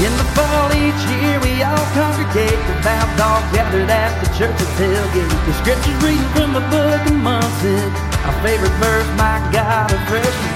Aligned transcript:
In 0.00 0.12
the 0.16 0.24
fall 0.32 0.72
each 0.72 1.02
year 1.20 1.36
we 1.44 1.60
all 1.60 1.86
congregate, 1.92 2.56
devout 2.64 3.12
all 3.20 3.44
gathered 3.52 3.92
at 3.92 4.16
the 4.24 4.28
church's 4.32 4.72
tailgate. 4.80 5.28
The 5.44 5.52
scriptures 5.60 5.98
reading 6.00 6.24
from 6.32 6.56
the 6.56 6.64
book 6.72 7.02
of 7.04 7.12
Munson, 7.12 7.92
our 8.24 8.32
favorite 8.40 8.72
verse, 8.80 9.04
my 9.20 9.36
God 9.52 9.92
of 9.92 10.00
freshman. 10.08 10.54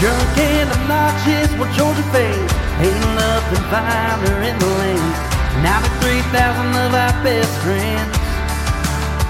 Drunk 0.00 0.38
and 0.40 0.72
obnoxious, 0.80 1.52
well 1.60 1.68
Georgia 1.76 2.02
fade, 2.08 2.50
ain't 2.80 3.04
nothing 3.14 3.64
finer 3.68 4.36
in 4.48 4.56
the 4.58 4.70
land. 4.80 5.12
Now 5.60 5.84
the 5.84 5.92
3,000 6.00 6.32
of 6.88 6.94
our 6.96 7.14
best 7.22 7.52
friends, 7.60 8.16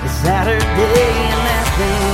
it's 0.07 0.15
Saturday 0.23 0.63
in 0.63 1.39
Athens. 1.59 2.14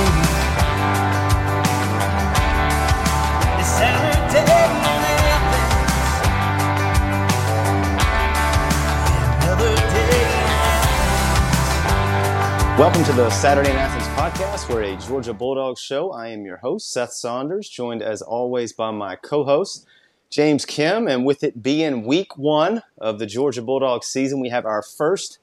Welcome 12.81 13.03
to 13.03 13.13
the 13.13 13.29
Saturday 13.29 13.69
in 13.69 13.75
Athens 13.75 14.07
podcast. 14.17 14.67
We're 14.67 14.81
a 14.81 14.97
Georgia 14.97 15.35
Bulldogs 15.35 15.79
show. 15.79 16.11
I 16.13 16.29
am 16.29 16.45
your 16.45 16.57
host, 16.57 16.91
Seth 16.91 17.13
Saunders, 17.13 17.69
joined 17.69 18.01
as 18.01 18.23
always 18.23 18.73
by 18.73 18.89
my 18.89 19.15
co 19.17 19.43
host, 19.43 19.85
James 20.31 20.65
Kim. 20.65 21.07
And 21.07 21.23
with 21.23 21.43
it 21.43 21.61
being 21.61 22.05
week 22.05 22.39
one 22.39 22.81
of 22.97 23.19
the 23.19 23.27
Georgia 23.27 23.61
Bulldogs 23.61 24.07
season, 24.07 24.39
we 24.39 24.49
have 24.49 24.65
our 24.65 24.81
first 24.81 25.37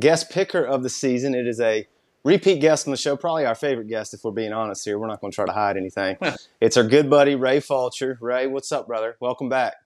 guest 0.00 0.28
picker 0.28 0.62
of 0.62 0.82
the 0.82 0.90
season. 0.90 1.34
It 1.34 1.46
is 1.46 1.60
a 1.60 1.88
repeat 2.24 2.60
guest 2.60 2.86
on 2.86 2.90
the 2.90 2.98
show, 2.98 3.16
probably 3.16 3.46
our 3.46 3.54
favorite 3.54 3.88
guest, 3.88 4.12
if 4.12 4.22
we're 4.22 4.30
being 4.30 4.52
honest 4.52 4.84
here. 4.84 4.98
We're 4.98 5.06
not 5.06 5.22
going 5.22 5.30
to 5.30 5.34
try 5.34 5.46
to 5.46 5.52
hide 5.52 5.78
anything. 5.78 6.18
it's 6.60 6.76
our 6.76 6.84
good 6.84 7.08
buddy, 7.08 7.36
Ray 7.36 7.60
Fulcher. 7.60 8.18
Ray, 8.20 8.46
what's 8.48 8.70
up, 8.70 8.86
brother? 8.86 9.16
Welcome 9.18 9.48
back. 9.48 9.76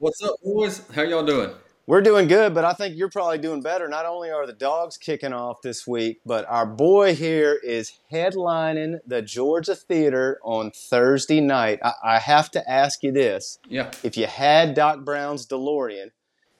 What's 0.00 0.22
up, 0.22 0.34
boys? 0.44 0.82
How 0.94 1.00
y'all 1.00 1.24
doing? 1.24 1.52
We're 1.84 2.00
doing 2.00 2.28
good, 2.28 2.54
but 2.54 2.64
I 2.64 2.74
think 2.74 2.96
you're 2.96 3.10
probably 3.10 3.38
doing 3.38 3.60
better. 3.60 3.88
Not 3.88 4.06
only 4.06 4.30
are 4.30 4.46
the 4.46 4.52
dogs 4.52 4.96
kicking 4.96 5.32
off 5.32 5.62
this 5.62 5.84
week, 5.84 6.20
but 6.24 6.44
our 6.48 6.64
boy 6.64 7.16
here 7.16 7.58
is 7.64 7.92
headlining 8.12 9.00
the 9.04 9.20
Georgia 9.20 9.74
Theater 9.74 10.38
on 10.44 10.70
Thursday 10.70 11.40
night. 11.40 11.80
I, 11.82 11.92
I 12.04 12.18
have 12.20 12.52
to 12.52 12.70
ask 12.70 13.02
you 13.02 13.10
this. 13.10 13.58
Yeah. 13.68 13.90
If 14.04 14.16
you 14.16 14.28
had 14.28 14.74
Doc 14.74 15.04
Brown's 15.04 15.44
DeLorean 15.44 16.12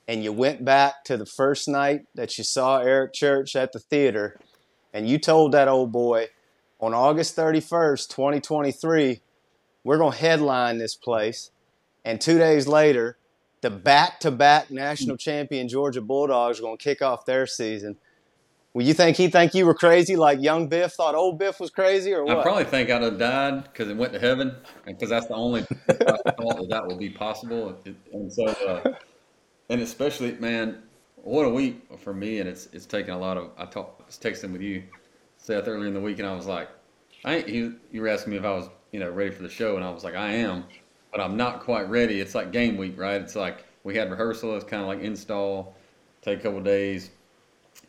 and 0.08 0.24
you 0.24 0.32
went 0.32 0.64
back 0.64 1.04
to 1.04 1.16
the 1.16 1.26
first 1.26 1.68
night 1.68 2.00
that 2.16 2.36
you 2.36 2.42
saw 2.42 2.78
Eric 2.78 3.12
Church 3.12 3.54
at 3.54 3.70
the 3.70 3.78
theater, 3.78 4.40
and 4.92 5.08
you 5.08 5.18
told 5.18 5.52
that 5.52 5.68
old 5.68 5.92
boy 5.92 6.30
on 6.80 6.94
August 6.94 7.36
31st, 7.36 8.08
2023, 8.08 9.20
we're 9.84 9.98
going 9.98 10.12
to 10.12 10.18
headline 10.18 10.78
this 10.78 10.96
place, 10.96 11.52
and 12.04 12.20
two 12.20 12.38
days 12.38 12.66
later, 12.66 13.18
the 13.62 13.70
back-to-back 13.70 14.70
national 14.70 15.16
champion 15.16 15.68
Georgia 15.68 16.02
Bulldogs 16.02 16.58
are 16.58 16.62
going 16.62 16.76
to 16.76 16.82
kick 16.82 17.00
off 17.00 17.24
their 17.24 17.46
season. 17.46 17.96
Well, 18.74 18.86
you 18.86 18.94
think 18.94 19.16
he 19.16 19.28
think 19.28 19.54
you 19.54 19.66
were 19.66 19.74
crazy, 19.74 20.16
like 20.16 20.40
young 20.40 20.68
Biff 20.68 20.92
thought 20.92 21.14
old 21.14 21.38
Biff 21.38 21.60
was 21.60 21.70
crazy, 21.70 22.12
or 22.12 22.24
what? 22.24 22.38
I 22.38 22.42
probably 22.42 22.64
think 22.64 22.90
I'd 22.90 23.02
have 23.02 23.18
died 23.18 23.64
because 23.64 23.88
it 23.88 23.96
went 23.96 24.14
to 24.14 24.18
heaven, 24.18 24.54
and 24.86 24.96
because 24.96 25.10
that's 25.10 25.26
the 25.26 25.34
only 25.34 25.62
thought 25.88 26.24
that 26.24 26.66
that 26.70 26.86
would 26.86 26.98
be 26.98 27.10
possible. 27.10 27.78
And 28.12 28.32
so, 28.32 28.46
uh, 28.46 28.94
and 29.68 29.82
especially, 29.82 30.32
man, 30.36 30.82
what 31.16 31.44
a 31.44 31.50
week 31.50 31.82
for 31.98 32.14
me. 32.14 32.40
And 32.40 32.48
it's 32.48 32.66
it's 32.72 32.86
taken 32.86 33.12
a 33.12 33.18
lot 33.18 33.36
of. 33.36 33.50
I 33.58 33.66
talked, 33.66 34.00
I 34.00 34.06
was 34.06 34.18
texting 34.18 34.52
with 34.52 34.62
you, 34.62 34.84
Seth, 35.36 35.68
earlier 35.68 35.88
in 35.88 35.94
the 35.94 36.00
week, 36.00 36.18
and 36.18 36.26
I 36.26 36.34
was 36.34 36.46
like, 36.46 36.70
I 37.26 37.36
ain't, 37.36 37.48
you, 37.48 37.76
you 37.90 38.00
were 38.00 38.08
asking 38.08 38.32
me 38.32 38.38
if 38.38 38.44
I 38.44 38.52
was, 38.52 38.70
you 38.90 39.00
know, 39.00 39.10
ready 39.10 39.30
for 39.30 39.42
the 39.42 39.50
show, 39.50 39.76
and 39.76 39.84
I 39.84 39.90
was 39.90 40.02
like, 40.02 40.14
I 40.14 40.32
am, 40.32 40.64
but 41.12 41.20
I'm 41.20 41.36
not 41.36 41.60
quite 41.60 41.88
ready. 41.88 42.20
It's 42.20 42.34
like 42.34 42.50
game 42.50 42.76
week, 42.76 42.98
right? 42.98 43.20
It's 43.20 43.36
like 43.36 43.64
we 43.84 43.94
had 43.94 44.10
rehearsal. 44.10 44.56
It's 44.56 44.64
kind 44.64 44.82
of 44.82 44.88
like 44.88 45.00
install, 45.00 45.76
take 46.22 46.40
a 46.40 46.42
couple 46.42 46.60
days 46.60 47.10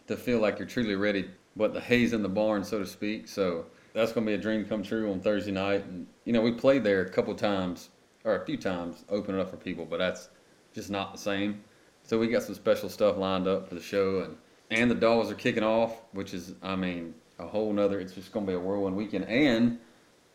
to 0.07 0.15
feel 0.15 0.39
like 0.39 0.59
you're 0.59 0.67
truly 0.67 0.95
ready. 0.95 1.29
But 1.55 1.73
the 1.73 1.81
hay's 1.81 2.13
in 2.13 2.21
the 2.21 2.29
barn, 2.29 2.63
so 2.63 2.79
to 2.79 2.85
speak. 2.85 3.27
So 3.27 3.65
that's 3.93 4.11
going 4.11 4.25
to 4.25 4.31
be 4.31 4.35
a 4.35 4.41
dream 4.41 4.65
come 4.65 4.83
true 4.83 5.11
on 5.11 5.21
Thursday 5.21 5.51
night. 5.51 5.85
And 5.85 6.05
you 6.25 6.33
know, 6.33 6.41
we 6.41 6.51
played 6.51 6.83
there 6.83 7.01
a 7.01 7.09
couple 7.09 7.33
times 7.33 7.89
or 8.25 8.35
a 8.35 8.45
few 8.45 8.57
times, 8.57 9.03
open 9.09 9.35
it 9.35 9.41
up 9.41 9.49
for 9.49 9.57
people, 9.57 9.85
but 9.85 9.99
that's 9.99 10.29
just 10.73 10.89
not 10.89 11.11
the 11.13 11.19
same. 11.19 11.63
So 12.03 12.19
we 12.19 12.27
got 12.27 12.43
some 12.43 12.55
special 12.55 12.89
stuff 12.89 13.17
lined 13.17 13.47
up 13.47 13.67
for 13.69 13.75
the 13.75 13.81
show, 13.81 14.19
and 14.21 14.37
and 14.71 14.89
the 14.89 14.95
dogs 14.95 15.29
are 15.31 15.35
kicking 15.35 15.63
off, 15.63 16.01
which 16.13 16.33
is, 16.33 16.55
I 16.61 16.75
mean, 16.75 17.13
a 17.39 17.45
whole 17.45 17.71
nother. 17.71 17.99
It's 17.99 18.13
just 18.13 18.31
going 18.31 18.45
to 18.45 18.51
be 18.51 18.55
a 18.55 18.59
whirlwind 18.59 18.95
weekend. 18.95 19.25
And 19.25 19.79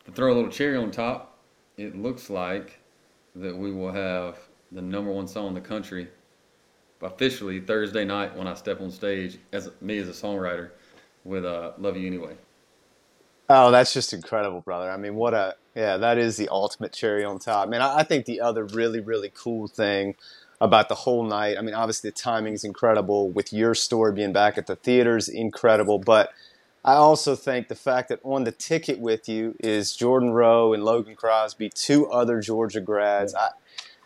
to 0.05 0.13
throw 0.13 0.33
a 0.33 0.35
little 0.35 0.51
cherry 0.51 0.77
on 0.77 0.91
top, 0.91 1.39
it 1.77 1.97
looks 1.97 2.31
like 2.31 2.78
that 3.37 3.57
we 3.57 3.73
will 3.73 3.93
have 3.93 4.39
the 4.73 4.83
number 4.83 5.11
one 5.11 5.29
song 5.29 5.49
in 5.49 5.55
the 5.55 5.61
country 5.61 6.09
officially 7.03 7.61
Thursday 7.61 8.05
night 8.05 8.37
when 8.37 8.47
I 8.47 8.55
step 8.55 8.81
on 8.81 8.91
stage 8.91 9.39
as 9.53 9.71
me 9.81 9.99
as 9.99 10.09
a 10.09 10.13
songwriter 10.13 10.71
with 11.25 11.45
uh, 11.45 11.73
"Love 11.79 11.97
You 11.97 12.07
Anyway." 12.07 12.37
Oh, 13.51 13.71
that's 13.71 13.95
just 13.95 14.13
incredible, 14.13 14.61
brother. 14.61 14.91
I 14.91 14.97
mean, 14.97 15.15
what 15.15 15.35
a 15.35 15.57
yeah, 15.75 15.97
that 15.97 16.19
is 16.19 16.37
the 16.37 16.49
ultimate 16.49 16.93
cherry 16.93 17.25
on 17.25 17.39
top. 17.39 17.69
Man, 17.69 17.81
I, 17.81 17.99
I 17.99 18.03
think 18.03 18.27
the 18.27 18.41
other 18.41 18.65
really, 18.65 19.01
really 19.01 19.31
cool 19.33 19.69
thing 19.69 20.17
about 20.61 20.89
the 20.89 20.95
whole 20.97 21.23
night. 21.23 21.57
I 21.57 21.63
mean, 21.63 21.75
obviously 21.75 22.11
the 22.11 22.17
timing 22.17 22.55
is 22.55 22.65
incredible 22.65 23.31
with 23.31 23.53
your 23.53 23.75
story 23.75 24.13
being 24.13 24.33
back 24.33 24.59
at 24.59 24.67
the 24.67 24.77
theaters, 24.77 25.29
incredible. 25.29 25.99
But 25.99 26.33
I 26.85 26.95
also 26.95 27.35
think 27.35 27.69
the 27.69 27.75
fact 27.75 28.09
that 28.09 28.21
on 28.23 28.45
the 28.45 28.53
ticket 28.53 28.99
with 28.99 29.29
you 29.29 29.57
is 29.61 29.95
Jordan 29.95 30.31
Rowe 30.31 30.73
and 30.73 30.85
Logan 30.85 31.17
Crosby, 31.17 31.71
two 31.71 32.07
other 32.11 32.41
Georgia 32.41 32.81
grads. 32.81 33.35
I, 33.35 33.51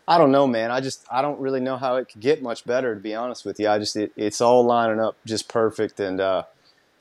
I 0.09 0.19
don't 0.19 0.33
know, 0.33 0.47
man. 0.47 0.71
I 0.71 0.81
just 0.81 1.07
I 1.11 1.23
don't 1.23 1.39
really 1.39 1.61
know 1.61 1.77
how 1.77 1.97
it 1.97 2.09
could 2.09 2.21
get 2.21 2.43
much 2.43 2.65
better, 2.65 2.95
to 2.95 3.01
be 3.01 3.15
honest 3.15 3.45
with 3.45 3.61
you. 3.61 3.69
I 3.69 3.79
just 3.79 3.97
it, 3.97 4.13
it's 4.17 4.41
all 4.41 4.65
lining 4.65 5.01
up 5.01 5.17
just 5.25 5.49
perfect, 5.49 6.01
and 6.01 6.21
uh, 6.21 6.45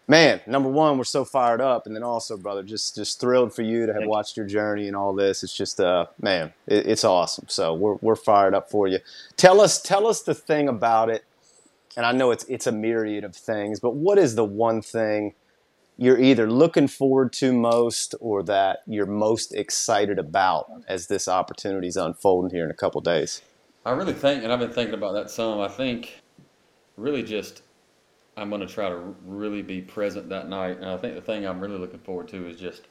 man, 0.07 0.41
number 0.45 0.69
one, 0.69 0.97
we're 0.97 1.03
so 1.03 1.25
fired 1.25 1.61
up, 1.61 1.87
and 1.87 1.95
then 1.95 2.03
also, 2.03 2.37
brother, 2.37 2.61
just 2.61 2.95
just 2.95 3.19
thrilled 3.19 3.53
for 3.53 3.63
you 3.63 3.87
to 3.87 3.93
have 3.93 4.05
watched 4.05 4.37
your 4.37 4.45
journey 4.45 4.87
and 4.87 4.95
all 4.95 5.13
this. 5.13 5.43
It's 5.43 5.55
just, 5.55 5.79
uh, 5.79 6.07
man, 6.21 6.53
it, 6.67 6.85
it's 6.85 7.03
awesome. 7.03 7.45
So 7.47 7.73
we're 7.73 7.95
we're 8.01 8.15
fired 8.15 8.53
up 8.53 8.69
for 8.69 8.87
you. 8.87 8.99
Tell 9.35 9.61
us 9.61 9.81
tell 9.81 10.05
us 10.05 10.21
the 10.21 10.35
thing 10.35 10.67
about 10.67 11.09
it, 11.09 11.23
and 11.97 12.05
I 12.05 12.11
know 12.11 12.29
it's 12.29 12.43
it's 12.45 12.67
a 12.67 12.71
myriad 12.71 13.23
of 13.23 13.35
things, 13.35 13.79
but 13.79 13.95
what 13.95 14.19
is 14.19 14.35
the 14.35 14.45
one 14.45 14.81
thing 14.81 15.33
you're 15.97 16.19
either 16.19 16.49
looking 16.49 16.87
forward 16.87 17.33
to 17.33 17.53
most 17.53 18.15
or 18.19 18.43
that 18.43 18.79
you're 18.87 19.05
most 19.05 19.53
excited 19.53 20.17
about 20.17 20.69
as 20.87 21.07
this 21.07 21.27
opportunity 21.27 21.87
is 21.87 21.97
unfolding 21.97 22.55
here 22.55 22.65
in 22.65 22.71
a 22.71 22.75
couple 22.75 23.01
days? 23.01 23.41
I 23.85 23.91
really 23.91 24.13
think, 24.13 24.43
and 24.43 24.51
I've 24.51 24.59
been 24.59 24.71
thinking 24.71 24.93
about 24.93 25.13
that 25.13 25.29
some. 25.29 25.59
I 25.59 25.67
think 25.67 26.21
really 26.97 27.23
just 27.23 27.63
I'm 28.37 28.49
going 28.49 28.61
to 28.61 28.67
try 28.67 28.89
to 28.89 29.15
really 29.25 29.61
be 29.61 29.81
present 29.81 30.29
that 30.29 30.47
night, 30.47 30.77
and 30.77 30.85
I 30.85 30.97
think 30.97 31.15
the 31.15 31.21
thing 31.21 31.45
I'm 31.45 31.59
really 31.59 31.77
looking 31.77 31.99
forward 31.99 32.27
to 32.29 32.47
is 32.47 32.59
just 32.59 32.87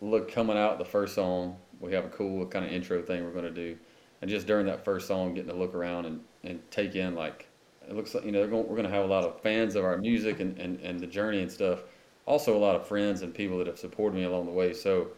look 0.00 0.30
coming 0.30 0.56
out 0.56 0.78
the 0.78 0.84
first 0.84 1.14
song. 1.14 1.56
We 1.80 1.92
have 1.92 2.04
a 2.04 2.08
cool 2.08 2.46
kind 2.46 2.64
of 2.64 2.72
intro 2.72 3.02
thing 3.02 3.24
we're 3.24 3.32
going 3.32 3.44
to 3.44 3.50
do, 3.50 3.76
and 4.20 4.30
just 4.30 4.46
during 4.46 4.66
that 4.66 4.84
first 4.84 5.06
song, 5.06 5.34
getting 5.34 5.50
to 5.50 5.56
look 5.56 5.74
around 5.74 6.06
and, 6.06 6.20
and 6.42 6.60
take 6.70 6.94
in 6.94 7.14
like 7.14 7.45
it 7.88 7.94
looks 7.94 8.14
like 8.14 8.24
you 8.24 8.32
know 8.32 8.46
going, 8.46 8.66
we're 8.66 8.76
going 8.76 8.88
to 8.88 8.94
have 8.94 9.04
a 9.04 9.08
lot 9.08 9.24
of 9.24 9.40
fans 9.40 9.76
of 9.76 9.84
our 9.84 9.96
music 9.98 10.40
and, 10.40 10.58
and, 10.58 10.80
and 10.80 11.00
the 11.00 11.06
journey 11.06 11.42
and 11.42 11.50
stuff. 11.50 11.80
Also, 12.26 12.56
a 12.56 12.58
lot 12.58 12.74
of 12.74 12.86
friends 12.86 13.22
and 13.22 13.32
people 13.32 13.58
that 13.58 13.66
have 13.66 13.78
supported 13.78 14.16
me 14.16 14.24
along 14.24 14.46
the 14.46 14.52
way. 14.52 14.72
So, 14.72 15.08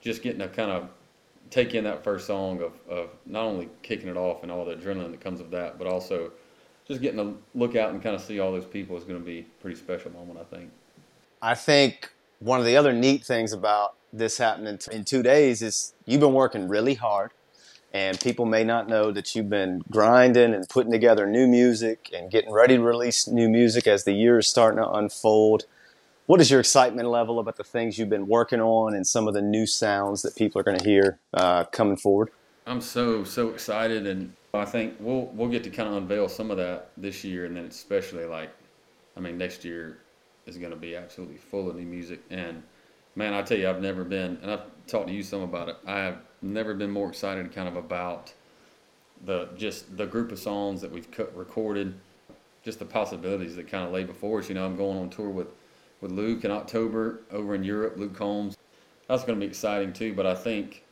just 0.00 0.22
getting 0.22 0.40
to 0.40 0.48
kind 0.48 0.70
of 0.70 0.88
take 1.50 1.74
in 1.74 1.84
that 1.84 2.02
first 2.02 2.26
song 2.26 2.62
of, 2.62 2.72
of 2.88 3.10
not 3.26 3.44
only 3.44 3.68
kicking 3.82 4.08
it 4.08 4.16
off 4.16 4.42
and 4.42 4.50
all 4.50 4.64
the 4.64 4.74
adrenaline 4.74 5.10
that 5.10 5.20
comes 5.20 5.40
with 5.40 5.50
that, 5.50 5.78
but 5.78 5.86
also 5.86 6.32
just 6.86 7.00
getting 7.00 7.18
to 7.18 7.36
look 7.54 7.76
out 7.76 7.90
and 7.90 8.02
kind 8.02 8.14
of 8.14 8.20
see 8.20 8.40
all 8.40 8.52
those 8.52 8.64
people 8.64 8.96
is 8.96 9.04
going 9.04 9.18
to 9.18 9.24
be 9.24 9.40
a 9.40 9.62
pretty 9.62 9.76
special 9.76 10.10
moment, 10.12 10.38
I 10.40 10.56
think. 10.56 10.70
I 11.40 11.54
think 11.54 12.12
one 12.38 12.58
of 12.58 12.66
the 12.66 12.76
other 12.76 12.92
neat 12.92 13.24
things 13.24 13.52
about 13.52 13.94
this 14.12 14.38
happening 14.38 14.78
in 14.92 15.04
two 15.04 15.22
days 15.22 15.62
is 15.62 15.94
you've 16.06 16.20
been 16.20 16.34
working 16.34 16.68
really 16.68 16.94
hard, 16.94 17.32
and 17.94 18.18
people 18.20 18.44
may 18.44 18.64
not 18.64 18.88
know 18.88 19.12
that 19.12 19.34
you've 19.34 19.48
been 19.48 19.80
grinding 19.88 20.52
and 20.52 20.68
putting 20.68 20.90
together 20.90 21.26
new 21.26 21.46
music 21.46 22.10
and 22.12 22.28
getting 22.28 22.50
ready 22.50 22.76
to 22.76 22.82
release 22.82 23.28
new 23.28 23.48
music 23.48 23.86
as 23.86 24.02
the 24.02 24.12
year 24.12 24.40
is 24.40 24.48
starting 24.48 24.82
to 24.82 24.90
unfold. 24.90 25.64
What 26.26 26.40
is 26.40 26.50
your 26.50 26.58
excitement 26.58 27.08
level 27.08 27.38
about 27.38 27.56
the 27.56 27.62
things 27.62 27.96
you've 27.96 28.10
been 28.10 28.26
working 28.26 28.60
on 28.60 28.94
and 28.94 29.06
some 29.06 29.28
of 29.28 29.34
the 29.34 29.42
new 29.42 29.64
sounds 29.64 30.22
that 30.22 30.34
people 30.34 30.60
are 30.60 30.64
going 30.64 30.78
to 30.78 30.84
hear 30.84 31.20
uh, 31.34 31.64
coming 31.64 31.96
forward? 31.96 32.30
I'm 32.66 32.80
so 32.80 33.22
so 33.24 33.50
excited, 33.50 34.06
and 34.06 34.32
I 34.54 34.64
think 34.64 34.94
we'll 34.98 35.26
we'll 35.26 35.50
get 35.50 35.62
to 35.64 35.70
kind 35.70 35.88
of 35.88 35.96
unveil 35.96 36.28
some 36.28 36.50
of 36.50 36.56
that 36.56 36.90
this 36.96 37.22
year, 37.22 37.44
and 37.44 37.56
then 37.56 37.66
especially 37.66 38.24
like, 38.24 38.50
I 39.16 39.20
mean, 39.20 39.38
next 39.38 39.64
year 39.64 39.98
is 40.46 40.56
going 40.56 40.70
to 40.70 40.76
be 40.76 40.96
absolutely 40.96 41.36
full 41.36 41.68
of 41.68 41.76
new 41.76 41.84
music. 41.84 42.22
And 42.30 42.62
man, 43.14 43.34
I 43.34 43.42
tell 43.42 43.58
you, 43.58 43.68
I've 43.68 43.82
never 43.82 44.02
been, 44.02 44.38
and 44.42 44.50
I've 44.50 44.62
talked 44.86 45.08
to 45.08 45.12
you 45.12 45.22
some 45.22 45.42
about 45.42 45.68
it. 45.68 45.76
I 45.86 45.98
have 45.98 46.18
never 46.44 46.74
been 46.74 46.90
more 46.90 47.08
excited, 47.08 47.52
kind 47.52 47.68
of 47.68 47.76
about 47.76 48.32
the 49.24 49.48
just 49.56 49.96
the 49.96 50.06
group 50.06 50.32
of 50.32 50.38
songs 50.38 50.80
that 50.80 50.90
we've 50.90 51.10
cut, 51.10 51.34
recorded, 51.36 51.94
just 52.62 52.78
the 52.78 52.84
possibilities 52.84 53.56
that 53.56 53.68
kind 53.68 53.84
of 53.84 53.92
lay 53.92 54.04
before 54.04 54.40
us. 54.40 54.48
You 54.48 54.54
know, 54.54 54.64
I'm 54.64 54.76
going 54.76 54.98
on 54.98 55.10
tour 55.10 55.28
with 55.30 55.48
with 56.00 56.10
Luke 56.10 56.44
in 56.44 56.50
October 56.50 57.20
over 57.30 57.54
in 57.54 57.64
Europe. 57.64 57.94
Luke 57.96 58.14
Combs, 58.14 58.56
that's 59.08 59.24
going 59.24 59.38
to 59.38 59.44
be 59.44 59.48
exciting 59.48 59.92
too. 59.92 60.14
But 60.14 60.26
I 60.26 60.34
think 60.34 60.84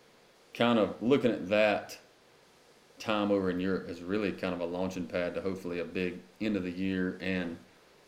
kind 0.54 0.78
of 0.78 0.94
looking 1.02 1.31
at 1.31 1.49
that 1.49 1.98
time 2.98 3.31
over 3.31 3.50
in 3.50 3.58
Europe 3.58 3.88
is 3.88 4.00
really 4.00 4.32
kind 4.32 4.55
of 4.55 4.60
a 4.60 4.64
launching 4.64 5.06
pad 5.06 5.34
to 5.34 5.40
hopefully 5.40 5.81
a 5.81 5.84
big 5.84 6.20
end 6.40 6.56
of 6.56 6.62
the 6.62 6.70
year 6.70 7.19
and 7.20 7.56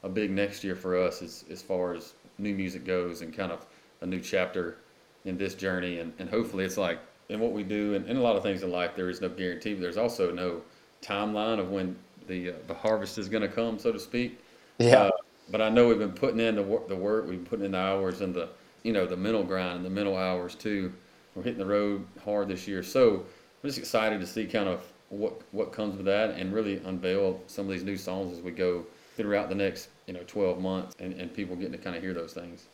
a 0.02 0.08
big 0.08 0.30
next 0.30 0.62
year 0.62 0.76
for 0.76 0.96
us 0.96 1.20
as, 1.20 1.44
as 1.50 1.62
far 1.62 1.94
as 1.94 2.12
new 2.38 2.54
music 2.54 2.84
goes 2.84 3.22
and 3.22 3.34
kind 3.34 3.50
of 3.50 3.66
a 4.02 4.06
new 4.06 4.20
chapter 4.20 4.78
in 5.24 5.36
this 5.36 5.54
journey. 5.54 5.98
And, 5.98 6.12
and 6.18 6.28
hopefully 6.28 6.64
it's 6.64 6.76
like 6.76 7.00
in 7.28 7.40
what 7.40 7.52
we 7.52 7.62
do 7.62 7.94
and 7.94 8.06
in 8.06 8.16
a 8.16 8.20
lot 8.20 8.36
of 8.36 8.42
things 8.42 8.62
in 8.62 8.70
life, 8.70 8.94
there 8.94 9.08
is 9.08 9.20
no 9.20 9.28
guarantee, 9.28 9.74
but 9.74 9.82
there's 9.82 9.96
also 9.96 10.32
no 10.32 10.62
timeline 11.02 11.58
of 11.58 11.70
when 11.70 11.96
the, 12.26 12.50
uh, 12.50 12.54
the 12.66 12.74
harvest 12.74 13.18
is 13.18 13.28
going 13.28 13.42
to 13.42 13.48
come, 13.48 13.78
so 13.78 13.92
to 13.92 13.98
speak. 13.98 14.38
Yeah. 14.78 15.04
Uh, 15.04 15.10
but 15.50 15.60
I 15.60 15.68
know 15.68 15.88
we've 15.88 15.98
been 15.98 16.12
putting 16.12 16.40
in 16.40 16.56
the 16.56 16.62
work, 16.62 16.88
the 16.88 16.96
work, 16.96 17.26
we've 17.26 17.38
been 17.38 17.46
putting 17.46 17.66
in 17.66 17.72
the 17.72 17.78
hours 17.78 18.20
and 18.20 18.34
the, 18.34 18.48
you 18.82 18.92
know, 18.92 19.06
the 19.06 19.16
mental 19.16 19.42
grind 19.42 19.76
and 19.76 19.84
the 19.84 19.90
mental 19.90 20.16
hours 20.16 20.54
too. 20.54 20.92
We're 21.34 21.42
hitting 21.42 21.58
the 21.58 21.66
road 21.66 22.06
hard 22.24 22.48
this 22.48 22.66
year. 22.66 22.82
So 22.82 23.16
I'm 23.62 23.68
just 23.68 23.78
excited 23.78 24.20
to 24.20 24.26
see 24.26 24.46
kind 24.46 24.68
of 24.68 24.82
what, 25.10 25.40
what 25.52 25.72
comes 25.72 25.96
with 25.96 26.06
that 26.06 26.30
and 26.30 26.52
really 26.52 26.80
unveil 26.84 27.40
some 27.46 27.66
of 27.66 27.72
these 27.72 27.82
new 27.82 27.96
songs 27.96 28.36
as 28.36 28.42
we 28.42 28.50
go 28.52 28.84
throughout 29.16 29.48
the 29.48 29.54
next, 29.54 29.88
you 30.06 30.14
know, 30.14 30.22
12 30.26 30.60
months 30.60 30.94
and, 30.98 31.12
and 31.14 31.32
people 31.32 31.56
getting 31.56 31.72
to 31.72 31.78
kind 31.78 31.96
of 31.96 32.02
hear 32.02 32.14
those 32.14 32.32
things. 32.32 32.66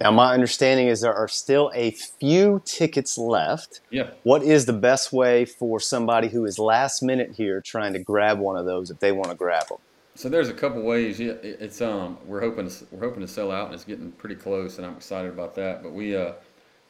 Now, 0.00 0.10
my 0.10 0.34
understanding 0.34 0.88
is 0.88 1.00
there 1.00 1.14
are 1.14 1.28
still 1.28 1.70
a 1.74 1.92
few 1.92 2.60
tickets 2.64 3.16
left. 3.16 3.80
Yeah. 3.90 4.10
What 4.24 4.42
is 4.42 4.66
the 4.66 4.72
best 4.72 5.12
way 5.12 5.44
for 5.44 5.78
somebody 5.78 6.28
who 6.28 6.44
is 6.44 6.58
last 6.58 7.02
minute 7.02 7.32
here 7.36 7.60
trying 7.60 7.92
to 7.92 8.00
grab 8.00 8.38
one 8.38 8.56
of 8.56 8.66
those 8.66 8.90
if 8.90 8.98
they 8.98 9.12
want 9.12 9.30
to 9.30 9.36
grab 9.36 9.68
them? 9.68 9.78
So 10.16 10.28
there's 10.28 10.48
a 10.48 10.54
couple 10.54 10.82
ways. 10.82 11.18
Yeah, 11.18 11.32
it's 11.42 11.80
um 11.80 12.18
we're 12.24 12.40
hoping 12.40 12.68
to, 12.68 12.86
we're 12.92 13.06
hoping 13.06 13.20
to 13.20 13.28
sell 13.28 13.50
out, 13.50 13.66
and 13.66 13.74
it's 13.74 13.84
getting 13.84 14.12
pretty 14.12 14.36
close, 14.36 14.78
and 14.78 14.86
I'm 14.86 14.96
excited 14.96 15.30
about 15.32 15.54
that. 15.56 15.82
But 15.82 15.92
we 15.92 16.16
uh 16.16 16.32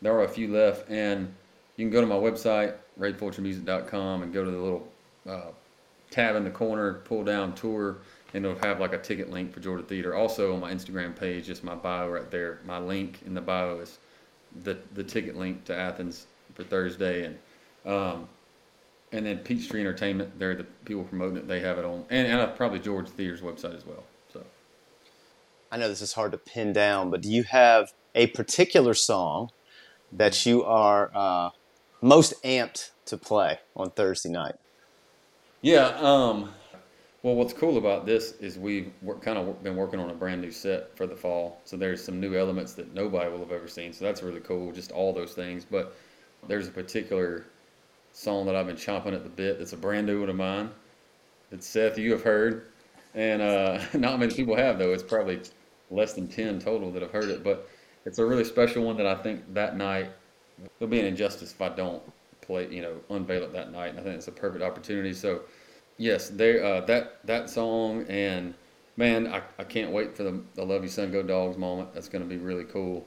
there 0.03 0.15
are 0.15 0.25
a 0.25 0.29
few 0.29 0.53
left, 0.53 0.91
and 0.91 1.33
you 1.77 1.87
can 1.87 1.91
go 1.91 2.01
to 2.01 2.07
my 2.07 2.17
website 2.17 2.75
rayfulchermusic.com 2.99 4.23
and 4.23 4.33
go 4.33 4.45
to 4.45 4.51
the 4.51 4.59
little 4.59 4.89
uh, 5.29 5.51
tab 6.11 6.37
in 6.37 6.45
the 6.45 6.51
corner, 6.51 6.95
pull 7.05 7.25
down 7.25 7.55
tour, 7.55 7.97
and 8.35 8.45
it'll 8.45 8.59
have 8.59 8.81
like 8.81 8.93
a 8.93 8.99
ticket 8.99 9.31
link 9.31 9.53
for 9.53 9.61
Georgia 9.61 9.85
Theater. 9.85 10.15
Also 10.15 10.53
on 10.53 10.61
my 10.61 10.73
Instagram 10.73 11.19
page, 11.19 11.47
just 11.47 11.65
my 11.65 11.75
bio 11.75 12.11
right 12.11 12.31
there. 12.31 12.59
My 12.67 12.79
link 12.79 13.21
in 13.25 13.33
the 13.33 13.41
bio 13.41 13.79
is 13.79 13.99
the 14.63 14.77
the 14.95 15.05
ticket 15.05 15.37
link 15.37 15.65
to 15.65 15.77
Athens 15.77 16.27
for 16.55 16.65
Thursday, 16.65 17.25
and 17.25 17.39
um, 17.87 18.29
and 19.13 19.25
then 19.25 19.39
Peachtree 19.39 19.81
Entertainment, 19.81 20.39
they're 20.39 20.57
the 20.57 20.65
people 20.85 21.05
promoting 21.05 21.37
it. 21.37 21.49
They 21.49 21.61
have 21.61 21.79
it 21.79 21.85
on, 21.85 22.05
and, 22.11 22.27
and 22.27 22.41
uh, 22.41 22.49
probably 22.49 22.81
George 22.81 23.09
Theater's 23.09 23.41
website 23.41 23.77
as 23.77 23.87
well. 23.87 24.03
So 24.33 24.45
I 25.71 25.77
know 25.77 25.89
this 25.89 26.03
is 26.03 26.13
hard 26.13 26.33
to 26.33 26.39
pin 26.39 26.73
down, 26.73 27.11
but 27.11 27.23
do 27.23 27.31
you 27.31 27.45
have 27.45 27.93
a 28.17 28.27
particular 28.29 28.95
song 28.95 29.51
that 30.13 30.45
you 30.45 30.65
are 30.65 31.11
uh, 31.15 31.51
most 32.03 32.35
amped 32.43 32.91
to 33.07 33.17
play 33.17 33.61
on 33.77 33.91
Thursday 33.91 34.29
night? 34.29 34.57
yeah, 35.65 35.97
um, 36.01 36.51
well, 37.25 37.35
what's 37.35 37.55
cool 37.55 37.79
about 37.79 38.05
this 38.05 38.33
is 38.33 38.59
we've 38.59 38.93
kind 39.23 39.39
of 39.39 39.63
been 39.63 39.77
working 39.77 39.99
on 39.99 40.11
a 40.11 40.15
brand 40.15 40.43
new 40.43 40.51
set 40.51 40.95
for 40.95 41.07
the 41.07 41.17
fall. 41.17 41.59
So 41.65 41.75
there's 41.75 42.05
some 42.05 42.21
new 42.21 42.37
elements 42.37 42.75
that 42.75 42.93
nobody 42.93 43.31
will 43.31 43.39
have 43.39 43.51
ever 43.51 43.67
seen. 43.67 43.95
So 43.95 44.05
that's 44.05 44.23
really 44.23 44.41
cool. 44.41 44.73
Just 44.73 44.93
all 44.93 45.11
those 45.15 45.33
things, 45.33 45.65
but 45.65 45.97
there's 46.47 46.69
a 46.69 46.71
particular 46.71 47.47
song 48.13 48.45
that 48.45 48.55
I've 48.55 48.67
been 48.67 48.77
chomping 48.77 49.15
at 49.15 49.23
the 49.23 49.31
bit. 49.31 49.59
That's 49.59 49.73
a 49.73 49.77
brand 49.79 50.07
new 50.07 50.21
one 50.21 50.29
of 50.29 50.37
mine. 50.37 50.69
That 51.49 51.65
Seth 51.65 51.97
you 51.97 52.13
have 52.13 52.23
heard, 52.23 52.67
and 53.15 53.41
uh, 53.41 53.81
not 53.95 54.21
many 54.21 54.35
people 54.35 54.55
have 54.55 54.79
though. 54.79 54.93
It's 54.93 55.03
probably 55.03 55.41
less 55.91 56.13
than 56.13 56.29
ten 56.29 56.59
total 56.59 56.91
that 56.93 57.01
have 57.01 57.11
heard 57.11 57.31
it, 57.31 57.43
but 57.43 57.71
it's 58.05 58.19
a 58.19 58.27
really 58.27 58.45
special 58.45 58.85
one 58.85 58.99
that 58.99 59.07
I 59.07 59.15
think 59.15 59.55
that 59.55 59.79
night 59.79 60.11
it'll 60.79 60.91
be 60.91 61.01
an 61.01 61.07
injustice 61.07 61.53
if 61.53 61.63
I 61.63 61.71
don't 61.71 62.03
play, 62.43 62.69
you 62.71 62.83
know, 62.83 62.97
unveil 63.09 63.45
it 63.45 63.53
that 63.55 63.73
night. 63.73 63.93
And 63.93 63.99
I 63.99 64.03
think 64.03 64.17
it's 64.17 64.29
a 64.29 64.33
perfect 64.33 64.63
opportunity. 64.63 65.15
So 65.15 65.41
yes, 65.99 66.31
there 66.31 66.65
uh, 66.65 66.81
that 66.83 67.21
that 67.27 67.51
song 67.51 68.05
and 68.09 68.55
man, 68.97 69.27
I, 69.29 69.43
I 69.59 69.65
can't 69.65 69.93
wait 69.93 70.17
for 70.17 70.25
the, 70.25 70.43
the 70.55 70.65
Love 70.65 70.83
You 70.85 70.91
Son 70.91 71.13
Go 71.13 71.23
Dogs 71.23 71.59
moment. 71.59 71.95
That's 71.95 72.09
going 72.09 72.23
to 72.23 72.29
be 72.29 72.39
really 72.39 72.65
cool 72.65 73.07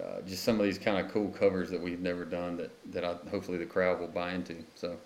uh, 0.00 0.20
just 0.22 0.44
some 0.44 0.58
of 0.60 0.66
these 0.66 0.78
kind 0.78 1.04
of 1.04 1.12
cool 1.12 1.30
covers 1.30 1.70
that 1.70 1.80
we've 1.80 2.00
never 2.00 2.24
done 2.24 2.56
that 2.58 2.72
that 2.92 3.04
I, 3.04 3.16
hopefully 3.30 3.58
the 3.58 3.66
crowd 3.66 4.00
will 4.00 4.08
buy 4.08 4.32
into. 4.34 4.56
So 4.74 4.98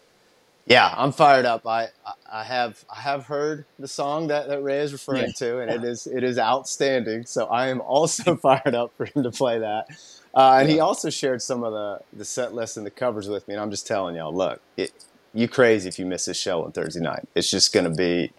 Yeah, 0.66 0.94
I'm 0.96 1.12
fired 1.12 1.46
up. 1.46 1.66
I, 1.66 1.88
I 2.30 2.44
have 2.44 2.84
I 2.90 3.00
have 3.02 3.26
heard 3.26 3.66
the 3.78 3.88
song 3.88 4.28
that, 4.28 4.48
that 4.48 4.62
Ray 4.62 4.80
is 4.80 4.94
referring 4.94 5.32
Yeah. 5.32 5.34
to, 5.34 5.60
and 5.60 5.70
it 5.70 5.84
is 5.84 6.06
it 6.06 6.24
is 6.24 6.38
outstanding. 6.38 7.26
So 7.26 7.46
I 7.48 7.68
am 7.68 7.82
also 7.82 8.36
fired 8.42 8.74
up 8.74 8.92
for 8.96 9.06
him 9.06 9.24
to 9.24 9.32
play 9.32 9.60
that. 9.60 9.86
Uh, 10.34 10.58
and 10.60 10.70
he 10.70 10.80
also 10.80 11.10
shared 11.10 11.42
some 11.42 11.64
of 11.64 11.72
the, 11.74 12.00
the 12.12 12.24
set 12.24 12.54
list 12.54 12.76
and 12.78 12.86
the 12.86 12.90
covers 12.92 13.28
with 13.28 13.46
me. 13.48 13.54
And 13.54 13.62
I'm 13.62 13.70
just 13.70 13.86
telling 13.86 14.16
y'all, 14.16 14.34
look, 14.36 14.60
it, 14.78 14.92
you 15.32 15.48
crazy 15.48 15.88
if 15.88 15.98
you 15.98 16.06
miss 16.06 16.24
this 16.24 16.38
show 16.38 16.64
on 16.64 16.72
Thursday 16.72 17.00
night. 17.00 17.28
It's 17.34 17.50
just 17.50 17.72
going 17.72 17.84
to 17.84 17.96
be 17.96 18.32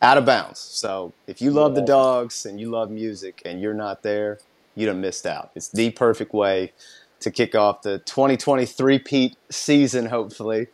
out 0.00 0.18
of 0.18 0.24
bounds. 0.24 0.58
So 0.60 1.12
if 1.26 1.42
you 1.42 1.50
love 1.50 1.74
the 1.74 1.82
dogs 1.82 2.46
and 2.46 2.58
you 2.60 2.70
love 2.70 2.90
music 2.90 3.42
and 3.44 3.60
you're 3.60 3.74
not 3.74 4.02
there, 4.02 4.38
you 4.74 4.86
done 4.86 5.00
missed 5.00 5.26
out. 5.26 5.50
It's 5.54 5.68
the 5.68 5.90
perfect 5.90 6.32
way 6.32 6.72
to 7.20 7.30
kick 7.30 7.54
off 7.54 7.82
the 7.82 7.98
2023 7.98 8.98
Pete 9.00 9.36
season, 9.50 10.06
hopefully. 10.06 10.68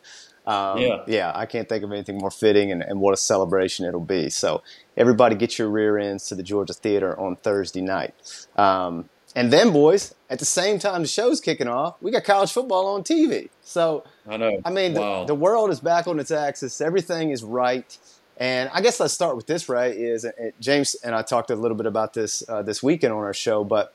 Um, 0.45 0.77
Yeah. 0.79 0.97
yeah, 1.07 1.31
I 1.33 1.47
can't 1.47 1.67
think 1.67 1.83
of 1.83 1.91
anything 1.91 2.19
more 2.19 2.29
fitting 2.29 2.71
and, 2.71 2.83
and 2.83 2.99
what 2.99 3.15
a 3.15 3.17
celebration 3.17 3.83
it'll 3.85 3.99
be. 3.99 4.29
So, 4.29 4.61
everybody 4.95 5.35
get 5.35 5.57
your 5.57 5.69
rear 5.69 5.97
ends 5.97 6.27
to 6.27 6.35
the 6.35 6.43
Georgia 6.43 6.73
Theater 6.73 7.19
on 7.19 7.37
Thursday 7.37 7.81
night. 7.81 8.13
Um, 8.55 9.09
and 9.35 9.51
then, 9.51 9.73
boys, 9.73 10.15
at 10.29 10.39
the 10.39 10.45
same 10.45 10.79
time 10.79 11.01
the 11.01 11.07
show's 11.07 11.41
kicking 11.41 11.67
off, 11.67 11.95
we 12.01 12.09
got 12.09 12.23
college 12.23 12.53
football 12.53 12.87
on 12.87 13.03
TV. 13.03 13.49
So, 13.61 14.05
I 14.27 14.37
know. 14.37 14.61
I 14.63 14.71
mean, 14.71 14.93
wow. 14.93 15.21
the, 15.21 15.27
the 15.27 15.35
world 15.35 15.69
is 15.71 15.81
back 15.81 16.07
on 16.07 16.19
its 16.19 16.31
axis. 16.31 16.79
Everything 16.79 17.31
is 17.31 17.43
right. 17.43 17.97
And 18.37 18.69
I 18.73 18.81
guess 18.81 18.99
let's 18.99 19.13
start 19.13 19.35
with 19.35 19.45
this, 19.45 19.67
right? 19.67 19.93
Is 19.93 20.23
uh, 20.23 20.31
James 20.61 20.95
and 20.95 21.13
I 21.13 21.21
talked 21.21 21.51
a 21.51 21.55
little 21.55 21.77
bit 21.77 21.85
about 21.85 22.13
this 22.13 22.47
uh, 22.47 22.61
this 22.61 22.81
weekend 22.81 23.13
on 23.13 23.19
our 23.19 23.33
show, 23.33 23.63
but 23.63 23.93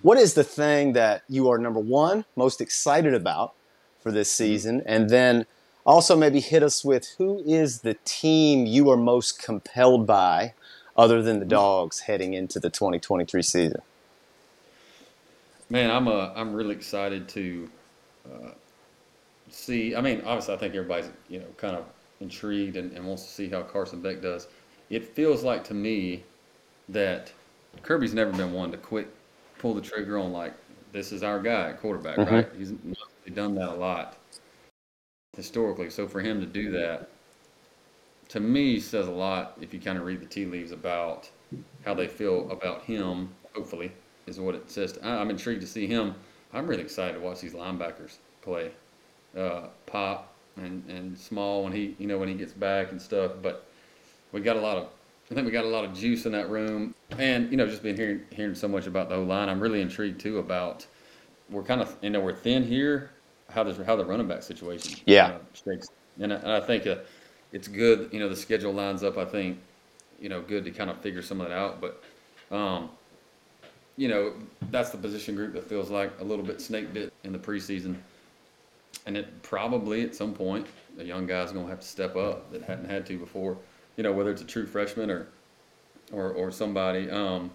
what 0.00 0.16
is 0.16 0.34
the 0.34 0.44
thing 0.44 0.94
that 0.94 1.22
you 1.28 1.50
are 1.50 1.58
number 1.58 1.80
one 1.80 2.24
most 2.34 2.60
excited 2.60 3.14
about 3.14 3.54
for 4.00 4.10
this 4.10 4.30
season, 4.30 4.82
and 4.86 5.10
then 5.10 5.46
also 5.84 6.16
maybe 6.16 6.40
hit 6.40 6.62
us 6.62 6.84
with 6.84 7.14
who 7.18 7.42
is 7.44 7.80
the 7.80 7.96
team 8.04 8.66
you 8.66 8.90
are 8.90 8.96
most 8.96 9.42
compelled 9.42 10.06
by, 10.06 10.54
other 10.96 11.22
than 11.22 11.40
the 11.40 11.44
dogs 11.44 12.00
heading 12.00 12.32
into 12.32 12.58
the 12.58 12.70
2023 12.70 13.42
season? 13.42 13.82
Man, 15.72 15.90
I'm 15.90 16.06
uh, 16.06 16.30
I'm 16.36 16.52
really 16.52 16.74
excited 16.74 17.26
to 17.30 17.70
uh, 18.30 18.50
see. 19.48 19.96
I 19.96 20.02
mean, 20.02 20.20
obviously, 20.26 20.52
I 20.52 20.58
think 20.58 20.74
everybody's 20.74 21.10
you 21.30 21.38
know 21.38 21.46
kind 21.56 21.74
of 21.74 21.86
intrigued 22.20 22.76
and, 22.76 22.92
and 22.92 23.06
wants 23.06 23.22
to 23.22 23.30
see 23.30 23.48
how 23.48 23.62
Carson 23.62 24.02
Beck 24.02 24.20
does. 24.20 24.48
It 24.90 25.02
feels 25.02 25.42
like 25.42 25.64
to 25.64 25.74
me 25.74 26.24
that 26.90 27.32
Kirby's 27.82 28.12
never 28.12 28.32
been 28.32 28.52
one 28.52 28.70
to 28.72 28.76
quit, 28.76 29.08
pull 29.58 29.72
the 29.72 29.80
trigger 29.80 30.18
on 30.18 30.30
like 30.30 30.52
this 30.92 31.10
is 31.10 31.22
our 31.22 31.40
guy 31.40 31.70
at 31.70 31.80
quarterback, 31.80 32.18
Mhm. 32.18 32.30
right? 32.30 32.48
He's 32.54 32.72
done 33.32 33.54
that 33.54 33.70
a 33.70 33.74
lot 33.74 34.18
historically. 35.34 35.88
So 35.88 36.06
for 36.06 36.20
him 36.20 36.38
to 36.40 36.46
do 36.46 36.70
that, 36.72 37.08
to 38.28 38.40
me, 38.40 38.78
says 38.78 39.08
a 39.08 39.10
lot. 39.10 39.56
If 39.58 39.72
you 39.72 39.80
kind 39.80 39.96
of 39.96 40.04
read 40.04 40.20
the 40.20 40.26
tea 40.26 40.44
leaves 40.44 40.70
about 40.70 41.30
how 41.86 41.94
they 41.94 42.08
feel 42.08 42.50
about 42.50 42.82
him, 42.82 43.30
hopefully 43.54 43.92
is 44.26 44.38
what 44.40 44.54
it 44.54 44.70
says. 44.70 44.98
I'm 45.02 45.30
intrigued 45.30 45.60
to 45.62 45.66
see 45.66 45.86
him. 45.86 46.14
I'm 46.52 46.66
really 46.66 46.82
excited 46.82 47.14
to 47.14 47.20
watch 47.20 47.40
these 47.40 47.54
linebackers 47.54 48.16
play. 48.42 48.70
Uh, 49.36 49.68
Pop 49.86 50.32
and, 50.56 50.82
and 50.88 51.16
Small 51.18 51.64
when 51.64 51.72
he 51.72 51.96
you 51.98 52.06
know 52.06 52.18
when 52.18 52.28
he 52.28 52.34
gets 52.34 52.52
back 52.52 52.92
and 52.92 53.00
stuff. 53.00 53.32
But 53.42 53.66
we 54.32 54.40
got 54.40 54.56
a 54.56 54.60
lot 54.60 54.76
of 54.76 54.88
I 55.30 55.34
think 55.34 55.46
we 55.46 55.52
got 55.52 55.64
a 55.64 55.68
lot 55.68 55.84
of 55.84 55.94
juice 55.94 56.26
in 56.26 56.32
that 56.32 56.50
room. 56.50 56.94
And 57.18 57.50
you 57.50 57.56
know 57.56 57.66
just 57.66 57.82
been 57.82 57.96
hearing 57.96 58.22
hearing 58.30 58.54
so 58.54 58.68
much 58.68 58.86
about 58.86 59.08
the 59.08 59.16
O 59.16 59.22
line. 59.22 59.48
I'm 59.48 59.60
really 59.60 59.80
intrigued 59.80 60.20
too 60.20 60.38
about 60.38 60.86
we're 61.50 61.62
kind 61.62 61.80
of 61.80 61.96
you 62.02 62.10
know 62.10 62.20
we're 62.20 62.34
thin 62.34 62.62
here. 62.62 63.10
How 63.50 63.62
does 63.64 63.78
how 63.78 63.96
the 63.96 64.04
running 64.04 64.28
back 64.28 64.42
situation 64.42 64.98
Yeah. 65.06 65.26
uh, 65.26 65.38
shakes. 65.54 65.88
And 66.20 66.32
I, 66.32 66.36
and 66.36 66.52
I 66.52 66.60
think 66.60 66.86
uh, 66.86 66.96
it's 67.52 67.68
good. 67.68 68.10
You 68.12 68.20
know 68.20 68.28
the 68.28 68.36
schedule 68.36 68.72
lines 68.72 69.02
up. 69.02 69.16
I 69.16 69.24
think 69.24 69.58
you 70.20 70.28
know 70.28 70.42
good 70.42 70.64
to 70.64 70.70
kind 70.70 70.90
of 70.90 70.98
figure 71.00 71.22
some 71.22 71.40
of 71.40 71.48
that 71.48 71.56
out. 71.56 71.80
But 71.80 72.02
um, 72.54 72.90
you 73.96 74.08
know, 74.08 74.34
that's 74.70 74.90
the 74.90 74.98
position 74.98 75.34
group 75.34 75.52
that 75.54 75.68
feels 75.68 75.90
like 75.90 76.12
a 76.20 76.24
little 76.24 76.44
bit 76.44 76.60
snake 76.60 76.92
bit 76.92 77.12
in 77.24 77.32
the 77.32 77.38
preseason. 77.38 77.96
And 79.06 79.16
it 79.16 79.42
probably 79.42 80.02
at 80.02 80.14
some 80.14 80.32
point 80.32 80.66
a 80.98 81.04
young 81.04 81.26
guy's 81.26 81.52
gonna 81.52 81.68
have 81.68 81.80
to 81.80 81.86
step 81.86 82.16
up 82.16 82.50
that 82.52 82.62
hadn't 82.62 82.88
had 82.88 83.06
to 83.06 83.18
before. 83.18 83.56
You 83.96 84.02
know, 84.02 84.12
whether 84.12 84.30
it's 84.30 84.42
a 84.42 84.46
true 84.46 84.66
freshman 84.66 85.10
or 85.10 85.28
or 86.12 86.30
or 86.32 86.50
somebody. 86.50 87.10
Um, 87.10 87.50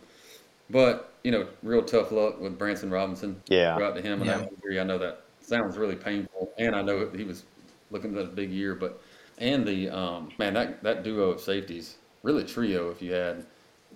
but 0.69 1.13
you 1.23 1.31
know, 1.31 1.47
real 1.63 1.83
tough 1.83 2.11
luck 2.11 2.39
with 2.39 2.57
Branson 2.57 2.89
Robinson. 2.89 3.41
Yeah. 3.47 3.77
Go 3.77 3.85
out 3.87 3.95
to 3.95 4.01
him 4.01 4.21
and 4.21 4.25
Yeah. 4.29 4.37
that 4.39 4.51
injury. 4.53 4.79
I 4.79 4.83
know 4.83 4.97
that 4.97 5.21
sounds 5.41 5.77
really 5.77 5.95
painful, 5.95 6.53
and 6.57 6.75
I 6.75 6.81
know 6.81 7.09
he 7.09 7.23
was 7.23 7.43
looking 7.91 8.15
at 8.17 8.23
a 8.23 8.27
big 8.27 8.51
year, 8.51 8.75
but 8.75 9.01
and 9.37 9.65
the 9.65 9.89
um, 9.89 10.29
man 10.37 10.53
that 10.55 10.83
that 10.83 11.03
duo 11.03 11.29
of 11.31 11.39
safeties, 11.41 11.95
really 12.23 12.43
trio. 12.43 12.89
If 12.91 13.01
you 13.01 13.13
had 13.13 13.45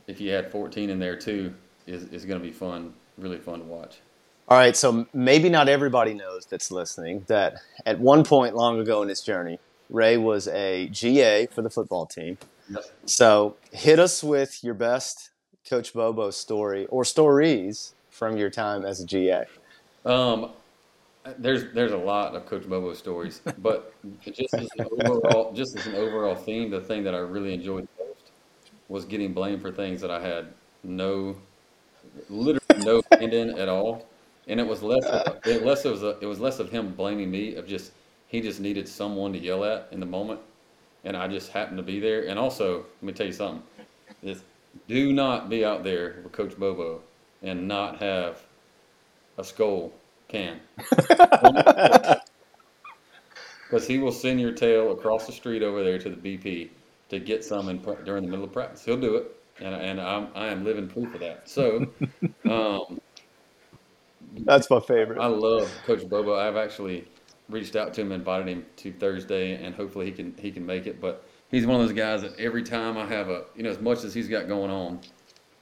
if 0.07 0.19
you 0.21 0.31
had 0.31 0.51
14 0.51 0.89
in 0.89 1.00
there 1.00 1.15
too, 1.15 1.53
is 1.91 2.05
is 2.05 2.25
going 2.25 2.39
to 2.39 2.45
be 2.45 2.51
fun, 2.51 2.93
really 3.17 3.38
fun 3.38 3.60
to 3.60 3.65
watch. 3.65 4.00
All 4.48 4.57
right, 4.57 4.75
so 4.75 5.07
maybe 5.13 5.50
not 5.50 5.69
everybody 5.69 6.13
knows 6.13 6.45
that's 6.45 6.71
listening 6.71 7.24
that 7.27 7.55
at 7.86 8.00
one 8.00 8.24
point 8.24 8.55
long 8.55 8.79
ago 8.79 9.01
in 9.01 9.10
his 9.10 9.21
journey, 9.21 9.60
Ray 9.89 10.17
was 10.17 10.48
a 10.50 10.88
GA 10.89 11.45
for 11.48 11.62
the 11.62 11.69
football 11.69 12.05
team. 12.05 12.38
Yep. 12.69 12.83
So 13.05 13.55
hit 13.71 14.00
us 14.00 14.24
with 14.24 14.63
your 14.63 14.74
best 14.74 15.29
Coach 15.69 15.93
Bobo 15.93 16.31
story 16.31 16.86
or 16.88 17.05
stories 17.05 17.93
from 18.10 18.36
your 18.38 18.50
time 18.50 18.83
as 18.83 19.00
a 19.00 19.05
GA. 19.05 19.45
Um, 20.05 20.51
there's 21.38 21.71
there's 21.74 21.91
a 21.91 21.98
lot 21.98 22.36
of 22.36 22.45
Coach 22.45 22.67
Bobo 22.67 22.93
stories, 22.93 23.41
but 23.60 23.93
just 24.21 24.53
as 24.53 24.67
an 24.77 24.88
overall 25.05 25.53
just 25.53 25.77
as 25.77 25.88
an 25.88 25.95
overall 25.95 26.36
theme, 26.36 26.71
the 26.71 26.81
thing 26.81 27.03
that 27.03 27.13
I 27.13 27.19
really 27.19 27.53
enjoyed 27.53 27.88
most 28.00 28.31
was 28.89 29.05
getting 29.05 29.33
blamed 29.33 29.62
for 29.62 29.71
things 29.71 30.01
that 30.01 30.12
I 30.12 30.19
had 30.19 30.48
no, 30.83 31.36
literally 32.30 32.84
no 32.86 33.01
hand 33.12 33.34
in 33.34 33.58
at 33.58 33.70
all, 33.70 34.06
and 34.48 34.60
it 34.60 34.68
was 34.68 34.82
less 34.82 35.06
of, 35.06 35.39
it 35.46 35.63
less 35.63 35.86
of 35.86 36.03
a, 36.03 36.18
it 36.20 36.25
was 36.25 36.39
less 36.39 36.60
of 36.60 36.70
him 36.70 36.94
blaming 36.94 37.30
me 37.32 37.56
of 37.56 37.68
just 37.68 37.91
he 38.27 38.41
just 38.41 38.60
needed 38.60 38.88
someone 38.88 39.34
to 39.34 39.39
yell 39.39 39.63
at 39.63 39.88
in 39.91 40.00
the 40.00 40.06
moment, 40.06 40.39
and 41.03 41.18
I 41.18 41.27
just 41.27 41.51
happened 41.51 41.77
to 41.77 41.84
be 41.84 42.00
there. 42.00 42.27
And 42.27 42.39
also, 42.39 42.86
let 43.01 43.03
me 43.03 43.13
tell 43.13 43.27
you 43.27 43.34
something: 43.34 43.63
this, 44.24 44.44
do 44.88 45.13
not 45.13 45.50
be 45.50 45.65
out 45.65 45.84
there 45.84 46.22
with 46.24 46.32
Coach 46.32 46.58
Bobo 46.58 47.01
and 47.41 47.68
not 47.68 47.98
have 47.98 48.41
a 49.38 49.44
Skoal 49.44 49.91
can. 50.27 50.60
Because 53.70 53.88
he 53.88 54.00
will 54.00 54.12
send 54.12 54.39
your 54.41 54.51
tail 54.51 54.91
across 54.91 55.25
the 55.25 55.32
street 55.32 55.63
over 55.63 55.84
there 55.84 55.98
to 55.98 56.10
the 56.10 56.15
BP 56.15 56.70
to 57.10 57.20
get 57.20 57.44
some 57.44 57.70
in, 57.70 57.77
during 58.06 58.24
the 58.24 58.30
middle 58.30 58.46
of 58.46 58.51
practice. 58.51 58.84
He'll 58.84 59.00
do 59.00 59.15
it, 59.15 59.36
and, 59.62 59.75
and 59.75 60.01
I'm, 60.01 60.27
I 60.36 60.48
am 60.48 60.63
living 60.63 60.88
proof 60.88 61.13
of 61.13 61.22
that. 61.22 61.50
So, 61.50 61.88
um, 62.50 63.00
That's 64.46 64.70
my 64.70 64.80
favorite. 64.80 65.20
I 65.20 65.27
love 65.27 65.72
Coach 65.86 66.08
Bobo. 66.08 66.36
I've 66.36 66.56
actually 66.58 67.08
reached 67.50 67.75
out 67.75 67.94
to 67.96 68.01
him, 68.01 68.12
invited 68.12 68.48
him 68.48 68.65
to 68.77 68.91
Thursday, 68.94 69.63
and 69.63 69.75
hopefully 69.75 70.06
he 70.06 70.12
can 70.12 70.34
he 70.39 70.51
can 70.51 70.65
make 70.65 70.88
it. 70.88 71.01
But 71.01 71.25
he's 71.50 71.65
one 71.65 71.80
of 71.82 71.88
those 71.88 71.96
guys 71.96 72.22
that 72.22 72.39
every 72.39 72.63
time 72.63 72.98
I 72.98 73.06
have 73.06 73.30
a 73.30 73.46
you 73.56 73.63
know 73.63 73.70
as 73.70 73.80
much 73.80 74.03
as 74.03 74.13
he's 74.13 74.27
got 74.27 74.48
going 74.48 74.72
on, 74.72 75.01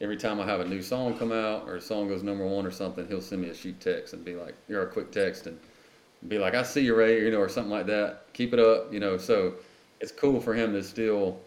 every 0.01 0.17
time 0.17 0.39
I 0.39 0.45
have 0.45 0.59
a 0.59 0.65
new 0.65 0.81
song 0.81 1.17
come 1.17 1.31
out 1.31 1.67
or 1.67 1.75
a 1.75 1.81
song 1.81 2.07
goes 2.07 2.23
number 2.23 2.45
one 2.47 2.65
or 2.65 2.71
something, 2.71 3.07
he'll 3.07 3.21
send 3.21 3.41
me 3.41 3.49
a 3.49 3.55
shoot 3.55 3.79
text 3.79 4.13
and 4.13 4.23
be 4.23 4.35
like, 4.35 4.55
or 4.69 4.83
a 4.83 4.87
quick 4.87 5.11
text 5.11 5.47
and 5.47 5.59
be 6.27 6.37
like, 6.37 6.53
I 6.53 6.63
see 6.63 6.81
you, 6.81 6.95
Ray, 6.95 7.23
you 7.23 7.31
know, 7.31 7.39
or 7.39 7.49
something 7.49 7.71
like 7.71 7.87
that. 7.87 8.25
Keep 8.33 8.53
it 8.53 8.59
up, 8.59 8.93
you 8.93 8.99
know. 8.99 9.17
So 9.17 9.55
it's 9.99 10.11
cool 10.11 10.39
for 10.39 10.53
him 10.53 10.73
to 10.73 10.83
still 10.83 11.39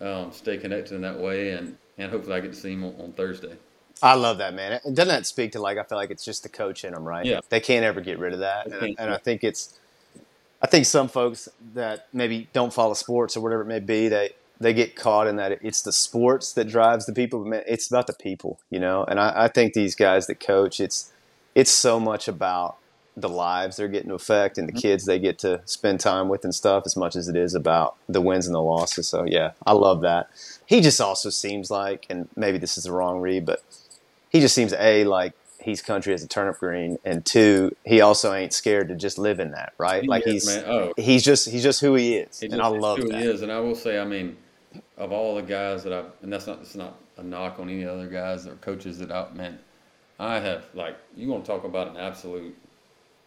um, 0.00 0.32
stay 0.32 0.56
connected 0.56 0.94
in 0.94 1.02
that 1.02 1.18
way, 1.18 1.52
and 1.52 1.76
and 2.00 2.10
hopefully 2.10 2.36
I 2.36 2.40
get 2.40 2.52
to 2.52 2.58
see 2.58 2.72
him 2.72 2.84
on, 2.84 2.94
on 2.98 3.12
Thursday. 3.12 3.56
I 4.02 4.14
love 4.14 4.38
that 4.38 4.54
man. 4.54 4.80
And 4.84 4.96
doesn't 4.96 5.08
that 5.08 5.26
speak 5.26 5.52
to 5.52 5.60
like 5.60 5.78
I 5.78 5.82
feel 5.82 5.98
like 5.98 6.10
it's 6.10 6.24
just 6.24 6.42
the 6.42 6.48
coach 6.48 6.84
in 6.84 6.94
them, 6.94 7.04
right? 7.04 7.24
Yeah. 7.24 7.40
They 7.48 7.60
can't 7.60 7.84
ever 7.84 8.00
get 8.00 8.18
rid 8.18 8.32
of 8.32 8.40
that, 8.40 8.66
and, 8.66 8.80
can't. 8.80 8.96
and 8.98 9.10
I 9.10 9.18
think 9.18 9.44
it's. 9.44 9.78
I 10.62 10.66
think 10.66 10.84
some 10.84 11.08
folks 11.08 11.48
that 11.72 12.06
maybe 12.12 12.48
don't 12.52 12.72
follow 12.72 12.92
sports 12.92 13.34
or 13.34 13.40
whatever 13.40 13.62
it 13.62 13.66
may 13.66 13.80
be, 13.80 14.08
they 14.08 14.30
they 14.60 14.74
get 14.74 14.94
caught 14.94 15.26
in 15.26 15.36
that 15.36 15.58
it's 15.62 15.82
the 15.82 15.92
sports 15.92 16.52
that 16.52 16.68
drives 16.68 17.06
the 17.06 17.12
people. 17.12 17.44
Man, 17.44 17.62
it's 17.66 17.88
about 17.88 18.06
the 18.06 18.12
people, 18.12 18.60
you 18.68 18.78
know. 18.78 19.04
And 19.04 19.18
I, 19.18 19.44
I 19.44 19.48
think 19.48 19.72
these 19.72 19.94
guys 19.94 20.26
that 20.26 20.38
coach, 20.38 20.80
it's 20.80 21.12
it's 21.54 21.70
so 21.70 21.98
much 21.98 22.28
about 22.28 22.76
the 23.20 23.28
lives 23.28 23.76
they're 23.76 23.88
getting 23.88 24.08
to 24.08 24.14
affect 24.14 24.58
and 24.58 24.68
the 24.68 24.72
mm-hmm. 24.72 24.80
kids 24.80 25.04
they 25.04 25.18
get 25.18 25.38
to 25.40 25.60
spend 25.64 26.00
time 26.00 26.28
with 26.28 26.44
and 26.44 26.54
stuff 26.54 26.84
as 26.86 26.96
much 26.96 27.16
as 27.16 27.28
it 27.28 27.36
is 27.36 27.54
about 27.54 27.96
the 28.08 28.20
wins 28.20 28.46
and 28.46 28.54
the 28.54 28.62
losses. 28.62 29.08
So 29.08 29.24
yeah, 29.26 29.52
I 29.66 29.72
love 29.72 30.02
that. 30.02 30.30
He 30.66 30.80
just 30.80 31.00
also 31.00 31.30
seems 31.30 31.70
like, 31.70 32.06
and 32.08 32.28
maybe 32.36 32.58
this 32.58 32.78
is 32.78 32.84
the 32.84 32.92
wrong 32.92 33.20
read, 33.20 33.44
but 33.44 33.62
he 34.28 34.40
just 34.40 34.54
seems 34.54 34.72
a 34.72 35.04
like 35.04 35.34
he's 35.62 35.82
country 35.82 36.14
as 36.14 36.22
a 36.22 36.28
turnip 36.28 36.58
green, 36.58 36.98
and 37.04 37.24
two, 37.24 37.74
he 37.84 38.00
also 38.00 38.32
ain't 38.32 38.52
scared 38.52 38.88
to 38.88 38.96
just 38.96 39.18
live 39.18 39.40
in 39.40 39.52
that, 39.52 39.74
right? 39.78 40.02
He 40.02 40.08
like 40.08 40.26
is, 40.26 40.48
he's. 40.48 40.56
Oh. 40.64 40.92
he's 40.96 41.22
just 41.22 41.48
he's 41.48 41.62
just 41.62 41.80
who 41.80 41.94
he 41.94 42.16
is, 42.16 42.40
He 42.40 42.46
and 42.46 42.60
I 42.60 42.68
love 42.68 42.98
who 42.98 43.08
that. 43.08 43.20
he 43.20 43.26
is, 43.26 43.42
and 43.42 43.52
I 43.52 43.60
will 43.60 43.74
say, 43.74 43.98
I 43.98 44.04
mean, 44.04 44.36
of 44.96 45.12
all 45.12 45.34
the 45.34 45.42
guys 45.42 45.82
that 45.84 45.92
I've, 45.92 46.06
and 46.22 46.32
that's 46.32 46.46
not, 46.46 46.60
it's 46.60 46.74
not 46.74 46.98
a 47.16 47.22
knock 47.22 47.58
on 47.58 47.68
any 47.68 47.84
other 47.84 48.08
guys 48.08 48.46
or 48.46 48.54
coaches 48.56 48.98
that 48.98 49.10
I've 49.10 49.34
met. 49.34 49.54
I 50.18 50.38
have 50.38 50.66
like, 50.74 50.96
you 51.16 51.28
want 51.28 51.44
to 51.44 51.50
talk 51.50 51.64
about 51.64 51.88
an 51.88 51.96
absolute 51.96 52.54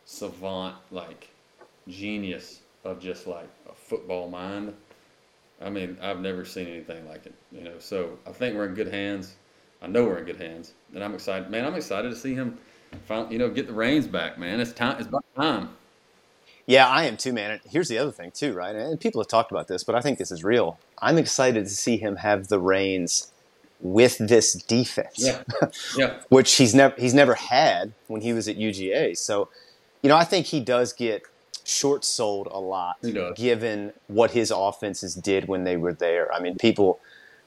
savant, 0.05 0.75
like 0.91 1.29
genius 1.87 2.61
of 2.83 2.99
just 2.99 3.27
like 3.27 3.49
a 3.69 3.73
football 3.73 4.29
mind. 4.29 4.73
I 5.61 5.69
mean, 5.69 5.97
I've 6.01 6.19
never 6.19 6.45
seen 6.45 6.67
anything 6.67 7.07
like 7.07 7.25
it, 7.25 7.33
you 7.51 7.63
know. 7.63 7.79
So 7.79 8.17
I 8.27 8.31
think 8.31 8.55
we're 8.55 8.67
in 8.67 8.73
good 8.73 8.91
hands. 8.93 9.35
I 9.81 9.87
know 9.87 10.05
we're 10.05 10.19
in 10.19 10.25
good 10.25 10.39
hands, 10.39 10.73
and 10.93 11.03
I'm 11.03 11.13
excited, 11.13 11.49
man. 11.49 11.65
I'm 11.65 11.75
excited 11.75 12.09
to 12.09 12.15
see 12.15 12.33
him, 12.33 12.57
find, 13.05 13.31
you 13.31 13.37
know, 13.37 13.49
get 13.49 13.67
the 13.67 13.73
reins 13.73 14.07
back, 14.07 14.37
man. 14.37 14.59
It's 14.59 14.73
time. 14.73 14.97
It's 14.97 15.07
about 15.07 15.25
time. 15.35 15.69
Yeah, 16.65 16.87
I 16.87 17.05
am 17.05 17.17
too, 17.17 17.33
man. 17.33 17.51
And 17.51 17.61
Here's 17.69 17.89
the 17.89 17.97
other 17.97 18.11
thing 18.11 18.31
too, 18.31 18.53
right? 18.53 18.75
And 18.75 18.99
people 18.99 19.21
have 19.21 19.27
talked 19.27 19.51
about 19.51 19.67
this, 19.67 19.83
but 19.83 19.95
I 19.95 20.01
think 20.01 20.17
this 20.17 20.31
is 20.31 20.43
real. 20.43 20.79
I'm 20.99 21.17
excited 21.17 21.65
to 21.65 21.69
see 21.69 21.97
him 21.97 22.17
have 22.17 22.47
the 22.47 22.59
reins 22.59 23.31
with 23.81 24.17
this 24.17 24.53
defense. 24.53 25.15
Yeah, 25.17 25.43
yeah. 25.97 26.19
which 26.29 26.55
he's 26.55 26.73
never 26.73 26.95
he's 26.97 27.13
never 27.13 27.35
had 27.35 27.93
when 28.07 28.21
he 28.21 28.33
was 28.33 28.47
at 28.47 28.57
UGA. 28.57 29.17
So, 29.17 29.49
you 30.03 30.09
know, 30.09 30.15
I 30.17 30.23
think 30.25 30.47
he 30.47 30.59
does 30.59 30.93
get 30.93 31.23
short 31.65 32.03
sold 32.03 32.47
a 32.51 32.59
lot 32.59 32.97
given 33.35 33.93
what 34.07 34.31
his 34.31 34.51
offenses 34.55 35.15
did 35.15 35.47
when 35.47 35.63
they 35.63 35.77
were 35.77 35.93
there. 35.93 36.31
I 36.33 36.39
mean, 36.39 36.57
people 36.57 36.99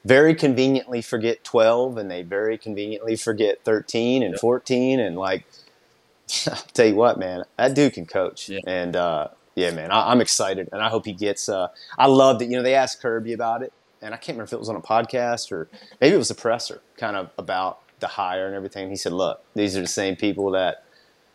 very 0.03 0.33
conveniently 0.33 1.01
forget 1.01 1.43
12 1.43 1.97
and 1.97 2.09
they 2.09 2.23
very 2.23 2.57
conveniently 2.57 3.15
forget 3.15 3.63
13 3.63 4.23
and 4.23 4.31
Yep. 4.33 4.41
14 4.41 4.99
and 4.99 5.17
like 5.17 5.45
I'll 6.47 6.55
tell 6.73 6.85
you 6.87 6.95
what, 6.95 7.17
man, 7.19 7.43
that 7.57 7.73
dude 7.73 7.93
can 7.93 8.05
coach. 8.05 8.49
Yeah. 8.49 8.59
And 8.67 8.95
uh, 8.95 9.29
yeah, 9.55 9.71
man, 9.71 9.91
I, 9.91 10.11
I'm 10.11 10.19
excited, 10.19 10.67
and 10.73 10.81
I 10.81 10.89
hope 10.89 11.05
he 11.05 11.13
gets. 11.13 11.47
Uh, 11.47 11.69
I 11.97 12.07
love 12.07 12.39
that. 12.39 12.45
You 12.45 12.57
know, 12.57 12.63
they 12.63 12.75
asked 12.75 13.01
Kirby 13.01 13.31
about 13.33 13.63
it, 13.63 13.71
and 14.01 14.13
I 14.13 14.17
can't 14.17 14.35
remember 14.35 14.43
if 14.49 14.53
it 14.53 14.59
was 14.59 14.67
on 14.69 14.75
a 14.75 14.81
podcast 14.81 15.51
or 15.53 15.69
maybe 16.01 16.15
it 16.15 16.17
was 16.17 16.29
a 16.29 16.35
presser, 16.35 16.81
kind 16.97 17.15
of 17.15 17.29
about 17.37 17.79
the 18.01 18.07
hire 18.07 18.45
and 18.45 18.55
everything. 18.55 18.89
He 18.89 18.97
said, 18.97 19.13
"Look, 19.13 19.41
these 19.55 19.77
are 19.77 19.81
the 19.81 19.87
same 19.87 20.15
people 20.17 20.51
that 20.51 20.83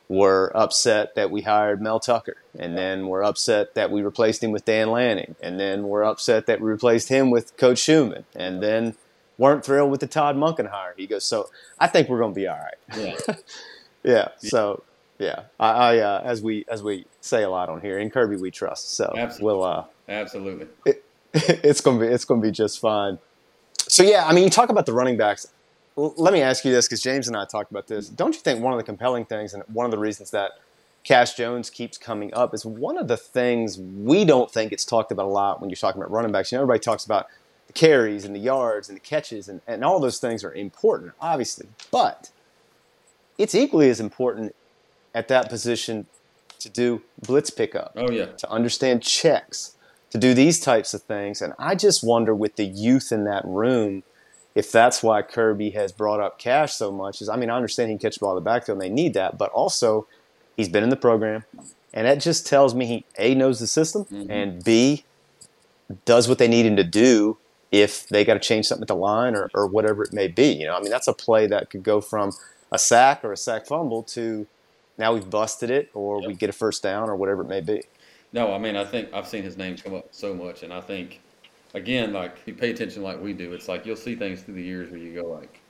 were 0.09 0.53
upset 0.55 1.15
that 1.15 1.31
we 1.31 1.43
hired 1.43 1.81
Mel 1.81 2.01
Tucker, 2.01 2.37
and 2.59 2.77
then 2.77 3.07
we're 3.07 3.23
upset 3.23 3.75
that 3.75 3.91
we 3.91 4.03
replaced 4.03 4.43
him 4.43 4.53
with 4.53 4.65
Dan 4.65 4.91
Lanning, 4.91 5.37
and 5.43 5.59
then 5.59 5.85
we're 5.85 6.05
upset 6.05 6.47
that 6.47 6.61
we 6.61 6.71
replaced 6.71 7.09
him 7.09 7.31
with 7.31 7.57
Coach 7.57 7.79
Schumann, 7.79 8.25
and 8.35 8.63
then." 8.63 8.97
Weren't 9.39 9.65
thrilled 9.65 9.91
with 9.91 10.01
the 10.01 10.07
Todd 10.07 10.37
Monken 10.37 10.69
hire. 10.71 10.95
He 10.97 11.07
goes, 11.07 11.25
so 11.25 11.49
I 11.81 11.89
think 11.89 12.09
we're 12.09 12.19
going 12.19 12.33
to 12.33 12.39
be 12.39 12.47
all 12.47 12.59
right. 12.59 12.99
Yeah. 13.27 13.35
Yeah. 14.05 14.29
So 14.39 14.83
yeah, 15.19 15.45
I, 15.61 15.71
I 15.71 15.99
uh, 15.99 16.23
as 16.25 16.43
we 16.43 16.65
as 16.69 16.83
we 16.83 17.07
say 17.21 17.43
a 17.43 17.51
lot 17.51 17.69
on 17.69 17.81
here, 17.81 17.99
in 17.99 18.11
Kirby 18.11 18.37
we 18.37 18.51
trust. 18.51 18.95
So 18.95 19.13
Absolutely. 19.17 19.45
we'll 19.45 19.65
uh, 19.65 19.85
Absolutely. 20.09 20.67
it's 21.35 21.81
gonna 21.81 22.01
be 22.01 22.07
it's 22.07 22.25
gonna 22.25 22.41
be 22.41 22.51
just 22.51 22.81
fine. 22.81 23.19
So 23.79 24.03
yeah, 24.03 24.27
I 24.27 24.33
mean, 24.33 24.45
you 24.45 24.51
talk 24.51 24.69
about 24.69 24.87
the 24.87 24.93
running 24.93 25.17
backs. 25.17 25.47
Let 25.97 26.33
me 26.33 26.41
ask 26.41 26.65
you 26.65 26.73
this, 26.73 26.87
because 26.87 27.03
James 27.03 27.29
and 27.29 27.37
I 27.37 27.45
talked 27.45 27.71
about 27.71 27.87
this. 27.87 28.09
Don't 28.09 28.35
you 28.35 28.41
think 28.41 28.63
one 28.63 28.73
of 28.73 28.79
the 28.79 28.85
compelling 28.85 29.25
things, 29.25 29.53
and 29.53 29.63
one 29.73 29.85
of 29.85 29.91
the 29.91 29.99
reasons 29.99 30.31
that 30.31 30.53
Cash 31.05 31.35
Jones 31.35 31.69
keeps 31.69 31.99
coming 31.99 32.33
up, 32.33 32.55
is 32.55 32.65
one 32.65 32.97
of 32.97 33.09
the 33.09 33.17
things 33.17 33.79
we 33.79 34.25
don't 34.25 34.51
think 34.51 34.73
it's 34.73 34.85
talked 34.85 35.13
about 35.13 35.27
a 35.27 35.29
lot 35.29 35.61
when 35.61 35.69
you're 35.69 35.77
talking 35.77 36.01
about 36.01 36.11
running 36.11 36.33
backs. 36.33 36.51
You 36.51 36.57
know, 36.57 36.63
everybody 36.63 36.81
talks 36.81 37.05
about 37.05 37.27
the 37.67 37.73
carries 37.73 38.25
and 38.25 38.35
the 38.35 38.41
yards 38.41 38.89
and 38.89 38.97
the 38.97 39.01
catches, 39.01 39.49
and, 39.49 39.61
and 39.67 39.85
all 39.85 40.01
those 40.01 40.19
things 40.19 40.45
are 40.45 40.53
important, 40.55 41.13
obviously, 41.21 41.69
but 41.91 42.31
it's 43.37 43.55
equally 43.55 43.91
as 43.91 44.01
important 44.01 44.55
at 45.15 45.29
that 45.29 45.49
position 45.49 46.07
to 46.59 46.69
do 46.69 47.03
blitz 47.21 47.51
pickup 47.51 47.93
Oh 47.97 48.11
yeah. 48.11 48.27
to 48.27 48.51
understand 48.51 49.03
checks, 49.03 49.77
to 50.11 50.19
do 50.19 50.33
these 50.33 50.61
types 50.61 50.95
of 50.95 51.03
things. 51.03 51.43
And 51.43 51.55
I 51.59 51.75
just 51.75 52.05
wonder 52.05 52.35
with 52.35 52.57
the 52.57 52.65
youth 52.65 53.11
in 53.11 53.25
that 53.25 53.45
room, 53.45 54.05
if 54.55 54.71
that's 54.71 55.03
why 55.03 55.23
Kirby 55.23 55.71
has 55.71 55.93
brought 55.93 56.21
up 56.21 56.39
Cash 56.39 56.75
so 56.75 56.93
much. 56.93 57.21
Is 57.21 57.29
I 57.29 57.37
mean, 57.37 57.51
I 57.51 57.57
understand 57.57 57.91
he 57.91 57.97
can 57.97 58.11
catch 58.11 58.17
the 58.17 58.21
ball 58.21 58.37
in 58.37 58.43
the 58.43 58.49
backfield 58.49 58.77
and 58.77 58.83
they 58.83 58.95
need 58.95 59.15
that, 59.15 59.39
but 59.39 59.51
also 59.53 60.07
he's 60.57 60.69
been 60.69 60.85
in 60.85 60.91
the 60.91 60.97
program. 60.97 61.45
And 61.95 62.07
that 62.07 62.21
just 62.21 62.47
tells 62.47 62.75
me 62.75 62.87
he 62.87 63.05
A 63.19 63.35
knows 63.35 63.61
the 63.61 63.67
system 63.67 64.05
mm-hmm. 64.05 64.31
and 64.31 64.65
B 64.65 65.05
does 66.05 66.29
what 66.29 66.39
they 66.39 66.49
need 66.49 66.67
him 66.67 66.77
to 66.77 66.85
do 66.85 67.37
if 67.71 68.09
they 68.09 68.25
got 68.25 68.35
to 68.35 68.41
change 68.41 68.67
something 68.67 68.83
at 68.83 68.89
the 68.89 68.97
line 68.97 69.35
or, 69.35 69.51
or 69.55 69.67
whatever 69.67 70.03
it 70.03 70.13
may 70.13 70.29
be. 70.29 70.53
You 70.53 70.67
know, 70.67 70.77
I 70.77 70.81
mean 70.81 70.91
that's 70.91 71.09
a 71.09 71.13
play 71.13 71.47
that 71.47 71.71
could 71.71 71.83
go 71.83 72.01
from 72.01 72.33
a 72.71 72.79
sack 72.79 73.25
or 73.25 73.33
a 73.33 73.37
sack 73.37 73.67
fumble 73.67 74.03
to 74.03 74.47
now 74.99 75.15
we've 75.15 75.29
busted 75.29 75.71
it 75.71 75.91
or 75.95 76.27
we 76.27 76.35
get 76.35 76.51
a 76.51 76.53
first 76.53 76.83
down 76.83 77.09
or 77.09 77.17
whatever 77.17 77.43
it 77.43 77.49
may 77.49 77.61
be. 77.61 77.83
No, 78.33 78.55
I 78.55 78.59
mean, 78.59 78.77
I 78.77 78.85
think 78.85 79.13
I've 79.13 79.29
seen 79.29 79.43
his 79.43 79.57
name 79.57 79.77
come 79.77 79.95
up 79.95 80.09
so 80.11 80.35
much, 80.35 80.63
and 80.63 80.73
I 80.73 80.81
think, 80.81 81.21
again, 81.75 82.13
like 82.13 82.37
you 82.47 82.55
pay 82.55 82.71
attention 82.71 83.03
like 83.03 83.21
we 83.21 83.33
do. 83.33 83.53
It's 83.53 83.69
like 83.69 83.87
you'll 83.87 83.97
see 83.97 84.15
things 84.17 84.43
through 84.43 84.55
the 84.55 84.63
years 84.63 84.91
where 84.91 85.01
you 85.01 85.15
go 85.21 85.29
like, 85.29 85.61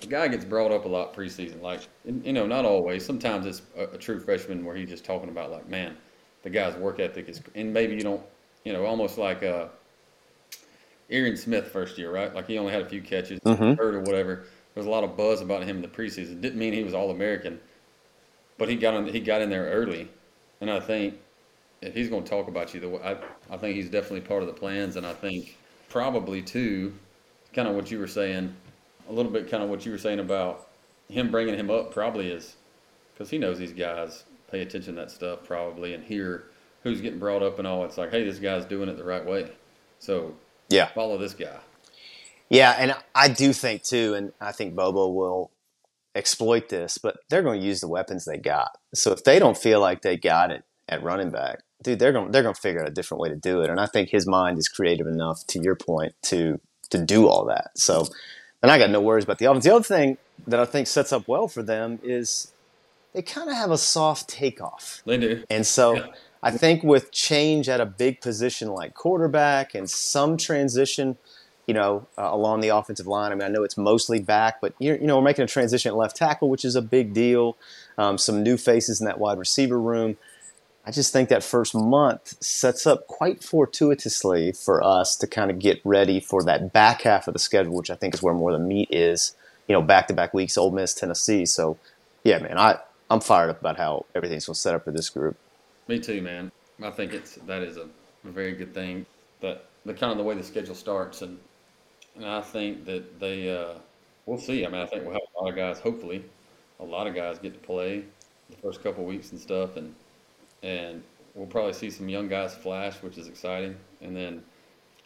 the 0.00 0.06
guy 0.06 0.28
gets 0.28 0.44
brought 0.44 0.72
up 0.72 0.84
a 0.84 0.88
lot 0.88 1.14
preseason. 1.14 1.62
Like, 1.62 1.80
you 2.04 2.32
know, 2.32 2.46
not 2.46 2.64
always. 2.64 3.04
Sometimes 3.04 3.46
it's 3.46 3.62
a, 3.76 3.84
a 3.94 3.98
true 3.98 4.20
freshman 4.20 4.64
where 4.64 4.74
he's 4.76 4.88
just 4.88 5.04
talking 5.04 5.28
about 5.28 5.50
like, 5.50 5.68
man, 5.68 5.96
the 6.42 6.50
guy's 6.50 6.74
work 6.76 7.00
ethic 7.00 7.28
is, 7.28 7.40
and 7.54 7.72
maybe 7.72 7.94
you 7.94 8.02
don't, 8.02 8.20
you 8.64 8.72
know, 8.72 8.84
almost 8.84 9.18
like 9.18 9.42
uh, 9.42 9.66
Arian 11.10 11.36
Smith 11.36 11.68
first 11.68 11.96
year, 11.98 12.12
right? 12.12 12.34
Like 12.34 12.46
he 12.46 12.58
only 12.58 12.72
had 12.72 12.82
a 12.82 12.88
few 12.88 13.00
catches, 13.02 13.40
Mhm. 13.40 13.76
hurt 13.78 13.94
or 13.94 14.00
whatever. 14.00 14.44
There 14.74 14.80
was 14.80 14.86
a 14.86 14.90
lot 14.90 15.04
of 15.04 15.16
buzz 15.16 15.40
about 15.40 15.62
him 15.62 15.76
in 15.76 15.82
the 15.82 15.88
preseason. 15.88 16.40
Didn't 16.40 16.58
mean 16.58 16.72
he 16.72 16.82
was 16.82 16.94
all 16.94 17.10
American. 17.10 17.60
but 18.56 18.68
he 18.68 18.76
got 18.76 18.94
on, 18.94 19.04
he 19.06 19.18
got 19.18 19.42
in 19.42 19.50
there 19.50 19.66
early, 19.66 20.08
and 20.60 20.70
I 20.70 20.78
think 20.78 21.14
if 21.84 21.94
he's 21.94 22.08
going 22.08 22.24
to 22.24 22.30
talk 22.30 22.48
about 22.48 22.74
you, 22.74 22.80
the 22.80 22.88
way, 22.88 23.00
I 23.02 23.16
I 23.52 23.56
think 23.56 23.76
he's 23.76 23.88
definitely 23.90 24.22
part 24.22 24.42
of 24.42 24.48
the 24.48 24.54
plans, 24.54 24.96
and 24.96 25.06
I 25.06 25.12
think 25.12 25.56
probably 25.88 26.42
too, 26.42 26.94
kind 27.52 27.68
of 27.68 27.74
what 27.74 27.90
you 27.90 27.98
were 27.98 28.06
saying, 28.06 28.54
a 29.08 29.12
little 29.12 29.30
bit 29.30 29.50
kind 29.50 29.62
of 29.62 29.68
what 29.68 29.84
you 29.84 29.92
were 29.92 29.98
saying 29.98 30.18
about 30.18 30.68
him 31.08 31.30
bringing 31.30 31.54
him 31.54 31.70
up 31.70 31.92
probably 31.92 32.28
is 32.30 32.56
because 33.12 33.28
he 33.30 33.38
knows 33.38 33.58
these 33.58 33.72
guys 33.72 34.24
pay 34.50 34.62
attention 34.62 34.94
to 34.94 35.00
that 35.02 35.10
stuff 35.10 35.40
probably 35.44 35.94
and 35.94 36.02
hear 36.02 36.44
who's 36.82 37.00
getting 37.00 37.18
brought 37.18 37.42
up 37.42 37.58
and 37.58 37.68
all. 37.68 37.84
It's 37.84 37.98
like, 37.98 38.10
hey, 38.10 38.24
this 38.24 38.38
guy's 38.38 38.64
doing 38.64 38.88
it 38.88 38.96
the 38.96 39.04
right 39.04 39.24
way, 39.24 39.50
so 39.98 40.34
Yeah. 40.70 40.86
follow 40.88 41.18
this 41.18 41.34
guy. 41.34 41.58
Yeah, 42.50 42.74
and 42.78 42.94
I 43.14 43.28
do 43.28 43.52
think 43.52 43.82
too, 43.82 44.14
and 44.14 44.32
I 44.40 44.52
think 44.52 44.74
Bobo 44.74 45.08
will 45.08 45.50
exploit 46.14 46.68
this, 46.68 46.98
but 46.98 47.16
they're 47.28 47.42
going 47.42 47.60
to 47.60 47.66
use 47.66 47.80
the 47.80 47.88
weapons 47.88 48.24
they 48.24 48.38
got. 48.38 48.70
So 48.94 49.12
if 49.12 49.24
they 49.24 49.38
don't 49.38 49.56
feel 49.56 49.80
like 49.80 50.02
they 50.02 50.16
got 50.16 50.50
it 50.50 50.62
at 50.88 51.02
running 51.02 51.30
back, 51.30 51.60
dude, 51.84 52.00
they're 52.00 52.12
going 52.12 52.26
to 52.26 52.32
they're 52.32 52.42
going 52.42 52.54
to 52.54 52.60
figure 52.60 52.82
out 52.82 52.88
a 52.88 52.92
different 52.92 53.20
way 53.20 53.28
to 53.28 53.36
do 53.36 53.62
it. 53.62 53.70
And 53.70 53.78
I 53.78 53.86
think 53.86 54.08
his 54.10 54.26
mind 54.26 54.58
is 54.58 54.68
creative 54.68 55.06
enough, 55.06 55.46
to 55.48 55.60
your 55.60 55.76
point, 55.76 56.14
to 56.22 56.60
to 56.90 56.98
do 56.98 57.28
all 57.28 57.44
that. 57.46 57.70
So, 57.76 58.08
and 58.62 58.72
I 58.72 58.78
got 58.78 58.90
no 58.90 59.00
worries 59.00 59.24
about 59.24 59.38
the 59.38 59.46
offense. 59.46 59.64
The 59.64 59.74
other 59.74 59.84
thing 59.84 60.18
that 60.46 60.58
I 60.58 60.64
think 60.64 60.88
sets 60.88 61.12
up 61.12 61.28
well 61.28 61.46
for 61.46 61.62
them 61.62 62.00
is 62.02 62.52
they 63.12 63.22
kind 63.22 63.48
of 63.48 63.56
have 63.56 63.70
a 63.70 63.78
soft 63.78 64.28
takeoff. 64.28 65.02
They 65.06 65.16
do. 65.16 65.44
And 65.48 65.66
so 65.66 65.94
Yeah. 65.94 66.06
I 66.42 66.50
think 66.50 66.82
with 66.82 67.10
change 67.10 67.68
at 67.68 67.80
a 67.80 67.86
big 67.86 68.20
position 68.20 68.68
like 68.68 68.92
quarterback 68.94 69.74
and 69.74 69.88
some 69.88 70.36
transition, 70.36 71.16
you 71.66 71.72
know, 71.72 72.06
uh, 72.18 72.28
along 72.30 72.60
the 72.60 72.68
offensive 72.68 73.06
line. 73.06 73.32
I 73.32 73.34
mean, 73.34 73.44
I 73.44 73.48
know 73.48 73.62
it's 73.62 73.78
mostly 73.78 74.20
back, 74.20 74.60
but 74.60 74.74
you're, 74.78 74.96
you 74.96 75.06
know, 75.06 75.16
we're 75.16 75.24
making 75.24 75.44
a 75.44 75.48
transition 75.48 75.88
at 75.90 75.96
left 75.96 76.16
tackle, 76.16 76.50
which 76.50 76.64
is 76.64 76.76
a 76.76 76.82
big 76.82 77.14
deal. 77.14 77.56
Um, 77.96 78.18
some 78.18 78.42
new 78.42 78.58
faces 78.58 79.00
in 79.00 79.06
that 79.06 79.18
wide 79.18 79.38
receiver 79.38 79.80
room. 79.80 80.18
I 80.86 80.90
just 80.90 81.12
think 81.12 81.30
that 81.30 81.42
first 81.42 81.74
month 81.74 82.42
sets 82.42 82.86
up 82.86 83.06
quite 83.06 83.42
fortuitously 83.42 84.52
for 84.52 84.82
us 84.82 85.16
to 85.16 85.26
kind 85.26 85.50
of 85.50 85.58
get 85.58 85.80
ready 85.82 86.20
for 86.20 86.42
that 86.44 86.72
back 86.72 87.02
half 87.02 87.26
of 87.26 87.32
the 87.32 87.38
schedule, 87.38 87.74
which 87.74 87.90
I 87.90 87.94
think 87.94 88.14
is 88.14 88.22
where 88.22 88.34
more 88.34 88.50
of 88.50 88.60
the 88.60 88.66
meat 88.66 88.88
is. 88.90 89.34
You 89.66 89.72
know, 89.72 89.80
back 89.80 90.08
to 90.08 90.14
back 90.14 90.34
weeks, 90.34 90.58
Ole 90.58 90.70
Miss, 90.70 90.92
Tennessee. 90.92 91.46
So, 91.46 91.78
yeah, 92.22 92.38
man, 92.38 92.58
I 92.58 92.78
I'm 93.10 93.20
fired 93.20 93.48
up 93.48 93.60
about 93.60 93.78
how 93.78 94.04
everything's 94.14 94.44
going 94.44 94.54
to 94.54 94.60
set 94.60 94.74
up 94.74 94.84
for 94.84 94.90
this 94.90 95.08
group. 95.08 95.36
Me 95.88 95.98
too, 95.98 96.20
man. 96.20 96.52
I 96.82 96.90
think 96.90 97.14
it's 97.14 97.36
that 97.46 97.62
is 97.62 97.78
a 97.78 97.88
very 98.24 98.52
good 98.52 98.74
thing 98.74 99.06
that 99.40 99.64
the 99.86 99.94
kind 99.94 100.12
of 100.12 100.18
the 100.18 100.24
way 100.24 100.34
the 100.34 100.42
schedule 100.42 100.74
starts, 100.74 101.22
and 101.22 101.38
and 102.16 102.26
I 102.26 102.42
think 102.42 102.84
that 102.84 103.20
they 103.20 103.56
uh, 103.56 103.74
we'll 104.26 104.38
see. 104.38 104.66
I 104.66 104.68
mean, 104.68 104.80
I 104.80 104.86
think 104.86 105.04
we'll 105.04 105.14
have 105.14 105.22
a 105.38 105.42
lot 105.42 105.48
of 105.48 105.56
guys. 105.56 105.78
Hopefully, 105.78 106.24
a 106.80 106.84
lot 106.84 107.06
of 107.06 107.14
guys 107.14 107.38
get 107.38 107.54
to 107.54 107.66
play 107.66 108.04
the 108.50 108.56
first 108.56 108.82
couple 108.82 109.04
weeks 109.04 109.32
and 109.32 109.40
stuff, 109.40 109.76
and 109.76 109.94
and 110.64 111.02
we'll 111.34 111.46
probably 111.46 111.74
see 111.74 111.90
some 111.90 112.08
young 112.08 112.26
guys 112.26 112.54
flash, 112.54 112.94
which 113.02 113.18
is 113.18 113.28
exciting, 113.28 113.76
and 114.00 114.16
then 114.16 114.42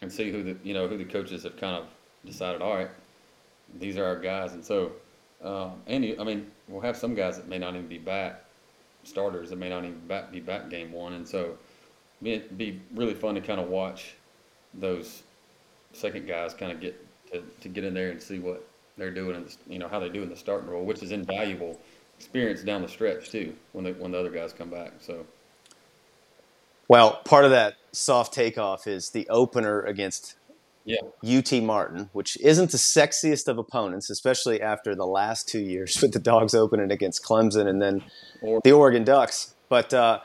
and 0.00 0.10
see 0.10 0.30
who 0.30 0.42
the 0.42 0.56
you 0.62 0.72
know 0.72 0.86
who 0.86 0.96
the 0.96 1.04
coaches 1.04 1.42
have 1.42 1.56
kind 1.56 1.76
of 1.76 1.86
decided. 2.24 2.62
All 2.62 2.76
right, 2.76 2.90
these 3.78 3.98
are 3.98 4.04
our 4.04 4.18
guys, 4.18 4.52
and 4.54 4.64
so 4.64 4.92
uh, 5.42 5.70
and 5.86 6.04
you, 6.04 6.16
I 6.18 6.24
mean 6.24 6.50
we'll 6.68 6.80
have 6.80 6.96
some 6.96 7.14
guys 7.14 7.36
that 7.36 7.48
may 7.48 7.58
not 7.58 7.74
even 7.74 7.88
be 7.88 7.98
back 7.98 8.44
starters 9.04 9.50
that 9.50 9.56
may 9.56 9.68
not 9.68 9.84
even 9.84 9.98
back, 10.06 10.30
be 10.30 10.40
back 10.40 10.70
game 10.70 10.92
one, 10.92 11.14
and 11.14 11.26
so 11.26 11.56
it'd 12.22 12.56
be 12.56 12.80
really 12.94 13.14
fun 13.14 13.34
to 13.34 13.40
kind 13.40 13.60
of 13.60 13.68
watch 13.68 14.14
those 14.74 15.22
second 15.92 16.26
guys 16.26 16.52
kind 16.52 16.70
of 16.70 16.80
get 16.80 17.04
to, 17.32 17.42
to 17.60 17.68
get 17.68 17.84
in 17.84 17.94
there 17.94 18.10
and 18.10 18.22
see 18.22 18.38
what 18.38 18.66
they're 18.96 19.10
doing, 19.10 19.34
and 19.34 19.56
you 19.68 19.78
know 19.78 19.88
how 19.88 19.98
they 19.98 20.08
do 20.08 20.22
in 20.22 20.28
the 20.28 20.36
starting 20.36 20.68
role, 20.68 20.84
which 20.84 21.02
is 21.02 21.10
invaluable 21.10 21.80
experience 22.16 22.62
down 22.62 22.82
the 22.82 22.88
stretch 22.88 23.30
too 23.30 23.54
when 23.72 23.84
the 23.84 23.92
when 23.94 24.12
the 24.12 24.18
other 24.18 24.30
guys 24.30 24.52
come 24.52 24.70
back. 24.70 24.92
So 25.00 25.24
Well, 26.88 27.20
part 27.24 27.44
of 27.44 27.50
that 27.50 27.76
soft 27.92 28.32
takeoff 28.32 28.86
is 28.86 29.10
the 29.10 29.28
opener 29.28 29.82
against 29.82 30.36
yeah, 30.84 31.00
UT 31.22 31.52
Martin, 31.62 32.08
which 32.14 32.38
isn't 32.40 32.70
the 32.70 32.78
sexiest 32.78 33.46
of 33.46 33.58
opponents, 33.58 34.08
especially 34.08 34.62
after 34.62 34.94
the 34.94 35.06
last 35.06 35.46
two 35.46 35.60
years 35.60 35.98
with 36.02 36.12
the 36.12 36.18
Dogs 36.18 36.54
opening 36.54 36.90
against 36.90 37.22
Clemson 37.22 37.66
and 37.66 37.82
then 37.82 38.02
the 38.64 38.72
Oregon 38.72 39.04
Ducks. 39.04 39.54
But 39.68 39.92
uh, 39.92 40.20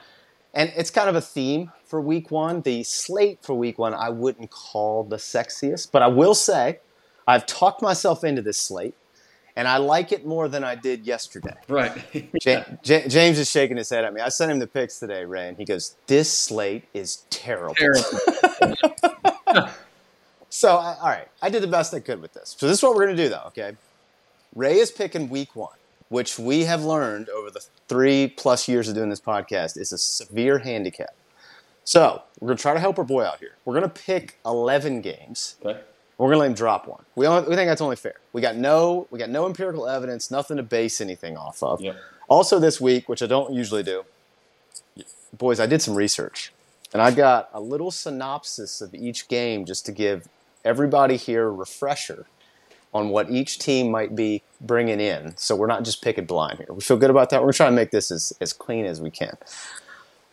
and 0.54 0.72
it's 0.78 0.90
kind 0.90 1.10
of 1.10 1.16
a 1.16 1.22
theme 1.22 1.72
for 1.84 2.00
Week 2.00 2.32
One. 2.32 2.62
The 2.62 2.84
slate 2.84 3.40
for 3.42 3.54
Week 3.54 3.78
One 3.78 3.94
I 3.94 4.10
wouldn't 4.10 4.52
call 4.52 5.04
the 5.04 5.18
sexiest, 5.18 5.92
but 5.92 6.02
I 6.02 6.08
will 6.08 6.36
say 6.36 6.80
I've 7.28 7.46
talked 7.46 7.82
myself 7.82 8.24
into 8.24 8.42
this 8.42 8.58
slate, 8.58 8.96
and 9.56 9.68
I 9.68 9.78
like 9.78 10.12
it 10.12 10.26
more 10.26 10.48
than 10.48 10.64
I 10.64 10.76
did 10.76 11.06
yesterday. 11.06 11.56
right. 11.68 11.94
Ja- 12.46 12.64
Ja- 12.84 13.08
James 13.08 13.38
is 13.40 13.50
shaking 13.50 13.78
his 13.78 13.90
head 13.90 14.04
at 14.04 14.14
me. 14.14 14.22
I 14.22 14.30
sent 14.30 14.52
him 14.52 14.60
the 14.60 14.68
pics 14.68 15.00
today, 15.00 15.26
Ray, 15.26 15.48
and 15.50 15.58
he 15.58 15.66
goes, 15.66 15.96
"This 16.08 16.32
slate 16.32 16.84
is 16.94 17.24
terrible." 17.30 17.76
Terrible. 17.76 18.04
So, 20.50 20.78
I, 20.78 20.96
all 21.02 21.10
right, 21.10 21.28
I 21.42 21.50
did 21.50 21.64
the 21.64 21.68
best 21.68 21.96
I 21.96 22.00
could 22.00 22.22
with 22.22 22.34
this. 22.34 22.56
So, 22.60 22.68
this 22.68 22.78
is 22.78 22.84
what 22.84 22.94
we're 22.96 23.06
going 23.06 23.18
to 23.18 23.24
do, 23.24 23.28
though, 23.30 23.42
okay? 23.48 23.76
Ray 24.56 24.78
is 24.78 24.92
picking 24.92 25.28
week 25.30 25.56
one, 25.56 25.76
which 26.10 26.38
we 26.38 26.66
have 26.66 26.84
learned 26.84 27.28
over 27.30 27.50
the 27.50 27.66
three 27.88 28.28
plus 28.28 28.68
years 28.68 28.88
of 28.88 28.94
doing 28.94 29.10
this 29.10 29.20
podcast 29.20 29.78
is 29.80 29.92
a 29.92 29.98
severe 29.98 30.60
handicap. 30.60 31.16
So, 31.86 32.22
we're 32.40 32.50
going 32.50 32.58
to 32.58 32.62
try 32.62 32.74
to 32.76 32.80
help 32.80 33.00
our 33.00 33.04
boy 33.04 33.24
out 33.26 33.40
here. 33.40 33.56
We're 33.66 33.74
going 33.80 33.90
to 33.90 34.02
pick 34.02 34.38
11 34.46 35.02
games. 35.02 35.56
Okay. 35.66 35.82
We're 36.18 36.28
going 36.28 36.36
to 36.36 36.40
let 36.42 36.48
him 36.48 36.54
drop 36.54 36.88
one. 36.88 37.04
We, 37.16 37.26
only, 37.28 37.50
we 37.50 37.56
think 37.56 37.68
that's 37.70 37.82
only 37.82 37.96
fair. 37.96 38.16
We 38.34 38.42
got 38.42 38.56
no 38.56 39.08
we 39.12 39.20
got 39.20 39.30
no 39.30 39.46
empirical 39.46 39.88
evidence, 39.88 40.30
nothing 40.32 40.58
to 40.58 40.64
base 40.64 41.02
anything 41.02 41.36
off 41.38 41.62
of. 41.64 41.82
Yep. 41.82 41.98
Also, 42.30 42.60
this 42.60 42.80
week, 42.80 43.10
which 43.10 43.22
I 43.22 43.28
don't 43.28 43.54
usually 43.54 43.84
do, 43.84 44.06
boys, 45.38 45.60
I 45.60 45.66
did 45.66 45.82
some 45.82 45.96
research, 45.96 46.54
and 46.94 47.02
I 47.02 47.12
got 47.12 47.50
a 47.54 47.60
little 47.60 47.92
synopsis 47.92 48.80
of 48.82 48.94
each 48.94 49.28
game 49.28 49.66
just 49.66 49.86
to 49.88 49.92
give 49.92 50.28
everybody 50.64 51.18
here 51.18 51.48
a 51.48 51.52
refresher 51.52 52.26
on 52.94 53.10
what 53.10 53.30
each 53.30 53.58
team 53.60 53.90
might 53.92 54.16
be 54.16 54.42
bringing 54.62 55.00
in. 55.00 55.36
So 55.36 55.56
we're 55.56 55.68
not 55.68 55.84
just 55.84 56.02
picking 56.04 56.26
blind 56.26 56.60
here. 56.60 56.68
We 56.70 56.82
feel 56.82 56.96
good 56.98 57.10
about 57.10 57.32
that. 57.32 57.44
We're 57.44 57.52
trying 57.52 57.72
to 57.72 57.76
make 57.76 57.90
this 57.92 58.12
as, 58.12 58.32
as 58.40 58.54
clean 58.54 58.86
as 58.86 59.02
we 59.02 59.10
can. 59.10 59.36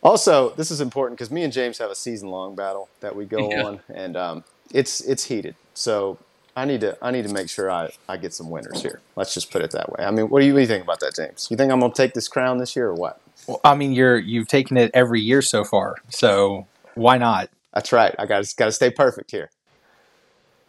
Also, 0.03 0.49
this 0.51 0.71
is 0.71 0.79
important 0.79 1.17
because 1.17 1.31
me 1.31 1.43
and 1.43 1.51
James 1.51 1.77
have 1.79 1.89
a 1.91 1.95
season-long 1.95 2.55
battle 2.55 2.87
that 3.01 3.15
we 3.15 3.25
go 3.25 3.49
Yeah. 3.49 3.63
on, 3.65 3.79
and 3.93 4.15
um, 4.15 4.43
it's 4.73 5.01
it's 5.01 5.25
heated. 5.25 5.55
So 5.81 6.19
I 6.55 6.65
need 6.65 6.81
to 6.81 6.97
I 7.01 7.11
need 7.11 7.27
to 7.27 7.33
make 7.33 7.49
sure 7.49 7.71
I, 7.71 7.89
I 8.07 8.17
get 8.17 8.33
some 8.33 8.49
winners 8.49 8.81
here. 8.81 9.01
Let's 9.15 9.33
just 9.33 9.51
put 9.51 9.61
it 9.63 9.71
that 9.71 9.91
way. 9.91 10.05
I 10.05 10.11
mean, 10.11 10.29
what 10.29 10.41
do 10.41 10.45
you, 10.45 10.53
what 10.53 10.59
do 10.59 10.61
you 10.61 10.67
think 10.67 10.83
about 10.83 10.99
that, 10.99 11.15
James? 11.15 11.47
You 11.49 11.57
think 11.57 11.71
I'm 11.71 11.79
gonna 11.79 11.93
take 11.93 12.13
this 12.13 12.27
crown 12.27 12.59
this 12.59 12.75
year 12.75 12.87
or 12.87 12.93
what? 12.93 13.19
Well, 13.47 13.59
I 13.63 13.75
mean, 13.75 13.91
you're 13.91 14.17
you've 14.17 14.47
taken 14.47 14.77
it 14.77 14.91
every 14.93 15.21
year 15.21 15.41
so 15.41 15.63
far, 15.63 15.95
so 16.09 16.67
why 16.93 17.17
not? 17.17 17.49
That's 17.73 17.91
right. 17.91 18.13
I 18.19 18.25
got 18.25 18.45
got 18.57 18.65
to 18.65 18.71
stay 18.71 18.91
perfect 18.91 19.31
here. 19.31 19.49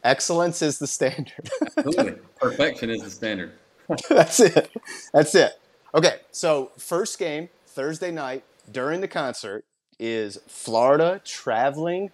Excellence 0.03 0.63
is 0.63 0.79
the 0.79 0.87
standard. 0.87 1.51
Absolutely. 1.77 2.15
Perfection 2.41 2.91
is 2.91 3.03
the 3.03 3.11
standard. 3.11 3.53
That's 4.09 4.41
it. 4.41 4.73
That's 5.13 5.35
it. 5.35 5.53
Okay, 5.95 6.21
so 6.31 6.73
first 6.79 7.19
game 7.19 7.51
Thursday 7.67 8.11
night 8.11 8.45
during 8.71 9.01
the 9.01 9.09
concert 9.09 9.65
is 9.99 10.39
Florida 10.49 11.21
traveling 11.25 12.11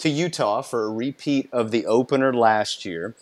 to 0.00 0.08
Utah 0.08 0.62
for 0.62 0.84
a 0.84 0.90
repeat 0.90 1.48
of 1.52 1.70
the 1.70 1.86
opener 1.86 2.32
last 2.32 2.84
year. 2.84 3.14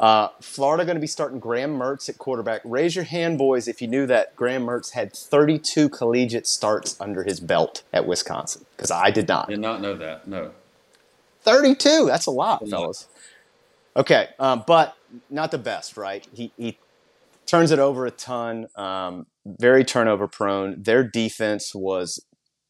Uh, 0.00 0.28
Florida 0.40 0.84
going 0.84 0.96
to 0.96 1.00
be 1.00 1.06
starting 1.06 1.38
Graham 1.38 1.78
Mertz 1.78 2.08
at 2.08 2.18
quarterback. 2.18 2.60
Raise 2.64 2.96
your 2.96 3.04
hand, 3.04 3.38
boys, 3.38 3.68
if 3.68 3.80
you 3.80 3.88
knew 3.88 4.06
that 4.06 4.34
Graham 4.34 4.64
Mertz 4.64 4.92
had 4.92 5.12
32 5.14 5.88
collegiate 5.88 6.46
starts 6.46 7.00
under 7.00 7.22
his 7.22 7.38
belt 7.38 7.82
at 7.92 8.06
Wisconsin, 8.06 8.64
because 8.76 8.90
I 8.90 9.10
did 9.10 9.28
not. 9.28 9.48
Did 9.48 9.60
not 9.60 9.80
know 9.80 9.94
that. 9.96 10.26
No. 10.26 10.50
32. 11.42 12.06
That's 12.06 12.26
a 12.26 12.30
lot, 12.30 12.62
A 12.62 12.64
lot. 12.64 12.70
fellas. 12.70 13.06
Okay, 13.96 14.28
um, 14.38 14.64
but 14.66 14.96
not 15.28 15.50
the 15.50 15.58
best, 15.58 15.96
right? 15.96 16.26
He, 16.32 16.50
he 16.56 16.78
turns 17.46 17.70
it 17.70 17.78
over 17.78 18.06
a 18.06 18.10
ton, 18.10 18.68
um, 18.74 19.26
very 19.44 19.84
turnover 19.84 20.26
prone. 20.26 20.82
Their 20.82 21.04
defense 21.04 21.74
was 21.74 22.24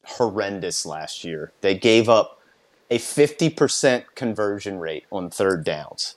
horrendous 0.05 0.85
last 0.85 1.23
year. 1.23 1.53
They 1.61 1.75
gave 1.75 2.09
up 2.09 2.41
a 2.93 2.99
50% 2.99 4.03
conversion 4.13 4.77
rate 4.77 5.05
on 5.11 5.31
third 5.31 5.63
downs. 5.63 6.15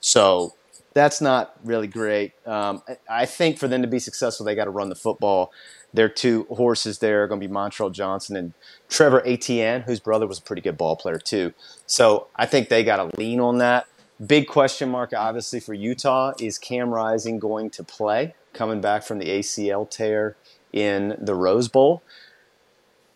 So 0.00 0.54
that's 0.94 1.20
not 1.20 1.56
really 1.64 1.88
great. 1.88 2.32
Um, 2.46 2.82
I- 3.08 3.26
think 3.26 3.58
for 3.58 3.66
them 3.66 3.82
to 3.82 3.88
be 3.88 3.98
successful, 3.98 4.46
they 4.46 4.54
got 4.54 4.64
to 4.64 4.70
run 4.70 4.88
the 4.88 4.94
football. 4.94 5.50
Their 5.92 6.08
two 6.08 6.46
horses 6.48 7.00
there 7.00 7.24
are 7.24 7.26
going 7.26 7.40
to 7.40 7.48
be 7.48 7.52
Montrell 7.52 7.92
Johnson 7.92 8.36
and 8.36 8.52
Trevor 8.88 9.26
Etienne, 9.26 9.82
whose 9.82 9.98
brother 9.98 10.26
was 10.28 10.38
a 10.38 10.42
pretty 10.42 10.62
good 10.62 10.78
ball 10.78 10.94
player 10.94 11.18
too. 11.18 11.54
So 11.86 12.28
I 12.36 12.46
think 12.46 12.68
they 12.68 12.84
got 12.84 12.98
to 12.98 13.16
lean 13.18 13.40
on 13.40 13.58
that. 13.58 13.86
Big 14.24 14.46
question 14.46 14.90
mark, 14.90 15.12
obviously, 15.12 15.58
for 15.58 15.74
Utah 15.74 16.34
is 16.38 16.56
Cam 16.56 16.90
Rising 16.90 17.40
going 17.40 17.68
to 17.70 17.82
play, 17.82 18.34
coming 18.52 18.80
back 18.80 19.02
from 19.02 19.18
the 19.18 19.26
ACL 19.26 19.90
tear 19.90 20.36
in 20.72 21.16
the 21.20 21.34
Rose 21.34 21.66
Bowl. 21.66 22.02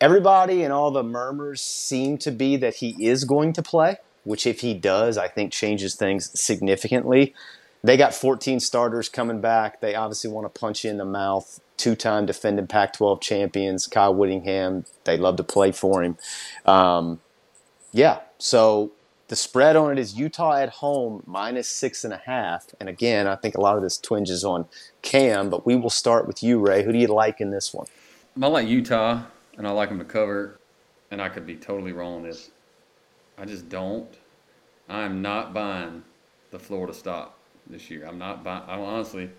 Everybody 0.01 0.63
and 0.63 0.73
all 0.73 0.91
the 0.91 1.03
murmurs 1.03 1.61
seem 1.61 2.19
to 2.19 2.31
be 2.31 2.57
that 2.57 2.77
he 2.77 2.97
is 3.05 3.25
going 3.25 3.53
to 3.55 3.63
play, 3.63 3.97
which, 4.25 4.47
if 4.47 4.61
he 4.61 4.75
does, 4.75 5.17
I 5.17 5.29
think 5.29 5.53
changes 5.53 5.95
things 5.95 6.39
significantly. 6.39 7.35
They 7.83 7.97
got 7.97 8.15
14 8.15 8.61
starters 8.61 9.09
coming 9.09 9.41
back. 9.41 9.81
They 9.81 9.95
obviously 9.95 10.31
want 10.31 10.53
to 10.53 10.61
punch 10.61 10.85
you 10.85 10.91
in 10.91 10.99
the 10.99 11.05
mouth 11.05 11.61
two-time 11.77 12.27
defending 12.27 12.67
Pac-12 12.67 13.21
champions, 13.21 13.87
Kyle 13.87 14.15
Whittingham. 14.15 14.85
They 15.05 15.17
love 15.17 15.37
to 15.37 15.45
play 15.45 15.73
for 15.73 16.03
him. 16.03 16.17
Um, 16.65 17.21
yeah, 17.93 18.21
so 18.39 18.93
the 19.29 19.37
spread 19.37 19.77
on 19.77 19.93
it 19.93 19.99
is 19.99 20.15
Utah 20.19 20.57
at 20.57 20.69
home 20.69 21.23
minus 21.27 21.69
six 21.69 22.05
and 22.05 22.13
a 22.13 22.23
half. 22.25 22.67
And 22.81 22.89
again, 22.89 23.27
I 23.27 23.37
think 23.37 23.57
a 23.57 23.61
lot 23.61 23.77
of 23.77 23.83
this 23.83 23.99
twinges 23.99 24.45
on 24.45 24.67
Cam, 25.03 25.51
but 25.51 25.67
we 25.67 25.77
will 25.77 25.91
start 25.91 26.27
with 26.27 26.43
you, 26.43 26.59
Ray. 26.59 26.83
Who 26.83 26.93
do 26.93 26.99
you 26.99 27.09
like 27.09 27.41
in 27.41 27.51
this 27.51 27.73
one? 27.73 27.87
I 28.41 28.47
like 28.49 28.69
Utah, 28.69 29.23
and 29.57 29.66
I 29.66 29.71
like 29.71 29.88
them 29.88 29.99
to 29.99 30.05
cover. 30.05 30.59
And 31.11 31.23
I 31.23 31.29
could 31.29 31.47
be 31.47 31.57
totally 31.57 31.92
wrong 31.92 32.16
on 32.16 32.23
this. 32.25 32.51
I 33.38 33.45
just 33.45 33.69
don't. 33.69 34.09
I 34.88 35.03
am 35.03 35.23
not 35.23 35.55
buying 35.55 36.03
the 36.51 36.59
Florida 36.59 36.95
stock 36.95 37.38
this 37.69 37.90
year. 37.90 38.07
I'm 38.07 38.19
not 38.19 38.42
buying. 38.45 38.64
I 38.69 38.79
honestly, 38.79 39.31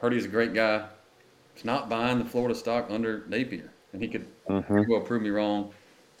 Purdy's 0.00 0.24
a 0.24 0.28
great 0.28 0.54
guy. 0.54 0.86
It's 1.54 1.64
not 1.64 1.88
buying 1.88 2.18
the 2.18 2.24
Florida 2.24 2.54
stock 2.54 2.86
under 2.90 3.24
Napier, 3.28 3.70
and 3.92 4.02
he 4.02 4.08
could 4.08 4.26
Mhm. 4.48 4.88
well 4.88 5.00
prove 5.00 5.22
me 5.22 5.30
wrong. 5.30 5.72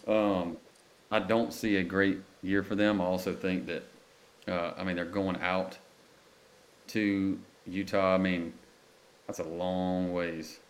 Um, 0.06 0.58
I 1.10 1.18
don't 1.20 1.52
see 1.52 1.76
a 1.76 1.84
great 1.84 2.20
year 2.42 2.62
for 2.62 2.74
them. 2.74 3.00
I 3.00 3.04
also 3.04 3.34
think 3.34 3.66
that, 3.66 3.82
uh, 4.48 4.74
I 4.76 4.84
mean, 4.84 4.96
they're 4.96 5.04
going 5.04 5.36
out 5.40 5.78
to 6.88 7.38
Utah. 7.66 8.14
I 8.14 8.18
mean, 8.18 8.52
that's 9.26 9.40
a 9.40 9.44
long 9.44 10.12
ways. 10.12 10.60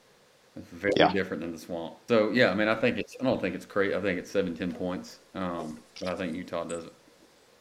It's 0.56 0.68
very 0.68 0.92
Yeah. 0.96 1.12
different 1.12 1.42
than 1.42 1.52
the 1.52 1.58
swamp. 1.58 1.94
So 2.08 2.30
yeah, 2.30 2.50
I 2.50 2.54
mean, 2.54 2.68
I 2.68 2.74
think 2.74 2.98
it's. 2.98 3.16
I 3.20 3.24
don't 3.24 3.40
think 3.40 3.54
it's 3.54 3.64
great. 3.64 3.94
I 3.94 4.00
think 4.00 4.18
it's 4.18 4.30
seven, 4.30 4.54
ten 4.54 4.72
points. 4.72 5.18
Um, 5.34 5.78
but 6.00 6.10
I 6.10 6.14
think 6.16 6.34
Utah 6.34 6.64
does 6.64 6.84
it. 6.84 6.92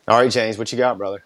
All 0.08 0.18
right, 0.20 0.32
James, 0.32 0.58
what 0.58 0.72
you 0.72 0.78
got, 0.78 0.98
brother? 0.98 1.24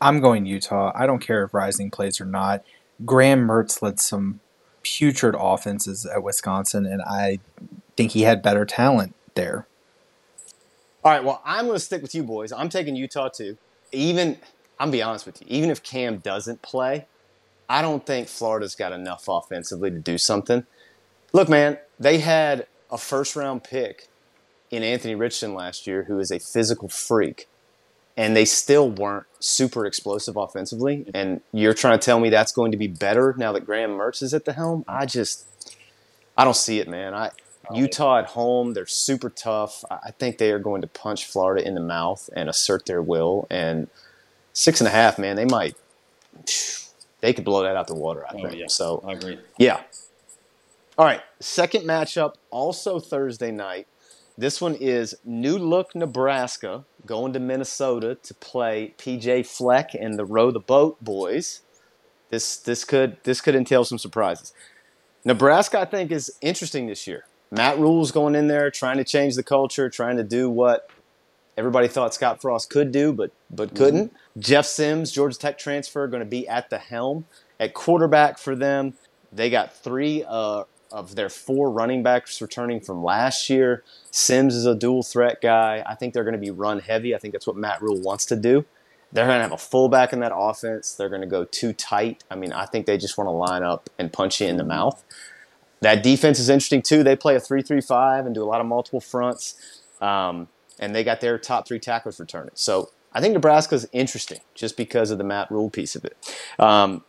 I'm 0.00 0.20
going 0.20 0.46
Utah. 0.46 0.92
I 0.94 1.06
don't 1.06 1.20
care 1.20 1.44
if 1.44 1.54
Rising 1.54 1.90
plays 1.90 2.20
or 2.20 2.24
not. 2.24 2.62
Graham 3.04 3.46
Mertz 3.46 3.82
led 3.82 3.98
some 3.98 4.40
putrid 4.82 5.34
offenses 5.38 6.06
at 6.06 6.22
Wisconsin, 6.22 6.86
and 6.86 7.02
I 7.02 7.40
think 7.96 8.12
he 8.12 8.22
had 8.22 8.42
better 8.42 8.64
talent 8.64 9.14
there. 9.34 9.66
All 11.04 11.10
right, 11.12 11.24
well, 11.24 11.40
I'm 11.44 11.66
going 11.66 11.76
to 11.76 11.80
stick 11.84 12.02
with 12.02 12.14
you 12.14 12.22
boys. 12.22 12.52
I'm 12.52 12.68
taking 12.68 12.94
Utah 12.94 13.28
too. 13.28 13.56
Even, 13.90 14.38
I'm 14.78 14.86
gonna 14.88 14.92
be 14.92 15.02
honest 15.02 15.26
with 15.26 15.40
you, 15.40 15.46
even 15.50 15.70
if 15.70 15.82
Cam 15.82 16.18
doesn't 16.18 16.62
play, 16.62 17.06
I 17.68 17.82
don't 17.82 18.04
think 18.06 18.28
Florida's 18.28 18.74
got 18.74 18.92
enough 18.92 19.24
offensively 19.28 19.90
to 19.90 19.98
do 19.98 20.16
something. 20.18 20.64
Look, 21.32 21.48
man, 21.48 21.78
they 21.98 22.18
had 22.18 22.66
a 22.90 22.98
first 22.98 23.36
round 23.36 23.64
pick 23.64 24.08
in 24.70 24.82
Anthony 24.82 25.14
Richardson 25.14 25.54
last 25.54 25.86
year 25.86 26.04
who 26.04 26.18
is 26.18 26.30
a 26.30 26.38
physical 26.38 26.88
freak, 26.88 27.48
and 28.16 28.36
they 28.36 28.44
still 28.44 28.90
weren't 28.90 29.26
super 29.40 29.86
explosive 29.86 30.36
offensively. 30.36 31.06
And 31.14 31.40
you're 31.52 31.74
trying 31.74 31.98
to 31.98 32.04
tell 32.04 32.20
me 32.20 32.30
that's 32.30 32.52
going 32.52 32.72
to 32.72 32.78
be 32.78 32.86
better 32.86 33.34
now 33.38 33.52
that 33.52 33.64
Graham 33.66 33.90
Mertz 33.92 34.22
is 34.22 34.34
at 34.34 34.44
the 34.44 34.52
helm? 34.52 34.84
I 34.86 35.06
just, 35.06 35.46
I 36.36 36.44
don't 36.44 36.56
see 36.56 36.78
it, 36.80 36.88
man. 36.88 37.14
I, 37.14 37.30
Utah 37.72 38.18
at 38.18 38.26
home, 38.26 38.74
they're 38.74 38.86
super 38.86 39.30
tough. 39.30 39.84
I 39.90 40.10
think 40.10 40.36
they 40.38 40.50
are 40.50 40.58
going 40.58 40.82
to 40.82 40.88
punch 40.88 41.26
Florida 41.26 41.66
in 41.66 41.74
the 41.74 41.80
mouth 41.80 42.28
and 42.34 42.50
assert 42.50 42.84
their 42.86 43.00
will. 43.00 43.46
And 43.50 43.88
six 44.52 44.80
and 44.80 44.88
a 44.88 44.90
half, 44.90 45.18
man, 45.18 45.36
they 45.36 45.44
might, 45.46 45.76
they 47.20 47.32
could 47.32 47.44
blow 47.44 47.62
that 47.62 47.76
out 47.76 47.86
the 47.86 47.94
water, 47.94 48.26
I 48.26 48.32
Oh, 48.34 48.42
think. 48.48 48.58
yeah. 48.58 48.66
So, 48.68 49.02
I 49.06 49.12
agree. 49.12 49.38
yeah. 49.58 49.80
All 50.98 51.06
right, 51.06 51.22
second 51.40 51.84
matchup, 51.84 52.34
also 52.50 53.00
Thursday 53.00 53.50
night. 53.50 53.86
This 54.36 54.60
one 54.60 54.74
is 54.74 55.14
New 55.24 55.56
Look, 55.56 55.94
Nebraska, 55.94 56.84
going 57.06 57.32
to 57.32 57.40
Minnesota 57.40 58.18
to 58.22 58.34
play 58.34 58.94
PJ 58.98 59.46
Fleck 59.46 59.94
and 59.94 60.18
the 60.18 60.26
Row 60.26 60.50
the 60.50 60.60
Boat 60.60 61.02
boys. 61.02 61.62
This 62.28 62.58
this 62.58 62.84
could 62.84 63.16
this 63.24 63.40
could 63.40 63.54
entail 63.54 63.86
some 63.86 63.96
surprises. 63.96 64.52
Nebraska, 65.24 65.80
I 65.80 65.86
think, 65.86 66.10
is 66.10 66.30
interesting 66.42 66.88
this 66.88 67.06
year. 67.06 67.24
Matt 67.50 67.78
Rhule's 67.78 68.12
going 68.12 68.34
in 68.34 68.48
there 68.48 68.70
trying 68.70 68.98
to 68.98 69.04
change 69.04 69.34
the 69.34 69.42
culture, 69.42 69.88
trying 69.88 70.18
to 70.18 70.24
do 70.24 70.50
what 70.50 70.90
everybody 71.56 71.88
thought 71.88 72.12
Scott 72.12 72.42
Frost 72.42 72.68
could 72.68 72.92
do, 72.92 73.14
but 73.14 73.30
but 73.48 73.74
couldn't. 73.74 74.12
Jeff 74.38 74.66
Sims, 74.66 75.10
Georgia 75.10 75.38
Tech 75.38 75.56
transfer, 75.56 76.06
going 76.06 76.22
to 76.22 76.28
be 76.28 76.46
at 76.46 76.68
the 76.68 76.78
helm 76.78 77.24
at 77.58 77.72
quarterback 77.72 78.36
for 78.36 78.54
them. 78.54 78.92
They 79.32 79.48
got 79.48 79.74
three 79.74 80.24
uh, 80.28 80.64
of 80.92 81.14
their 81.14 81.28
four 81.28 81.70
running 81.70 82.02
backs 82.02 82.40
returning 82.40 82.80
from 82.80 83.02
last 83.02 83.50
year. 83.50 83.82
Sims 84.10 84.54
is 84.54 84.66
a 84.66 84.74
dual 84.74 85.02
threat 85.02 85.40
guy. 85.40 85.82
I 85.86 85.94
think 85.94 86.14
they're 86.14 86.24
going 86.24 86.34
to 86.34 86.38
be 86.38 86.50
run 86.50 86.80
heavy. 86.80 87.14
I 87.14 87.18
think 87.18 87.32
that's 87.32 87.46
what 87.46 87.56
Matt 87.56 87.82
Rhule 87.82 88.00
wants 88.00 88.26
to 88.26 88.36
do. 88.36 88.64
They're 89.12 89.26
going 89.26 89.38
to 89.38 89.42
have 89.42 89.52
a 89.52 89.58
fullback 89.58 90.12
in 90.12 90.20
that 90.20 90.32
offense. 90.34 90.94
They're 90.94 91.08
going 91.08 91.20
to 91.20 91.26
go 91.26 91.44
too 91.44 91.72
tight. 91.72 92.24
I 92.30 92.34
mean, 92.34 92.52
I 92.52 92.66
think 92.66 92.86
they 92.86 92.96
just 92.96 93.18
want 93.18 93.28
to 93.28 93.32
line 93.32 93.62
up 93.62 93.90
and 93.98 94.12
punch 94.12 94.40
you 94.40 94.46
in 94.46 94.56
the 94.56 94.64
mouth. 94.64 95.02
That 95.80 96.02
defense 96.02 96.38
is 96.38 96.48
interesting 96.48 96.80
too. 96.80 97.02
They 97.02 97.16
play 97.16 97.34
a 97.34 97.40
three-three-five 97.40 98.24
and 98.24 98.34
do 98.34 98.42
a 98.42 98.46
lot 98.46 98.60
of 98.60 98.66
multiple 98.66 99.00
fronts, 99.00 99.82
um, 100.00 100.48
and 100.78 100.94
they 100.94 101.04
got 101.04 101.20
their 101.20 101.38
top 101.38 101.66
three 101.66 101.80
tacklers 101.80 102.20
returning. 102.20 102.52
So 102.54 102.90
I 103.12 103.20
think 103.20 103.34
Nebraska's 103.34 103.86
interesting 103.92 104.38
just 104.54 104.76
because 104.76 105.10
of 105.10 105.18
the 105.18 105.24
Matt 105.24 105.50
Rhule 105.50 105.70
piece 105.70 105.96
of 105.96 106.04
it. 106.04 106.16
Um, 106.58 107.04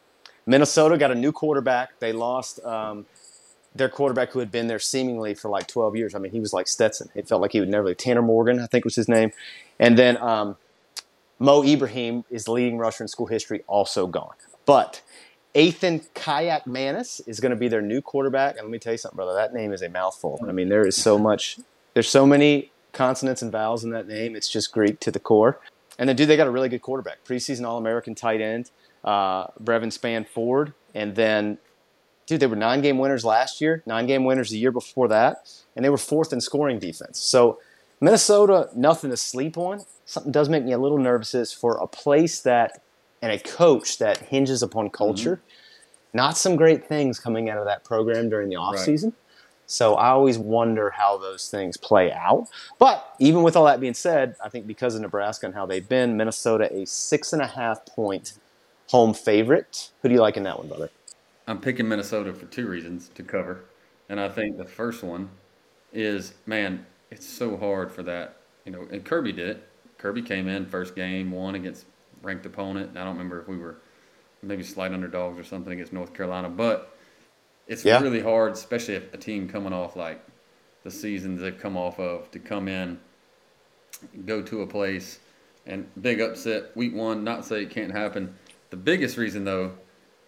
Minnesota 0.45 0.97
got 0.97 1.11
a 1.11 1.15
new 1.15 1.31
quarterback. 1.31 1.99
They 1.99 2.11
lost 2.11 2.59
um, 2.65 3.05
their 3.75 3.89
quarterback 3.89 4.31
who 4.31 4.39
had 4.39 4.51
been 4.51 4.67
there 4.67 4.79
seemingly 4.79 5.33
for 5.33 5.49
like 5.49 5.67
12 5.67 5.95
years. 5.95 6.15
I 6.15 6.19
mean, 6.19 6.31
he 6.31 6.39
was 6.39 6.53
like 6.53 6.67
Stetson. 6.67 7.09
It 7.15 7.27
felt 7.27 7.41
like 7.41 7.51
he 7.51 7.59
would 7.59 7.69
never 7.69 7.87
leave. 7.87 7.97
Tanner 7.97 8.21
Morgan, 8.21 8.59
I 8.59 8.67
think 8.67 8.85
was 8.85 8.95
his 8.95 9.09
name. 9.09 9.31
And 9.79 9.97
then 9.97 10.17
um, 10.17 10.57
Mo 11.39 11.63
Ibrahim 11.63 12.23
is 12.29 12.47
leading 12.47 12.77
rusher 12.77 13.03
in 13.03 13.07
school 13.07 13.25
history, 13.25 13.63
also 13.67 14.05
gone. 14.05 14.35
But 14.65 15.01
Ethan 15.55 16.01
Kayak 16.13 16.67
Manis 16.67 17.19
is 17.21 17.39
going 17.39 17.49
to 17.51 17.55
be 17.55 17.67
their 17.67 17.81
new 17.81 18.01
quarterback. 18.01 18.55
And 18.55 18.65
let 18.65 18.71
me 18.71 18.79
tell 18.79 18.93
you 18.93 18.97
something, 18.97 19.15
brother. 19.15 19.33
That 19.33 19.53
name 19.53 19.73
is 19.73 19.81
a 19.81 19.89
mouthful. 19.89 20.39
I 20.47 20.51
mean, 20.51 20.69
there 20.69 20.85
is 20.85 20.95
so 20.95 21.17
much, 21.17 21.59
there's 21.93 22.09
so 22.09 22.25
many 22.25 22.71
consonants 22.91 23.41
and 23.41 23.51
vowels 23.51 23.83
in 23.83 23.89
that 23.91 24.07
name. 24.07 24.35
It's 24.35 24.49
just 24.49 24.71
Greek 24.71 24.99
to 25.01 25.11
the 25.11 25.19
core. 25.19 25.59
And 25.97 26.09
then, 26.09 26.15
dude, 26.15 26.27
they 26.27 26.37
got 26.37 26.47
a 26.47 26.51
really 26.51 26.69
good 26.69 26.81
quarterback. 26.81 27.23
Preseason 27.23 27.67
All 27.67 27.77
American 27.77 28.15
tight 28.15 28.41
end, 28.41 28.71
uh, 29.03 29.47
Brevyn 29.59 29.89
Spann-Ford. 29.89 30.73
And 30.95 31.15
then, 31.15 31.57
dude, 32.25 32.39
they 32.39 32.47
were 32.47 32.55
nine 32.55 32.81
game 32.81 32.97
winners 32.97 33.25
last 33.25 33.61
year, 33.61 33.83
nine 33.85 34.07
game 34.07 34.25
winners 34.25 34.49
the 34.49 34.57
year 34.57 34.71
before 34.71 35.07
that. 35.09 35.37
And 35.75 35.83
they 35.83 35.89
were 35.89 35.97
fourth 35.97 36.33
in 36.33 36.41
scoring 36.41 36.79
defense. 36.79 37.19
So, 37.19 37.59
Minnesota, 37.99 38.69
nothing 38.75 39.09
to 39.09 39.17
sleep 39.17 39.57
on. 39.57 39.81
Something 40.05 40.31
does 40.31 40.49
make 40.49 40.63
me 40.63 40.73
a 40.73 40.77
little 40.77 40.97
nervous 40.97 41.33
is 41.33 41.53
for 41.53 41.77
a 41.77 41.87
place 41.87 42.41
that 42.41 42.81
and 43.21 43.31
a 43.31 43.39
coach 43.39 43.99
that 43.99 44.17
hinges 44.17 44.61
upon 44.61 44.85
mm-hmm. 44.85 44.95
culture. 44.95 45.41
Not 46.13 46.37
some 46.37 46.55
great 46.55 46.85
things 46.85 47.19
coming 47.19 47.49
out 47.49 47.57
of 47.57 47.65
that 47.65 47.83
program 47.83 48.29
during 48.29 48.49
the 48.49 48.55
offseason. 48.55 49.13
So 49.65 49.95
I 49.95 50.09
always 50.09 50.37
wonder 50.37 50.91
how 50.91 51.17
those 51.17 51.49
things 51.49 51.77
play 51.77 52.11
out. 52.11 52.47
But 52.77 53.15
even 53.19 53.41
with 53.41 53.55
all 53.55 53.65
that 53.65 53.79
being 53.79 53.93
said, 53.93 54.35
I 54.43 54.49
think 54.49 54.67
because 54.67 54.93
of 54.93 55.01
Nebraska 55.01 55.45
and 55.45 55.55
how 55.55 55.65
they've 55.65 55.87
been, 55.87 56.17
Minnesota 56.17 56.71
a 56.71 56.85
six 56.85 57.33
and 57.33 57.41
a 57.41 57.47
half 57.47 57.85
point 57.85 58.33
home 58.89 59.13
favorite. 59.13 59.89
Who 60.01 60.09
do 60.09 60.15
you 60.15 60.21
like 60.21 60.37
in 60.37 60.43
that 60.43 60.59
one, 60.59 60.67
brother? 60.67 60.89
I'm 61.47 61.59
picking 61.59 61.87
Minnesota 61.87 62.33
for 62.33 62.45
two 62.45 62.67
reasons 62.67 63.09
to 63.15 63.23
cover. 63.23 63.65
And 64.09 64.19
I 64.19 64.29
think 64.29 64.57
the 64.57 64.65
first 64.65 65.03
one 65.03 65.29
is, 65.91 66.33
man, 66.45 66.85
it's 67.11 67.27
so 67.27 67.57
hard 67.57 67.91
for 67.91 68.03
that. 68.03 68.37
You 68.65 68.71
know, 68.71 68.87
and 68.91 69.03
Kirby 69.03 69.33
did 69.33 69.47
it. 69.49 69.69
Kirby 69.97 70.21
came 70.21 70.47
in 70.47 70.65
first 70.65 70.95
game, 70.95 71.31
won 71.31 71.55
against 71.55 71.85
ranked 72.21 72.45
opponent. 72.45 72.89
And 72.89 72.99
I 72.99 73.03
don't 73.03 73.13
remember 73.13 73.41
if 73.41 73.47
we 73.47 73.57
were 73.57 73.77
maybe 74.41 74.63
slight 74.63 74.91
underdogs 74.91 75.39
or 75.39 75.43
something 75.43 75.71
against 75.73 75.93
North 75.93 76.13
Carolina, 76.13 76.49
but 76.49 76.95
it's 77.67 77.85
Yeah. 77.85 78.01
really 78.01 78.19
hard, 78.19 78.53
especially 78.53 78.95
if 78.95 79.13
a 79.13 79.17
team 79.17 79.47
coming 79.47 79.71
off 79.73 79.95
like 79.95 80.21
the 80.83 80.91
seasons 80.91 81.39
they've 81.39 81.57
come 81.57 81.77
off 81.77 81.97
of, 81.99 82.29
to 82.31 82.39
come 82.39 82.67
in, 82.67 82.99
go 84.25 84.41
to 84.41 84.61
a 84.61 84.67
place, 84.67 85.19
and 85.65 85.89
big 86.01 86.19
upset 86.19 86.75
week 86.75 86.93
one. 86.93 87.23
Not 87.23 87.45
say 87.45 87.63
it 87.63 87.69
can't 87.69 87.91
happen. 87.91 88.35
The 88.69 88.75
biggest 88.77 89.15
reason 89.17 89.45
though 89.45 89.73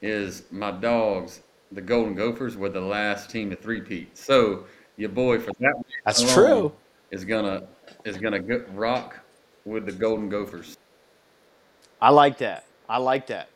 is 0.06 0.44
my 0.52 0.72
dogs, 0.72 1.42
the 1.72 1.82
Golden 1.82 2.14
Gophers, 2.14 2.56
were 2.56 2.70
the 2.70 2.80
last 2.80 3.30
team 3.30 3.50
to 3.50 3.56
three-peat. 3.56 4.16
So 4.16 4.66
your 4.98 5.10
boy 5.10 5.40
for 5.40 5.52
that 5.60 5.74
That's 6.06 6.34
true. 6.34 6.72
is 7.12 7.26
gonna 7.26 7.64
is 8.06 8.18
gonna 8.18 8.40
go, 8.40 8.64
rock 8.74 9.20
with 9.66 9.86
the 9.86 9.92
Golden 9.92 10.30
Gophers. 10.30 10.78
I 12.02 12.12
like 12.12 12.38
that. 12.38 12.66
I 12.88 12.98
like 12.98 13.28
that. 13.28 13.50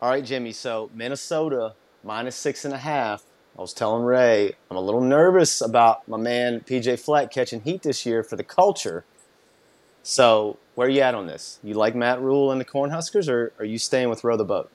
All 0.00 0.08
right, 0.08 0.24
Jimmy. 0.24 0.52
So 0.52 0.90
Minnesota 0.94 1.74
minus 2.02 2.36
six 2.36 2.64
and 2.64 2.72
a 2.72 2.78
half. 2.78 3.22
I 3.58 3.60
was 3.60 3.74
telling 3.74 4.04
Ray, 4.04 4.54
I'm 4.70 4.76
a 4.78 4.80
little 4.80 5.02
nervous 5.02 5.60
about 5.60 6.08
my 6.08 6.16
man 6.16 6.60
PJ 6.60 6.98
Fleck 7.00 7.30
catching 7.30 7.60
heat 7.60 7.82
this 7.82 8.06
year 8.06 8.22
for 8.22 8.36
the 8.36 8.44
culture. 8.44 9.04
So 10.02 10.56
where 10.74 10.86
are 10.86 10.90
you 10.90 11.02
at 11.02 11.14
on 11.14 11.26
this? 11.26 11.58
You 11.62 11.74
like 11.74 11.94
Matt 11.94 12.22
Rhule 12.22 12.50
and 12.50 12.58
the 12.58 12.64
Cornhuskers, 12.64 13.28
or 13.28 13.52
are 13.58 13.66
you 13.66 13.76
staying 13.76 14.08
with 14.08 14.24
row 14.24 14.38
the 14.38 14.44
boat? 14.44 14.70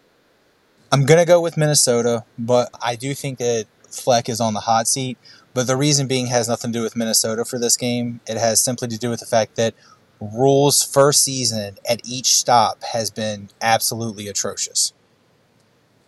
I'm 0.91 1.05
gonna 1.05 1.25
go 1.25 1.41
with 1.41 1.57
Minnesota, 1.57 2.23
but 2.37 2.69
I 2.81 2.95
do 2.95 3.13
think 3.13 3.39
that 3.39 3.65
Fleck 3.89 4.29
is 4.29 4.39
on 4.39 4.53
the 4.53 4.61
hot 4.61 4.87
seat. 4.87 5.17
But 5.53 5.67
the 5.67 5.77
reason 5.77 6.07
being 6.07 6.27
has 6.27 6.49
nothing 6.49 6.73
to 6.73 6.79
do 6.79 6.83
with 6.83 6.95
Minnesota 6.95 7.45
for 7.45 7.57
this 7.57 7.77
game. 7.77 8.19
It 8.27 8.37
has 8.37 8.59
simply 8.59 8.89
to 8.89 8.97
do 8.97 9.09
with 9.09 9.21
the 9.21 9.25
fact 9.25 9.55
that 9.55 9.73
Rhule's 10.19 10.83
first 10.83 11.23
season 11.23 11.77
at 11.89 12.01
each 12.05 12.35
stop 12.35 12.83
has 12.83 13.09
been 13.09 13.49
absolutely 13.61 14.27
atrocious. 14.27 14.93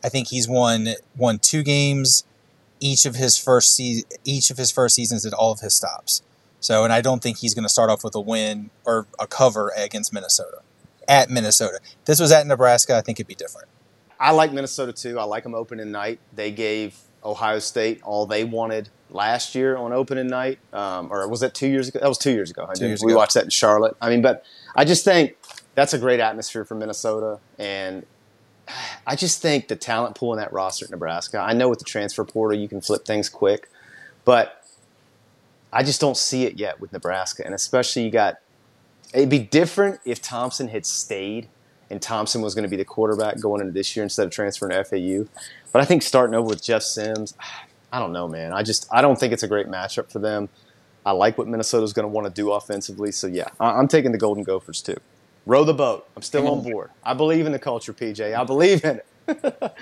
I 0.04 0.10
think 0.10 0.30
he's 0.30 0.48
won 0.48 0.90
won 1.16 1.40
two 1.40 1.64
games 1.64 2.24
each 2.80 3.06
of 3.06 3.16
his 3.16 3.38
first 3.38 3.76
se- 3.76 4.04
each 4.24 4.52
of 4.52 4.58
his 4.58 4.72
first 4.72 4.96
seasons 4.96 5.26
at 5.26 5.34
all 5.34 5.52
of 5.52 5.62
his 5.62 5.74
stops. 5.74 6.22
So, 6.60 6.84
and 6.84 6.92
I 6.92 7.02
don't 7.02 7.22
think 7.22 7.38
he's 7.38 7.54
going 7.54 7.64
to 7.64 7.70
start 7.70 7.90
off 7.90 8.04
with 8.04 8.16
a 8.16 8.22
win 8.22 8.70
or 8.86 9.08
a 9.20 9.28
cover 9.28 9.72
against 9.76 10.12
Minnesota 10.12 10.60
at 11.08 11.30
Minnesota. 11.30 11.80
If 11.84 12.06
this 12.06 12.20
was 12.20 12.32
at 12.32 12.46
Nebraska, 12.48 12.96
I 12.96 13.02
think 13.02 13.20
it'd 13.20 13.28
be 13.28 13.36
different. 13.36 13.68
I 14.20 14.32
like 14.32 14.52
Minnesota 14.52 14.94
too. 14.94 15.20
I 15.20 15.24
like 15.24 15.44
them 15.44 15.56
opening 15.56 15.92
night. 15.92 16.20
They 16.34 16.52
gave 16.52 16.98
Ohio 17.24 17.60
State 17.60 18.02
all 18.04 18.26
they 18.26 18.44
wanted 18.44 18.90
last 19.10 19.56
year 19.56 19.78
on 19.78 19.94
opening 19.94 20.28
night, 20.28 20.60
um, 20.74 21.12
or 21.12 21.28
was 21.28 21.40
that 21.42 21.54
two 21.54 21.68
years 21.68 21.88
ago? 21.88 22.00
That 22.00 22.10
was 22.10 22.18
two 22.18 22.32
years 22.32 22.52
ago. 22.52 22.70
Two 22.76 22.88
years 22.88 23.04
we 23.04 23.12
ago. 23.12 23.18
watched 23.18 23.36
that 23.36 23.44
in 23.44 23.50
Charlotte. 23.50 23.96
I 24.02 24.10
mean, 24.10 24.22
but 24.22 24.46
I 24.76 24.86
just 24.86 25.04
think 25.04 25.36
that's 25.76 25.94
a 25.94 25.98
great 25.98 26.20
atmosphere 26.20 26.66
for 26.66 26.76
Minnesota, 26.76 27.40
and 27.58 28.06
I 29.06 29.16
just 29.16 29.42
think 29.42 29.68
the 29.68 29.76
talent 29.76 30.16
pool 30.16 30.34
in 30.34 30.40
that 30.40 30.52
roster 30.52 30.86
at 30.86 30.92
Nebraska. 30.92 31.40
I 31.40 31.54
know 31.54 31.70
with 31.70 31.80
the 31.80 31.86
transfer 31.86 32.24
portal 32.24 32.60
you 32.60 32.68
can 32.68 32.82
flip 32.82 33.06
things 33.06 33.30
quick, 33.30 33.70
but 34.26 34.66
I 35.72 35.84
just 35.84 36.02
don't 36.02 36.18
see 36.18 36.46
it 36.46 36.58
yet 36.58 36.80
with 36.80 36.92
Nebraska, 36.94 37.44
and 37.46 37.54
especially 37.54 38.04
you 38.04 38.12
got. 38.12 38.38
It'd 39.14 39.30
be 39.30 39.40
different 39.40 40.02
if 40.04 40.22
Thompson 40.22 40.68
had 40.68 40.86
stayed 40.86 41.48
and 41.90 42.02
Thompson 42.02 42.42
was 42.42 42.54
going 42.56 42.64
to 42.64 42.70
be 42.70 42.76
the 42.78 42.86
quarterback 42.86 43.40
going 43.40 43.62
into 43.62 43.72
this 43.74 43.96
year 43.96 44.04
instead 44.04 44.26
of 44.26 44.32
transferring 44.32 44.72
to 44.72 44.84
FAU. 44.84 45.30
But 45.72 45.82
I 45.82 45.86
think 45.86 46.02
starting 46.04 46.36
over 46.36 46.48
with 46.48 46.64
Jeff 46.64 46.84
Sims, 46.84 47.34
I 47.92 48.00
don't 48.00 48.12
know, 48.14 48.28
man. 48.28 48.52
I 48.54 48.64
just 48.64 48.88
I 48.92 49.02
don't 49.02 49.18
think 49.20 49.32
it's 49.34 49.44
a 49.44 49.48
great 49.48 49.68
matchup 49.68 50.12
for 50.12 50.20
them. 50.20 50.50
I 51.06 51.12
like 51.12 51.38
what 51.38 51.48
Minnesota's 51.48 51.94
going 51.94 52.04
to 52.04 52.10
want 52.10 52.28
to 52.28 52.34
do 52.34 52.52
offensively, 52.52 53.14
so 53.14 53.28
yeah, 53.28 53.48
I- 53.62 53.72
I'm 53.80 53.88
taking 53.88 54.12
the 54.12 54.18
Golden 54.18 54.44
Gophers 54.44 54.82
too. 54.82 54.98
Row 55.46 55.64
the 55.64 55.74
boat. 55.74 56.06
I'm 56.18 56.22
still 56.22 56.46
on 56.48 56.58
on. 56.60 56.64
board. 56.72 56.90
I 57.06 57.14
believe 57.14 57.46
in 57.46 57.54
the 57.54 57.60
culture, 57.60 57.94
PJ. 57.94 58.38
I 58.38 58.44
believe 58.44 58.84
in 58.84 59.00
it. 59.30 59.72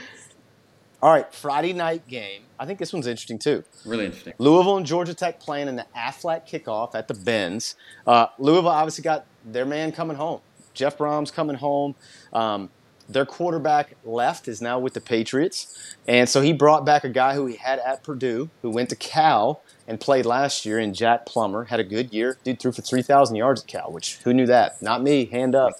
All 1.01 1.11
right, 1.11 1.31
Friday 1.33 1.73
night 1.73 2.07
game. 2.07 2.43
I 2.59 2.65
think 2.65 2.79
this 2.79 2.93
one's 2.93 3.05
interesting 3.07 3.37
too. 3.37 3.63
Really 3.85 4.05
interesting. 4.05 4.33
Louisville 4.37 4.77
and 4.77 4.85
Georgia 4.85 5.13
Tech 5.13 5.39
playing 5.39 5.67
in 5.67 5.75
the 5.75 5.85
Aflac 5.95 6.47
kickoff 6.47 6.95
at 6.95 7.07
the 7.07 7.13
Benz. 7.13 7.75
Uh, 8.07 8.27
Louisville 8.39 8.69
obviously 8.69 9.03
got 9.03 9.25
their 9.43 9.65
man 9.65 9.91
coming 9.91 10.15
home. 10.17 10.41
Jeff 10.75 10.97
Brohm's 10.97 11.31
coming 11.31 11.55
home. 11.55 11.95
Um, 12.33 12.69
their 13.07 13.25
quarterback 13.25 13.95
left 14.03 14.47
is 14.47 14.61
now 14.61 14.79
with 14.79 14.93
the 14.93 15.01
Patriots, 15.01 15.95
and 16.07 16.27
so 16.27 16.41
he 16.41 16.53
brought 16.53 16.85
back 16.85 17.03
a 17.03 17.09
guy 17.09 17.35
who 17.35 17.45
he 17.45 17.55
had 17.55 17.77
at 17.79 18.03
Purdue, 18.03 18.49
who 18.61 18.71
went 18.71 18.89
to 18.89 18.95
Cal 18.95 19.61
and 19.87 19.99
played 19.99 20.25
last 20.25 20.65
year. 20.65 20.79
In 20.79 20.93
Jack 20.93 21.25
Plummer 21.25 21.65
had 21.65 21.79
a 21.79 21.83
good 21.83 22.13
year. 22.13 22.37
Dude 22.43 22.59
threw 22.59 22.71
for 22.71 22.81
three 22.81 23.03
thousand 23.03 23.35
yards 23.35 23.61
at 23.61 23.67
Cal, 23.67 23.91
which 23.91 24.17
who 24.23 24.33
knew 24.33 24.47
that? 24.47 24.81
Not 24.81 25.03
me. 25.03 25.25
Hand 25.25 25.53
up. 25.53 25.73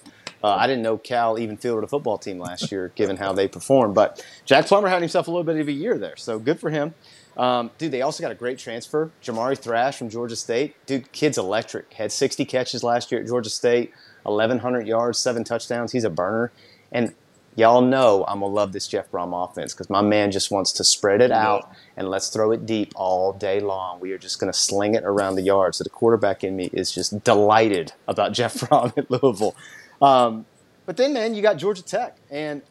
Uh, 0.44 0.54
I 0.54 0.68
didn't 0.68 0.82
know 0.82 0.98
Cal 0.98 1.38
even 1.38 1.56
fielded 1.56 1.82
a 1.82 1.88
football 1.88 2.18
team 2.18 2.38
last 2.38 2.70
year, 2.70 2.92
given 2.94 3.16
how 3.16 3.32
they 3.32 3.48
performed. 3.48 3.94
But 3.96 4.24
Jack 4.44 4.66
Plummer 4.66 4.88
had 4.88 5.02
himself 5.02 5.26
a 5.26 5.30
little 5.30 5.44
bit 5.44 5.56
of 5.56 5.66
a 5.66 5.72
year 5.72 5.98
there, 5.98 6.16
so 6.16 6.38
good 6.38 6.60
for 6.60 6.70
him. 6.70 6.94
Um, 7.36 7.70
dude, 7.78 7.90
they 7.92 8.02
also 8.02 8.22
got 8.22 8.32
a 8.32 8.36
great 8.36 8.58
transfer, 8.58 9.10
Jamari 9.22 9.58
Thrash 9.58 9.98
from 9.98 10.08
Georgia 10.08 10.36
State. 10.36 10.74
Dude, 10.86 11.10
kid's 11.12 11.36
electric. 11.36 11.92
Had 11.92 12.12
60 12.12 12.44
catches 12.44 12.82
last 12.82 13.12
year 13.12 13.20
at 13.20 13.26
Georgia 13.26 13.50
State, 13.50 13.92
1,100 14.26 14.86
yards, 14.86 15.18
seven 15.18 15.44
touchdowns. 15.44 15.92
He's 15.92 16.04
a 16.04 16.10
burner. 16.10 16.52
And 16.92 17.14
y'all 17.56 17.80
know 17.80 18.24
I'm 18.28 18.40
going 18.40 18.50
to 18.50 18.54
love 18.54 18.72
this 18.72 18.86
Jeff 18.86 19.10
Brohm 19.10 19.32
offense 19.32 19.72
because 19.72 19.90
my 19.90 20.02
man 20.02 20.30
just 20.30 20.50
wants 20.50 20.72
to 20.72 20.84
spread 20.84 21.20
it 21.20 21.32
out 21.32 21.70
and 21.96 22.08
let's 22.08 22.28
throw 22.28 22.52
it 22.52 22.66
deep 22.66 22.92
all 22.94 23.32
day 23.32 23.60
long. 23.60 23.98
We 24.00 24.12
are 24.12 24.18
just 24.18 24.38
going 24.38 24.52
to 24.52 24.58
sling 24.58 24.94
it 24.94 25.04
around 25.04 25.36
the 25.36 25.42
yard. 25.42 25.74
So 25.74 25.84
the 25.84 25.90
quarterback 25.90 26.44
in 26.44 26.56
me 26.56 26.70
is 26.72 26.92
just 26.92 27.24
delighted 27.24 27.92
about 28.06 28.32
Jeff 28.32 28.54
Brohm 28.60 28.96
at 28.96 29.10
Louisville. 29.10 29.56
Um, 30.00 30.46
but 30.84 30.96
then, 30.96 31.12
man, 31.12 31.34
you 31.34 31.42
got 31.42 31.56
Georgia 31.56 31.82
Tech, 31.82 32.16
and 32.30 32.62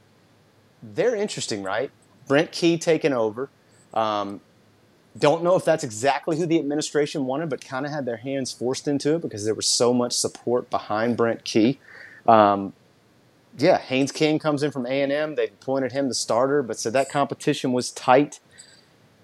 they're 0.82 1.16
interesting, 1.16 1.64
right? 1.64 1.92
Brent 2.28 2.52
Key 2.52 2.78
taking 2.78 3.12
over. 3.12 3.50
Um, 3.94 4.42
don't 5.18 5.44
know 5.44 5.56
if 5.56 5.64
that's 5.64 5.84
exactly 5.84 6.38
who 6.38 6.46
the 6.46 6.60
administration 6.60 7.26
wanted, 7.26 7.50
but 7.50 7.64
kind 7.64 7.86
of 7.86 7.92
had 7.92 8.06
their 8.06 8.18
hands 8.18 8.52
forced 8.52 8.88
into 8.88 9.16
it 9.16 9.22
because 9.22 9.46
there 9.46 9.54
was 9.54 9.66
so 9.66 9.94
much 9.94 10.14
support 10.14 10.70
behind 10.70 11.16
Brent 11.16 11.46
Key. 11.46 11.80
Um, 12.28 12.74
yeah, 13.58 13.78
Haynes 13.78 14.12
King 14.12 14.40
comes 14.40 14.64
in 14.64 14.72
from 14.72 14.86
A&M. 14.86 15.36
They 15.36 15.46
appointed 15.48 15.94
him 15.94 16.10
the 16.10 16.14
starter, 16.14 16.62
but 16.62 16.78
said 16.78 16.94
that 16.94 17.10
competition 17.10 17.72
was 17.72 17.92
tight. 17.92 18.40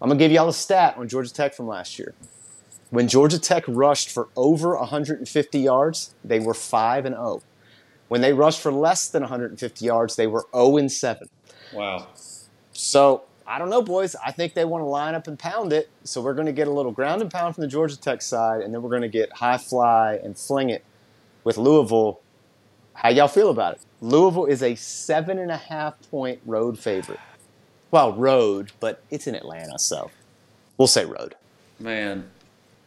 I'm 0.01 0.07
going 0.07 0.17
to 0.17 0.23
give 0.23 0.31
y'all 0.31 0.47
a 0.47 0.53
stat 0.53 0.95
on 0.97 1.09
Georgia 1.09 1.33
Tech 1.33 1.53
from 1.53 1.67
last 1.67 1.99
year. 1.99 2.13
When 2.89 3.07
Georgia 3.07 3.39
Tech 3.39 3.63
rushed 3.67 4.09
for 4.09 4.29
over 4.35 4.75
150 4.77 5.59
yards, 5.59 6.15
they 6.23 6.39
were 6.39 6.53
5 6.53 7.05
and 7.05 7.15
0. 7.15 7.41
When 8.07 8.21
they 8.21 8.33
rushed 8.33 8.61
for 8.61 8.71
less 8.71 9.07
than 9.07 9.23
150 9.23 9.85
yards, 9.85 10.15
they 10.15 10.27
were 10.27 10.45
0 10.53 10.77
and 10.77 10.91
7. 10.91 11.29
Wow. 11.73 12.07
So 12.73 13.23
I 13.45 13.59
don't 13.59 13.69
know, 13.69 13.81
boys. 13.81 14.15
I 14.15 14.31
think 14.31 14.53
they 14.53 14.65
want 14.65 14.81
to 14.81 14.85
line 14.85 15.15
up 15.15 15.27
and 15.27 15.37
pound 15.37 15.73
it. 15.73 15.89
So 16.03 16.21
we're 16.21 16.33
going 16.33 16.45
to 16.45 16.53
get 16.53 16.67
a 16.67 16.71
little 16.71 16.91
ground 16.91 17.21
and 17.21 17.31
pound 17.31 17.55
from 17.55 17.61
the 17.61 17.67
Georgia 17.67 17.99
Tech 17.99 18.21
side, 18.21 18.61
and 18.61 18.73
then 18.73 18.81
we're 18.81 18.89
going 18.89 19.01
to 19.01 19.07
get 19.07 19.31
high 19.33 19.57
fly 19.57 20.19
and 20.23 20.37
fling 20.37 20.69
it 20.69 20.83
with 21.43 21.57
Louisville. 21.57 22.19
How 22.93 23.09
y'all 23.09 23.27
feel 23.27 23.49
about 23.49 23.75
it? 23.75 23.81
Louisville 24.01 24.45
is 24.45 24.61
a 24.63 24.75
seven 24.75 25.39
and 25.39 25.51
a 25.51 25.57
half 25.57 25.95
point 26.09 26.39
road 26.45 26.77
favorite. 26.77 27.19
Well, 27.89 28.13
road, 28.13 28.71
but 28.79 29.03
it's 29.09 29.27
in 29.27 29.35
Atlanta, 29.35 29.77
so 29.77 30.11
we'll 30.77 30.87
say 30.87 31.05
road. 31.05 31.35
Man, 31.79 32.29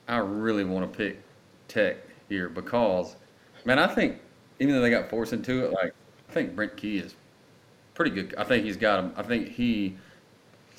I 0.09 0.17
really 0.19 0.65
want 0.65 0.91
to 0.91 0.97
pick 0.97 1.21
Tech 1.69 1.97
here 2.29 2.49
because, 2.49 3.17
man, 3.65 3.79
I 3.79 3.87
think 3.87 4.19
even 4.61 4.75
though 4.75 4.81
they 4.81 4.91
got 4.91 5.11
forced 5.11 5.33
into 5.33 5.65
it, 5.65 5.73
like 5.73 5.95
I 6.29 6.33
think 6.33 6.55
Brent 6.55 6.77
Key 6.77 6.99
is 6.99 7.15
pretty 7.95 8.11
good. 8.11 8.35
I 8.39 8.45
think 8.45 8.65
he's 8.65 8.77
got 8.77 9.03
him. 9.03 9.13
I 9.17 9.23
think 9.23 9.49
he 9.49 9.97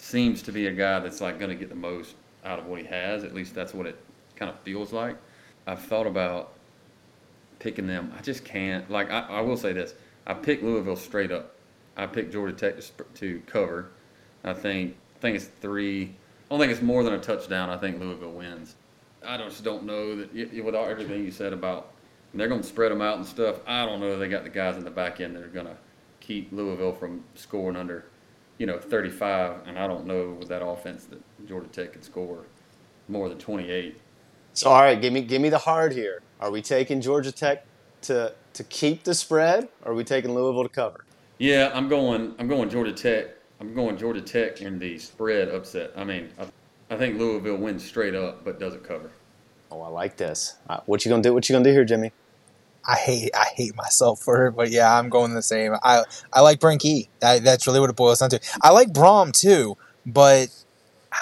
seems 0.05 0.43
to 0.43 0.51
be 0.51 0.67
a 0.67 0.71
guy 0.71 0.99
that's 0.99 1.19
like 1.19 1.39
going 1.39 1.49
to 1.49 1.55
get 1.55 1.69
the 1.69 1.75
most 1.75 2.15
out 2.43 2.59
of 2.59 2.67
what 2.67 2.79
he 2.79 2.85
has. 2.85 3.23
At 3.23 3.33
least 3.33 3.55
that's 3.55 3.73
what 3.73 3.87
it 3.87 3.97
kind 4.35 4.51
of 4.51 4.59
feels 4.59 4.93
like. 4.93 5.17
I've 5.65 5.81
thought 5.81 6.05
about 6.05 6.53
picking 7.57 7.87
them. 7.87 8.13
I 8.17 8.21
just 8.21 8.45
can't. 8.45 8.89
Like 8.89 9.09
I, 9.09 9.21
I 9.21 9.41
will 9.41 9.57
say 9.57 9.73
this: 9.73 9.95
I 10.27 10.35
picked 10.35 10.63
Louisville 10.63 10.95
straight 10.95 11.31
up. 11.31 11.55
I 11.97 12.05
picked 12.05 12.31
Georgia 12.31 12.53
Tech 12.53 12.79
to, 12.79 13.03
to 13.15 13.41
cover. 13.47 13.89
I 14.43 14.53
think 14.53 14.95
I 15.17 15.19
think 15.19 15.35
it's 15.37 15.45
three. 15.61 16.03
I 16.03 16.49
don't 16.49 16.59
think 16.59 16.71
it's 16.71 16.83
more 16.83 17.03
than 17.03 17.13
a 17.13 17.19
touchdown. 17.19 17.71
I 17.71 17.77
think 17.77 17.99
Louisville 17.99 18.33
wins. 18.33 18.75
I 19.25 19.37
just 19.37 19.63
don't 19.63 19.85
know 19.85 20.15
that 20.17 20.35
y- 20.35 20.47
y- 20.53 20.61
with 20.61 20.75
all, 20.75 20.85
everything 20.85 21.25
you 21.25 21.31
said 21.31 21.51
about 21.51 21.91
they're 22.35 22.49
going 22.49 22.61
to 22.61 22.67
spread 22.67 22.91
them 22.91 23.01
out 23.01 23.17
and 23.17 23.25
stuff. 23.25 23.55
I 23.65 23.85
don't 23.85 24.01
know 24.01 24.19
they 24.19 24.27
got 24.27 24.43
the 24.43 24.49
guys 24.49 24.75
in 24.77 24.83
the 24.83 24.91
back 24.91 25.21
end 25.21 25.35
that 25.35 25.43
are 25.43 25.47
going 25.47 25.65
to 25.67 25.77
keep 26.19 26.51
Louisville 26.51 26.93
from 26.93 27.23
scoring 27.33 27.77
under, 27.77 28.05
you 28.57 28.65
know, 28.65 28.79
35. 28.79 29.67
And 29.67 29.77
I 29.77 29.87
don't 29.87 30.05
know 30.05 30.35
with 30.39 30.47
that 30.49 30.65
offense 30.65 31.05
that 31.05 31.21
Georgia 31.47 31.67
Tech 31.67 31.93
could 31.93 32.03
score 32.03 32.45
more 33.07 33.29
than 33.29 33.37
28. 33.37 33.99
So 34.53 34.69
all 34.69 34.81
right, 34.81 34.99
give 34.99 35.11
me 35.11 35.21
give 35.21 35.41
me 35.41 35.49
the 35.49 35.57
hard 35.57 35.91
here. 35.91 36.21
Are 36.39 36.49
we 36.49 36.61
taking 36.61 37.01
Georgia 37.01 37.31
Tech 37.31 37.65
to 38.03 38.33
to 38.53 38.63
keep 38.63 39.03
the 39.03 39.13
spread, 39.13 39.67
or 39.83 39.91
are 39.91 39.95
we 39.95 40.05
taking 40.05 40.33
Louisville 40.33 40.63
to 40.63 40.69
cover? 40.69 41.03
Yeah, 41.37 41.71
I'm 41.73 41.89
going. 41.89 42.33
I'm 42.39 42.47
going 42.47 42.69
Georgia 42.69 42.93
Tech. 42.93 43.35
I'm 43.59 43.73
going 43.73 43.97
Georgia 43.97 44.21
Tech 44.21 44.61
in 44.61 44.79
the 44.79 44.97
spread 44.97 45.49
upset. 45.49 45.91
I 45.97 46.05
mean, 46.05 46.29
I, 46.39 46.45
I 46.93 46.97
think 46.97 47.19
Louisville 47.19 47.57
wins 47.57 47.83
straight 47.83 48.15
up, 48.15 48.45
but 48.45 48.59
doesn't 48.59 48.83
cover. 48.83 49.11
Oh, 49.71 49.81
I 49.81 49.89
like 49.89 50.15
this. 50.15 50.55
Uh, 50.69 50.79
what 50.85 51.03
you 51.03 51.09
gonna 51.09 51.21
do? 51.21 51.33
What 51.33 51.49
you 51.49 51.53
gonna 51.53 51.65
do 51.65 51.71
here, 51.71 51.83
Jimmy? 51.83 52.13
I 52.87 52.95
hate 52.95 53.31
I 53.35 53.45
hate 53.55 53.75
myself 53.75 54.21
for 54.21 54.47
it, 54.47 54.51
but 54.51 54.69
yeah, 54.69 54.97
I'm 54.97 55.09
going 55.09 55.33
the 55.33 55.41
same. 55.41 55.73
I 55.83 56.03
I 56.31 56.41
like 56.41 56.59
Brent 56.59 56.81
Key. 56.81 57.09
That, 57.19 57.43
that's 57.43 57.65
really 57.65 57.79
what 57.79 57.89
it 57.89 57.95
boils 57.95 58.19
down 58.19 58.29
to. 58.31 58.39
I 58.61 58.71
like 58.71 58.89
Brohm 58.89 59.31
too, 59.31 59.77
but 60.05 60.49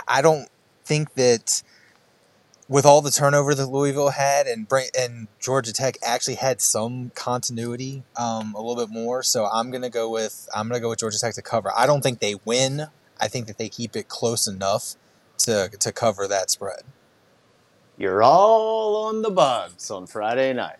I 0.08 0.22
don't 0.22 0.50
think 0.86 1.14
that 1.14 1.64
with 2.68 2.86
all 2.86 3.02
the 3.02 3.12
turnover 3.12 3.54
that 3.54 3.68
Louisville 3.68 4.10
had 4.10 4.48
and 4.48 4.68
and 4.98 5.28
Georgia 5.40 5.74
Tech 5.74 5.98
actually 6.04 6.36
had 6.36 6.62
some 6.62 7.12
continuity, 7.16 8.04
um, 8.18 8.54
a 8.56 8.62
little 8.62 8.76
bit 8.76 8.92
more. 8.94 9.24
So 9.24 9.46
I'm 9.46 9.72
gonna 9.72 9.90
go 9.90 10.10
with 10.10 10.50
I'm 10.54 10.68
gonna 10.68 10.82
go 10.82 10.90
with 10.90 11.00
Georgia 11.00 11.20
Tech 11.20 11.36
to 11.36 11.42
cover. 11.42 11.72
I 11.76 11.86
don't 11.86 12.02
think 12.02 12.20
they 12.20 12.36
win. 12.46 12.88
I 13.20 13.28
think 13.28 13.48
that 13.48 13.58
they 13.58 13.70
keep 13.70 13.96
it 13.96 14.08
close 14.10 14.48
enough 14.48 14.96
to 15.40 15.70
to 15.80 15.92
cover 15.92 16.28
that 16.28 16.50
spread. 16.50 16.84
You're 17.98 18.24
all 18.24 19.06
on 19.06 19.22
the 19.22 19.30
bugs 19.30 19.92
on 19.92 20.08
Friday 20.08 20.52
night. 20.54 20.78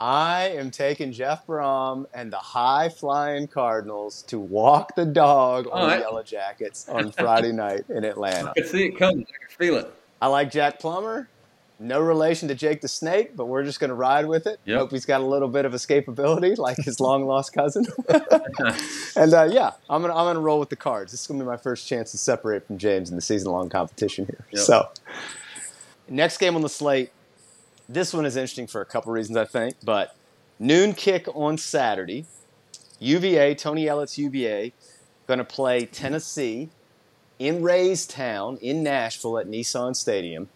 I 0.00 0.48
am 0.56 0.70
taking 0.70 1.12
Jeff 1.12 1.46
Brohm 1.46 2.06
and 2.14 2.32
the 2.32 2.38
high 2.38 2.88
flying 2.88 3.46
Cardinals 3.46 4.22
to 4.28 4.38
walk 4.38 4.94
the 4.94 5.04
dog 5.04 5.66
on 5.66 5.72
All 5.72 5.90
the. 5.90 5.98
Yellow 5.98 6.22
Jackets 6.22 6.88
on 6.88 7.12
Friday 7.12 7.52
night 7.52 7.84
in 7.90 8.04
Atlanta. 8.04 8.50
I 8.50 8.60
can 8.60 8.66
see 8.66 8.86
it 8.86 8.98
coming. 8.98 9.26
I 9.28 9.46
can 9.46 9.56
feel 9.58 9.76
it. 9.76 9.92
I 10.22 10.28
like 10.28 10.50
Jack 10.50 10.78
Plummer. 10.78 11.28
No 11.82 11.98
relation 12.00 12.48
to 12.48 12.54
Jake 12.54 12.82
the 12.82 12.88
Snake, 12.88 13.34
but 13.34 13.46
we're 13.46 13.64
just 13.64 13.80
going 13.80 13.88
to 13.88 13.94
ride 13.94 14.26
with 14.26 14.46
it. 14.46 14.60
Yep. 14.66 14.78
Hope 14.78 14.90
he's 14.90 15.06
got 15.06 15.22
a 15.22 15.24
little 15.24 15.48
bit 15.48 15.64
of 15.64 15.72
escapability, 15.72 16.58
like 16.58 16.76
his 16.76 17.00
long 17.00 17.24
lost 17.24 17.54
cousin. 17.54 17.86
and 19.16 19.32
uh, 19.32 19.48
yeah, 19.50 19.72
I'm 19.88 20.02
gonna 20.02 20.14
I'm 20.14 20.26
gonna 20.26 20.40
roll 20.40 20.60
with 20.60 20.68
the 20.68 20.76
cards. 20.76 21.10
This 21.10 21.22
is 21.22 21.26
gonna 21.26 21.40
be 21.40 21.46
my 21.46 21.56
first 21.56 21.88
chance 21.88 22.10
to 22.10 22.18
separate 22.18 22.66
from 22.66 22.76
James 22.76 23.08
in 23.08 23.16
the 23.16 23.22
season 23.22 23.50
long 23.50 23.70
competition 23.70 24.26
here. 24.26 24.44
Yep. 24.50 24.62
So, 24.62 24.88
next 26.06 26.36
game 26.36 26.54
on 26.54 26.60
the 26.60 26.68
slate. 26.68 27.12
This 27.92 28.14
one 28.14 28.24
is 28.24 28.36
interesting 28.36 28.68
for 28.68 28.80
a 28.80 28.84
couple 28.84 29.12
reasons, 29.12 29.36
I 29.36 29.44
think. 29.44 29.74
But 29.82 30.14
noon 30.60 30.94
kick 30.94 31.26
on 31.34 31.58
Saturday. 31.58 32.24
UVA, 33.00 33.56
Tony 33.56 33.88
Elliott's 33.88 34.16
UVA, 34.16 34.72
going 35.26 35.38
to 35.38 35.44
play 35.44 35.86
Tennessee 35.86 36.68
in 37.40 37.62
Ray's 37.62 38.06
Town 38.06 38.58
in 38.58 38.84
Nashville 38.84 39.38
at 39.38 39.48
Nissan 39.48 39.96
Stadium. 39.96 40.48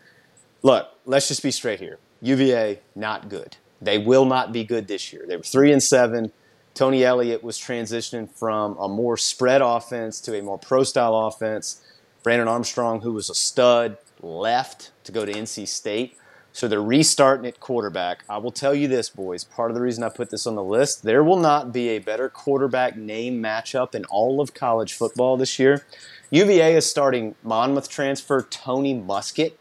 Look, 0.62 0.88
let's 1.07 1.27
just 1.27 1.42
be 1.42 1.51
straight 1.51 1.81
here. 1.81 1.99
UVA 2.23 2.79
not 2.94 3.29
good. 3.29 3.57
They 3.83 3.99
will 3.99 4.27
not 4.27 4.53
be 4.53 4.62
good 4.62 4.87
this 4.87 5.12
year. 5.12 5.25
They 5.27 5.37
were 5.37 5.42
three 5.42 5.73
and 5.73 5.83
seven. 5.83 6.31
Tony 6.73 7.05
Elliott 7.05 7.42
was 7.42 7.59
transitioning 7.59 8.31
from 8.31 8.77
a 8.79 8.88
more 8.88 9.16
spread 9.16 9.61
offense 9.61 10.20
to 10.20 10.38
a 10.38 10.42
more 10.42 10.59
pro 10.59 10.85
style 10.85 11.16
offense. 11.16 11.83
Brennan 12.23 12.47
Armstrong, 12.47 13.01
who 13.01 13.12
was 13.12 13.29
a 13.29 13.35
stud, 13.35 13.99
left 14.23 14.92
to 15.03 15.11
go 15.11 15.25
to 15.25 15.33
NC 15.33 15.66
State. 15.66 16.16
So 16.54 16.68
they're 16.68 16.80
restarting 16.80 17.46
at 17.46 17.58
quarterback. 17.58 18.22
I 18.28 18.38
will 18.38 18.52
tell 18.52 18.76
you 18.76 18.86
this, 18.86 19.10
boys. 19.10 19.42
Part 19.42 19.72
of 19.72 19.74
the 19.74 19.80
reason 19.80 20.04
I 20.04 20.08
put 20.08 20.30
this 20.30 20.46
on 20.46 20.54
the 20.54 20.62
list, 20.62 21.02
there 21.02 21.24
will 21.24 21.40
not 21.40 21.72
be 21.72 21.88
a 21.88 21.98
better 21.98 22.28
quarterback 22.28 22.96
name 22.96 23.42
matchup 23.42 23.92
in 23.92 24.04
all 24.04 24.40
of 24.40 24.54
college 24.54 24.92
football 24.92 25.36
this 25.36 25.58
year. 25.58 25.84
UVA 26.30 26.76
is 26.76 26.88
starting 26.88 27.34
Monmouth 27.42 27.88
transfer 27.88 28.40
Tony 28.40 28.94
Muskett. 28.94 29.54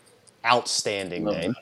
Outstanding 0.45 1.23
Love 1.23 1.35
name. 1.35 1.55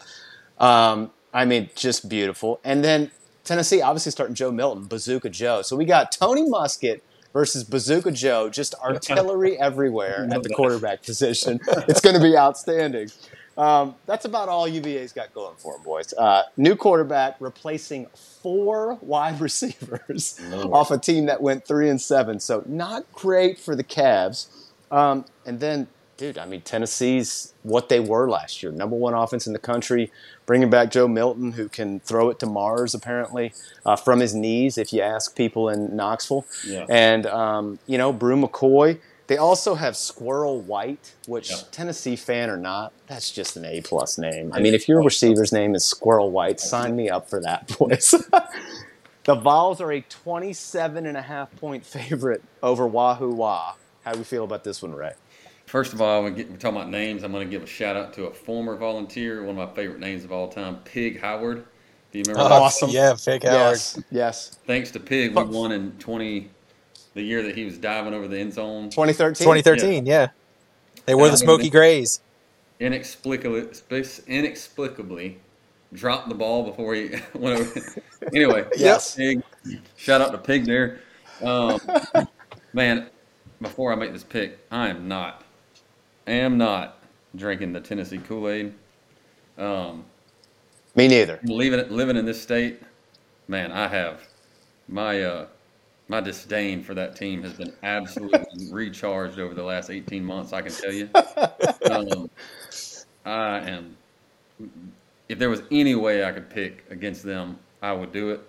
Um, 0.60 1.12
I 1.34 1.46
mean, 1.46 1.70
just 1.76 2.10
beautiful. 2.10 2.60
And 2.66 2.84
then 2.84 3.10
Tennessee, 3.46 3.82
obviously 3.82 4.12
starting 4.12 4.36
Joe 4.36 4.52
Milton, 4.52 4.86
Bazooka 4.86 5.30
Joe. 5.30 5.62
So 5.62 5.78
we 5.78 5.86
got 5.86 6.12
Tony 6.12 6.44
Muskett 6.44 7.00
versus 7.32 7.64
Bazooka 7.64 8.12
Joe, 8.12 8.50
just 8.50 8.76
artillery 8.84 9.58
everywhere 9.58 10.28
at 10.30 10.44
the 10.44 10.50
quarterback 10.50 11.04
position. 11.04 11.62
It's 11.88 12.02
going 12.02 12.16
to 12.18 12.22
be 12.22 12.36
outstanding. 12.36 13.12
Um, 13.58 13.96
that's 14.06 14.26
about 14.26 14.50
all 14.50 14.68
UVA's 14.68 15.12
got 15.12 15.34
going 15.34 15.56
for 15.58 15.74
them, 15.74 15.84
boys. 15.84 16.14
Uh, 16.14 16.44
new 16.58 16.76
quarterback 16.76 17.36
replacing 17.40 18.08
four 18.42 18.98
wide 19.02 19.40
receivers 19.42 20.40
Lord. 20.50 20.68
off 20.72 20.92
a 20.92 20.98
team 20.98 21.26
that 21.26 21.42
went 21.42 21.66
three 21.66 21.90
and 21.90 22.02
seven. 22.02 22.40
So 22.40 22.64
not 22.66 23.12
great 23.14 23.60
for 23.60 23.76
the 23.76 23.84
Cavs. 23.84 24.48
Um, 24.90 25.26
and 25.46 25.60
then, 25.60 25.88
dude, 26.18 26.38
I 26.38 26.46
mean, 26.46 26.62
Tennessee's 26.62 27.54
what 27.64 27.90
they 27.90 28.00
were 28.00 28.30
last 28.30 28.64
year, 28.64 28.72
number 28.72 28.96
one 28.96 29.14
offense 29.14 29.48
in 29.48 29.54
the 29.54 29.60
country. 29.60 30.12
Bringing 30.46 30.70
back 30.70 30.92
Joe 30.92 31.08
Milton, 31.08 31.54
who 31.54 31.70
can 31.70 32.00
throw 32.02 32.30
it 32.30 32.40
to 32.40 32.46
Mars 32.46 32.94
apparently 32.94 33.54
uh, 33.86 33.96
from 33.96 34.20
his 34.20 34.34
knees, 34.34 34.78
if 34.78 34.92
you 34.92 35.02
ask 35.02 35.36
people 35.36 35.70
in 35.70 35.96
Knoxville. 35.96 36.46
Yeah. 36.68 36.86
And 36.90 37.26
um, 37.28 37.80
you 37.88 37.98
know, 37.98 38.12
Bru 38.12 38.36
McCoy. 38.36 39.00
They 39.32 39.38
also 39.38 39.76
have 39.76 39.96
Squirrel 39.96 40.60
White, 40.60 41.14
which 41.26 41.52
Yeah. 41.52 41.60
Tennessee 41.72 42.18
fan 42.18 42.50
or 42.50 42.58
not, 42.58 42.92
that's 43.08 43.32
just 43.32 43.56
an 43.56 43.64
A 43.64 43.80
plus 43.80 44.18
name. 44.18 44.52
I 44.54 44.60
mean, 44.60 44.74
if 44.74 44.90
your 44.90 45.02
receiver's 45.02 45.54
name 45.54 45.74
is 45.74 45.86
Squirrel 45.86 46.32
White, 46.32 46.60
sign 46.60 46.98
me 46.98 47.10
up 47.10 47.30
for 47.30 47.40
that, 47.40 47.74
boys. 47.80 48.14
the 49.24 49.36
Vols 49.36 49.80
are 49.80 49.90
a 49.90 50.02
27 50.02 51.06
and 51.06 51.16
a 51.16 51.22
half 51.22 51.56
point 51.56 51.86
favorite 51.86 52.44
over 52.62 52.86
Wahoo 52.86 53.32
Wah. 53.32 53.76
How 54.04 54.12
do 54.12 54.18
we 54.20 54.26
feel 54.26 54.44
about 54.44 54.66
this 54.66 54.82
one, 54.82 54.94
Ray? 54.94 55.14
First 55.66 55.94
of 55.94 56.02
all, 56.02 56.26
we 56.26 56.32
get, 56.32 56.52
we're 56.52 56.58
talking 56.58 56.80
about 56.80 56.90
names. 56.90 57.24
I'm 57.24 57.32
going 57.32 57.48
to 57.48 57.50
give 57.50 57.64
a 57.64 57.68
shout 57.68 57.96
out 57.96 58.12
to 58.16 58.26
a 58.26 58.34
former 58.34 58.76
volunteer, 58.76 59.46
one 59.46 59.58
of 59.58 59.70
my 59.70 59.74
favorite 59.74 60.02
names 60.02 60.26
of 60.26 60.34
all 60.34 60.50
time, 60.50 60.76
Pig 60.84 61.22
Howard. 61.22 61.64
Do 62.12 62.18
you 62.20 62.26
remember? 62.28 62.42
Oh, 62.48 62.50
that? 62.50 62.62
Awesome. 62.64 62.90
Yeah, 62.90 63.16
Fake 63.16 63.44
Howard. 63.44 63.56
Yes, 63.56 64.04
yes. 64.12 64.60
Thanks 64.68 64.92
to 64.92 65.00
Pig, 65.00 65.34
we 65.34 65.44
won 65.46 65.72
in 65.72 65.94
20, 66.00 66.50
the 67.14 67.22
year 67.22 67.44
that 67.44 67.56
he 67.56 67.66
was 67.66 67.78
diving 67.78 68.14
over 68.14 68.28
the 68.28 68.40
end 68.40 68.54
zone. 68.54 68.90
2013. 68.90 69.46
2013, 69.46 70.06
yeah. 70.06 70.30
They 71.06 71.16
were 71.16 71.26
Yeah. 71.26 71.32
the 71.32 71.38
Smoky 71.38 71.70
Grays. 71.70 72.22
Inexplicably, 72.80 73.68
inexplicably 74.28 75.38
dropped 75.94 76.30
the 76.30 76.36
ball 76.36 76.64
before 76.64 76.96
he 76.96 77.10
went 77.34 77.60
over. 77.60 78.02
anyway, 78.34 78.66
Yes. 78.78 79.16
Pig. 79.16 79.44
Shout 79.98 80.22
out 80.22 80.32
to 80.32 80.38
Pig 80.38 80.66
there. 80.66 81.00
Um, 81.44 81.80
man, 82.74 83.08
before 83.62 83.92
I 83.92 83.96
make 83.96 84.14
this 84.14 84.24
pick, 84.24 84.60
I 84.72 84.90
am 84.90 85.08
not, 85.08 85.44
am 86.28 86.58
not 86.58 86.98
drinking 87.36 87.74
the 87.74 87.82
Tennessee 87.82 88.20
Kool 88.20 88.50
Aid. 88.50 88.74
Um, 89.58 90.06
Me 90.96 91.08
neither. 91.08 91.40
living 91.44 91.90
living 91.96 92.16
in 92.18 92.26
this 92.26 92.42
state, 92.42 92.82
man, 93.48 93.72
I 93.72 93.88
have 93.88 94.22
my 94.88 95.22
uh, 95.24 95.46
my 96.12 96.20
disdain 96.20 96.84
for 96.84 96.94
that 96.94 97.16
team 97.16 97.42
has 97.42 97.54
been 97.54 97.72
absolutely 97.84 98.68
recharged 98.70 99.40
over 99.40 99.54
the 99.54 99.64
last 99.64 99.90
eighteen 99.90 100.26
months. 100.26 100.52
I 100.52 100.62
can 100.62 100.72
tell 100.72 100.92
you. 100.92 101.10
Um, 101.90 102.30
I 103.26 103.60
am. 103.60 103.98
If 105.28 105.40
there 105.40 105.50
was 105.50 105.62
any 105.72 105.96
way 105.96 106.24
I 106.24 106.32
could 106.32 106.50
pick 106.50 106.86
against 106.90 107.24
them, 107.24 107.58
I 107.82 107.92
would 107.92 108.12
do 108.12 108.30
it. 108.30 108.42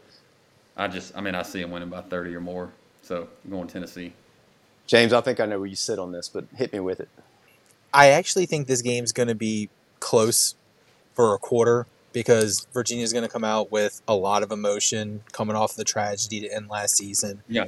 I 0.76 0.86
just, 0.86 1.16
I 1.16 1.20
mean, 1.20 1.34
I 1.34 1.42
see 1.42 1.60
them 1.62 1.70
winning 1.70 1.88
by 1.88 2.02
thirty 2.02 2.34
or 2.34 2.40
more. 2.40 2.70
So 3.00 3.28
I'm 3.44 3.50
going 3.50 3.68
Tennessee. 3.68 4.12
James, 4.86 5.12
I 5.12 5.20
think 5.20 5.40
I 5.40 5.46
know 5.46 5.58
where 5.58 5.68
you 5.68 5.76
sit 5.76 5.98
on 5.98 6.12
this, 6.12 6.28
but 6.28 6.44
hit 6.56 6.72
me 6.72 6.80
with 6.80 7.00
it. 7.00 7.08
I 7.94 8.08
actually 8.08 8.46
think 8.46 8.66
this 8.66 8.82
game's 8.82 9.12
going 9.12 9.28
to 9.28 9.34
be 9.34 9.70
close 10.00 10.54
for 11.14 11.34
a 11.34 11.38
quarter 11.38 11.86
because 12.12 12.66
Virginia's 12.72 13.12
going 13.12 13.24
to 13.24 13.32
come 13.32 13.44
out 13.44 13.72
with 13.72 14.02
a 14.06 14.14
lot 14.14 14.42
of 14.42 14.50
emotion 14.50 15.22
coming 15.32 15.56
off 15.56 15.74
the 15.74 15.84
tragedy 15.84 16.40
to 16.40 16.54
end 16.54 16.68
last 16.68 16.96
season. 16.96 17.42
Yeah. 17.48 17.66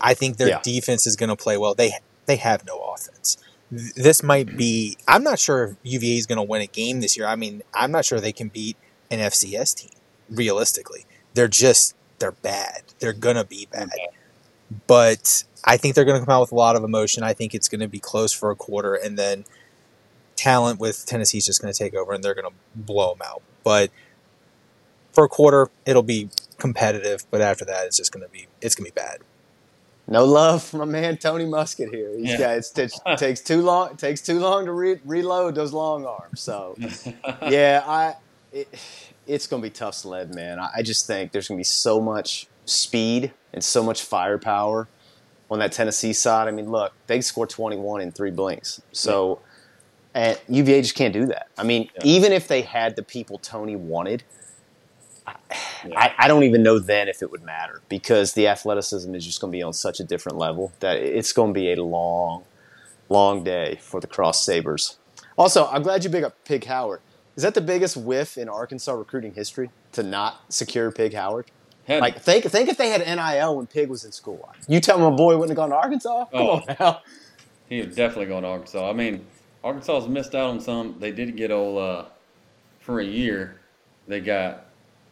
I 0.00 0.14
think 0.14 0.36
their 0.36 0.48
Yeah. 0.48 0.60
defense 0.62 1.06
is 1.06 1.16
going 1.16 1.30
to 1.30 1.36
play 1.36 1.56
well. 1.56 1.74
They 1.74 1.92
they 2.26 2.36
have 2.36 2.64
no 2.66 2.78
offense. 2.78 3.36
This 3.70 4.22
might 4.22 4.46
mm-hmm. 4.46 4.56
be. 4.56 4.96
I'm 5.06 5.22
not 5.22 5.38
sure 5.38 5.64
if 5.64 5.76
UVA 5.82 6.16
is 6.16 6.26
going 6.26 6.38
to 6.38 6.42
win 6.42 6.62
a 6.62 6.66
game 6.66 7.00
this 7.00 7.16
year. 7.16 7.26
I 7.26 7.36
mean, 7.36 7.62
I'm 7.74 7.92
not 7.92 8.04
sure 8.04 8.20
they 8.20 8.32
can 8.32 8.48
beat 8.48 8.76
an 9.10 9.18
FCS 9.18 9.74
team. 9.74 9.90
Realistically, 10.30 11.06
they're 11.34 11.48
just 11.48 11.94
they're 12.18 12.32
bad. 12.32 12.82
They're 12.98 13.12
gonna 13.12 13.44
be 13.44 13.68
bad. 13.70 13.88
Mm-hmm. 13.88 14.16
But 14.86 15.44
I 15.64 15.76
think 15.76 15.94
they're 15.94 16.04
going 16.04 16.20
to 16.20 16.24
come 16.24 16.34
out 16.34 16.42
with 16.42 16.52
a 16.52 16.56
lot 16.56 16.76
of 16.76 16.84
emotion. 16.84 17.22
I 17.22 17.32
think 17.32 17.54
it's 17.54 17.68
going 17.68 17.80
to 17.80 17.88
be 17.88 17.98
close 17.98 18.32
for 18.32 18.50
a 18.50 18.56
quarter, 18.56 18.94
and 18.94 19.18
then 19.18 19.44
talent 20.36 20.80
with 20.80 21.06
Tennessee's 21.06 21.46
just 21.46 21.60
going 21.60 21.72
to 21.72 21.78
take 21.78 21.94
over, 21.94 22.12
and 22.12 22.22
they're 22.22 22.34
going 22.34 22.48
to 22.48 22.56
blow 22.74 23.14
them 23.14 23.22
out. 23.24 23.42
But 23.64 23.90
for 25.12 25.24
a 25.24 25.28
quarter, 25.28 25.68
it'll 25.86 26.02
be 26.02 26.28
competitive. 26.58 27.24
But 27.30 27.40
after 27.40 27.64
that, 27.64 27.86
it's 27.86 27.96
just 27.96 28.12
going 28.12 28.24
to 28.24 28.30
be 28.30 28.46
it's 28.60 28.74
going 28.74 28.88
to 28.88 28.94
be 28.94 29.00
bad. 29.00 29.18
No 30.08 30.24
love 30.24 30.62
for 30.64 30.78
my 30.78 30.84
man 30.86 31.16
Tony 31.18 31.44
Muskett 31.44 31.90
here. 31.94 32.10
He's 32.16 32.30
Yeah. 32.30 32.38
got 32.38 32.56
it 32.58 32.66
takes- 32.74 33.00
takes 33.16 33.40
too 33.40 33.62
long. 33.62 33.92
It 33.92 33.98
takes 33.98 34.20
too 34.20 34.40
long 34.40 34.64
to 34.66 34.72
re- 34.72 35.00
reload 35.04 35.54
those 35.54 35.72
long 35.72 36.04
arms. 36.04 36.40
So 36.40 36.76
yeah, 37.48 37.82
I 37.86 38.16
it, 38.52 38.68
it's 39.26 39.46
going 39.46 39.62
to 39.62 39.66
be 39.68 39.72
tough 39.72 39.94
sled, 39.94 40.34
man. 40.34 40.58
I, 40.58 40.70
I 40.78 40.82
just 40.82 41.06
think 41.06 41.30
there's 41.32 41.46
going 41.46 41.58
to 41.58 41.60
be 41.60 41.64
so 41.64 42.00
much 42.00 42.48
speed 42.64 43.32
and 43.52 43.62
so 43.62 43.82
much 43.84 44.02
firepower 44.02 44.88
on 45.50 45.60
that 45.60 45.70
Tennessee 45.72 46.12
side. 46.12 46.48
I 46.48 46.50
mean, 46.50 46.70
look, 46.70 46.92
they 47.06 47.20
scored 47.20 47.50
21 47.50 48.00
in 48.00 48.10
three 48.12 48.30
blinks. 48.32 48.80
So 48.92 49.40
and 50.14 50.38
UVA 50.48 50.82
just 50.82 50.94
can't 50.94 51.12
do 51.14 51.26
that. 51.26 51.48
I 51.58 51.62
mean, 51.62 51.88
Yeah. 51.96 52.00
even 52.04 52.32
if 52.32 52.48
they 52.48 52.62
had 52.62 52.96
the 52.96 53.02
people 53.02 53.38
Tony 53.38 53.76
wanted. 53.76 54.22
Yeah. 55.86 55.98
I, 55.98 56.14
I 56.18 56.28
don't 56.28 56.42
even 56.42 56.62
know 56.62 56.78
then 56.78 57.08
if 57.08 57.22
it 57.22 57.30
would 57.30 57.42
matter 57.42 57.80
because 57.88 58.32
the 58.34 58.48
athleticism 58.48 59.14
is 59.14 59.24
just 59.24 59.40
going 59.40 59.52
to 59.52 59.56
be 59.56 59.62
on 59.62 59.72
such 59.72 60.00
a 60.00 60.04
different 60.04 60.38
level 60.38 60.72
that 60.80 60.96
it's 60.98 61.32
going 61.32 61.54
to 61.54 61.58
be 61.60 61.72
a 61.72 61.82
long, 61.82 62.44
long 63.08 63.44
day 63.44 63.78
for 63.80 64.00
the 64.00 64.06
Cross 64.06 64.44
Sabers. 64.44 64.98
Also, 65.38 65.66
I'm 65.68 65.82
glad 65.82 66.04
you 66.04 66.10
big 66.10 66.24
up 66.24 66.44
Pig 66.44 66.64
Howard. 66.64 67.00
Is 67.36 67.42
that 67.44 67.54
the 67.54 67.60
biggest 67.60 67.96
whiff 67.96 68.36
in 68.36 68.48
Arkansas 68.48 68.92
recruiting 68.92 69.32
history 69.34 69.70
to 69.92 70.02
not 70.02 70.40
secure 70.52 70.90
Pig 70.90 71.14
Howard? 71.14 71.46
Had- 71.86 72.00
Like, 72.00 72.20
think 72.20 72.44
think 72.44 72.68
if 72.68 72.76
they 72.76 72.90
had 72.90 73.00
NIL 73.00 73.56
when 73.56 73.66
Pig 73.66 73.88
was 73.88 74.04
in 74.04 74.12
school. 74.12 74.50
You 74.68 74.80
tell 74.80 74.98
me 74.98 75.04
my 75.08 75.16
boy 75.16 75.36
wouldn't 75.36 75.50
have 75.50 75.56
gone 75.56 75.70
to 75.70 75.76
Arkansas? 75.76 76.24
Come 76.26 76.40
Oh. 76.42 76.50
on 76.50 76.76
now. 76.80 77.00
He 77.68 77.80
was 77.82 77.94
definitely 77.94 78.26
going 78.26 78.42
to 78.42 78.48
Arkansas. 78.48 78.90
I 78.90 78.92
mean, 78.92 79.24
Arkansas's 79.62 80.08
missed 80.08 80.34
out 80.34 80.50
on 80.50 80.60
some. 80.60 80.96
They 80.98 81.12
did 81.12 81.36
get 81.36 81.50
old 81.50 81.78
uh, 81.78 82.04
for 82.80 83.00
a 83.00 83.04
year. 83.04 83.60
They 84.08 84.20
got 84.20 84.66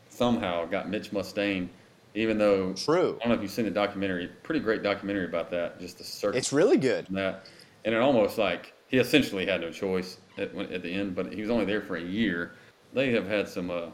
somehow 0.08 0.64
got 0.66 0.88
Mitch 0.88 1.12
Mustain, 1.12 1.68
even 2.14 2.38
though 2.38 2.72
True. 2.72 3.16
I 3.20 3.24
don't 3.24 3.28
know 3.28 3.34
if 3.34 3.42
you've 3.42 3.50
seen 3.50 3.66
the 3.66 3.70
documentary. 3.70 4.28
Pretty 4.42 4.60
great 4.60 4.82
documentary 4.82 5.26
about 5.26 5.50
that. 5.50 5.78
Just 5.80 5.98
the 5.98 6.04
circus 6.04 6.38
It's 6.38 6.52
really 6.52 6.78
good. 6.78 7.08
and 7.08 7.16
that, 7.16 7.46
and 7.84 7.94
it 7.94 8.00
almost 8.00 8.38
like 8.38 8.72
he 8.88 8.98
essentially 8.98 9.46
had 9.46 9.60
no 9.60 9.70
choice 9.70 10.18
at 10.38 10.54
at 10.72 10.82
the 10.82 10.92
end. 10.92 11.14
But 11.14 11.32
he 11.32 11.40
was 11.40 11.50
only 11.50 11.64
there 11.66 11.82
for 11.82 11.96
a 11.96 12.02
year. 12.02 12.52
They 12.94 13.10
have 13.12 13.26
had 13.26 13.48
some 13.48 13.70
uh, 13.70 13.86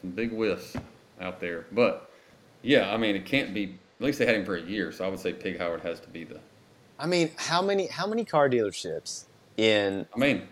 some 0.00 0.10
big 0.10 0.30
whiffs 0.30 0.76
out 1.20 1.38
there, 1.40 1.66
but 1.72 2.10
yeah, 2.62 2.92
I 2.92 2.96
mean 2.96 3.14
it 3.14 3.24
can't 3.26 3.54
be. 3.54 3.78
At 4.00 4.06
least 4.06 4.18
they 4.18 4.26
had 4.26 4.34
him 4.34 4.44
for 4.46 4.56
a 4.56 4.62
year, 4.62 4.90
so 4.92 5.04
I 5.04 5.08
would 5.08 5.20
say 5.20 5.32
Pig 5.32 5.58
Howard 5.58 5.82
has 5.82 6.00
to 6.00 6.08
be 6.08 6.24
the. 6.24 6.40
I 6.98 7.06
mean, 7.06 7.30
how 7.36 7.62
many 7.62 7.86
how 7.86 8.06
many 8.06 8.24
car 8.24 8.48
dealerships 8.50 9.24
in 9.60 10.06
I 10.14 10.18
mean, 10.18 10.42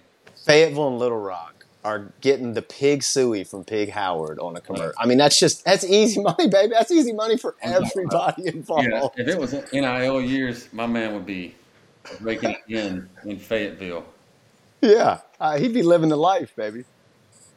Fayetteville 0.44 0.88
and 0.88 0.98
Little 0.98 1.18
Rock 1.18 1.64
are 1.84 2.12
getting 2.20 2.52
the 2.52 2.60
pig 2.62 3.02
suey 3.02 3.44
from 3.44 3.64
Pig 3.64 3.90
Howard 3.90 4.38
on 4.38 4.56
a 4.56 4.60
commercial. 4.60 4.92
I 4.98 5.06
mean, 5.06 5.16
that's 5.18 5.38
just 5.38 5.64
that's 5.64 5.84
easy 5.84 6.20
money, 6.30 6.48
baby. 6.48 6.72
That's 6.76 6.90
easy 6.90 7.12
money 7.12 7.36
for 7.38 7.54
everybody 7.62 8.48
involved. 8.48 8.88
Yeah, 8.88 9.08
if 9.16 9.28
it 9.28 9.38
was 9.38 9.52
NIL 9.72 10.20
years, 10.20 10.68
my 10.72 10.86
man 10.86 11.14
would 11.14 11.24
be 11.26 11.54
raking 12.20 12.50
it 12.50 12.58
in 12.68 13.08
in 13.24 13.38
Fayetteville. 13.38 14.04
Yeah, 14.82 15.20
uh, 15.40 15.58
he'd 15.58 15.74
be 15.74 15.82
living 15.82 16.08
the 16.10 16.16
life, 16.16 16.54
baby. 16.54 16.84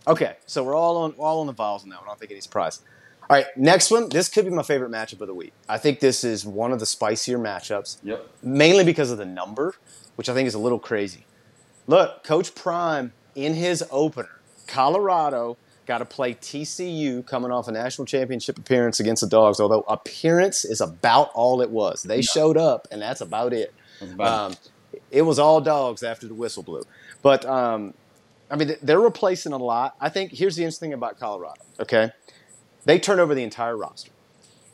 Okay, 0.08 0.38
so 0.46 0.64
we're 0.64 0.76
all 0.76 0.98
on 0.98 1.12
all 1.18 1.42
on 1.42 1.48
the 1.48 1.54
Vols 1.54 1.86
now. 1.86 2.00
I 2.02 2.08
don't 2.08 2.18
think 2.20 2.32
any 2.32 2.42
surprise. 2.42 2.80
All 3.30 3.36
right, 3.38 3.46
next 3.56 3.92
one. 3.92 4.10
This 4.10 4.28
could 4.30 4.46
be 4.46 4.52
my 4.52 4.64
favorite 4.64 4.92
matchup 4.92 5.22
of 5.22 5.28
the 5.28 5.34
week. 5.36 5.54
I 5.70 5.78
think 5.78 6.00
this 6.00 6.24
is 6.24 6.46
one 6.46 6.72
of 6.72 6.80
the 6.80 6.86
spicier 6.86 7.38
matchups, 7.38 7.98
Yep. 8.04 8.28
mainly 8.44 8.84
because 8.84 9.12
of 9.12 9.18
the 9.20 9.26
number, 9.26 9.76
which 10.16 10.28
I 10.30 10.34
think 10.34 10.48
is 10.48 10.54
a 10.54 10.60
little 10.60 10.80
crazy. 10.80 11.26
Look, 11.92 12.24
Coach 12.24 12.56
Prime 12.56 13.12
in 13.36 13.54
his 13.54 13.84
opener, 13.92 14.40
Colorado 14.66 15.58
got 15.86 15.98
to 15.98 16.06
play 16.06 16.34
TCU 16.34 17.28
coming 17.28 17.52
off 17.52 17.68
a 17.68 17.74
national 17.74 18.06
championship 18.06 18.58
appearance 18.58 19.02
against 19.02 19.20
the 19.20 19.28
Dogs, 19.28 19.60
although 19.60 19.82
appearance 19.82 20.64
is 20.64 20.80
about 20.80 21.32
all 21.34 21.62
it 21.62 21.70
was. 21.70 22.04
They 22.04 22.22
showed 22.22 22.56
up, 22.56 22.88
and 22.92 23.02
that's 23.02 23.20
about 23.20 23.52
it. 23.52 23.74
Um, 24.18 24.54
it 25.12 25.24
was 25.24 25.38
all 25.38 25.60
dogs 25.60 26.02
after 26.02 26.30
the 26.30 26.34
whistle 26.34 26.64
blew. 26.64 26.84
But 27.22 27.44
um, 27.44 27.94
I 28.50 28.56
mean, 28.56 28.74
they're 28.82 29.02
replacing 29.02 29.52
a 29.52 29.58
lot. 29.58 29.98
I 30.00 30.08
think 30.08 30.32
here's 30.32 30.56
the 30.56 30.64
interesting 30.64 30.92
thing 30.92 30.94
about 30.94 31.20
Colorado. 31.20 31.62
Okay, 31.78 32.12
they 32.86 33.00
turned 33.00 33.20
over 33.20 33.36
the 33.36 33.44
entire 33.44 33.76
roster, 33.76 34.12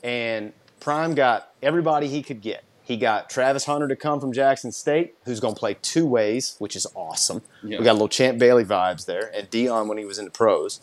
and 0.03 0.53
Prime 0.79 1.15
got 1.15 1.51
everybody 1.63 2.09
he 2.09 2.21
could 2.21 2.41
get. 2.41 2.63
He 2.87 2.95
got 2.95 3.29
Travis 3.29 3.65
Hunter 3.65 3.85
to 3.89 3.97
come 3.97 4.21
from 4.21 4.31
Jackson 4.31 4.71
State, 4.71 5.15
who's 5.25 5.41
going 5.41 5.53
to 5.55 5.59
play 5.59 5.75
two 5.81 6.05
ways, 6.05 6.55
which 6.59 6.73
is 6.73 6.87
awesome. 6.95 7.41
Yeah. 7.61 7.79
We 7.79 7.83
got 7.83 7.91
a 7.91 7.99
little 7.99 8.07
Champ 8.07 8.39
Bailey 8.39 8.63
vibes 8.63 9.05
there, 9.05 9.29
and 9.35 9.49
Deion 9.49 9.87
when 9.89 9.97
he 9.97 10.05
was 10.05 10.17
in 10.17 10.23
the 10.23 10.31
pros. 10.31 10.79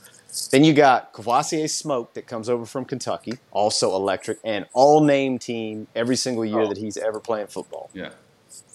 Then 0.51 0.65
you 0.65 0.75
got 0.75 1.15
Kavosiey 1.15 1.71
Smoke 1.71 2.13
that 2.13 2.27
comes 2.27 2.51
over 2.51 2.67
from 2.67 2.85
Kentucky, 2.85 3.39
also 3.53 3.95
electric, 3.95 4.39
and 4.45 4.67
all 4.75 5.01
name 5.03 5.39
team 5.39 5.87
every 5.95 6.17
single 6.17 6.45
year 6.45 6.61
Oh. 6.63 6.69
that 6.69 6.77
he's 6.77 6.99
ever 6.99 7.21
playing 7.21 7.47
football 7.47 7.89
Yeah. 7.95 8.11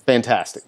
fantastic. 0.07 0.63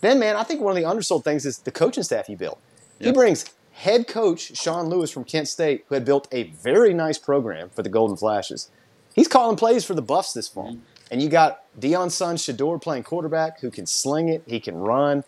Then, 0.00 0.18
man, 0.18 0.36
I 0.36 0.42
think 0.44 0.62
one 0.62 0.70
of 0.74 0.82
the 0.82 0.88
undersold 0.88 1.22
things 1.24 1.44
is 1.44 1.58
the 1.58 1.70
coaching 1.70 2.02
staff 2.02 2.28
he 2.28 2.34
built. 2.34 2.58
He 2.98 3.12
brings 3.12 3.44
head 3.72 4.06
coach 4.08 4.56
Sean 4.56 4.88
Lewis 4.88 5.10
from 5.10 5.24
Kent 5.24 5.48
State, 5.48 5.84
who 5.88 5.94
had 5.94 6.04
built 6.06 6.28
a 6.32 6.44
very 6.44 6.94
nice 6.94 7.18
program 7.18 7.68
for 7.70 7.82
the 7.82 7.88
Golden 7.90 8.16
Flashes. 8.16 8.70
He's 9.14 9.28
calling 9.28 9.56
plays 9.56 9.84
for 9.84 9.94
the 9.94 10.02
Buffs 10.02 10.32
this 10.32 10.48
fall. 10.48 10.72
Mm-hmm. 10.72 10.80
And 11.10 11.20
you 11.20 11.28
got 11.28 11.64
Deion's 11.78 12.14
son 12.14 12.36
Shedeur 12.36 12.80
playing 12.80 13.02
quarterback 13.02 13.60
who 13.60 13.70
can 13.70 13.86
sling 13.86 14.28
it, 14.28 14.42
he 14.46 14.60
can 14.60 14.76
run. 14.76 15.24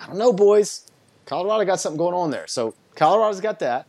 I 0.00 0.06
don't 0.06 0.18
know, 0.18 0.32
boys. 0.32 0.90
Colorado 1.26 1.64
got 1.64 1.80
something 1.80 1.98
going 1.98 2.14
on 2.14 2.30
there. 2.30 2.46
So 2.46 2.74
Colorado's 2.94 3.40
got 3.40 3.58
that. 3.60 3.86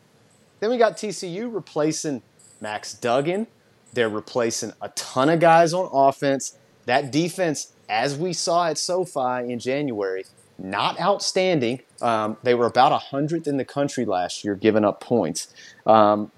Then 0.59 0.69
we 0.69 0.77
got 0.77 0.95
TCU 0.95 1.53
replacing 1.53 2.21
Max 2.61 2.93
Duggan. 2.93 3.47
They're 3.93 4.09
replacing 4.09 4.73
a 4.81 4.89
ton 4.89 5.29
of 5.29 5.39
guys 5.39 5.73
on 5.73 5.89
offense. 5.91 6.57
That 6.85 7.11
defense, 7.11 7.73
as 7.89 8.17
we 8.17 8.33
saw 8.33 8.67
at 8.67 8.77
SoFi 8.77 9.51
in 9.51 9.59
January, 9.59 10.25
not 10.57 10.99
outstanding. 11.01 11.81
Um, 12.01 12.37
they 12.43 12.53
were 12.53 12.65
about 12.65 12.99
100th 13.01 13.47
in 13.47 13.57
the 13.57 13.65
country 13.65 14.05
last 14.05 14.43
year, 14.43 14.55
giving 14.55 14.85
up 14.85 15.01
points. 15.01 15.53
Um, 15.85 16.31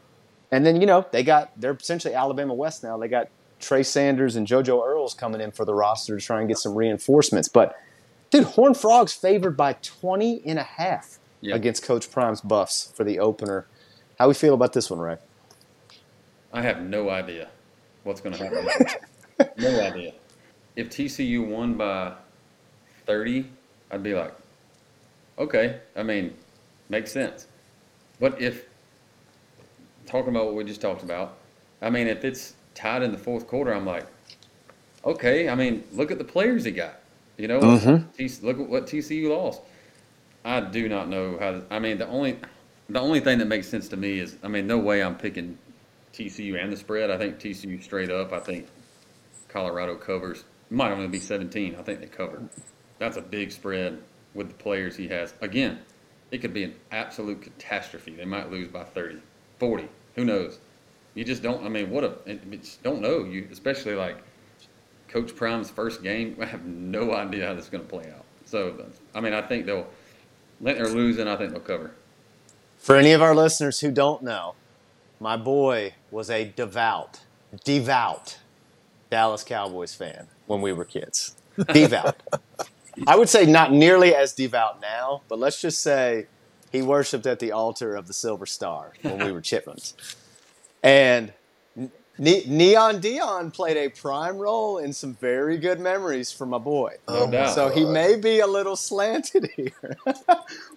and 0.51 0.65
then, 0.65 0.79
you 0.79 0.87
know, 0.87 1.05
they 1.11 1.23
got, 1.23 1.51
they're 1.59 1.73
essentially 1.73 2.13
Alabama 2.13 2.53
West 2.53 2.83
now. 2.83 2.97
They 2.97 3.07
got 3.07 3.29
Trey 3.65 3.81
Sanders 3.81 4.35
and 4.35 4.45
JoJo 4.45 4.85
Earls 4.85 5.15
coming 5.15 5.41
in 5.41 5.49
for 5.51 5.65
the 5.65 5.73
roster 5.73 6.19
to 6.19 6.23
try 6.23 6.39
and 6.39 6.47
get 6.47 6.59
some 6.59 6.75
reinforcements. 6.75 7.47
But, 7.47 7.75
dude, 8.29 8.43
Horned 8.43 8.77
Frogs 8.77 9.11
favored 9.11 9.57
by 9.57 9.73
20 9.81 10.43
and 10.45 10.59
a 10.59 10.63
half 10.63 11.17
Yeah. 11.41 11.55
against 11.55 11.81
Coach 11.83 12.11
Prime's 12.11 12.41
Buffs 12.41 12.91
for 12.95 13.03
the 13.03 13.17
opener. 13.17 13.65
How 14.19 14.27
we 14.27 14.35
feel 14.35 14.53
about 14.53 14.73
this 14.73 14.91
one, 14.91 14.99
Ray? 14.99 15.17
I 16.53 16.61
have 16.61 16.81
no 16.81 17.09
idea 17.09 17.49
what's 18.03 18.21
going 18.21 18.35
to 18.35 18.43
happen. 18.43 19.49
no 19.57 19.81
idea. 19.81 20.13
If 20.75 20.89
TCU 20.91 21.47
won 21.47 21.73
by 21.73 22.13
30, 23.07 23.47
I'd 23.89 24.03
be 24.03 24.13
like, 24.13 24.33
okay. 25.39 25.79
I 25.95 26.03
mean, 26.03 26.35
makes 26.89 27.11
sense. 27.11 27.47
But 28.19 28.39
if, 28.39 28.65
talking 30.05 30.29
about 30.29 30.45
what 30.45 30.53
we 30.53 30.63
just 30.65 30.81
talked 30.81 31.01
about, 31.01 31.37
I 31.81 31.89
mean, 31.89 32.07
if 32.07 32.23
it's 32.23 32.53
tied 32.75 33.01
in 33.01 33.11
the 33.11 33.17
fourth 33.17 33.47
quarter, 33.47 33.73
I'm 33.73 33.85
like, 33.85 34.05
okay. 35.03 35.49
I 35.49 35.55
mean, 35.55 35.83
look 35.91 36.11
at 36.11 36.19
the 36.19 36.23
players 36.23 36.65
he 36.65 36.71
got. 36.71 36.99
You 37.37 37.47
know, 37.47 37.59
mm-hmm. 37.59 38.09
T- 38.11 38.45
look 38.45 38.59
at 38.59 38.69
what 38.69 38.85
TCU 38.85 39.29
lost. 39.29 39.61
I 40.45 40.61
do 40.61 40.87
not 40.87 41.09
know 41.09 41.37
how. 41.39 41.51
To, 41.51 41.65
I 41.69 41.79
mean, 41.79 41.97
the 41.97 42.07
only 42.07 42.37
the 42.87 42.99
only 42.99 43.19
thing 43.19 43.39
that 43.39 43.47
makes 43.47 43.67
sense 43.67 43.87
to 43.89 43.97
me 43.97 44.19
is, 44.19 44.37
I 44.43 44.47
mean, 44.47 44.67
no 44.67 44.77
way 44.77 45.01
I'm 45.03 45.15
picking 45.15 45.57
TCU 46.13 46.61
and 46.61 46.71
the 46.71 46.77
spread. 46.77 47.09
I 47.09 47.17
think 47.17 47.39
TCU 47.39 47.83
straight 47.83 48.11
up. 48.11 48.31
I 48.31 48.39
think 48.39 48.67
Colorado 49.49 49.95
covers. 49.95 50.43
Might 50.69 50.91
only 50.91 51.07
be 51.07 51.19
17. 51.19 51.75
I 51.75 51.81
think 51.81 51.99
they 51.99 52.07
cover. 52.07 52.41
That's 52.99 53.17
a 53.17 53.21
big 53.21 53.51
spread 53.51 54.01
with 54.33 54.47
the 54.49 54.53
players 54.55 54.95
he 54.95 55.07
has. 55.09 55.33
Again, 55.41 55.79
it 56.31 56.39
could 56.39 56.53
be 56.53 56.63
an 56.63 56.75
absolute 56.91 57.41
catastrophe. 57.41 58.15
They 58.15 58.25
might 58.25 58.49
lose 58.51 58.67
by 58.67 58.83
30, 58.83 59.19
40. 59.59 59.87
Who 60.15 60.25
knows? 60.25 60.59
You 61.15 61.23
just 61.23 61.41
don't. 61.41 61.65
I 61.65 61.69
mean, 61.69 61.89
what 61.89 62.03
a. 62.03 62.13
You 62.25 62.57
just 62.57 62.83
don't 62.83 63.01
know. 63.01 63.23
You 63.23 63.47
especially 63.51 63.95
like 63.95 64.17
Coach 65.07 65.35
Prime's 65.35 65.69
first 65.69 66.03
game. 66.03 66.37
I 66.41 66.45
have 66.45 66.65
no 66.65 67.13
idea 67.13 67.47
how 67.47 67.53
this 67.55 67.65
is 67.65 67.69
going 67.69 67.83
to 67.83 67.89
play 67.89 68.11
out. 68.15 68.25
So, 68.45 68.85
I 69.15 69.21
mean, 69.21 69.33
I 69.33 69.41
think 69.41 69.65
they'll. 69.65 69.87
Let 70.61 70.77
they're 70.77 70.87
losing. 70.87 71.27
I 71.27 71.35
think 71.35 71.51
they'll 71.51 71.59
cover. 71.59 71.91
For 72.77 72.95
any 72.95 73.11
of 73.11 73.21
our 73.21 73.35
listeners 73.35 73.79
who 73.79 73.91
don't 73.91 74.23
know, 74.23 74.55
my 75.19 75.35
boy 75.35 75.95
was 76.11 76.29
a 76.29 76.45
devout, 76.45 77.21
devout 77.63 78.37
Dallas 79.09 79.43
Cowboys 79.43 79.93
fan 79.93 80.27
when 80.45 80.61
we 80.61 80.71
were 80.71 80.85
kids. 80.85 81.35
Devout. 81.73 82.21
I 83.07 83.15
would 83.15 83.29
say 83.29 83.45
not 83.45 83.71
nearly 83.71 84.13
as 84.13 84.33
devout 84.33 84.81
now, 84.81 85.21
but 85.29 85.39
let's 85.39 85.61
just 85.61 85.81
say 85.81 86.27
he 86.71 86.81
worshipped 86.81 87.25
at 87.25 87.39
the 87.39 87.53
altar 87.53 87.95
of 87.95 88.07
the 88.07 88.13
Silver 88.13 88.45
Star 88.45 88.91
when 89.01 89.19
we 89.19 89.31
were 89.31 89.39
chipmunks. 89.39 89.93
And 90.85 91.33
Ne- 92.17 92.45
Neon 92.47 93.01
Deion 93.01 93.51
played 93.51 93.75
a 93.75 93.89
prime 93.89 94.37
role 94.37 94.77
in 94.77 94.93
some 94.93 95.15
very 95.15 95.57
good 95.57 95.79
memories 95.79 96.31
for 96.31 96.45
my 96.45 96.59
boy. 96.59 96.93
No 97.09 97.29
doubt. 97.29 97.53
So 97.53 97.69
he 97.69 97.83
may 97.83 98.15
be 98.15 98.39
a 98.39 98.47
little 98.47 98.75
slanted 98.75 99.49
here. 99.55 99.97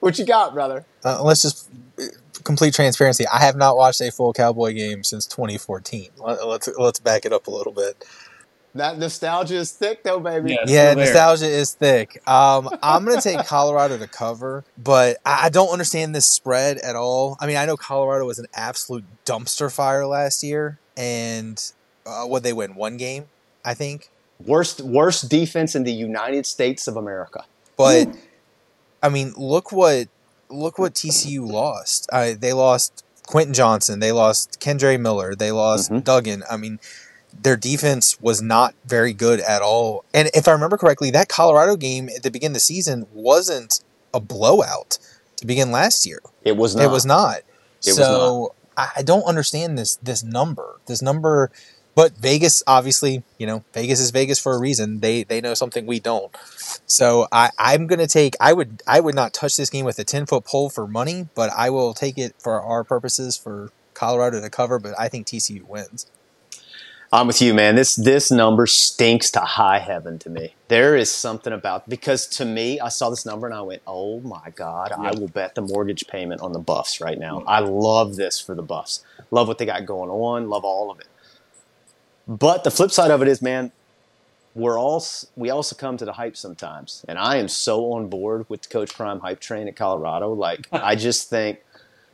what 0.01 0.19
you 0.19 0.25
got, 0.25 0.55
brother? 0.55 0.85
Uh, 1.05 1.23
let's 1.23 1.43
just 1.43 1.69
uh, 2.01 2.05
complete 2.43 2.75
transparency. 2.75 3.25
I 3.29 3.41
have 3.41 3.55
not 3.55 3.77
watched 3.77 4.01
a 4.01 4.11
full 4.11 4.33
Cowboy 4.33 4.73
game 4.73 5.05
since 5.05 5.27
2014. 5.27 6.09
Let's 6.19 6.69
let's 6.77 6.99
back 6.99 7.25
it 7.25 7.33
up 7.33 7.47
a 7.47 7.51
little 7.51 7.73
bit. 7.73 8.05
That 8.75 8.99
nostalgia 8.99 9.57
is 9.57 9.73
thick, 9.73 10.05
though, 10.05 10.21
baby. 10.21 10.53
Yeah. 10.53 10.65
Yeah, 10.67 10.95
nostalgia 10.95 11.47
is 11.47 11.73
thick. 11.73 12.21
Um, 12.29 12.69
I'm 12.83 13.05
gonna 13.05 13.21
take 13.21 13.45
Colorado 13.47 13.99
to 13.99 14.07
cover, 14.07 14.65
but 14.77 15.17
I 15.25 15.47
I 15.47 15.49
don't 15.49 15.71
understand 15.71 16.15
this 16.15 16.27
spread 16.27 16.79
at 16.79 16.95
all. 16.95 17.37
I 17.41 17.47
mean, 17.47 17.57
I 17.57 17.65
know 17.65 17.77
Colorado 17.77 18.27
was 18.27 18.39
an 18.39 18.47
absolute 18.55 19.05
dumpster 19.25 19.73
fire 19.75 20.07
last 20.07 20.43
year, 20.45 20.79
and 20.97 21.61
uh, 22.07 22.25
what 22.25 22.43
they 22.43 22.53
win 22.53 22.75
one 22.75 22.97
game, 22.99 23.27
I 23.65 23.75
think. 23.75 24.11
Worst, 24.47 24.81
worst 24.83 25.29
defense 25.29 25.75
in 25.75 25.83
the 25.83 25.93
United 25.93 26.47
States 26.47 26.87
of 26.87 26.97
America. 26.97 27.45
But 27.77 28.09
I 29.03 29.09
mean, 29.09 29.33
look 29.37 29.73
what 29.73 30.09
look 30.51 30.79
what 30.79 30.95
TCU 30.95 31.47
lost. 31.47 32.09
Uh, 32.13 32.35
they 32.39 32.53
lost 32.53 33.05
Quentin 33.27 33.55
Johnston. 33.55 34.01
They 34.01 34.13
lost 34.13 34.61
Kendre 34.61 34.99
Miller. 35.01 35.35
They 35.35 35.51
lost 35.53 35.91
Mhm. 35.91 36.05
Duggan. 36.05 36.45
I 36.51 36.57
mean, 36.57 36.79
their 37.43 37.57
defense 37.57 38.21
was 38.21 38.43
not 38.43 38.75
very 38.85 39.13
good 39.13 39.41
at 39.41 39.63
all. 39.63 40.05
And 40.13 40.31
if 40.35 40.49
I 40.49 40.53
remember 40.53 40.77
correctly, 40.77 41.11
that 41.13 41.29
Colorado 41.29 41.77
game 41.77 42.09
at 42.15 42.23
the 42.23 42.31
beginning 42.31 42.53
of 42.53 42.57
the 42.57 42.61
season 42.61 43.07
wasn't 43.13 43.83
a 44.13 44.21
blowout 44.21 44.99
to 45.37 45.47
begin 45.47 45.71
last 45.71 46.07
year. 46.07 46.21
It 46.45 46.57
was 46.57 46.75
not. 46.77 46.85
It 46.85 46.91
was 46.91 47.07
not. 47.07 47.37
It 47.87 47.91
was 47.91 47.97
so 47.97 48.55
I 48.77 48.91
I 48.97 49.03
don't 49.03 49.25
understand 49.25 49.79
this 49.79 49.97
this 49.97 50.23
number. 50.23 50.81
This 50.87 51.03
number, 51.03 51.51
but 51.95 52.13
Vegas 52.17 52.63
obviously, 52.67 53.23
you 53.39 53.47
know, 53.47 53.65
Vegas 53.73 54.01
is 54.01 54.11
Vegas 54.11 54.39
for 54.39 54.55
a 54.55 54.59
reason. 54.59 55.01
They 55.01 55.25
they 55.25 55.41
know 55.41 55.55
something 55.55 55.87
we 55.87 56.01
don't. 56.01 56.35
So 56.87 57.29
I 57.31 57.51
I'm 57.59 57.87
gonna 57.87 58.07
take. 58.07 58.35
I 58.41 58.53
would 58.53 58.83
I 58.87 59.01
would 59.01 59.15
not 59.15 59.33
touch 59.33 59.57
this 59.57 59.71
game 59.71 59.85
with 59.85 59.99
a 59.99 60.05
ten 60.05 60.27
foot 60.27 60.45
pole 60.45 60.71
for 60.71 60.87
money, 60.87 61.29
but 61.35 61.51
I 61.57 61.71
will 61.71 61.95
take 61.95 62.19
it 62.19 62.35
for 62.39 62.61
our 62.61 62.85
purposes 62.85 63.37
for 63.37 63.71
Colorado 63.95 64.41
to 64.41 64.51
cover. 64.51 64.79
But 64.79 64.95
I 64.99 65.09
think 65.09 65.27
TCU 65.27 65.63
wins. 65.63 66.07
I'm 67.11 67.27
with 67.27 67.41
you, 67.41 67.55
man. 67.55 67.75
This 67.75 67.97
this 67.97 68.31
number 68.31 68.67
stinks 68.67 69.31
to 69.31 69.41
high 69.41 69.79
heaven 69.79 70.19
to 70.21 70.31
me. 70.31 70.55
There 70.69 70.95
is 70.95 71.11
something 71.11 71.55
about 71.55 71.89
because 71.89 72.27
to 72.29 72.45
me, 72.45 72.81
I 72.81 72.89
saw 72.91 73.09
this 73.09 73.25
number 73.25 73.47
and 73.47 73.55
I 73.55 73.63
went, 73.63 73.81
"Oh 73.87 74.21
my 74.21 74.51
god, 74.55 74.93
I 74.93 75.13
will 75.13 75.29
bet 75.29 75.55
the 75.55 75.63
mortgage 75.63 76.07
payment 76.07 76.43
on 76.43 76.53
the 76.53 76.59
Buffs 76.59 77.01
right 77.01 77.19
now." 77.19 77.41
Mm. 77.41 77.45
I 77.47 77.61
love 77.61 78.17
this 78.17 78.39
for 78.39 78.55
the 78.55 78.63
Buffs. 78.63 79.03
Love 79.31 79.49
what 79.49 79.57
they 79.57 79.65
got 79.65 79.87
going 79.87 80.11
on. 80.11 80.51
Love 80.51 80.65
all 80.65 80.91
of 80.91 81.01
it. 81.01 81.07
But 82.27 82.63
the 82.63 82.71
flip 82.71 82.91
side 82.91 83.11
of 83.11 83.23
it 83.23 83.29
is, 83.29 83.41
man, 83.41 83.73
we're 84.55 84.79
all 84.79 85.03
we 85.35 85.49
all 85.49 85.63
succumb 85.63 85.97
to 85.97 86.05
the 86.05 86.13
hype 86.13 86.37
sometimes, 86.37 87.07
and 87.09 87.19
I 87.19 87.37
am 87.37 87.49
so 87.49 87.93
on 87.93 88.09
board 88.09 88.45
with 88.51 88.63
the 88.63 88.69
Coach 88.69 88.93
Prime 88.93 89.21
hype 89.21 89.41
train 89.41 89.67
at 89.67 89.77
Colorado. 89.77 90.35
Like, 90.35 90.69
I 90.73 90.95
just 90.95 91.31
think, 91.31 91.61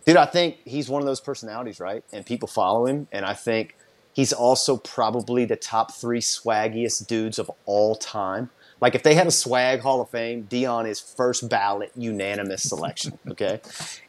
dude, 0.07 0.16
I 0.16 0.26
think 0.26 0.59
he's 0.64 0.88
one 0.88 1.03
of 1.03 1.07
those 1.07 1.20
personalities, 1.20 1.80
right? 1.80 2.05
And 2.12 2.24
people 2.24 2.47
follow 2.47 2.86
him, 2.86 3.09
and 3.11 3.24
I 3.24 3.34
think 3.34 3.74
he's 4.15 4.33
also 4.33 4.79
probably 4.79 5.45
the 5.45 5.57
top 5.57 5.93
three 5.93 6.21
swaggiest 6.21 7.07
dudes 7.07 7.39
of 7.39 7.51
all 7.67 7.95
time. 7.95 8.49
Like, 8.81 8.95
if 8.95 9.03
they 9.03 9.15
had 9.15 9.27
a 9.27 9.31
swag 9.31 9.81
Hall 9.81 10.01
of 10.01 10.09
Fame, 10.11 10.47
Deion 10.51 10.89
is 10.89 10.99
first 11.01 11.49
ballot 11.49 11.93
unanimous 11.97 12.62
selection. 12.62 13.19
Okay, 13.31 13.61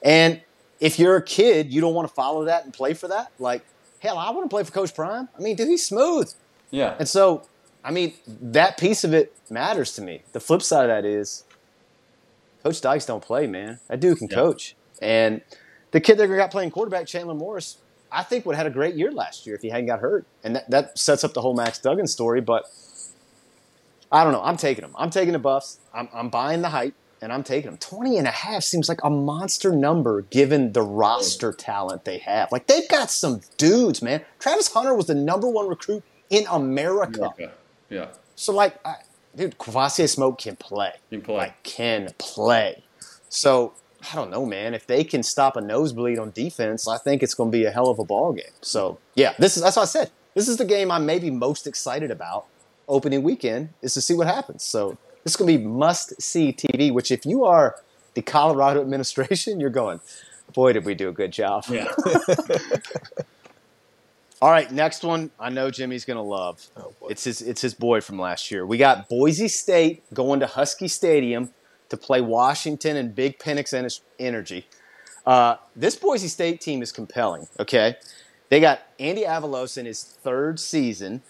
and 0.03 0.41
if 0.79 0.97
you're 0.99 1.15
a 1.15 1.21
kid, 1.21 1.71
you 1.73 1.81
don't 1.81 1.93
want 1.93 2.07
to 2.07 2.13
follow 2.13 2.45
that 2.45 2.63
and 2.65 2.73
play 2.73 2.93
for 2.93 3.07
that. 3.07 3.31
Like, 3.39 3.63
hell, 3.99 4.17
I 4.17 4.29
want 4.31 4.45
to 4.45 4.49
play 4.53 4.63
for 4.63 4.71
Coach 4.71 4.93
Prime. 4.93 5.29
I 5.37 5.41
mean, 5.41 5.55
dude, 5.55 5.67
he's 5.69 5.85
smooth. 5.85 6.31
Yeah. 6.71 6.95
And 6.99 7.07
so, 7.07 7.43
I 7.83 7.91
mean, 7.91 8.13
that 8.27 8.77
piece 8.77 9.03
of 9.05 9.13
it 9.13 9.33
matters 9.49 9.93
to 9.93 10.01
me. 10.01 10.23
The 10.33 10.39
flip 10.41 10.61
side 10.61 10.83
of 10.83 10.87
that 10.89 11.05
is 11.05 11.45
Coach 12.63 12.81
Dykes 12.81 13.05
don't 13.05 13.23
play, 13.23 13.47
man. 13.47 13.79
That 13.87 13.99
dude 13.99 14.17
can 14.17 14.27
Yeah. 14.29 14.35
coach. 14.35 14.75
And 15.01 15.41
the 15.91 16.01
kid 16.01 16.17
that 16.17 16.27
got 16.27 16.51
playing 16.51 16.71
quarterback, 16.71 17.07
Chandler 17.07 17.35
Morris, 17.35 17.77
I 18.15 18.23
think 18.23 18.45
would 18.45 18.55
have 18.55 18.65
had 18.65 18.71
a 18.71 18.73
great 18.73 18.95
year 18.95 19.11
last 19.11 19.45
year 19.45 19.55
if 19.55 19.61
he 19.61 19.69
hadn't 19.69 19.87
got 19.87 19.99
hurt. 19.99 20.25
And 20.43 20.55
that, 20.55 20.69
that 20.71 20.97
sets 20.97 21.23
up 21.23 21.33
the 21.33 21.41
whole 21.41 21.53
Max 21.53 21.79
Duggan 21.79 22.07
story. 22.07 22.41
But 22.41 22.63
I 24.11 24.23
don't 24.23 24.31
know. 24.31 24.41
I'm 24.41 24.57
taking 24.57 24.83
him. 24.83 24.95
I'm 24.97 25.09
taking 25.09 25.33
the 25.33 25.39
Buffs. 25.39 25.79
I'm, 25.93 26.07
I'm 26.13 26.29
buying 26.29 26.61
the 26.61 26.69
hype, 26.69 26.93
and 27.21 27.33
I'm 27.33 27.43
taking 27.43 27.69
them. 27.69 27.77
20 27.77 28.17
and 28.17 28.27
a 28.27 28.31
half 28.31 28.63
seems 28.63 28.87
like 28.87 29.03
a 29.03 29.09
monster 29.09 29.75
number 29.75 30.21
given 30.21 30.71
the 30.71 30.81
roster 30.81 31.51
talent 31.51 32.05
they 32.05 32.19
have. 32.19 32.51
Like, 32.51 32.67
they've 32.67 32.87
got 32.87 33.11
some 33.11 33.41
dudes, 33.57 34.01
man. 34.01 34.23
Travis 34.39 34.71
Hunter 34.71 34.95
was 34.95 35.07
the 35.07 35.15
number 35.15 35.49
one 35.49 35.67
recruit 35.67 36.03
in 36.29 36.45
America. 36.49 37.33
Yeah. 37.37 37.47
Yeah. 37.89 38.07
So, 38.35 38.53
like, 38.53 38.79
I, 38.85 38.95
dude, 39.35 39.57
Kavosiey 39.57 40.09
Smoke 40.09 40.39
can 40.39 40.55
play. 40.55 40.93
Can 41.09 41.21
play. 41.21 41.35
Like, 41.35 41.63
can 41.63 42.13
play. 42.17 42.83
So, 43.29 43.73
I 44.11 44.15
don't 44.15 44.29
know, 44.29 44.45
man. 44.45 44.73
If 44.73 44.87
they 44.87 45.03
can 45.03 45.23
stop 45.23 45.55
a 45.55 45.61
nosebleed 45.61 46.19
on 46.19 46.31
defense, 46.31 46.87
I 46.87 46.97
think 46.97 47.23
it's 47.23 47.33
going 47.33 47.51
to 47.51 47.57
be 47.57 47.65
a 47.65 47.71
hell 47.71 47.89
of 47.89 47.99
a 47.99 48.03
ball 48.03 48.33
game. 48.33 48.45
So, 48.61 48.99
yeah, 49.15 49.33
this 49.39 49.57
is 49.57 49.63
that's 49.63 49.75
what 49.75 49.83
I 49.83 49.85
said. 49.85 50.11
This 50.33 50.47
is 50.47 50.57
the 50.57 50.65
game 50.65 50.91
I'm 50.91 51.05
maybe 51.05 51.31
most 51.31 51.65
excited 51.65 52.11
about 52.11 52.45
opening 52.87 53.23
weekend 53.23 53.69
is 53.81 53.93
to 53.95 54.01
see 54.01 54.13
what 54.13 54.27
happens. 54.27 54.63
So, 54.63 54.97
this 55.23 55.33
is 55.33 55.37
going 55.37 55.51
to 55.51 55.57
be 55.57 55.65
must 55.65 56.21
see 56.21 56.53
TV. 56.53 56.91
Which, 56.91 57.11
if 57.11 57.25
you 57.25 57.45
are 57.45 57.75
the 58.13 58.21
Colorado 58.21 58.81
administration, 58.85 59.59
you're 59.59 59.69
going, 59.69 59.99
boy, 60.53 60.73
did 60.73 60.85
we 60.85 60.93
do 60.95 61.09
a 61.09 61.13
good 61.13 61.31
job. 61.31 61.65
Yeah. 61.69 61.87
All 64.41 64.51
right, 64.51 64.69
next 64.71 65.03
one. 65.03 65.31
I 65.39 65.49
know 65.49 65.71
Jimmy's 65.71 66.05
gonna 66.05 66.21
love. 66.21 66.63
Oh, 66.75 66.93
it's 67.09 67.23
his 67.23 67.41
it's 67.41 67.61
his 67.61 67.73
boy 67.73 68.01
from 68.01 68.19
last 68.19 68.51
year. 68.51 68.65
We 68.65 68.77
got 68.77 69.07
Boise 69.07 69.47
State 69.47 70.03
going 70.13 70.41
to 70.41 70.47
Husky 70.47 70.89
Stadium 70.89 71.51
to 71.95 72.05
play 72.05 72.21
Washington 72.21 72.97
and 72.97 73.15
Big 73.15 73.39
Penix 73.39 73.73
Ener- 73.73 74.01
Energy. 74.19 74.67
Uh, 75.25 75.55
this 75.75 75.95
Boise 75.95 76.27
State 76.27 76.61
team 76.61 76.81
is 76.81 76.91
compelling. 76.91 77.47
Okay, 77.59 77.95
they 78.49 78.59
got 78.59 78.81
Andy 78.99 79.23
Avalos 79.23 79.77
in 79.77 79.85
his 79.85 80.03
third 80.03 80.59
season. 80.59 81.21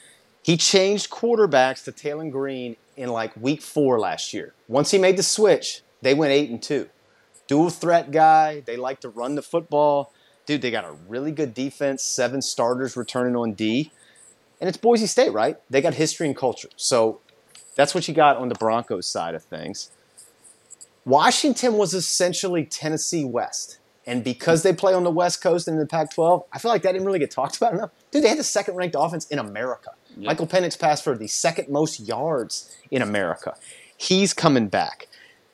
He 0.43 0.57
changed 0.57 1.09
quarterbacks 1.09 1.84
to 1.86 1.91
Taylen 1.91 2.32
Green 2.32 2.76
in 2.97 3.09
like 3.09 3.36
week 3.36 3.61
four 3.61 3.99
last 3.99 4.34
year. 4.34 4.53
Once 4.68 4.91
he 4.91 4.97
made 4.97 5.18
the 5.18 5.24
switch, 5.24 5.82
they 6.01 6.13
went 6.13 6.32
eight 6.32 6.49
and 6.49 6.61
two. 6.61 6.89
Dual 7.47 7.70
threat 7.70 8.11
guy. 8.11 8.61
They 8.61 8.78
like 8.78 8.99
to 9.01 9.09
run 9.09 9.36
the 9.36 9.41
football. 9.41 10.11
Dude, 10.45 10.61
they 10.61 10.72
got 10.72 10.86
a 10.86 10.93
really 11.07 11.32
good 11.32 11.53
defense, 11.53 12.03
seven 12.03 12.41
starters 12.41 12.95
returning 12.95 13.36
on 13.36 13.53
D. 13.53 13.91
And 14.59 14.68
it's 14.68 14.78
Boise 14.78 15.07
State, 15.07 15.34
right? 15.34 15.57
They 15.70 15.82
got 15.82 15.95
history 15.95 16.28
and 16.28 16.36
culture. 16.36 16.70
So 16.76 17.22
that's 17.76 17.95
what 17.95 18.07
you 18.07 18.13
got 18.13 18.38
on 18.38 18.49
the 18.49 18.55
Broncos 18.55 19.07
side 19.07 19.36
of 19.36 19.43
things. 19.43 19.89
Washington 21.06 21.76
was 21.76 21.93
essentially 21.93 22.66
Tennessee 22.66 23.24
West. 23.26 23.80
And 24.08 24.24
because 24.24 24.62
they 24.62 24.74
play 24.74 24.93
on 24.93 25.03
the 25.03 25.12
West 25.12 25.41
Coast 25.41 25.68
and 25.68 25.76
in 25.76 25.80
the 25.80 25.88
Pac 25.88 26.14
12, 26.14 26.43
I 26.51 26.60
feel 26.60 26.70
like 26.70 26.84
that 26.84 26.91
didn't 26.91 27.08
really 27.08 27.20
get 27.20 27.32
talked 27.32 27.58
about 27.58 27.74
enough. 27.74 27.89
Dude, 28.12 28.24
they 28.24 28.30
had 28.30 28.38
the 28.38 28.43
second 28.43 28.76
ranked 28.76 28.95
offense 28.97 29.26
in 29.28 29.39
America. 29.39 29.91
Michael 30.16 30.47
Penix 30.47 30.80
passed 30.80 31.03
for 31.03 31.18
the 31.18 31.28
second 31.28 31.70
most 31.70 31.99
yards 31.99 32.76
in 32.91 33.01
America. 33.01 33.56
He's 33.97 34.34
coming 34.34 34.68
back. 34.68 35.08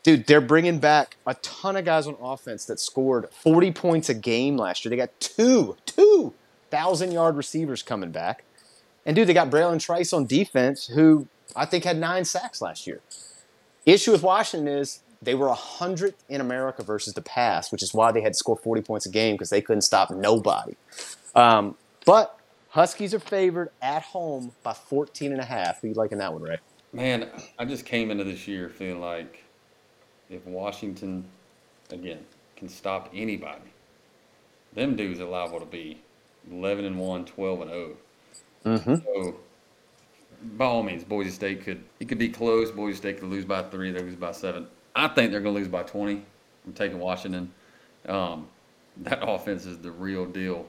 Dude, 0.03 0.27
they're 0.27 0.41
bringing 0.41 0.79
back 0.79 1.15
a 1.25 1.35
ton 1.35 1.77
of 1.77 1.85
guys 1.85 2.07
on 2.07 2.17
offense 2.21 2.65
that 2.65 2.79
scored 2.79 3.29
40 3.31 3.71
points 3.71 4.09
a 4.09 4.13
game 4.13 4.57
last 4.57 4.83
year. 4.83 4.89
They 4.89 4.97
got 4.97 5.17
two, 5.19 5.77
two 5.85 6.33
thousand 6.71 7.11
yard 7.11 7.35
receivers 7.35 7.83
coming 7.83 8.11
back. 8.11 8.43
And 9.05 9.15
dude, 9.15 9.27
they 9.27 9.33
got 9.33 9.49
Bralen 9.49 9.79
Trice 9.79 10.13
on 10.13 10.25
defense, 10.25 10.87
who 10.87 11.27
I 11.55 11.65
think 11.65 11.83
had 11.83 11.97
nine 11.97 12.25
sacks 12.25 12.61
last 12.61 12.87
year. 12.87 13.01
Issue 13.85 14.11
with 14.11 14.23
Washington 14.23 14.67
is 14.67 15.01
they 15.21 15.35
were 15.35 15.49
100th 15.49 16.15
in 16.29 16.41
America 16.41 16.83
versus 16.83 17.13
the 17.13 17.21
pass, 17.21 17.71
which 17.71 17.83
is 17.83 17.93
why 17.93 18.11
they 18.11 18.21
had 18.21 18.33
to 18.33 18.37
score 18.37 18.57
40 18.57 18.81
points 18.81 19.05
a 19.05 19.09
game 19.09 19.35
because 19.35 19.49
they 19.49 19.61
couldn't 19.61 19.83
stop 19.83 20.09
nobody. 20.11 20.75
Um, 21.35 21.75
but 22.05 22.39
Huskies 22.71 23.13
are 23.13 23.19
favored 23.19 23.69
at 23.81 24.01
home 24.01 24.53
by 24.63 24.73
14 24.73 25.33
and 25.33 25.41
a 25.41 25.45
half. 25.45 25.81
Who 25.81 25.89
you 25.89 25.93
liking 25.93 26.19
that 26.19 26.31
one, 26.31 26.41
Ray? 26.41 26.57
Man, 26.93 27.29
I 27.59 27.65
just 27.65 27.85
came 27.85 28.09
into 28.11 28.23
this 28.23 28.47
year 28.47 28.69
feeling 28.69 29.01
like 29.01 29.43
if 30.29 30.45
Washington, 30.45 31.25
again, 31.89 32.19
can 32.55 32.69
stop 32.69 33.09
anybody, 33.13 33.73
them 34.73 34.95
dudes 34.95 35.19
are 35.19 35.25
liable 35.25 35.59
to 35.59 35.65
be 35.65 36.01
11 36.49 36.85
and 36.85 36.97
1, 36.97 37.25
12 37.25 37.61
and 37.61 37.69
0. 37.69 37.97
Mm-hmm. 38.65 38.95
So, 38.95 39.35
by 40.55 40.65
all 40.65 40.81
means, 40.81 41.03
Boise 41.03 41.29
State 41.29 41.65
could 41.65 41.83
it 41.99 42.07
could 42.07 42.17
be 42.17 42.29
close. 42.29 42.71
Boise 42.71 42.97
State 42.97 43.19
could 43.19 43.29
lose 43.29 43.43
by 43.43 43.63
three. 43.63 43.91
They 43.91 43.99
lose 43.99 44.15
by 44.15 44.31
seven. 44.31 44.67
I 44.95 45.07
think 45.07 45.31
they're 45.31 45.41
going 45.41 45.55
to 45.55 45.59
lose 45.59 45.67
by 45.67 45.83
20. 45.83 46.23
I'm 46.65 46.73
taking 46.73 46.99
Washington. 46.99 47.51
Um, 48.07 48.47
that 48.97 49.19
offense 49.27 49.65
is 49.65 49.79
the 49.79 49.91
real 49.91 50.25
deal, 50.25 50.67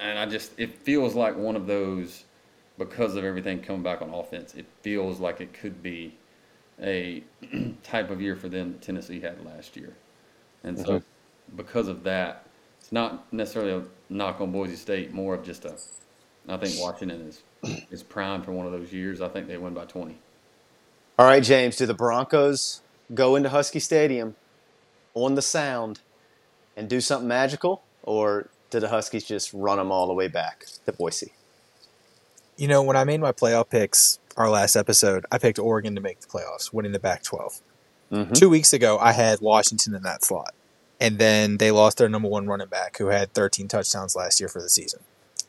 and 0.00 0.18
I 0.18 0.26
just 0.26 0.52
it 0.58 0.78
feels 0.78 1.14
like 1.14 1.36
one 1.36 1.56
of 1.56 1.66
those 1.66 2.24
because 2.78 3.16
of 3.16 3.24
everything 3.24 3.60
coming 3.60 3.82
back 3.82 4.02
on 4.02 4.10
offense. 4.10 4.54
It 4.54 4.66
feels 4.82 5.20
like 5.20 5.40
it 5.40 5.52
could 5.52 5.82
be 5.82 6.14
a 6.80 7.22
type 7.82 8.10
of 8.10 8.20
year 8.20 8.36
for 8.36 8.48
them 8.48 8.72
that 8.72 8.82
Tennessee 8.82 9.20
had 9.20 9.44
last 9.44 9.76
year, 9.76 9.94
and 10.64 10.78
so 10.78 11.02
because 11.56 11.88
of 11.88 12.02
that, 12.04 12.46
it's 12.80 12.92
not 12.92 13.32
necessarily 13.32 13.72
a 13.72 14.12
knock 14.12 14.40
on 14.40 14.52
Boise 14.52 14.76
State. 14.76 15.12
More 15.12 15.34
of 15.34 15.44
just 15.44 15.64
a 15.64 15.76
I 16.48 16.56
think 16.56 16.80
Washington 16.80 17.20
is 17.22 17.42
is 17.90 18.02
primed 18.02 18.44
for 18.44 18.52
one 18.52 18.66
of 18.66 18.72
those 18.72 18.92
years. 18.92 19.20
I 19.20 19.28
think 19.28 19.46
they 19.46 19.56
win 19.56 19.74
by 19.74 19.84
20. 19.84 20.18
All 21.18 21.26
right, 21.26 21.42
James, 21.42 21.76
do 21.76 21.84
the 21.84 21.94
Broncos 21.94 22.80
go 23.14 23.36
into 23.36 23.48
Husky 23.48 23.80
Stadium 23.80 24.36
on 25.14 25.34
the 25.34 25.42
sound 25.42 26.00
and 26.76 26.88
do 26.88 27.00
something 27.00 27.28
magical, 27.28 27.82
or 28.02 28.48
do 28.70 28.80
the 28.80 28.88
Huskies 28.88 29.24
just 29.24 29.52
run 29.52 29.78
them 29.78 29.90
all 29.90 30.06
the 30.06 30.12
way 30.12 30.28
back 30.28 30.64
to 30.86 30.92
Boise? 30.92 31.32
You 32.56 32.68
know, 32.68 32.82
when 32.82 32.96
I 32.96 33.04
made 33.04 33.20
my 33.20 33.32
playoff 33.32 33.70
picks 33.70 34.18
our 34.36 34.50
last 34.50 34.76
episode, 34.76 35.26
I 35.32 35.38
picked 35.38 35.58
Oregon 35.58 35.94
to 35.94 36.00
make 36.00 36.20
the 36.20 36.26
playoffs, 36.26 36.72
winning 36.72 36.92
the 36.92 37.00
Pac 37.00 37.22
12. 37.24 37.60
Mhm. 38.12 38.34
Two 38.34 38.48
weeks 38.48 38.72
ago, 38.72 38.98
I 38.98 39.12
had 39.12 39.40
Washington 39.40 39.94
in 39.94 40.02
that 40.02 40.24
slot. 40.24 40.54
And 41.00 41.18
then 41.18 41.58
they 41.58 41.70
lost 41.70 41.98
their 41.98 42.08
number 42.08 42.28
one 42.28 42.46
running 42.46 42.68
back 42.68 42.98
who 42.98 43.06
had 43.06 43.32
13 43.32 43.68
touchdowns 43.68 44.16
last 44.16 44.40
year 44.40 44.48
for 44.48 44.60
the 44.60 44.68
season. 44.68 45.00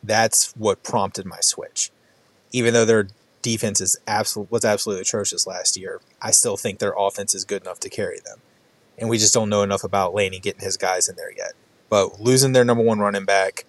That's 0.03 0.51
what 0.55 0.83
prompted 0.83 1.25
my 1.25 1.39
switch. 1.41 1.91
Even 2.51 2.73
though 2.73 2.85
their 2.85 3.07
defense 3.41 3.81
is 3.81 3.99
absolute, 4.07 4.51
was 4.51 4.65
absolutely 4.65 5.01
atrocious 5.01 5.47
last 5.47 5.77
year, 5.77 6.01
I 6.21 6.31
still 6.31 6.57
think 6.57 6.79
their 6.79 6.93
offense 6.97 7.33
is 7.33 7.45
good 7.45 7.61
enough 7.61 7.79
to 7.81 7.89
carry 7.89 8.19
them. 8.19 8.39
And 8.97 9.09
we 9.09 9.17
just 9.17 9.33
don't 9.33 9.49
know 9.49 9.63
enough 9.63 9.83
about 9.83 10.13
Laney 10.13 10.39
getting 10.39 10.61
his 10.61 10.77
guys 10.77 11.07
in 11.07 11.15
there 11.15 11.31
yet. 11.31 11.53
But 11.89 12.19
losing 12.19 12.51
their 12.51 12.65
number 12.65 12.83
one 12.83 12.99
running 12.99 13.25
back 13.25 13.65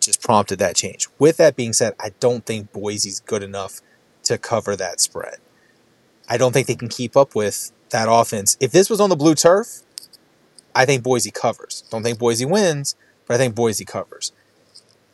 just 0.00 0.22
prompted 0.22 0.58
that 0.60 0.76
change. 0.76 1.08
With 1.18 1.36
that 1.38 1.56
being 1.56 1.72
said, 1.72 1.94
I 1.98 2.12
don't 2.20 2.46
think 2.46 2.72
Boise's 2.72 3.20
good 3.20 3.42
enough 3.42 3.80
to 4.24 4.38
cover 4.38 4.76
that 4.76 5.00
spread. 5.00 5.38
I 6.28 6.36
don't 6.36 6.52
think 6.52 6.66
they 6.66 6.76
can 6.76 6.88
keep 6.88 7.16
up 7.16 7.34
with 7.34 7.72
that 7.90 8.08
offense. 8.10 8.56
If 8.60 8.70
this 8.70 8.88
was 8.88 9.00
on 9.00 9.10
the 9.10 9.16
blue 9.16 9.34
turf, 9.34 9.80
I 10.74 10.84
think 10.84 11.02
Boise 11.02 11.30
covers. 11.30 11.84
Don't 11.90 12.02
think 12.02 12.18
Boise 12.18 12.44
wins, 12.44 12.94
but 13.26 13.34
I 13.34 13.38
think 13.38 13.54
Boise 13.54 13.84
covers. 13.84 14.32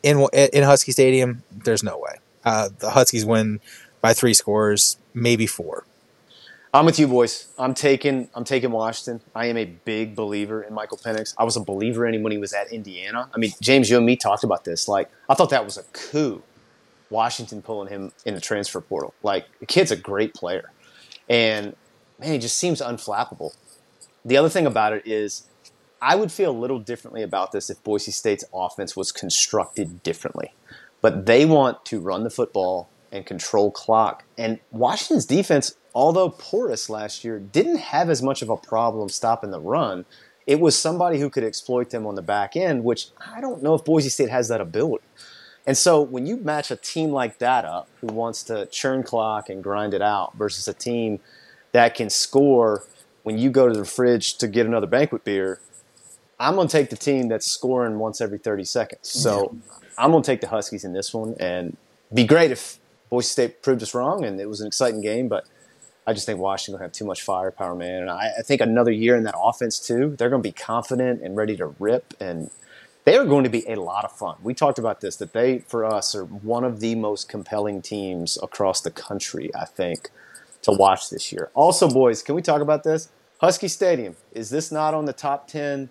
In 0.02 0.26
in 0.32 0.64
Husky 0.64 0.92
Stadium, 0.92 1.42
there's 1.50 1.82
no 1.82 1.96
way. 1.96 2.18
Uh, 2.44 2.68
the 2.78 2.90
Huskies 2.90 3.24
win 3.24 3.60
by 4.04 4.12
three 4.12 4.34
scores, 4.34 4.98
maybe 5.14 5.46
four. 5.46 5.86
I'm 6.74 6.84
with 6.84 6.98
you, 6.98 7.08
boys. 7.08 7.48
I'm 7.58 7.72
taking 7.72 8.28
I'm 8.34 8.44
taking 8.44 8.70
Washington. 8.70 9.22
I 9.34 9.46
am 9.46 9.56
a 9.56 9.64
big 9.64 10.14
believer 10.14 10.62
in 10.62 10.74
Michael 10.74 10.98
Penix. 10.98 11.34
I 11.38 11.44
was 11.44 11.56
a 11.56 11.60
believer 11.60 12.06
in 12.06 12.12
him 12.12 12.22
when 12.22 12.30
he 12.30 12.36
was 12.36 12.52
at 12.52 12.70
Indiana. 12.70 13.30
I 13.34 13.38
mean, 13.38 13.52
James, 13.62 13.88
you 13.88 13.96
and 13.96 14.04
me 14.04 14.16
talked 14.16 14.44
about 14.44 14.66
this. 14.66 14.88
Like, 14.88 15.10
I 15.30 15.32
thought 15.32 15.48
that 15.48 15.64
was 15.64 15.78
a 15.78 15.84
coup. 15.94 16.42
Washington 17.08 17.62
pulling 17.62 17.88
him 17.88 18.12
in 18.26 18.34
the 18.34 18.42
transfer 18.42 18.82
portal. 18.82 19.14
Like, 19.22 19.46
the 19.60 19.64
kid's 19.64 19.90
a 19.90 19.96
great 19.96 20.34
player, 20.34 20.70
and 21.30 21.74
man, 22.18 22.32
he 22.32 22.38
just 22.38 22.58
seems 22.58 22.82
unflappable. 22.82 23.54
The 24.22 24.36
other 24.36 24.50
thing 24.50 24.66
about 24.66 24.92
it 24.92 25.06
is, 25.06 25.44
I 26.02 26.14
would 26.16 26.30
feel 26.30 26.50
a 26.50 26.60
little 26.64 26.78
differently 26.78 27.22
about 27.22 27.52
this 27.52 27.70
if 27.70 27.82
Boise 27.82 28.10
State's 28.10 28.44
offense 28.52 28.94
was 28.94 29.12
constructed 29.12 30.02
differently. 30.02 30.52
But 31.00 31.24
they 31.24 31.46
want 31.46 31.86
to 31.86 32.00
run 32.00 32.22
the 32.24 32.30
football 32.30 32.90
and 33.14 33.24
control 33.24 33.70
clock. 33.70 34.24
And 34.36 34.58
Washington's 34.70 35.24
defense, 35.24 35.76
although 35.94 36.28
porous 36.28 36.90
last 36.90 37.24
year, 37.24 37.38
didn't 37.38 37.78
have 37.78 38.10
as 38.10 38.20
much 38.20 38.42
of 38.42 38.50
a 38.50 38.56
problem 38.56 39.08
stopping 39.08 39.50
the 39.50 39.60
run. 39.60 40.04
It 40.46 40.60
was 40.60 40.78
somebody 40.78 41.20
who 41.20 41.30
could 41.30 41.44
exploit 41.44 41.90
them 41.90 42.06
on 42.06 42.16
the 42.16 42.22
back 42.22 42.56
end, 42.56 42.84
which 42.84 43.08
I 43.34 43.40
don't 43.40 43.62
know 43.62 43.74
if 43.74 43.84
Boise 43.84 44.10
State 44.10 44.28
has 44.28 44.48
that 44.48 44.60
ability. 44.60 45.04
And 45.66 45.78
so 45.78 46.02
when 46.02 46.26
you 46.26 46.36
match 46.36 46.70
a 46.70 46.76
team 46.76 47.10
like 47.10 47.38
that 47.38 47.64
up, 47.64 47.88
who 48.02 48.08
wants 48.08 48.42
to 48.44 48.66
churn 48.66 49.02
clock 49.02 49.48
and 49.48 49.62
grind 49.62 49.94
it 49.94 50.02
out, 50.02 50.36
versus 50.36 50.68
a 50.68 50.74
team 50.74 51.20
that 51.72 51.94
can 51.94 52.10
score 52.10 52.84
when 53.22 53.38
you 53.38 53.48
go 53.48 53.66
to 53.66 53.74
the 53.74 53.86
fridge 53.86 54.36
to 54.36 54.46
get 54.46 54.66
another 54.66 54.86
banquet 54.86 55.24
beer, 55.24 55.60
I'm 56.38 56.56
going 56.56 56.68
to 56.68 56.72
take 56.72 56.90
the 56.90 56.96
team 56.96 57.28
that's 57.28 57.46
scoring 57.46 57.98
once 57.98 58.20
every 58.20 58.38
30 58.38 58.64
seconds. 58.64 59.08
So 59.08 59.56
I'm 59.96 60.10
going 60.10 60.22
to 60.22 60.26
take 60.26 60.42
the 60.42 60.48
Huskies 60.48 60.84
in 60.84 60.92
this 60.92 61.14
one, 61.14 61.34
and 61.40 61.78
be 62.12 62.24
great 62.24 62.50
if 62.50 62.78
Boise 63.14 63.28
State 63.28 63.62
proved 63.62 63.80
us 63.82 63.94
wrong 63.94 64.24
and 64.24 64.40
it 64.40 64.46
was 64.48 64.60
an 64.60 64.66
exciting 64.66 65.00
game, 65.00 65.28
but 65.28 65.46
I 66.06 66.12
just 66.12 66.26
think 66.26 66.40
Washington 66.40 66.82
have 66.82 66.90
too 66.92 67.04
much 67.04 67.22
firepower, 67.22 67.74
man. 67.76 68.02
And 68.02 68.10
I, 68.10 68.32
I 68.38 68.42
think 68.42 68.60
another 68.60 68.90
year 68.90 69.14
in 69.16 69.22
that 69.24 69.36
offense 69.40 69.78
too, 69.78 70.14
they're 70.18 70.28
going 70.30 70.42
to 70.42 70.46
be 70.48 70.52
confident 70.52 71.22
and 71.22 71.36
ready 71.36 71.56
to 71.58 71.66
rip, 71.78 72.12
and 72.20 72.50
they 73.04 73.16
are 73.16 73.24
going 73.24 73.44
to 73.44 73.50
be 73.50 73.64
a 73.68 73.76
lot 73.76 74.04
of 74.04 74.12
fun. 74.12 74.36
We 74.42 74.52
talked 74.52 74.78
about 74.78 75.00
this 75.00 75.16
that 75.16 75.32
they, 75.32 75.60
for 75.60 75.84
us, 75.84 76.14
are 76.14 76.24
one 76.24 76.64
of 76.64 76.80
the 76.80 76.94
most 76.96 77.28
compelling 77.28 77.80
teams 77.82 78.36
across 78.42 78.80
the 78.80 78.90
country. 78.90 79.50
I 79.54 79.64
think 79.64 80.10
to 80.62 80.72
watch 80.72 81.08
this 81.10 81.30
year. 81.32 81.50
Also, 81.54 81.88
boys, 81.88 82.22
can 82.22 82.34
we 82.34 82.42
talk 82.42 82.60
about 82.60 82.82
this? 82.82 83.10
Husky 83.40 83.68
Stadium 83.68 84.16
is 84.32 84.50
this 84.50 84.72
not 84.72 84.92
on 84.92 85.04
the 85.04 85.12
top 85.12 85.46
ten 85.46 85.88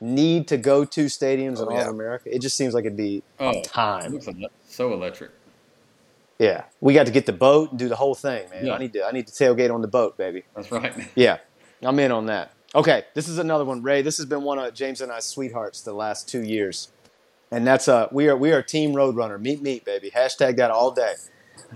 need 0.00 0.46
to 0.48 0.56
go 0.58 0.84
to 0.84 1.06
stadiums 1.06 1.58
Oh, 1.58 1.62
in 1.62 1.68
all 1.68 1.74
yeah. 1.74 1.88
of 1.88 1.94
America? 1.94 2.34
It 2.34 2.40
just 2.42 2.56
seems 2.56 2.74
like 2.74 2.84
it'd 2.84 2.96
be 2.98 3.22
Oh, 3.40 3.62
time. 3.62 4.12
looks 4.12 4.28
so 4.68 4.92
electric. 4.92 5.30
Yeah, 6.38 6.64
we 6.80 6.92
got 6.92 7.06
to 7.06 7.12
get 7.12 7.26
the 7.26 7.32
boat 7.32 7.70
and 7.70 7.78
do 7.78 7.88
the 7.88 7.96
whole 7.96 8.14
thing, 8.14 8.48
man. 8.50 8.66
Yeah. 8.66 8.74
I 8.74 8.78
need 8.78 8.92
to 8.92 9.06
I 9.06 9.12
need 9.12 9.26
to 9.26 9.32
tailgate 9.32 9.72
on 9.72 9.80
the 9.80 9.88
boat, 9.88 10.16
baby. 10.16 10.44
That's 10.54 10.70
right. 10.70 10.92
Yeah, 11.14 11.38
I'm 11.82 11.98
in 11.98 12.12
on 12.12 12.26
that. 12.26 12.52
Okay, 12.74 13.04
this 13.14 13.28
is 13.28 13.38
another 13.38 13.64
one, 13.64 13.82
Ray. 13.82 14.02
This 14.02 14.18
has 14.18 14.26
been 14.26 14.42
one 14.42 14.58
of 14.58 14.74
James 14.74 15.00
and 15.00 15.10
I's 15.10 15.24
sweethearts 15.24 15.80
the 15.80 15.94
last 15.94 16.28
two 16.28 16.42
years, 16.42 16.92
and 17.50 17.66
that's 17.66 17.88
uh 17.88 18.08
we 18.12 18.28
are 18.28 18.36
we 18.36 18.52
are 18.52 18.62
Team 18.62 18.92
Roadrunner. 18.92 19.40
Meet 19.40 19.62
meet, 19.62 19.84
baby. 19.84 20.10
Hashtag 20.10 20.56
that 20.56 20.70
all 20.70 20.90
day. 20.90 21.14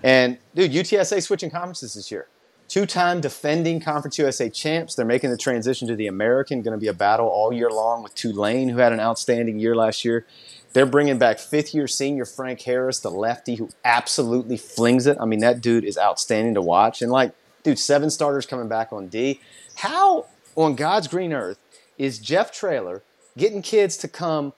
And 0.02 0.38
dude, 0.54 0.72
UTSA 0.72 1.22
switching 1.22 1.50
conferences 1.50 1.94
this 1.94 2.10
year. 2.10 2.26
Two-time 2.68 3.20
defending 3.20 3.80
Conference 3.80 4.16
USA 4.18 4.48
champs. 4.48 4.94
They're 4.94 5.04
making 5.04 5.30
the 5.30 5.36
transition 5.36 5.88
to 5.88 5.96
the 5.96 6.06
American. 6.06 6.62
Going 6.62 6.76
to 6.76 6.80
be 6.80 6.86
a 6.86 6.92
battle 6.94 7.26
all 7.26 7.52
year 7.52 7.68
long 7.68 8.04
with 8.04 8.14
Tulane, 8.14 8.68
who 8.68 8.78
had 8.78 8.92
an 8.92 9.00
outstanding 9.00 9.58
year 9.58 9.74
last 9.74 10.04
year. 10.04 10.24
They're 10.72 10.86
bringing 10.86 11.18
back 11.18 11.38
fifth-year 11.38 11.88
senior 11.88 12.24
Frank 12.24 12.60
Harris, 12.62 13.00
the 13.00 13.10
lefty 13.10 13.56
who 13.56 13.70
absolutely 13.84 14.56
flings 14.56 15.06
it. 15.06 15.16
I 15.20 15.24
mean, 15.24 15.40
that 15.40 15.60
dude 15.60 15.84
is 15.84 15.98
outstanding 15.98 16.54
to 16.54 16.62
watch. 16.62 17.02
And 17.02 17.10
like, 17.10 17.32
dude, 17.62 17.78
seven 17.78 18.10
starters 18.10 18.46
coming 18.46 18.68
back 18.68 18.92
on 18.92 19.08
D. 19.08 19.40
How 19.76 20.26
on 20.56 20.76
God's 20.76 21.08
green 21.08 21.32
earth 21.32 21.58
is 21.98 22.18
Jeff 22.18 22.52
Traylor 22.52 23.02
getting 23.36 23.62
kids 23.62 23.96
to 23.98 24.08
come 24.08 24.52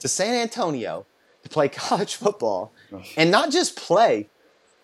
to 0.00 0.08
San 0.08 0.34
Antonio 0.34 1.06
to 1.42 1.48
play 1.48 1.68
college 1.70 2.16
football 2.16 2.72
and 3.16 3.30
not 3.30 3.50
just 3.50 3.76
play, 3.76 4.28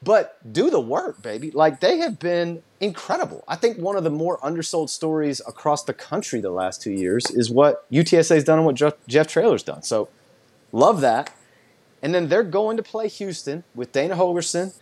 but 0.02 0.38
do 0.50 0.70
the 0.70 0.80
work, 0.80 1.20
baby. 1.20 1.50
Like 1.50 1.80
they 1.80 1.98
have 1.98 2.18
been 2.18 2.62
incredible. 2.80 3.44
I 3.46 3.56
think 3.56 3.76
one 3.76 3.96
of 3.96 4.04
the 4.04 4.10
more 4.10 4.38
undersold 4.44 4.88
stories 4.88 5.40
across 5.46 5.84
the 5.84 5.92
country 5.92 6.40
the 6.40 6.50
last 6.50 6.80
two 6.80 6.92
years 6.92 7.30
is 7.30 7.50
what 7.50 7.90
UTSA's 7.90 8.44
done 8.44 8.58
and 8.58 8.66
what 8.66 8.76
Jeff, 8.76 8.94
Jeff 9.06 9.26
Traylor's 9.26 9.62
done. 9.62 9.82
So 9.82 10.08
love 10.72 11.00
that. 11.00 11.34
And 12.02 12.14
then 12.14 12.28
they're 12.28 12.42
going 12.42 12.76
to 12.76 12.82
play 12.82 13.08
Houston 13.08 13.64
with 13.74 13.92
Dana 13.92 14.16
Holgorsen. 14.16 14.74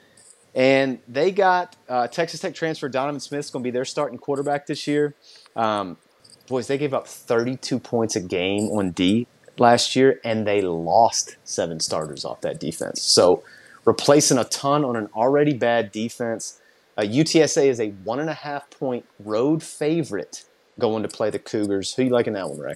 And 0.55 1.01
they 1.07 1.31
got 1.31 1.77
uh, 1.89 2.09
Texas 2.09 2.41
Tech 2.41 2.55
transfer 2.55 2.89
Donovan 2.89 3.21
Smith's 3.21 3.51
going 3.51 3.63
to 3.63 3.67
be 3.67 3.71
their 3.71 3.85
starting 3.85 4.19
quarterback 4.19 4.67
this 4.67 4.87
year. 4.87 5.15
Um, 5.55 5.97
boys, 6.49 6.67
they 6.67 6.79
gave 6.79 6.95
up 6.95 7.07
32 7.07 7.79
points 7.79 8.17
a 8.17 8.21
game 8.21 8.65
on 8.71 8.93
D 8.93 9.27
last 9.59 9.95
year, 9.95 10.21
and 10.25 10.47
they 10.47 10.61
lost 10.63 11.37
seven 11.45 11.81
starters 11.81 12.25
off 12.25 12.41
that 12.41 12.59
defense. 12.59 13.03
So 13.03 13.43
replacing 13.85 14.39
a 14.39 14.45
ton 14.45 14.85
on 14.85 14.97
an 14.97 15.09
already 15.15 15.55
bad 15.55 15.93
defense. 15.93 16.61
Uh, 16.97 17.03
UTSA 17.03 17.67
is 17.67 17.81
a 17.81 17.89
one 17.91 18.21
and 18.21 18.29
a 18.29 18.35
half 18.35 18.69
point 18.71 19.07
road 19.19 19.63
favorite 19.63 20.45
going 20.79 21.03
to 21.03 21.09
play 21.09 21.31
the 21.31 21.39
Cougars. 21.39 21.95
Who 21.95 22.05
you 22.05 22.11
liking 22.11 22.33
that 22.35 22.49
one, 22.49 22.59
Ray? 22.59 22.75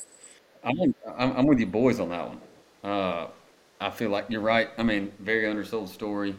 I'm, 0.64 0.94
I'm, 1.16 1.36
I'm 1.38 1.46
with 1.46 1.58
you 1.58 1.66
boys 1.66 1.98
on 1.98 2.10
that 2.10 2.28
one. 2.28 2.40
Uh, 2.82 3.28
I 3.80 3.90
feel 3.90 4.10
like 4.10 4.26
you're 4.28 4.40
right. 4.40 4.68
I 4.78 4.82
mean, 4.82 5.12
very 5.18 5.46
undersold 5.46 5.88
story. 5.88 6.36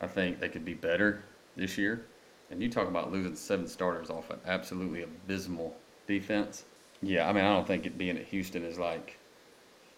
I 0.00 0.06
think 0.06 0.40
they 0.40 0.48
could 0.48 0.64
be 0.64 0.74
better 0.74 1.24
this 1.56 1.78
year. 1.78 2.06
And 2.50 2.62
you 2.62 2.68
talk 2.68 2.88
about 2.88 3.10
losing 3.10 3.34
seven 3.34 3.66
starters 3.66 4.10
off 4.10 4.30
an 4.30 4.38
absolutely 4.46 5.02
abysmal 5.02 5.76
defense. 6.06 6.64
Yeah, 7.02 7.28
I 7.28 7.32
mean, 7.32 7.44
I 7.44 7.52
don't 7.52 7.66
think 7.66 7.86
it 7.86 7.98
being 7.98 8.16
at 8.16 8.24
Houston 8.26 8.64
is 8.64 8.78
like, 8.78 9.18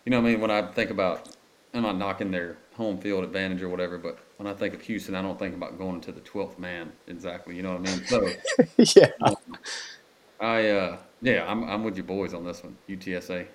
you 0.05 0.11
know 0.11 0.20
what 0.20 0.28
I 0.28 0.32
mean? 0.32 0.40
When 0.40 0.51
I 0.51 0.62
think 0.62 0.90
about, 0.90 1.36
I'm 1.74 1.82
not 1.82 1.97
knocking 1.97 2.30
their 2.30 2.57
home 2.74 2.99
field 2.99 3.24
advantage 3.24 3.62
or 3.62 3.68
whatever, 3.68 3.99
but 3.99 4.18
when 4.38 4.47
I 4.47 4.55
think 4.55 4.74
of 4.74 4.80
Houston, 4.82 5.14
I 5.14 5.22
don't 5.22 5.38
think 5.38 5.55
about 5.55 5.78
going 5.78 6.01
to 6.03 6.12
the 6.12 6.20
12th 6.20 6.59
man 6.59 6.92
exactly. 7.07 7.57
You 7.57 7.62
know 7.62 7.76
what 7.76 7.88
I 7.88 7.92
mean? 7.92 8.07
So, 8.07 8.28
yeah. 9.01 9.34
I, 10.40 10.70
uh, 10.70 10.99
yeah, 11.22 11.44
I'm, 11.47 11.64
I'm 11.68 11.84
with 11.84 11.97
you 11.97 12.03
boys 12.03 12.34
on 12.34 12.44
this 12.44 12.62
one. 12.62 12.76
UTSA. 12.88 13.47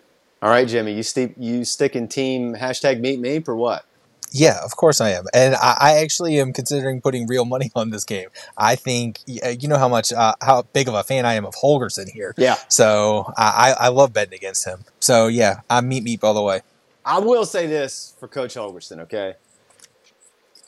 All 0.42 0.50
right, 0.50 0.68
Jimmy, 0.68 0.94
you 0.94 1.04
sti 1.04 1.34
you 1.38 1.64
sticking 1.64 2.08
team 2.08 2.56
hashtag 2.56 3.00
meet 3.00 3.20
meep 3.20 3.48
or 3.48 3.56
what? 3.56 3.86
Yeah, 4.34 4.60
of 4.64 4.76
course 4.78 5.02
I 5.02 5.10
am, 5.10 5.26
and 5.34 5.56
I, 5.56 5.76
I 5.80 5.94
actually 5.98 6.40
am 6.40 6.54
considering 6.54 7.02
putting 7.02 7.28
real 7.28 7.44
money 7.44 7.70
on 7.76 7.90
this 7.90 8.06
game. 8.06 8.30
I 8.58 8.76
think 8.76 9.20
you 9.26 9.68
know 9.68 9.78
how 9.78 9.90
much 9.90 10.14
uh, 10.14 10.34
how 10.42 10.64
big 10.74 10.88
of 10.88 10.94
a 10.96 11.04
fan 11.04 11.26
I 11.26 11.34
am 11.34 11.46
of 11.46 11.54
Holgorsen 11.56 12.10
here. 12.10 12.34
Yeah. 12.38 12.56
So 12.70 13.32
I, 13.38 13.76
I 13.80 13.86
I 13.86 13.88
love 13.90 14.14
betting 14.14 14.34
against 14.34 14.66
him. 14.66 14.86
So 15.00 15.28
yeah, 15.28 15.62
I'm 15.70 15.88
meet 15.88 16.04
meet 16.04 16.24
all 16.24 16.34
the 16.34 16.42
way. 16.42 16.62
I 17.06 17.20
will 17.20 17.46
say 17.46 17.68
this 17.68 18.16
for 18.20 18.28
Coach 18.28 18.56
Holgorsen, 18.56 19.00
okay? 19.02 19.36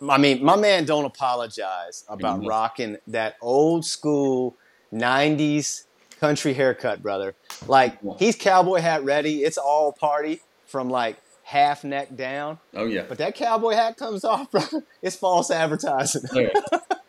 I 0.07 0.17
mean, 0.17 0.43
my 0.43 0.55
man 0.57 0.83
don't 0.85 1.05
apologize 1.05 2.03
about 2.09 2.41
Mhm. 2.41 2.47
rocking 2.47 2.97
that 3.07 3.35
old 3.41 3.85
school 3.85 4.57
90s 4.91 5.83
country 6.23 6.53
haircut, 6.53 7.03
brother. 7.03 7.35
Like, 7.67 7.97
he's 8.17 8.37
cowboy 8.37 8.79
hat 8.79 9.03
ready. 9.03 9.43
It's 9.43 9.57
all 9.57 9.91
party 9.91 10.39
from 10.67 10.89
like 10.89 11.17
half 11.43 11.83
neck 11.83 12.15
down. 12.15 12.59
Oh, 12.73 12.85
yeah. 12.85 13.03
But 13.09 13.17
that 13.17 13.35
cowboy 13.35 13.73
hat 13.73 13.97
comes 13.97 14.23
off, 14.33 14.49
brother. 14.49 14.85
It's 15.01 15.17
false 15.17 15.51
advertising. 15.51 16.21
Yeah. 16.33 16.47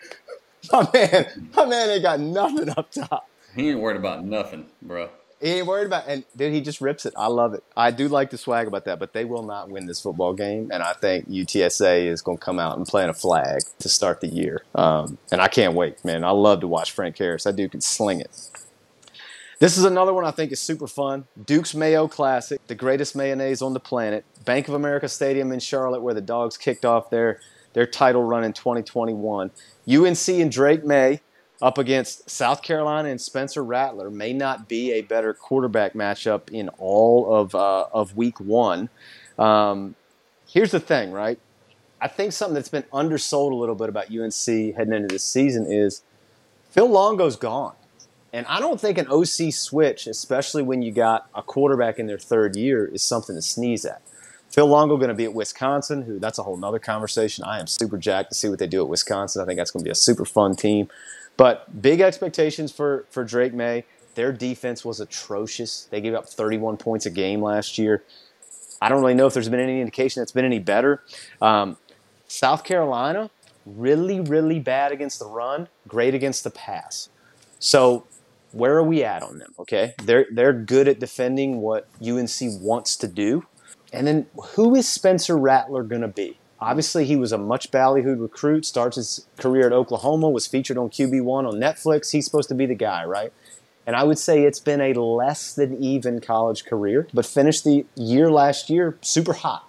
my 0.73 0.89
man, 0.93 1.49
my 1.55 1.65
man 1.65 1.91
ain't 1.91 2.03
got 2.03 2.19
nothing 2.19 2.71
up 2.71 2.91
top. 2.91 3.29
He 3.55 3.71
ain't 3.71 3.79
worried 3.79 3.99
about 3.99 4.25
nothing, 4.25 4.67
bro. 4.83 5.11
He 5.41 5.51
ain't 5.51 5.67
worried 5.69 5.87
about 5.87 6.09
and 6.09 6.25
dude, 6.37 6.53
he 6.53 6.61
just 6.61 6.81
rips 6.81 7.07
it. 7.07 7.15
I 7.17 7.29
love 7.29 7.55
it. 7.55 7.63
I 7.77 7.93
do 7.93 8.09
like 8.09 8.31
the 8.31 8.39
swag 8.39 8.67
about 8.67 8.87
that, 8.87 8.99
but 8.99 9.13
they 9.13 9.25
will 9.25 9.45
not 9.45 9.71
win 9.71 9.87
this 9.87 10.01
football 10.01 10.33
game. 10.33 10.71
And 10.73 10.83
I 10.83 10.95
think 10.95 11.29
UTSA 11.29 12.07
is 12.07 12.21
going 12.21 12.39
to 12.39 12.45
come 12.45 12.59
out 12.59 12.79
and 12.79 12.87
plant 12.87 13.11
a 13.11 13.15
flag 13.15 13.61
to 13.79 13.89
start 13.89 14.21
the 14.21 14.27
year. 14.27 14.65
Um, 14.75 15.19
and 15.31 15.41
I 15.41 15.47
can't 15.47 15.75
wait, 15.75 16.05
man. 16.05 16.25
I 16.25 16.31
love 16.31 16.61
to 16.61 16.67
watch 16.67 16.91
Frank 16.91 17.17
Harris. 17.19 17.45
That 17.45 17.55
dude 17.55 17.71
can 17.71 17.81
sling 17.81 18.21
it. 18.21 18.31
This 19.61 19.79
is 19.79 19.85
another 19.85 20.13
one 20.13 20.25
I 20.25 20.31
think 20.31 20.53
is 20.53 20.61
super 20.61 20.87
fun. 20.87 21.27
Duke's 21.47 21.75
Mayo 21.75 22.09
Classic, 22.09 22.61
the 22.67 22.75
greatest 22.75 23.15
mayonnaise 23.15 23.63
on 23.63 23.73
the 23.73 23.81
planet. 23.81 24.25
Bank 24.45 24.69
of 24.69 24.75
America 24.75 25.09
Stadium 25.09 25.53
in 25.53 25.61
Charlotte, 25.61 26.03
where 26.03 26.15
the 26.15 26.21
Dogs 26.21 26.57
kicked 26.57 26.85
off 26.85 27.11
their 27.11 27.41
their 27.73 27.87
title 27.87 28.23
run 28.23 28.45
in 28.45 28.53
2021. 28.53 29.51
UNC 29.93 30.29
and 30.29 30.51
Drake 30.51 30.85
Maye 30.85 31.21
up 31.63 31.79
against 31.79 32.29
South 32.29 32.63
Carolina 32.63 33.09
and 33.09 33.21
Spencer 33.21 33.65
Rattler 33.65 34.11
may 34.11 34.33
not 34.33 34.69
be 34.69 34.93
a 34.93 35.03
better 35.03 35.33
quarterback 35.33 35.95
matchup 35.95 36.51
in 36.51 36.69
all 36.79 37.33
of 37.33 37.55
uh, 37.55 37.87
of 37.93 38.17
Week 38.17 38.41
One. 38.41 38.89
Um, 39.39 39.95
here's 40.49 40.73
the 40.73 40.81
thing, 40.81 41.13
right? 41.13 41.39
I 42.01 42.09
think 42.09 42.33
something 42.33 42.55
that's 42.55 42.69
been 42.69 42.85
undersold 42.93 43.53
a 43.53 43.57
little 43.57 43.75
bit 43.77 43.89
about 43.89 44.11
UNC 44.11 44.75
heading 44.77 44.93
into 44.93 45.07
this 45.09 45.23
season 45.23 45.67
is 45.71 46.03
Phil 46.71 46.89
Longo's 46.89 47.37
gone. 47.37 47.75
And 48.35 48.45
I 48.49 48.59
don't 48.59 48.81
think 48.81 48.99
an 48.99 49.07
OC 49.07 49.53
switch, 49.53 50.09
especially 50.09 50.65
when 50.65 50.83
you 50.83 50.91
got 50.91 51.29
a 51.37 51.41
quarterback 51.41 52.01
in 52.01 52.09
their 52.09 52.19
third 52.19 52.57
year, 52.57 52.85
is 52.85 53.01
something 53.01 53.37
to 53.37 53.41
sneeze 53.41 53.85
at. 53.85 54.03
Phil 54.51 54.67
Longo 54.67 54.97
going 54.97 55.09
to 55.09 55.15
be 55.15 55.23
at 55.23 55.33
Wisconsin, 55.33 56.03
who 56.03 56.19
that's 56.19 56.41
a 56.41 56.43
whole 56.43 56.57
nother 56.57 56.81
conversation. 56.81 57.45
I 57.45 57.61
am 57.61 57.69
super 57.69 57.97
jacked 57.97 58.31
to 58.31 58.35
see 58.35 58.49
what 58.49 58.59
they 58.59 58.67
do 58.67 58.83
at 58.83 58.89
Wisconsin. 58.89 59.41
I 59.41 59.45
think 59.45 59.57
that's 59.57 59.71
going 59.71 59.83
to 59.83 59.85
be 59.85 59.93
a 59.93 59.95
super 59.95 60.25
fun 60.25 60.57
team. 60.57 60.89
But 61.37 61.81
big 61.81 62.01
expectations 62.01 62.73
for, 62.73 63.07
for 63.09 63.23
Drake 63.23 63.55
Maye. 63.55 63.85
Their 64.17 64.33
defense 64.33 64.85
was 64.85 64.99
atrocious. 64.99 65.85
They 65.93 66.01
gave 66.01 66.15
up 66.15 66.29
31 66.29 66.77
points 66.79 67.07
a 67.07 67.11
game 67.11 67.41
last 67.41 67.79
year. 67.79 68.03
I 68.83 68.89
don't 68.89 69.01
really 69.01 69.15
know 69.15 69.29
if 69.29 69.35
there's 69.35 69.49
been 69.49 69.61
any 69.61 69.81
indication 69.81 70.21
that's 70.21 70.33
been 70.33 70.45
any 70.45 70.59
better. 70.59 71.05
Um, 71.41 71.77
South 72.27 72.65
Carolina, 72.65 73.31
really, 73.65 74.19
really 74.19 74.59
bad 74.59 74.91
against 74.91 75.21
the 75.21 75.27
run, 75.27 75.69
great 75.87 76.15
against 76.15 76.43
the 76.43 76.51
pass. 76.51 77.09
So 77.61 78.07
where 78.55 78.77
are 78.77 78.85
we 78.85 79.03
at 79.03 79.23
on 79.23 79.39
them? 79.39 79.53
Okay, 79.59 79.95
they're 80.03 80.27
they're 80.31 80.53
good 80.53 80.89
at 80.89 81.01
defending 81.01 81.61
what 81.61 81.89
UNC 82.01 82.31
wants 82.61 82.97
to 82.97 83.09
do. 83.09 83.47
And 83.93 84.07
then 84.07 84.27
who 84.55 84.75
is 84.75 84.89
Spencer 84.89 85.37
Rattler 85.37 85.83
going 85.83 86.03
to 86.03 86.09
be? 86.09 86.39
Obviously, 86.61 87.05
he 87.05 87.17
was 87.17 87.33
a 87.33 87.39
much 87.39 87.71
ballyhooed 87.71 88.21
recruit. 88.21 88.65
Starts 88.65 88.97
his 88.97 89.27
career 89.37 89.67
at 89.67 89.73
Oklahoma. 89.73 90.31
Was 90.31 90.47
featured 90.47 90.79
on 90.79 90.89
QB 90.89 91.23
one 91.23 91.47
on 91.47 91.55
Netflix. 91.55 92.13
He's 92.13 92.25
supposed 92.25 92.49
to 92.49 92.55
be 92.55 92.67
the 92.67 92.75
guy, 92.75 93.05
right? 93.05 93.33
And 93.87 93.95
I 93.95 94.05
would 94.05 94.19
say 94.19 94.45
it's 94.45 94.61
been 94.61 94.81
a 94.81 94.95
less 94.95 95.55
than 95.55 95.83
even 95.83 96.21
college 96.21 96.65
career, 96.65 97.07
but 97.13 97.27
finished 97.27 97.65
the 97.65 97.85
year 97.97 98.31
last 98.31 98.71
year 98.71 98.97
super 99.03 99.35
hot. 99.35 99.69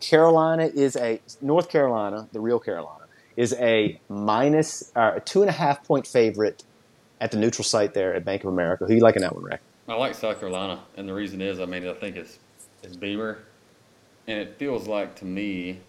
Carolina 0.00 0.64
is 0.66 0.96
a 0.96 1.20
North 1.40 1.68
Carolina, 1.70 2.28
the 2.32 2.40
real 2.40 2.58
Carolina, 2.58 3.04
is 3.36 3.54
a 3.54 3.98
minus 4.08 4.92
uh, 4.94 5.12
a 5.16 5.20
two 5.20 5.40
and 5.40 5.48
a 5.48 5.54
half 5.54 5.84
point 5.84 6.06
favorite 6.06 6.64
at 7.20 7.30
the 7.30 7.36
neutral 7.36 7.64
site 7.64 7.94
there 7.94 8.14
at 8.14 8.24
Bank 8.24 8.44
of 8.44 8.52
America. 8.52 8.86
Who 8.86 8.94
you 8.94 9.00
like 9.00 9.16
in 9.16 9.22
that 9.22 9.34
one, 9.34 9.44
Ray? 9.44 9.58
I 9.88 9.94
like 9.94 10.14
South 10.14 10.38
Carolina, 10.40 10.80
and 10.96 11.08
the 11.08 11.14
reason 11.14 11.40
is, 11.40 11.60
I 11.60 11.66
mean, 11.66 11.86
I 11.86 11.94
think 11.94 12.16
it's 12.16 12.38
it's 12.82 12.96
Beamer. 12.96 13.38
and 14.26 14.38
it 14.38 14.56
feels 14.58 14.86
like 14.88 15.14
to 15.16 15.24
me 15.24 15.80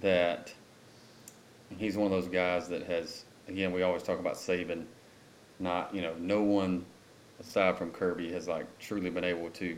that 0.00 0.52
he's 1.76 1.96
one 1.96 2.06
of 2.06 2.12
those 2.12 2.28
guys 2.30 2.68
that 2.68 2.82
has 2.84 3.24
again 3.48 3.72
we 3.72 3.82
always 3.82 4.02
talk 4.02 4.18
about 4.18 4.34
Saban, 4.34 4.84
not 5.60 5.94
you 5.94 6.02
know 6.02 6.14
no 6.18 6.42
one 6.42 6.84
aside 7.40 7.76
from 7.78 7.90
Kirby 7.92 8.32
has 8.32 8.48
like 8.48 8.66
truly 8.78 9.10
been 9.10 9.24
able 9.24 9.50
to 9.50 9.76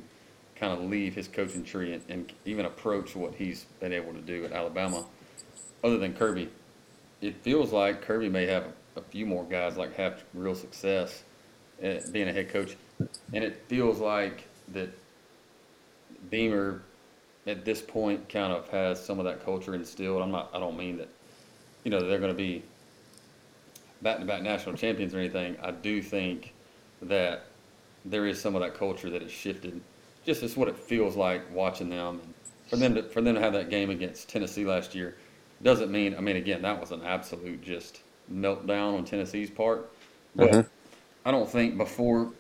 kind 0.57 0.73
of 0.73 0.81
leave 0.91 1.15
his 1.15 1.29
coaching 1.29 1.65
tree 1.65 1.95
and, 1.95 2.03
and 2.09 2.33
even 2.45 2.67
approach 2.67 3.17
what 3.17 3.35
he's 3.35 3.65
been 3.81 3.93
able 3.93 4.13
to 4.13 4.21
do 4.21 4.45
at 4.45 4.53
Alabama, 4.53 5.05
other 5.85 5.99
than 5.99 6.15
Kirby. 6.15 6.49
It 7.21 7.37
feels 7.43 7.73
like 7.73 8.03
Kirby 8.03 8.29
may 8.29 8.47
have 8.47 8.65
a 8.97 9.01
few 9.01 9.27
more 9.27 9.45
guys 9.45 9.77
like 9.77 9.95
have 9.97 10.25
real 10.35 10.55
success 10.55 11.23
at 11.83 12.13
being 12.13 12.29
a 12.29 12.33
head 12.33 12.51
coach, 12.51 12.77
and 13.33 13.43
it 13.45 13.63
feels 13.69 13.99
like 13.99 14.47
that 14.73 14.91
Beamer 16.31 16.83
at 17.47 17.65
this 17.65 17.81
point 17.81 18.29
kind 18.29 18.53
of 18.53 18.69
has 18.69 19.03
some 19.03 19.19
of 19.19 19.25
that 19.25 19.45
culture 19.45 19.75
instilled. 19.75 20.23
I'm 20.23 20.31
not. 20.31 20.51
I 20.53 20.59
don't 20.59 20.77
mean 20.77 20.99
that, 20.99 21.09
you 21.85 21.91
know, 21.91 22.07
they're 22.07 22.19
going 22.19 22.33
to 22.33 22.37
be 22.37 22.63
back-to-back 24.03 24.43
national 24.43 24.77
champions 24.77 25.15
or 25.15 25.19
anything. 25.19 25.57
I 25.63 25.71
do 25.71 26.03
think 26.03 26.53
that 27.03 27.47
there 28.05 28.27
is 28.27 28.41
some 28.41 28.55
of 28.55 28.61
that 28.61 28.75
culture 28.75 29.11
that 29.11 29.23
has 29.23 29.31
shifted. 29.31 29.81
Just 30.25 30.43
as 30.43 30.57
what 30.57 30.69
it 30.69 30.77
feels 30.77 31.17
like 31.17 31.43
watching 31.53 31.89
them. 31.89 32.21
And 32.23 32.35
for 32.69 32.77
them 32.77 32.95
to 32.95 33.03
for 33.03 33.21
them 33.23 33.35
to 33.35 33.41
have 33.41 33.55
that 33.55 33.71
game 33.71 33.91
against 33.91 34.29
Tennessee 34.29 34.67
last 34.67 34.95
year 34.95 35.17
doesn't 35.63 35.91
mean. 35.91 36.15
I 36.15 36.21
mean, 36.21 36.37
again, 36.37 36.63
that 36.63 36.79
was 36.79 36.91
an 36.93 37.03
absolute 37.03 37.63
just 37.63 38.01
meltdown 38.33 38.97
on 38.99 39.05
Tennessee's 39.05 39.51
part. 39.51 39.91
But 40.37 40.53
Mhm. 40.53 40.67
I 41.25 41.31
don't 41.31 41.49
think 41.49 41.77
before, 41.77 42.33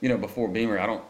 you 0.00 0.08
know, 0.08 0.18
before 0.18 0.48
Beamer, 0.48 0.78
I 0.78 0.86
don't. 0.86 1.04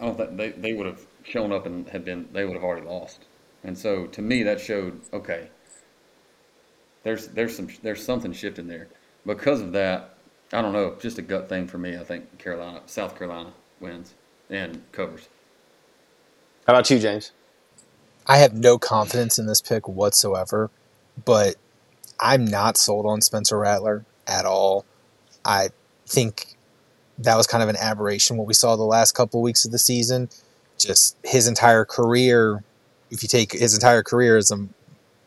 I 0.00 0.06
don't 0.06 0.16
think 0.16 0.36
they, 0.38 0.50
they 0.52 0.72
would 0.72 0.86
have 0.86 1.04
shown 1.24 1.52
up 1.52 1.66
and 1.66 1.88
had 1.88 2.04
been. 2.04 2.28
They 2.32 2.44
would 2.44 2.54
have 2.54 2.64
already 2.64 2.86
lost. 2.86 3.20
And 3.62 3.76
so 3.76 4.06
to 4.06 4.22
me, 4.22 4.42
that 4.42 4.60
showed 4.60 5.00
okay. 5.12 5.48
There's 7.04 7.28
there's 7.28 7.56
some 7.56 7.68
there's 7.82 8.04
something 8.04 8.32
shifting 8.32 8.68
there 8.68 8.88
because 9.24 9.60
of 9.60 9.72
that. 9.72 10.14
I 10.52 10.62
don't 10.62 10.72
know, 10.72 10.96
just 11.00 11.18
a 11.18 11.22
gut 11.22 11.48
thing 11.48 11.66
for 11.66 11.78
me. 11.78 11.96
I 11.96 12.04
think 12.04 12.38
Carolina, 12.38 12.80
South 12.86 13.18
Carolina 13.18 13.52
wins 13.80 14.14
and 14.48 14.80
covers. 14.92 15.28
How 16.66 16.72
about 16.74 16.88
you, 16.90 16.98
James? 16.98 17.32
I 18.26 18.38
have 18.38 18.54
no 18.54 18.78
confidence 18.78 19.38
in 19.38 19.46
this 19.46 19.60
pick 19.60 19.88
whatsoever, 19.88 20.70
but 21.24 21.56
I'm 22.20 22.44
not 22.44 22.76
sold 22.76 23.06
on 23.06 23.20
Spencer 23.20 23.58
Rattler 23.58 24.04
at 24.26 24.44
all. 24.44 24.84
I 25.44 25.68
think 26.06 26.56
that 27.18 27.36
was 27.36 27.46
kind 27.46 27.62
of 27.62 27.68
an 27.68 27.76
aberration 27.76 28.36
what 28.36 28.46
we 28.46 28.54
saw 28.54 28.76
the 28.76 28.82
last 28.82 29.12
couple 29.12 29.40
weeks 29.42 29.64
of 29.64 29.72
the 29.72 29.78
season. 29.78 30.28
Just 30.78 31.16
his 31.24 31.46
entire 31.46 31.84
career, 31.84 32.62
if 33.10 33.22
you 33.22 33.28
take 33.28 33.52
his 33.52 33.74
entire 33.74 34.02
career 34.02 34.36
as 34.36 34.50
a 34.50 34.68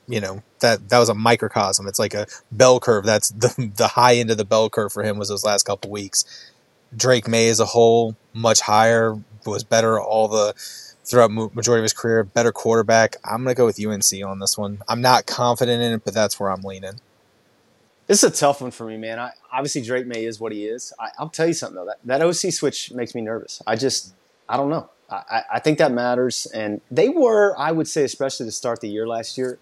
you 0.07 0.19
know 0.19 0.41
that 0.59 0.89
that 0.89 0.99
was 0.99 1.09
a 1.09 1.13
microcosm. 1.13 1.87
It's 1.87 1.99
like 1.99 2.13
a 2.13 2.25
bell 2.51 2.79
curve. 2.79 3.05
That's 3.05 3.29
the 3.43 3.71
the 3.75 3.89
high 3.89 4.15
end 4.15 4.31
of 4.31 4.37
the 4.37 4.45
bell 4.45 4.69
curve 4.69 4.91
for 4.91 5.03
him 5.03 5.17
was 5.17 5.29
those 5.29 5.45
last 5.45 5.63
couple 5.63 5.91
weeks. 5.91 6.25
Drake 6.95 7.27
Maye 7.27 7.49
as 7.49 7.59
a 7.59 7.65
whole 7.65 8.15
much 8.33 8.61
higher 8.61 9.17
was 9.45 9.63
better 9.63 9.99
all 9.99 10.27
the 10.27 10.53
throughout 11.09 11.31
majority 11.31 11.79
of 11.81 11.83
his 11.83 11.93
career. 11.93 12.23
Better 12.23 12.51
quarterback. 12.51 13.17
I'm 13.25 13.43
gonna 13.43 13.55
go 13.55 13.65
with 13.65 13.83
UNC 13.83 14.23
on 14.25 14.39
this 14.39 14.57
one. 14.57 14.79
I'm 14.87 15.01
not 15.01 15.25
confident 15.25 15.81
in 15.81 15.93
it, 15.93 16.03
but 16.05 16.13
that's 16.13 16.39
where 16.39 16.51
I'm 16.51 16.61
leaning. 16.61 16.99
This 18.07 18.23
is 18.23 18.31
a 18.31 18.35
tough 18.35 18.61
one 18.61 18.71
for 18.71 18.85
me, 18.87 18.97
man. 18.97 19.19
I, 19.19 19.31
obviously, 19.51 19.81
Drake 19.81 20.07
Maye 20.07 20.25
is 20.25 20.39
what 20.39 20.51
he 20.51 20.65
is. 20.65 20.93
I, 20.99 21.09
I'll 21.19 21.29
tell 21.29 21.45
you 21.47 21.53
something 21.53 21.75
though. 21.75 21.85
That 21.85 21.97
that 22.05 22.21
OC 22.21 22.51
switch 22.53 22.91
makes 22.91 23.13
me 23.13 23.21
nervous. 23.21 23.61
I 23.67 23.75
just, 23.75 24.13
I 24.47 24.57
don't 24.57 24.69
know. 24.69 24.89
I, 25.11 25.43
I- 25.53 25.59
think 25.59 25.79
that 25.79 25.91
matters, 25.91 26.45
and 26.53 26.81
they 26.91 27.09
were, 27.09 27.55
I 27.57 27.71
would 27.71 27.87
say, 27.87 28.03
especially 28.03 28.45
to 28.45 28.51
start 28.51 28.81
the 28.81 28.89
year 28.89 29.07
last 29.07 29.37
year, 29.37 29.57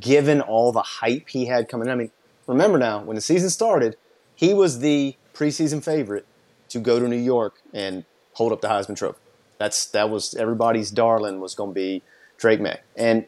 given 0.00 0.40
all 0.40 0.70
the 0.72 0.82
hype 0.82 1.28
he 1.28 1.46
had 1.46 1.68
coming. 1.68 1.88
in. 1.88 1.92
I 1.92 1.96
mean, 1.96 2.10
remember 2.46 2.78
now 2.78 3.02
when 3.02 3.14
the 3.16 3.20
season 3.20 3.50
started, 3.50 3.96
he 4.36 4.54
was 4.54 4.78
the 4.80 5.16
preseason 5.34 5.82
favorite 5.84 6.26
to 6.68 6.78
go 6.78 6.98
to 7.00 7.06
New 7.08 7.16
York 7.16 7.60
and 7.72 8.04
hold 8.34 8.52
up 8.52 8.60
the 8.60 8.68
Heisman 8.68 8.96
Trophy. 8.96 9.18
That's 9.58 9.86
that 9.86 10.10
was 10.10 10.34
everybody's 10.34 10.90
darling 10.90 11.40
was 11.40 11.54
going 11.54 11.70
to 11.70 11.74
be 11.74 12.02
Drake 12.38 12.60
Maye, 12.60 12.80
and 12.96 13.24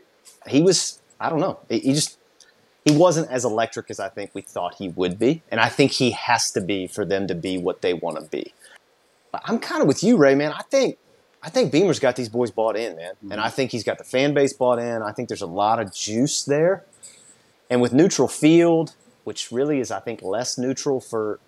he 0.46 0.60
was. 0.60 1.00
I 1.20 1.30
don't 1.30 1.40
know. 1.40 1.58
He 1.68 1.92
just 1.92 2.18
he 2.84 2.96
wasn't 2.96 3.30
as 3.30 3.44
electric 3.44 3.90
as 3.90 3.98
I 4.00 4.08
think 4.08 4.30
we 4.34 4.42
thought 4.42 4.74
he 4.74 4.88
would 4.88 5.18
be, 5.18 5.42
and 5.50 5.60
I 5.60 5.68
think 5.68 5.92
he 5.92 6.12
has 6.12 6.50
to 6.52 6.60
be 6.60 6.86
for 6.86 7.04
them 7.04 7.26
to 7.26 7.34
be 7.34 7.58
what 7.58 7.82
they 7.82 7.92
want 7.92 8.16
to 8.16 8.22
be. 8.22 8.54
But 9.32 9.42
I'm 9.44 9.58
kind 9.58 9.82
of 9.82 9.88
with 9.88 10.02
you, 10.02 10.16
Ray, 10.16 10.34
man. 10.34 10.52
I 10.52 10.62
think 10.70 10.98
I 11.42 11.50
think 11.50 11.72
Beamer's 11.72 11.98
got 11.98 12.16
these 12.16 12.28
boys 12.28 12.50
bought 12.50 12.76
in, 12.76 12.96
man, 12.96 13.12
and 13.22 13.34
I 13.34 13.46
mm-hmm. 13.46 13.56
think 13.56 13.72
he's 13.72 13.84
got 13.84 13.98
the 13.98 14.04
fan 14.04 14.34
base 14.34 14.52
bought 14.52 14.78
in. 14.78 15.02
I 15.02 15.12
think 15.12 15.28
there's 15.28 15.42
a 15.42 15.46
lot 15.46 15.80
of 15.80 15.94
juice 15.94 16.44
there, 16.44 16.84
and 17.68 17.80
with 17.80 17.92
neutral 17.92 18.28
field, 18.28 18.94
which 19.24 19.52
really 19.52 19.80
is, 19.80 19.90
I 19.90 20.00
think, 20.00 20.22
less 20.22 20.56
neutral 20.56 21.00
for 21.00 21.40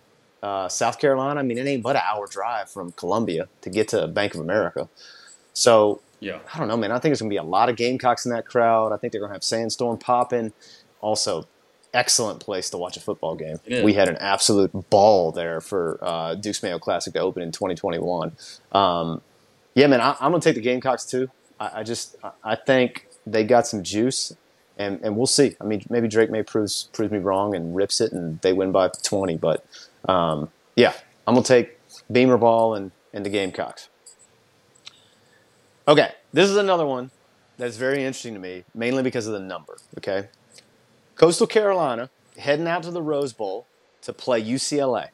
uh, 0.43 0.69
South 0.69 0.99
Carolina. 0.99 1.41
I 1.41 1.43
mean, 1.43 1.59
it 1.59 1.67
ain't 1.67 1.83
but 1.83 1.97
an 1.97 2.03
hour 2.07 2.27
drive 2.27 2.71
from 2.71 2.93
Columbia 2.93 3.49
to 3.63 3.71
get 3.71 3.89
to 3.89 4.07
Bank 4.09 4.35
of 4.35 4.41
America. 4.41 4.89
So 5.53 6.01
Yeah, 6.21 6.39
I 6.55 6.59
don't 6.59 6.69
know, 6.69 6.77
man. 6.77 6.93
I 6.93 6.95
think 6.97 7.05
there's 7.11 7.21
going 7.21 7.31
to 7.31 7.35
be 7.35 7.39
a 7.39 7.43
lot 7.43 7.69
of 7.69 7.77
Gamecocks 7.77 8.25
in 8.27 8.33
that 8.33 8.47
crowd. 8.47 8.93
I 8.93 8.97
think 8.97 9.13
they're 9.13 9.21
going 9.21 9.31
to 9.31 9.35
have 9.35 9.45
Sandstorm 9.45 9.99
popping. 9.99 10.53
Also, 11.01 11.47
excellent 11.93 12.41
place 12.41 12.71
to 12.71 12.79
watch 12.79 12.97
a 12.97 13.01
football 13.01 13.35
game. 13.35 13.59
We 13.85 13.95
had 13.95 14.09
an 14.09 14.17
absolute 14.17 14.71
ball 14.91 15.33
there 15.33 15.61
for 15.61 15.99
uh, 16.03 16.35
Dukes 16.35 16.63
Mayo 16.63 16.79
Classic 16.79 17.13
to 17.15 17.21
open 17.21 17.43
in 17.43 17.51
2021. 17.53 18.33
Um, 18.73 19.23
yeah, 19.75 19.87
man, 19.87 20.01
I, 20.01 20.17
I'm 20.21 20.31
going 20.31 20.41
to 20.41 20.49
take 20.49 20.57
the 20.57 20.61
Gamecocks 20.63 21.05
too. 21.05 21.31
I, 21.59 21.81
I 21.81 21.83
just, 21.83 22.17
I- 22.23 22.31
I 22.45 22.55
think 22.55 23.07
they 23.27 23.45
got 23.45 23.67
some 23.67 23.83
juice, 23.83 24.33
and, 24.79 25.01
and 25.03 25.17
we'll 25.17 25.27
see. 25.27 25.57
I 25.61 25.65
mean, 25.65 25.85
maybe 25.91 26.07
Drake 26.09 26.31
Maye 26.31 26.43
proves 26.43 26.89
proves 26.93 27.13
me 27.13 27.19
wrong 27.19 27.55
and 27.55 27.75
rips 27.77 28.01
it, 28.01 28.13
and 28.13 28.41
they 28.41 28.53
win 28.53 28.73
by 28.73 28.89
20. 29.03 29.37
But 29.37 29.65
um, 30.09 30.51
yeah, 30.77 30.93
I'm 31.27 31.35
to 31.35 31.43
take 31.43 31.79
Beamer 32.11 32.39
Ball 32.39 32.75
and, 32.75 32.91
and 33.13 33.25
the 33.25 33.31
Gamecocks. 33.31 33.89
Okay, 35.87 36.13
this 36.33 36.49
is 36.49 36.57
another 36.57 36.87
one 36.87 37.11
that's 37.59 37.77
very 37.77 37.99
interesting 37.99 38.35
to 38.35 38.41
me, 38.41 38.65
mainly 38.75 39.03
because 39.03 39.27
of 39.27 39.33
the 39.33 39.41
number. 39.41 39.77
Okay, 39.99 40.29
Coastal 41.17 41.47
Carolina 41.47 42.11
heading 42.39 42.67
out 42.67 42.83
to 42.85 42.91
the 42.91 43.03
Rose 43.03 43.33
Bowl 43.33 43.67
to 44.03 44.13
play 44.13 44.43
UCLA. 44.43 45.09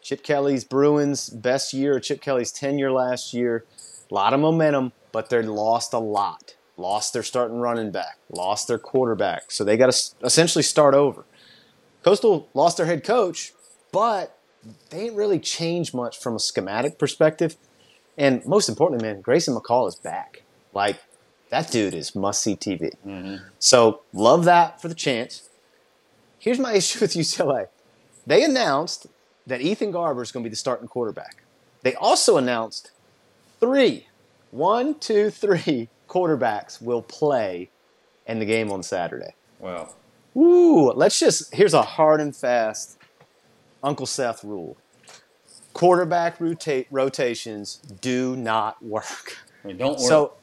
Chip 0.00 0.22
Kelly's 0.22 0.64
Bruins' 0.64 1.28
best 1.28 1.72
year, 1.72 2.00
Chip 2.00 2.20
Kelly's 2.20 2.50
tenure 2.50 2.90
last 2.90 3.32
year. 3.32 3.64
A 4.10 4.14
lot 4.14 4.32
of 4.34 4.40
momentum, 4.40 4.92
but 5.12 5.30
they 5.30 5.42
lost 5.42 5.92
a 5.92 5.98
lot. 5.98 6.56
Lost 6.76 7.12
their 7.12 7.22
starting 7.22 7.58
running 7.58 7.90
back, 7.90 8.18
lost 8.30 8.66
their 8.66 8.78
quarterback, 8.78 9.50
so 9.50 9.62
they 9.62 9.76
got 9.76 9.92
to 9.92 10.14
essentially 10.24 10.62
start 10.62 10.94
over. 10.94 11.24
Coastal 12.02 12.48
lost 12.54 12.78
their 12.78 12.86
head 12.86 13.04
coach, 13.04 13.52
but 13.92 14.38
they 14.90 15.04
didn't 15.04 15.16
really 15.16 15.38
changed 15.38 15.94
much 15.94 16.18
from 16.18 16.34
a 16.34 16.40
schematic 16.40 16.98
perspective. 16.98 17.56
And 18.16 18.44
most 18.46 18.68
importantly, 18.68 19.06
man, 19.06 19.20
Grayson 19.20 19.54
McCall 19.54 19.88
is 19.88 19.94
back. 19.94 20.42
Like, 20.74 20.96
that 21.50 21.70
dude 21.70 21.94
is 21.94 22.14
must 22.14 22.42
see 22.42 22.56
TV. 22.56 22.92
Mm-hmm. 23.06 23.36
So, 23.58 24.02
love 24.12 24.44
that 24.46 24.80
for 24.80 24.88
the 24.88 24.94
Chants. 24.94 25.48
Here's 26.38 26.58
my 26.58 26.72
issue 26.74 27.00
with 27.00 27.12
UCLA 27.12 27.68
they 28.26 28.44
announced 28.44 29.06
that 29.46 29.60
Ethan 29.60 29.90
Garber 29.90 30.22
is 30.22 30.30
going 30.30 30.44
to 30.44 30.48
be 30.48 30.52
the 30.52 30.56
starting 30.56 30.86
quarterback. 30.86 31.42
They 31.82 31.94
also 31.94 32.36
announced 32.36 32.92
three, 33.58 34.06
one, 34.52 34.94
two, 34.94 35.30
three 35.30 35.88
quarterbacks 36.08 36.80
will 36.80 37.02
play 37.02 37.70
in 38.26 38.38
the 38.38 38.44
game 38.46 38.70
on 38.70 38.82
Saturday. 38.82 39.34
wow. 39.58 39.94
Ooh, 40.34 40.92
let's 40.92 41.18
just 41.18 41.54
here's 41.54 41.74
a 41.74 41.82
hard 41.82 42.18
and 42.18 42.34
fast 42.34 42.96
Uncle 43.82 44.06
Seth 44.06 44.44
rule. 44.44 44.76
Quarterback 45.72 46.40
rotate 46.40 46.86
rotations 46.90 47.76
do 48.00 48.36
not 48.36 48.82
work. 48.84 49.38
Mean, 49.64 49.78
don't 49.78 49.98
worry. 49.98 50.06
So 50.06 50.34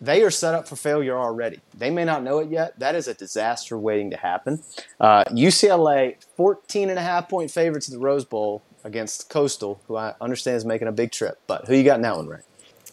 they 0.00 0.22
are 0.22 0.30
set 0.30 0.54
up 0.54 0.68
for 0.68 0.76
failure 0.76 1.18
already. 1.18 1.60
They 1.76 1.90
may 1.90 2.04
not 2.04 2.22
know 2.22 2.38
it 2.38 2.50
yet. 2.50 2.78
That 2.78 2.94
is 2.94 3.08
a 3.08 3.14
disaster 3.14 3.76
waiting 3.76 4.10
to 4.10 4.16
happen. 4.16 4.62
Uh, 5.00 5.24
UCLA, 5.24 6.16
14 6.36 6.90
and 6.90 6.98
a 6.98 7.02
half 7.02 7.28
point 7.28 7.50
favorites 7.50 7.88
in 7.88 7.94
the 7.94 8.00
Rose 8.00 8.24
Bowl 8.24 8.62
against 8.84 9.28
Coastal, 9.28 9.80
who 9.88 9.96
I 9.96 10.14
understand 10.20 10.56
is 10.58 10.64
making 10.64 10.88
a 10.88 10.92
big 10.92 11.10
trip. 11.10 11.40
But 11.46 11.66
who 11.66 11.74
you 11.74 11.82
got 11.82 11.96
in 11.96 12.02
that 12.02 12.16
one, 12.16 12.28
Ray? 12.28 12.40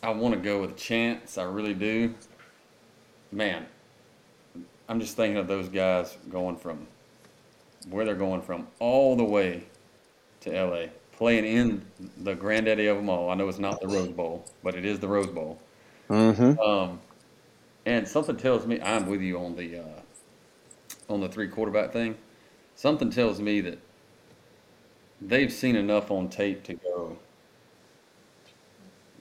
I 0.01 0.09
want 0.09 0.33
to 0.33 0.39
go 0.39 0.61
with 0.61 0.71
a 0.71 0.75
Chants. 0.75 1.37
I 1.37 1.43
really 1.43 1.73
do. 1.73 2.13
Man, 3.31 3.65
I'm 4.87 4.99
just 4.99 5.15
thinking 5.15 5.37
of 5.37 5.47
those 5.47 5.69
guys 5.69 6.17
going 6.29 6.57
from 6.57 6.87
where 7.89 8.05
they're 8.05 8.15
going 8.15 8.41
from 8.41 8.67
all 8.79 9.15
the 9.15 9.23
way 9.23 9.65
to 10.45 10.63
LA, 10.63 10.87
playing 11.11 11.45
in 11.45 11.85
the 12.17 12.33
granddaddy 12.33 12.87
of 12.87 12.97
them 12.97 13.09
all. 13.09 13.29
I 13.29 13.35
know 13.35 13.47
it's 13.49 13.59
not 13.59 13.79
the 13.81 13.87
Rose 13.87 14.09
Bowl, 14.09 14.45
but 14.63 14.75
it 14.75 14.85
is 14.85 14.99
the 14.99 15.07
Rose 15.07 15.27
Bowl. 15.27 15.59
Mm-hmm. 16.09 16.59
Um, 16.59 16.99
and 17.85 18.07
something 18.07 18.37
tells 18.37 18.65
me 18.65 18.79
I'm 18.81 19.05
with 19.05 19.21
you 19.21 19.37
on 19.37 19.55
the 19.55 19.79
uh, 19.79 20.01
on 21.09 21.19
the 21.19 21.29
three 21.29 21.47
quarterback 21.47 21.91
thing. 21.91 22.15
Something 22.75 23.09
tells 23.09 23.39
me 23.39 23.61
that 23.61 23.79
they've 25.21 25.51
seen 25.51 25.75
enough 25.75 26.11
on 26.11 26.29
tape 26.29 26.63
to 26.63 26.73
go. 26.73 27.17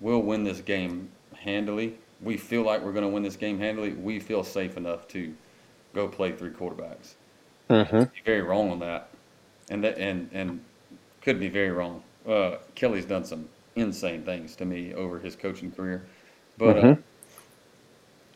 We'll 0.01 0.23
win 0.23 0.45
this 0.45 0.61
game 0.61 1.11
handily, 1.45 1.95
we 2.21 2.37
feel 2.37 2.63
like 2.63 2.83
we're 2.83 2.93
going 2.93 3.05
to 3.05 3.11
win 3.11 3.23
this 3.23 3.37
game 3.37 3.59
handily, 3.59 3.93
we 3.93 4.19
feel 4.19 4.43
safe 4.43 4.77
enough 4.77 5.07
to 5.09 5.35
go 5.95 6.09
play 6.09 6.33
three 6.33 6.51
quarterbacks. 6.51 7.15
Mm-hmm. 7.71 8.05
Very 8.25 8.43
wrong 8.43 8.71
on 8.71 8.79
that, 8.81 9.11
and 9.71 9.85
that 9.85 9.99
and 9.99 10.29
and 10.33 10.65
could 11.25 11.41
be 11.41 11.49
very 11.49 11.71
wrong. 11.71 12.03
Uh, 12.29 12.57
Kelly's 12.77 13.07
done 13.07 13.25
some 13.25 13.49
insane 13.77 14.23
things 14.25 14.57
to 14.57 14.65
me 14.65 14.95
over 14.95 15.19
his 15.19 15.37
coaching 15.37 15.73
career, 15.73 16.05
but 16.59 16.79
uh, 16.79 16.83
Mhm. 16.83 17.03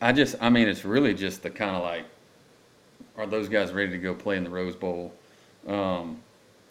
I 0.01 0.11
just, 0.13 0.35
I 0.41 0.49
mean, 0.49 0.67
it's 0.67 0.85
really 0.85 1.13
just 1.13 1.43
the 1.43 1.49
kind 1.49 1.75
of 1.75 1.83
like, 1.83 2.05
are 3.17 3.27
those 3.27 3.49
guys 3.49 3.73
ready 3.73 3.91
to 3.91 3.97
go 3.97 4.13
play 4.13 4.37
in 4.37 4.43
the 4.43 4.49
Rose 4.49 4.75
Bowl? 4.75 5.13
Um, 5.67 6.23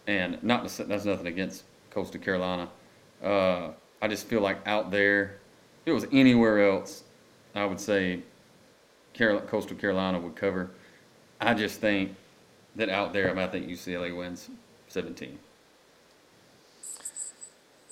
and 0.07 0.43
not 0.43 0.66
to 0.69 0.85
that's 0.85 1.05
nothing 1.05 1.27
against 1.27 1.64
Coastal 1.91 2.21
Carolina. 2.21 2.69
Uh, 3.23 3.73
I 4.01 4.09
just 4.09 4.27
feel 4.27 4.41
like 4.41 4.59
out 4.66 4.91
there, 4.91 5.39
if 5.83 5.89
it 5.89 5.93
was 5.93 6.07
anywhere 6.12 6.71
else, 6.71 7.05
I 7.55 7.66
would 7.66 7.81
say 7.81 8.23
Carol- 9.12 9.41
Coastal 9.43 9.77
Carolina 9.77 10.19
would 10.19 10.37
cover. 10.37 10.71
I 11.41 11.55
just 11.55 11.81
think 11.81 12.14
that 12.77 12.89
out 12.89 13.12
there, 13.12 13.31
I, 13.31 13.35
mean, 13.35 13.45
I 13.45 13.49
think 13.49 13.69
UCLA 13.69 14.16
wins 14.16 14.49
17. 14.89 15.39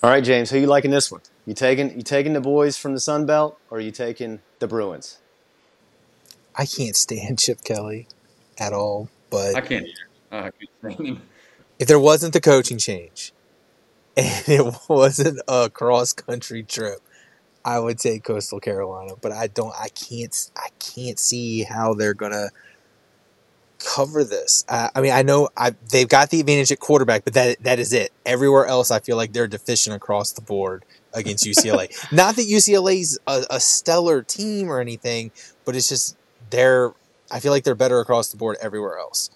All 0.03 0.11
right, 0.11 0.22
James, 0.22 0.51
who 0.51 0.59
you 0.59 0.66
liking 0.66 0.90
this 0.90 1.11
one? 1.11 1.22
You 1.47 1.55
taking 1.55 1.97
you 1.97 2.03
taking 2.03 2.34
the 2.34 2.40
boys 2.40 2.76
from 2.76 2.92
the 2.92 3.01
Sun 3.01 3.24
Belt, 3.26 3.59
or 3.70 3.78
are 3.78 3.80
you 3.80 3.90
taking 3.90 4.40
the 4.59 4.68
Bruins? 4.68 5.18
I 6.55 6.66
can't 6.66 6.97
stand 6.97 7.38
Chip 7.40 7.64
Kelly 7.64 8.07
at 8.59 8.72
all. 8.72 9.09
But 9.30 9.57
I 9.57 9.61
can't 9.62 9.86
either. 9.86 10.47
I 10.47 10.51
can't 10.51 10.70
stand 10.94 11.07
him. 11.07 11.22
if 11.78 11.88
there 11.88 11.99
wasn't 11.99 12.34
the 12.34 12.40
coaching 12.40 12.78
change 12.78 13.32
and 14.16 14.49
it 14.49 14.74
wasn't 14.88 15.40
a 15.49 15.70
cross 15.70 16.12
country 16.12 16.62
trip, 16.62 16.99
I 17.64 17.78
would 17.78 17.99
take 17.99 18.22
Coastal 18.24 18.61
Carolina. 18.61 19.12
But 19.20 19.32
I 19.32 19.47
don't. 19.47 19.74
I 19.80 19.88
can't. 19.88 20.51
I 20.57 20.68
can't 20.78 21.18
see 21.18 21.62
how 21.62 21.94
they're 21.94 22.14
gonna 22.14 22.51
cover 23.79 24.24
this. 24.24 24.64
Uh, 24.68 24.89
I 24.95 25.01
mean, 25.01 25.12
I 25.12 25.22
know 25.22 25.49
I, 25.57 25.74
they've 25.91 26.09
got 26.09 26.31
the 26.31 26.41
advantage 26.41 26.72
at 26.72 26.81
quarterback, 26.81 27.24
but 27.24 27.35
that 27.35 27.62
that 27.62 27.79
is 27.79 27.93
it. 27.93 28.12
Everywhere 28.24 28.66
else, 28.66 28.91
I 28.91 29.01
feel 29.01 29.16
like 29.16 29.33
they're 29.33 29.47
deficient 29.47 29.97
across 29.97 30.33
the 30.33 30.41
board 30.41 30.85
against 31.12 31.45
UCLA. 31.45 31.91
Not 32.12 32.37
that 32.37 32.47
UCLA's 32.47 33.18
a, 33.27 33.45
a 33.51 33.61
stellar 33.61 34.22
team 34.22 34.68
or 34.68 34.81
anything, 34.81 35.31
but 35.64 35.77
it's 35.77 35.89
just 35.89 36.16
they're. 36.51 36.93
I 37.31 37.41
feel 37.41 37.51
like 37.51 37.64
they're 37.64 37.74
better 37.74 37.99
across 37.99 38.29
the 38.29 38.37
board 38.37 38.57
everywhere 38.61 38.99
else, 38.99 39.31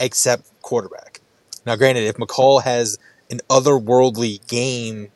except 0.00 0.50
quarterback. 0.62 1.20
Now, 1.64 1.76
granted, 1.76 2.04
if 2.04 2.16
McCall 2.16 2.62
has 2.64 2.98
an 3.30 3.40
otherworldly 3.48 4.46
game, 4.48 5.12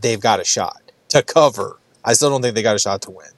they've 0.00 0.20
got 0.20 0.40
a 0.40 0.44
shot 0.44 0.80
to 1.08 1.22
cover. 1.22 1.78
I 2.04 2.14
still 2.14 2.30
don't 2.30 2.42
think 2.42 2.54
they 2.54 2.62
got 2.62 2.76
a 2.76 2.78
shot 2.78 3.02
to 3.02 3.10
win, 3.10 3.28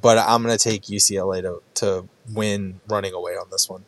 but 0.00 0.18
I'm 0.18 0.42
going 0.42 0.56
to 0.56 0.62
take 0.62 0.84
UCLA 0.84 1.42
to 1.42 1.62
to 1.74 2.08
win 2.32 2.80
running 2.88 3.14
away 3.14 3.32
on 3.32 3.48
this 3.50 3.68
one. 3.68 3.84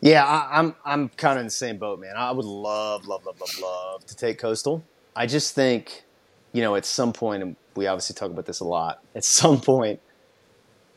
Yeah, 0.00 0.24
I, 0.24 0.58
I'm 0.58 0.74
I'm 0.84 1.08
kind 1.10 1.34
of 1.38 1.40
in 1.40 1.46
the 1.46 1.50
same 1.50 1.76
boat, 1.78 2.00
man. 2.00 2.14
I 2.16 2.30
would 2.30 2.44
love, 2.44 3.06
love, 3.06 3.24
love, 3.26 3.38
love, 3.40 3.58
love 3.62 4.06
to 4.06 4.16
take 4.16 4.38
Coastal. 4.38 4.82
I 5.14 5.26
just 5.26 5.54
think, 5.54 6.04
you 6.52 6.62
know, 6.62 6.74
at 6.76 6.86
some 6.86 7.12
point, 7.12 7.42
and 7.42 7.56
we 7.76 7.86
obviously 7.86 8.14
talk 8.14 8.30
about 8.30 8.46
this 8.46 8.60
a 8.60 8.64
lot. 8.64 9.00
At 9.14 9.24
some 9.24 9.60
point, 9.60 10.00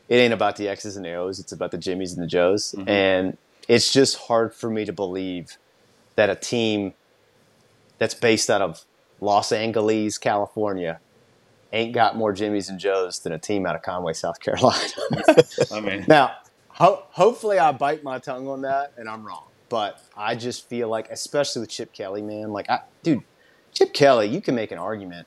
it 0.08 0.16
ain't 0.16 0.32
about 0.32 0.56
the 0.56 0.68
X's 0.68 0.96
and 0.96 1.04
the 1.04 1.12
O's; 1.14 1.38
it's 1.38 1.52
about 1.52 1.70
the 1.70 1.78
Jimmies 1.78 2.12
and 2.14 2.22
the 2.22 2.26
Joes, 2.26 2.74
Mhm. 2.78 2.88
and 2.88 3.38
it's 3.68 3.92
just 3.92 4.16
hard 4.16 4.54
for 4.54 4.70
me 4.70 4.84
to 4.84 4.92
believe 4.92 5.58
that 6.16 6.30
a 6.30 6.34
team 6.36 6.94
that's 7.98 8.14
based 8.14 8.48
out 8.50 8.62
of 8.62 8.84
Los 9.20 9.52
Angeles, 9.52 10.16
California, 10.18 11.00
ain't 11.72 11.92
got 11.92 12.16
more 12.16 12.32
Jimmies 12.32 12.68
and 12.68 12.78
Joes 12.78 13.20
than 13.20 13.32
a 13.32 13.38
team 13.38 13.66
out 13.66 13.74
of 13.76 13.82
Conway, 13.82 14.12
South 14.14 14.40
Carolina. 14.40 14.78
I 15.72 15.80
mean, 15.80 16.04
Now, 16.08 16.32
ho- 16.74 17.04
hopefully, 17.10 17.58
I 17.58 17.72
bite 17.72 18.04
my 18.04 18.18
tongue 18.18 18.46
on 18.46 18.62
that, 18.62 18.92
and 18.96 19.08
I'm 19.08 19.24
wrong. 19.24 19.44
But 19.68 20.00
I 20.16 20.34
just 20.34 20.68
feel 20.68 20.88
like, 20.88 21.10
especially 21.10 21.60
with 21.60 21.70
Chip 21.70 21.92
Kelly, 21.92 22.22
man, 22.22 22.52
like, 22.52 22.68
I, 22.68 22.80
dude, 23.02 23.22
Chip 23.72 23.92
Kelly, 23.92 24.28
you 24.28 24.40
can 24.40 24.54
make 24.54 24.70
an 24.70 24.78
argument. 24.78 25.26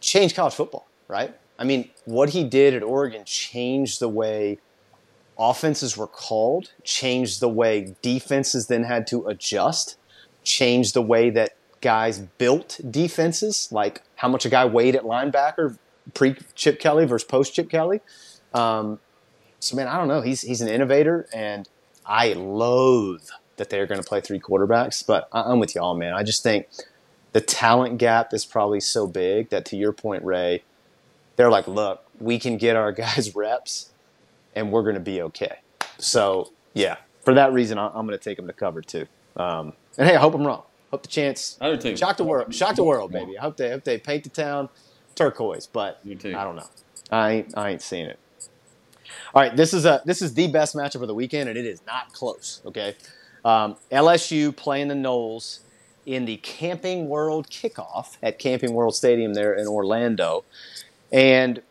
Change 0.00 0.34
college 0.34 0.54
football, 0.54 0.86
right? 1.08 1.34
I 1.58 1.64
mean, 1.64 1.90
what 2.04 2.30
he 2.30 2.44
did 2.44 2.74
at 2.74 2.82
Oregon 2.82 3.24
changed 3.24 4.00
the 4.00 4.08
way 4.08 4.58
offenses 5.38 5.96
were 5.96 6.06
called, 6.06 6.70
changed 6.84 7.40
the 7.40 7.48
way 7.48 7.94
defenses 8.02 8.68
then 8.68 8.84
had 8.84 9.06
to 9.08 9.26
adjust, 9.26 9.96
changed 10.44 10.94
the 10.94 11.02
way 11.02 11.30
that 11.30 11.56
guys 11.80 12.20
built 12.20 12.80
defenses, 12.90 13.68
like 13.70 14.02
how 14.16 14.28
much 14.28 14.46
a 14.46 14.48
guy 14.48 14.64
weighed 14.64 14.94
at 14.96 15.02
linebacker 15.02 15.76
pre 16.14 16.36
Chip 16.54 16.78
Kelly 16.78 17.04
versus 17.04 17.26
post 17.26 17.54
Chip 17.54 17.68
Kelly. 17.68 18.00
Um, 18.54 18.98
so 19.60 19.76
man, 19.76 19.88
I 19.88 19.96
don't 19.96 20.08
know. 20.08 20.20
He's 20.20 20.42
he's 20.42 20.60
an 20.60 20.68
innovator, 20.68 21.28
and 21.32 21.68
I 22.04 22.32
loathe 22.34 23.28
that 23.56 23.70
they're 23.70 23.86
going 23.86 24.00
to 24.00 24.06
play 24.06 24.20
three 24.20 24.40
quarterbacks. 24.40 25.04
But 25.06 25.28
I, 25.32 25.42
I'm 25.42 25.58
with 25.58 25.74
y'all, 25.74 25.94
man. 25.94 26.12
I 26.14 26.22
just 26.22 26.42
think 26.42 26.68
the 27.32 27.40
talent 27.40 27.98
gap 27.98 28.32
is 28.32 28.44
probably 28.44 28.80
so 28.80 29.06
big 29.06 29.50
that, 29.50 29.64
to 29.66 29.76
your 29.76 29.92
point, 29.92 30.24
Ray, 30.24 30.62
they're 31.36 31.50
like, 31.50 31.66
look, 31.68 32.04
we 32.20 32.38
can 32.38 32.56
get 32.56 32.76
our 32.76 32.92
guys 33.04 33.34
reps, 33.34 33.90
and 34.54 34.72
we're 34.72 34.82
going 34.82 34.94
to 34.94 35.00
be 35.00 35.20
okay. 35.22 35.58
So 35.98 36.52
yeah, 36.74 36.96
for 37.24 37.34
that 37.34 37.52
reason, 37.52 37.78
I, 37.78 37.86
I'm 37.88 38.06
going 38.06 38.18
to 38.18 38.24
take 38.24 38.36
them 38.36 38.46
to 38.46 38.52
cover 38.52 38.82
too. 38.82 39.06
Um, 39.36 39.72
and 39.98 40.08
hey, 40.08 40.16
I 40.16 40.20
hope 40.20 40.34
I'm 40.34 40.46
wrong. 40.46 40.62
Hope 40.90 41.02
the 41.02 41.08
Chants 41.08 41.58
do 41.60 41.76
too. 41.76 41.96
shock 41.96 42.16
the 42.16 42.24
world, 42.24 42.54
shock 42.54 42.76
the 42.76 42.84
world, 42.84 43.12
baby. 43.12 43.36
I 43.36 43.42
hope 43.42 43.56
they 43.56 43.70
hope 43.70 43.84
they 43.84 43.98
paint 43.98 44.24
the 44.24 44.30
town 44.30 44.68
turquoise, 45.14 45.66
but 45.66 46.00
I 46.06 46.14
don't 46.14 46.56
know. 46.56 46.68
I 47.10 47.32
ain't 47.32 47.58
I 47.58 47.70
ain't 47.70 47.82
seeing 47.82 48.06
it. 48.06 48.18
All 49.34 49.42
right, 49.42 49.56
this 49.56 49.72
is 49.74 49.84
a 49.84 50.02
this 50.04 50.22
is 50.22 50.34
the 50.34 50.48
best 50.48 50.74
matchup 50.74 51.02
of 51.02 51.08
the 51.08 51.14
weekend, 51.14 51.48
and 51.48 51.58
it 51.58 51.66
is 51.66 51.80
not 51.86 52.12
close. 52.12 52.60
Okay, 52.66 52.94
um, 53.44 53.76
LSU 53.90 54.54
playing 54.54 54.88
the 54.88 54.94
Noles 54.94 55.60
in 56.04 56.24
the 56.24 56.36
Camping 56.38 57.08
World 57.08 57.48
kickoff 57.48 58.16
at 58.22 58.38
Camping 58.38 58.72
World 58.72 58.94
Stadium 58.94 59.34
there 59.34 59.54
in 59.54 59.66
Orlando, 59.66 60.44
and 61.12 61.62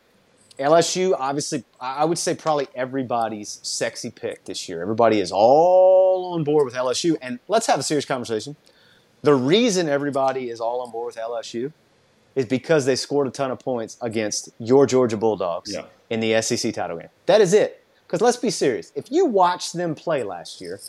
LSU 0.59 1.15
obviously 1.17 1.63
I 1.79 1.95
I 1.95 2.05
would 2.05 2.17
say 2.17 2.35
probably 2.35 2.67
everybody's 2.75 3.59
sexy 3.63 4.11
pick 4.11 4.45
this 4.45 4.67
year. 4.69 4.81
Everybody 4.81 5.19
is 5.19 5.31
all 5.31 6.33
on 6.33 6.43
board 6.43 6.65
with 6.65 6.73
LSU, 6.73 7.17
and 7.21 7.39
let's 7.47 7.67
have 7.67 7.79
a 7.79 7.83
serious 7.83 8.05
conversation. 8.05 8.55
The 9.21 9.33
reason 9.33 9.89
everybody 9.89 10.49
is 10.49 10.61
all 10.61 10.81
on 10.81 10.91
board 10.91 11.07
with 11.07 11.15
LSU 11.15 11.73
is 12.35 12.45
because 12.45 12.85
they 12.85 12.95
scored 12.95 13.27
a 13.27 13.31
ton 13.31 13.49
of 13.51 13.59
points 13.59 13.97
against 14.01 14.49
your 14.59 14.85
Georgia 14.85 15.17
Bulldogs 15.17 15.73
Yeah. 15.73 15.83
in 16.09 16.19
the 16.19 16.33
SEC 16.41 16.73
title 16.73 16.97
game. 16.97 17.09
That 17.25 17.41
is 17.41 17.53
it. 17.53 17.81
Because 18.05 18.21
let's 18.21 18.37
be 18.37 18.49
serious. 18.51 18.91
If 18.95 19.11
you 19.11 19.25
watched 19.25 19.73
them 19.73 19.95
play 19.95 20.23
last 20.23 20.61
year, 20.61 20.79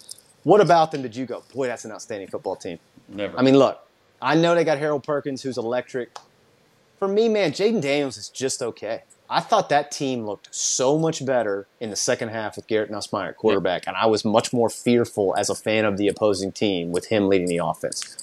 what 0.43 0.61
about 0.61 0.93
them 0.93 1.03
did 1.03 1.17
you 1.17 1.25
go, 1.27 1.43
boy, 1.55 1.67
that's 1.67 1.85
an 1.85 1.93
outstanding 1.93 2.29
football 2.29 2.57
team? 2.57 2.79
Never. 3.09 3.39
I 3.39 3.43
mean, 3.43 3.57
look, 3.57 3.79
I 4.21 4.35
know 4.35 4.55
they 4.55 4.65
got 4.65 4.79
Harold 4.79 5.05
Perkins, 5.05 5.43
who's 5.43 5.57
electric. 5.57 6.17
For 6.99 7.09
me, 7.09 7.29
man, 7.29 7.53
Jayden 7.53 7.81
Daniels 7.81 8.17
is 8.17 8.29
just 8.29 8.63
okay. 8.63 9.03
I 9.29 9.41
thought 9.41 9.69
that 9.71 9.91
team 9.91 10.25
looked 10.25 10.55
so 10.55 10.99
much 10.99 11.25
better 11.27 11.67
in 11.81 11.91
the 11.91 11.97
second 11.97 12.29
half 12.29 12.57
with 12.57 12.67
Garrett 12.69 12.91
Nussmeier 12.93 13.29
at 13.31 13.37
quarterback, 13.37 13.87
and 13.87 13.97
I 13.97 14.07
was 14.07 14.25
much 14.25 14.53
more 14.53 14.71
fearful 14.71 15.35
as 15.37 15.51
a 15.51 15.55
fan 15.55 15.85
of 15.85 15.97
the 15.97 16.07
opposing 16.09 16.53
team 16.53 16.93
with 16.93 17.07
him 17.07 17.29
leading 17.29 17.49
the 17.49 17.59
offense. 17.59 18.17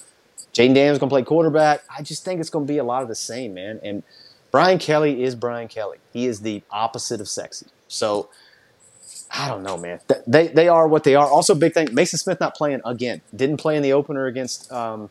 Jayden 0.54 0.76
Daniels 0.76 0.99
going 0.99 1.10
to 1.10 1.14
play 1.14 1.24
quarterback. 1.24 1.84
I 1.95 2.04
just 2.04 2.24
think 2.24 2.39
it's 2.39 2.49
going 2.49 2.68
to 2.68 2.72
be 2.72 2.78
a 2.78 2.84
lot 2.84 3.01
of 3.01 3.08
the 3.08 3.16
same, 3.16 3.56
man. 3.56 3.80
And 3.84 4.04
Brian 4.51 4.78
Kelly 4.78 5.24
is 5.24 5.36
Brian 5.36 5.68
Kelly. 5.68 5.97
He 6.14 6.28
is 6.28 6.41
the 6.41 6.62
opposite 6.70 7.20
of 7.20 7.28
sexy. 7.28 7.68
So 7.88 8.30
I 9.32 9.47
don't 9.47 9.64
know, 9.64 9.78
man. 9.78 9.99
They 10.28 10.47
they 10.47 10.68
are 10.68 10.88
what 10.88 11.04
they 11.04 11.16
are. 11.16 11.28
Also, 11.28 11.56
big 11.56 11.74
thing: 11.74 11.88
Maason 11.88 12.20
Smith 12.20 12.39
not 12.39 12.56
playing 12.56 12.82
again. 12.86 13.22
Didn't 13.36 13.58
play 13.58 13.76
in 13.76 13.82
the 13.82 13.93
opener 13.93 14.28
against 14.28 14.72
um, 14.72 15.10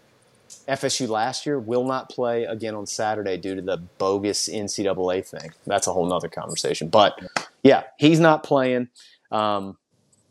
FSU 0.69 1.09
last 1.09 1.45
year. 1.45 1.59
Will 1.59 1.85
not 1.85 2.09
play 2.09 2.45
again 2.45 2.77
on 2.77 2.87
Saturday 2.87 3.37
due 3.37 3.57
to 3.57 3.63
the 3.63 3.79
bogus 3.99 4.49
NCAA 4.49 5.27
thing. 5.27 5.53
That's 5.67 5.89
a 5.89 5.93
whole 5.93 6.07
nother 6.07 6.29
conversation. 6.29 6.89
But 6.89 7.19
yeah, 7.65 7.83
he's 7.99 8.21
not 8.21 8.45
playing. 8.45 8.89
Um, 9.33 9.77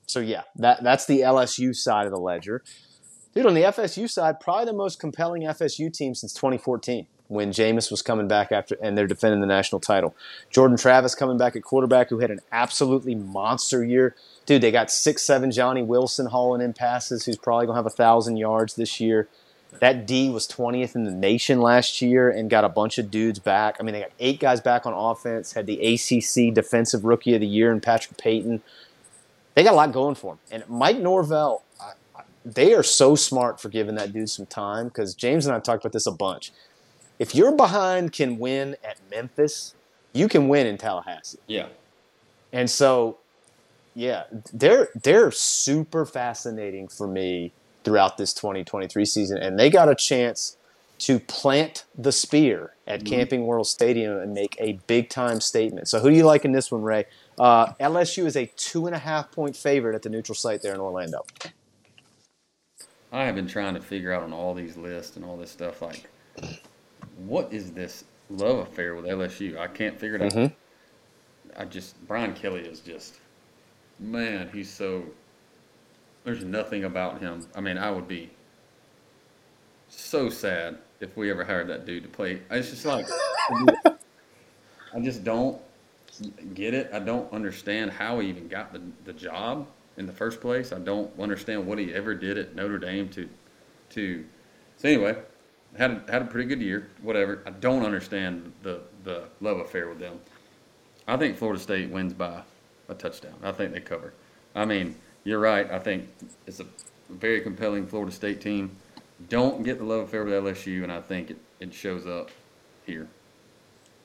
so 0.05 0.21
yeah, 0.21 0.43
that 0.55 0.83
that's 0.83 1.05
the 1.05 1.19
LSU 1.19 1.75
side 1.75 2.05
of 2.05 2.13
the 2.13 2.19
ledger. 2.19 2.63
Dude, 3.33 3.45
on 3.45 3.53
the 3.53 3.61
FSU 3.61 4.09
side, 4.09 4.39
probably 4.39 4.65
the 4.65 4.73
most 4.73 4.99
compelling 4.99 5.43
FSU 5.43 5.91
team 5.93 6.13
since 6.15 6.33
2014 6.33 7.07
when 7.31 7.51
Jameis 7.51 7.89
was 7.89 8.01
coming 8.01 8.27
back 8.27 8.51
after 8.51 8.75
and 8.81 8.97
they're 8.97 9.07
defending 9.07 9.39
the 9.39 9.47
national 9.47 9.79
title. 9.79 10.13
Jordan 10.49 10.75
Travis 10.75 11.15
coming 11.15 11.37
back 11.37 11.55
at 11.55 11.63
quarterback 11.63 12.09
who 12.09 12.19
had 12.19 12.29
an 12.29 12.41
absolutely 12.51 13.15
monster 13.15 13.85
year. 13.85 14.15
Dude, 14.45 14.61
they 14.61 14.69
got 14.69 14.91
six 14.91 15.23
seven 15.23 15.49
Johnny 15.49 15.81
Wilson 15.81 16.25
hauling 16.25 16.61
in 16.61 16.73
passes, 16.73 17.25
who's 17.25 17.37
probably 17.37 17.67
gonna 17.67 17.77
have 17.77 17.85
a 17.85 17.89
thousand 17.89 18.35
yards 18.35 18.75
this 18.75 18.99
year. 18.99 19.29
That 19.79 20.05
D 20.05 20.29
was 20.29 20.45
20th 20.45 20.93
in 20.95 21.05
the 21.05 21.11
nation 21.11 21.61
last 21.61 22.01
year 22.01 22.29
and 22.29 22.49
got 22.49 22.65
a 22.65 22.69
bunch 22.69 22.97
of 22.97 23.09
dudes 23.09 23.39
back. 23.39 23.77
I 23.79 23.83
mean, 23.83 23.93
they 23.93 24.01
got 24.01 24.11
eight 24.19 24.41
guys 24.41 24.59
back 24.59 24.85
on 24.85 24.91
offense, 24.91 25.53
had 25.53 25.65
the 25.65 25.79
ACC 25.79 26.53
Defensive 26.53 27.05
Rookie 27.05 27.33
of 27.33 27.39
the 27.39 27.47
Year 27.47 27.71
in 27.71 27.79
Patrick 27.79 28.17
Payton. 28.17 28.61
They 29.55 29.63
got 29.63 29.71
a 29.71 29.77
lot 29.77 29.93
going 29.93 30.15
for 30.15 30.35
them. 30.35 30.39
And 30.51 30.69
Mike 30.69 30.99
Norvell, 30.99 31.63
they 32.43 32.73
are 32.73 32.83
so 32.83 33.15
smart 33.15 33.59
for 33.59 33.69
giving 33.69 33.95
that 33.95 34.13
dude 34.13 34.29
some 34.29 34.45
time 34.45 34.87
because 34.87 35.13
James 35.13 35.45
and 35.45 35.55
I 35.55 35.59
talked 35.59 35.83
about 35.83 35.93
this 35.93 36.07
a 36.07 36.11
bunch. 36.11 36.51
If 37.19 37.35
you're 37.35 37.55
behind 37.55 38.13
can 38.13 38.39
win 38.39 38.75
at 38.83 38.97
Memphis, 39.11 39.75
you 40.13 40.27
can 40.27 40.47
win 40.47 40.65
in 40.65 40.77
Tallahassee. 40.77 41.37
Yeah. 41.47 41.67
And 42.51 42.69
so, 42.69 43.17
yeah, 43.93 44.23
they're 44.53 44.89
they're 45.03 45.31
super 45.31 46.05
fascinating 46.05 46.87
for 46.87 47.07
me 47.07 47.51
throughout 47.83 48.17
this 48.17 48.33
2023 48.33 49.05
season, 49.05 49.37
and 49.37 49.57
they 49.59 49.69
got 49.69 49.87
a 49.89 49.95
chance 49.95 50.57
to 50.99 51.19
plant 51.19 51.85
the 51.97 52.11
spear 52.11 52.73
at 52.85 53.01
Mhm. 53.01 53.05
Camping 53.07 53.45
World 53.47 53.65
Stadium 53.67 54.19
and 54.19 54.33
make 54.33 54.55
a 54.59 54.73
big 54.85 55.09
time 55.09 55.41
statement. 55.41 55.87
So, 55.87 55.99
who 55.99 56.09
do 56.09 56.15
you 56.15 56.25
like 56.25 56.45
in 56.45 56.51
this 56.51 56.71
one, 56.71 56.83
Ray? 56.83 57.05
Uh, 57.39 57.73
LSU 57.79 58.25
is 58.25 58.35
a 58.35 58.45
two 58.55 58.85
and 58.85 58.95
a 58.95 58.99
half 58.99 59.31
point 59.31 59.55
favorite 59.55 59.95
at 59.95 60.03
the 60.03 60.09
neutral 60.09 60.35
site 60.35 60.61
there 60.61 60.73
in 60.73 60.79
Orlando. 60.79 61.25
I 63.11 63.25
have 63.25 63.35
been 63.35 63.47
trying 63.47 63.73
to 63.73 63.81
figure 63.81 64.13
out 64.13 64.23
on 64.23 64.31
all 64.33 64.53
these 64.53 64.77
lists 64.77 65.17
and 65.17 65.25
all 65.25 65.35
this 65.37 65.51
stuff, 65.51 65.81
like, 65.81 66.07
what 67.17 67.51
is 67.51 67.71
this 67.73 68.05
love 68.29 68.59
affair 68.59 68.95
with 68.95 69.05
LSU? 69.05 69.57
I 69.57 69.67
can't 69.67 69.99
figure 69.99 70.15
it 70.15 70.21
out. 70.21 70.31
Mhm. 70.31 70.53
I 71.57 71.65
just, 71.65 71.95
Brian 72.07 72.33
Kelly 72.33 72.61
is 72.61 72.79
just, 72.79 73.19
man, 73.99 74.49
he's 74.53 74.69
so, 74.69 75.03
there's 76.23 76.45
nothing 76.45 76.85
about 76.85 77.19
him. 77.19 77.45
I 77.53 77.59
mean, 77.59 77.77
I 77.77 77.91
would 77.91 78.07
be 78.07 78.29
so 79.89 80.29
sad 80.29 80.77
if 81.01 81.17
we 81.17 81.29
ever 81.29 81.43
hired 81.43 81.67
that 81.67 81.85
dude 81.85 82.03
to 82.03 82.09
play. 82.09 82.41
It's 82.49 82.69
just 82.69 82.85
like, 82.85 83.05
I 84.93 84.99
just 85.01 85.25
don't 85.25 85.59
get 86.53 86.73
it. 86.73 86.89
I 86.93 86.99
don't 86.99 87.31
understand 87.33 87.91
how 87.91 88.19
he 88.19 88.29
even 88.29 88.47
got 88.47 88.71
the, 88.71 88.81
the 89.03 89.13
job 89.13 89.67
in 90.01 90.07
the 90.07 90.11
first 90.11 90.41
place. 90.41 90.73
I 90.73 90.79
don't 90.79 91.17
understand 91.19 91.65
what 91.65 91.77
he 91.77 91.93
ever 91.93 92.15
did 92.15 92.37
at 92.37 92.55
Notre 92.55 92.79
Dame 92.79 93.07
to, 93.09 93.29
to. 93.91 94.25
So 94.77 94.89
anyway, 94.89 95.15
had 95.77 95.91
a, 95.91 96.11
had 96.11 96.21
a 96.23 96.25
pretty 96.25 96.49
good 96.49 96.59
year. 96.59 96.89
Whatever. 97.01 97.41
I 97.45 97.51
don't 97.51 97.85
understand 97.85 98.51
the 98.63 98.81
the 99.03 99.25
love 99.39 99.59
affair 99.59 99.87
with 99.87 99.99
them. 99.99 100.19
I 101.07 101.17
think 101.17 101.37
Florida 101.37 101.61
State 101.61 101.89
wins 101.89 102.13
by 102.13 102.41
a 102.89 102.95
touchdown. 102.95 103.35
I 103.43 103.51
think 103.51 103.73
they 103.73 103.79
cover. 103.79 104.13
I 104.55 104.65
mean, 104.65 104.95
you're 105.23 105.39
right. 105.39 105.69
I 105.71 105.79
think 105.79 106.09
it's 106.47 106.59
a 106.59 106.65
very 107.09 107.41
compelling 107.41 107.87
Florida 107.87 108.11
State 108.11 108.41
team. 108.41 108.75
Don't 109.29 109.63
get 109.63 109.77
the 109.77 109.83
love 109.83 110.01
affair 110.01 110.23
with 110.25 110.33
LSU, 110.33 110.81
and 110.83 110.91
I 110.91 110.99
think 110.99 111.29
it, 111.29 111.37
it 111.59 111.73
shows 111.73 112.07
up 112.07 112.31
here. 112.87 113.07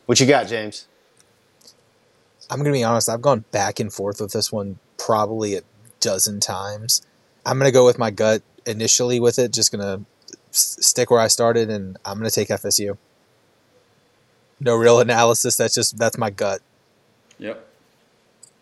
What 0.05 0.21
you 0.21 0.27
got, 0.27 0.47
James? 0.47 0.89
I'm 2.51 2.59
gonna 2.59 2.73
be 2.73 2.85
honest. 2.85 3.09
I've 3.09 3.23
gone 3.23 3.45
back 3.51 3.81
and 3.81 3.91
forth 3.91 4.21
with 4.21 4.33
this 4.33 4.53
one 4.53 4.79
probably 4.99 5.57
a 5.57 5.63
dozen 6.07 6.39
times. 6.39 7.03
I'm 7.45 7.59
gonna 7.59 7.73
go 7.73 7.85
with 7.85 7.99
my 7.99 8.11
gut 8.11 8.43
initially 8.65 9.19
with 9.19 9.39
it. 9.39 9.53
Just 9.53 9.73
gonna 9.73 10.03
s- 10.51 10.79
stick 10.81 11.11
where 11.11 11.21
I 11.21 11.27
started, 11.27 11.69
and 11.69 11.97
I'm 12.05 12.19
gonna 12.19 12.31
take 12.31 12.49
FSU. 12.49 12.97
No 14.61 14.77
real 14.77 15.01
analysis. 15.01 15.57
That's 15.57 15.75
just 15.75 15.99
that's 15.99 16.17
my 16.17 16.31
gut. 16.31 16.61
Yep. 17.39 17.67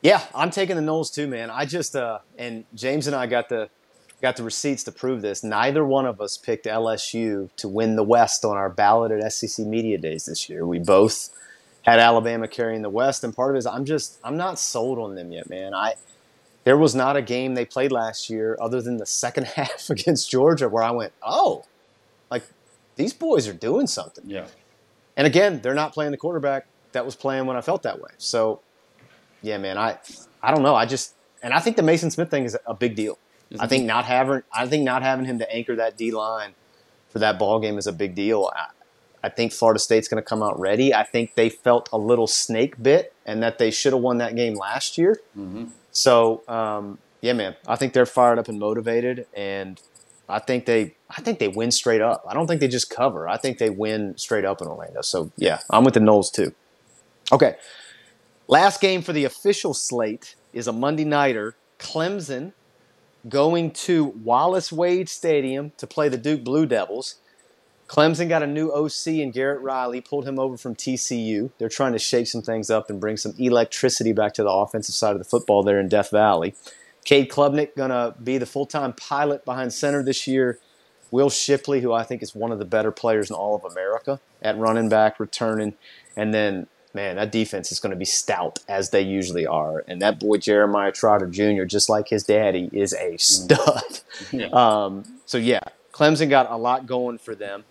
Yeah, 0.03 0.23
I'm 0.35 0.51
taking 0.51 0.77
the 0.77 0.83
Noles 0.83 1.13
too, 1.15 1.27
man. 1.27 1.51
I 1.51 1.65
just 1.67 1.95
uh, 1.95 2.19
and 2.39 2.65
James 2.75 3.07
and 3.07 3.15
I 3.15 3.27
got 3.27 3.49
the 3.49 3.69
got 4.23 4.37
the 4.37 4.43
receipts 4.43 4.85
to 4.85 4.93
prove 4.93 5.21
this. 5.23 5.45
Neither 5.45 5.85
one 5.85 6.07
of 6.07 6.21
us 6.21 6.37
picked 6.39 6.67
LSU 6.67 7.51
to 7.57 7.69
win 7.69 7.97
the 7.97 8.03
West 8.03 8.45
on 8.45 8.57
our 8.57 8.71
ballot 8.71 9.13
at 9.13 9.33
SEC 9.33 9.67
Media 9.67 9.99
Days 9.99 10.25
this 10.27 10.49
year. 10.49 10.67
We 10.67 10.79
both 10.79 11.29
had 11.83 11.99
Alabama 11.99 12.49
carrying 12.49 12.83
the 12.83 12.91
West, 12.91 13.23
and 13.23 13.35
part 13.37 13.51
of 13.51 13.57
it 13.57 13.59
is 13.61 13.67
I'm 13.67 13.85
just 13.85 14.19
I'm 14.25 14.37
not 14.37 14.59
sold 14.59 14.99
on 14.99 15.15
them 15.15 15.31
yet, 15.33 15.49
man. 15.49 15.75
I 15.75 15.95
there 16.65 16.77
was 16.77 16.95
not 16.95 17.17
a 17.17 17.23
game 17.23 17.55
they 17.55 17.65
played 17.65 17.93
last 17.93 18.29
year 18.29 18.57
other 18.61 18.81
than 18.83 18.97
the 18.97 19.07
second 19.07 19.47
half 19.57 19.89
against 19.91 20.31
Georgia 20.31 20.69
where 20.69 20.83
I 20.83 20.91
went, 20.91 21.13
oh, 21.23 21.65
like 22.31 22.45
these 22.97 23.13
boys 23.13 23.47
are 23.47 23.53
doing 23.53 23.87
something. 23.87 24.25
Yeah. 24.27 24.47
And 25.17 25.27
again, 25.27 25.61
they're 25.63 25.75
not 25.75 25.93
playing 25.93 26.11
the 26.11 26.17
quarterback 26.17 26.67
that 26.93 27.05
was 27.05 27.15
playing 27.15 27.47
when 27.47 27.57
I 27.57 27.61
felt 27.61 27.83
that 27.83 28.01
way. 28.01 28.11
So, 28.19 28.61
yeah, 29.43 29.59
man, 29.59 29.79
I 29.79 29.99
I 30.43 30.51
don't 30.53 30.63
know. 30.63 30.75
I 30.75 30.87
just 30.87 31.15
and 31.43 31.53
I 31.53 31.61
think 31.61 31.77
the 31.77 31.83
Maason 31.83 32.11
Smith 32.11 32.31
thing 32.31 32.45
is 32.45 32.57
a 32.67 32.75
big 32.75 32.97
deal. 32.97 33.19
I 33.61 33.69
think 33.69 33.85
not 33.85 34.05
having 34.07 34.43
I 34.53 34.67
think 34.67 34.83
not 34.83 35.03
having 35.03 35.27
him 35.27 35.39
to 35.39 35.55
anchor 35.55 35.77
that 35.77 35.97
D 35.97 36.11
line 36.11 36.55
for 37.11 37.21
that 37.21 37.39
ball 37.39 37.61
game 37.61 37.79
is 37.79 37.87
a 37.87 37.93
big 37.93 38.17
deal. 38.17 38.51
I, 38.57 38.69
I 39.23 39.29
think 39.29 39.53
Florida 39.53 39.79
State's 39.79 40.09
going 40.09 40.23
to 40.23 40.29
come 40.29 40.43
out 40.43 40.59
ready. 40.59 40.93
I 40.93 41.05
think 41.05 41.35
they 41.35 41.49
felt 41.49 41.89
a 41.93 41.99
little 41.99 42.27
snake 42.27 42.83
bit 42.83 43.15
and 43.25 43.43
that 43.43 43.59
they 43.59 43.71
should 43.71 43.93
have 43.93 44.03
won 44.03 44.19
that 44.19 44.35
game 44.35 44.55
last 44.55 44.99
year. 44.99 45.21
hmm 45.35 45.67
So, 45.95 46.43
um, 46.49 46.99
yeah, 47.23 47.33
man, 47.33 47.57
I 47.67 47.77
think 47.77 47.95
they're 47.95 48.05
fired 48.05 48.39
up 48.39 48.49
and 48.49 48.59
motivated, 48.59 49.27
and 49.33 49.81
I 50.29 50.41
think 50.41 50.67
they, 50.67 50.97
I 51.09 51.23
think 51.23 51.39
they 51.39 51.49
win 51.49 51.71
straight 51.71 52.03
up. 52.03 52.25
I 52.29 52.35
don't 52.35 52.47
think 52.47 52.61
they 52.61 52.69
just 52.69 52.91
cover. 52.91 53.29
I 53.29 53.39
think 53.39 53.59
they 53.59 53.71
win 53.71 54.19
straight 54.19 54.45
up 54.45 54.61
in 54.61 54.67
Orlando. 54.67 55.01
So, 55.01 55.31
yeah, 55.37 55.61
I'm 55.71 55.85
with 55.85 55.95
the 55.95 56.01
Noles 56.01 56.31
too. 56.33 56.53
Okay, 57.33 57.55
last 58.49 58.81
game 58.81 59.01
for 59.01 59.13
the 59.13 59.25
official 59.25 59.73
slate 59.73 60.35
is 60.53 60.67
a 60.67 60.73
Monday 60.73 61.05
nighter. 61.05 61.55
Clemson 61.79 62.53
going 63.29 63.71
to 63.71 64.05
Wallace 64.05 64.73
Wade 64.73 65.09
Stadium 65.09 65.73
to 65.79 65.87
play 65.87 66.09
the 66.09 66.19
Duke 66.19 66.45
Blue 66.45 66.67
Devils. 66.67 67.17
Clemson 67.89 68.29
got 68.29 68.43
a 68.43 68.47
new 68.47 68.71
OC 68.71 69.07
and 69.23 69.33
Garrett 69.33 69.61
Riley, 69.61 70.01
pulled 70.01 70.27
him 70.27 70.39
over 70.39 70.57
from 70.57 70.75
TCU. 70.75 71.51
They're 71.59 71.69
trying 71.69 71.93
to 71.93 71.99
shake 71.99 72.27
some 72.27 72.43
things 72.43 72.71
up 72.71 72.89
and 72.89 73.01
bring 73.01 73.17
some 73.17 73.35
electricity 73.39 74.13
back 74.13 74.35
to 74.35 74.43
the 74.43 74.51
offensive 74.51 74.95
side 74.95 75.13
of 75.13 75.19
the 75.19 75.25
football 75.25 75.63
there 75.63 75.79
in 75.79 75.89
Death 75.89 76.11
Valley. 76.11 76.55
Cade 77.05 77.29
Klubnik 77.29 77.77
gonna 77.77 78.15
be 78.23 78.39
the 78.39 78.47
full-time 78.47 78.95
pilot 78.95 79.45
behind 79.45 79.73
center 79.73 80.03
this 80.03 80.27
year. 80.27 80.59
Will 81.11 81.31
Shipley, 81.31 81.81
who 81.81 81.93
I 81.93 82.03
think 82.03 82.23
is 82.23 82.35
one 82.35 82.51
of 82.51 82.59
the 82.59 82.65
better 82.65 82.91
players 82.91 83.31
in 83.31 83.37
all 83.37 83.55
of 83.55 83.65
America 83.65 84.21
at 84.43 84.59
running 84.59 84.89
back, 84.89 85.21
returning, 85.21 85.75
and 86.17 86.33
then 86.33 86.67
man, 86.95 87.17
that 87.17 87.33
defense 87.33 87.73
is 87.73 87.81
going 87.81 87.91
to 87.91 87.97
be 87.97 88.05
stout 88.05 88.61
as 88.69 88.91
they 88.91 89.03
usually 89.03 89.47
are. 89.47 89.85
And 89.87 90.01
that 90.01 90.21
boy 90.21 90.39
Jeremiah 90.39 90.93
Trotter 90.93 91.27
Jr., 91.27 91.65
just 91.65 91.89
like 91.89 92.09
his 92.09 92.23
daddy, 92.23 92.71
is 92.73 92.95
a 92.95 93.17
stud. 93.19 93.83
Yeah. 94.31 94.47
Um, 94.53 95.03
so 95.27 95.39
yeah, 95.39 95.59
Clemson 95.93 96.31
got 96.31 96.49
a 96.49 96.57
lot 96.57 96.87
going 96.87 97.19
for 97.19 97.35
them. 97.35 97.65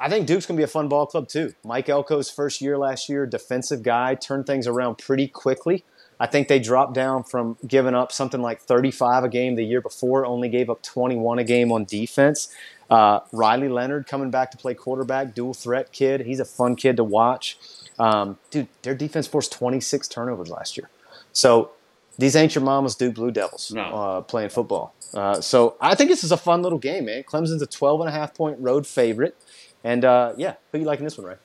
I 0.00 0.08
think 0.08 0.26
Duke's 0.26 0.46
gonna 0.46 0.56
be 0.58 0.62
a 0.64 0.68
fun 0.68 0.88
ball 0.88 1.06
club 1.06 1.28
too. 1.28 1.54
Mike 1.64 1.86
Elko's 1.86 2.30
first 2.30 2.60
year 2.60 2.78
last 2.78 3.08
year, 3.08 3.26
defensive 3.26 3.82
guy, 3.82 4.14
turned 4.14 4.46
things 4.46 4.66
around 4.66 4.98
pretty 4.98 5.26
quickly. 5.28 5.84
I 6.20 6.26
think 6.26 6.48
they 6.48 6.58
dropped 6.58 6.94
down 6.94 7.22
from 7.24 7.56
giving 7.66 7.94
up 7.94 8.10
something 8.10 8.42
like 8.42 8.60
35 8.60 9.24
a 9.24 9.28
game 9.28 9.54
the 9.54 9.64
year 9.64 9.80
before, 9.80 10.26
only 10.26 10.48
gave 10.48 10.68
up 10.68 10.82
21 10.82 11.38
a 11.38 11.44
game 11.44 11.70
on 11.70 11.84
defense. 11.84 12.52
Uh, 12.90 13.20
Riley 13.32 13.68
Leonard 13.68 14.06
coming 14.06 14.30
back 14.30 14.50
to 14.52 14.56
play 14.56 14.74
quarterback, 14.74 15.34
dual 15.34 15.54
threat 15.54 15.92
kid. 15.92 16.22
He's 16.22 16.40
a 16.40 16.44
fun 16.44 16.74
kid 16.74 16.96
to 16.96 17.04
watch. 17.04 17.56
Um, 17.98 18.38
dude, 18.50 18.68
their 18.82 18.94
defense 18.94 19.26
forced 19.26 19.52
26 19.52 20.08
turnovers 20.08 20.48
last 20.48 20.76
year. 20.76 20.88
So 21.32 21.70
these 22.18 22.34
ain't 22.34 22.54
your 22.54 22.64
mama's 22.64 22.94
Duke 22.96 23.14
Blue 23.14 23.30
Devils 23.30 23.70
No. 23.72 23.82
uh, 23.82 24.20
playing 24.22 24.48
football. 24.50 24.94
Uh, 25.14 25.40
so 25.40 25.76
I 25.80 25.94
think 25.94 26.10
this 26.10 26.24
is 26.24 26.32
a 26.32 26.36
fun 26.36 26.62
little 26.62 26.78
game, 26.78 27.04
man. 27.06 27.22
Clemson's 27.22 27.62
a 27.62 27.66
12 27.66 28.00
and 28.00 28.08
a 28.08 28.12
half 28.12 28.34
point 28.34 28.58
road 28.60 28.86
favorite. 28.86 29.36
And 29.84 30.04
uh, 30.04 30.32
yeah, 30.36 30.54
who 30.72 30.78
you 30.78 30.84
liking 30.84 31.04
this 31.04 31.18
one, 31.18 31.26
Ray? 31.26 31.36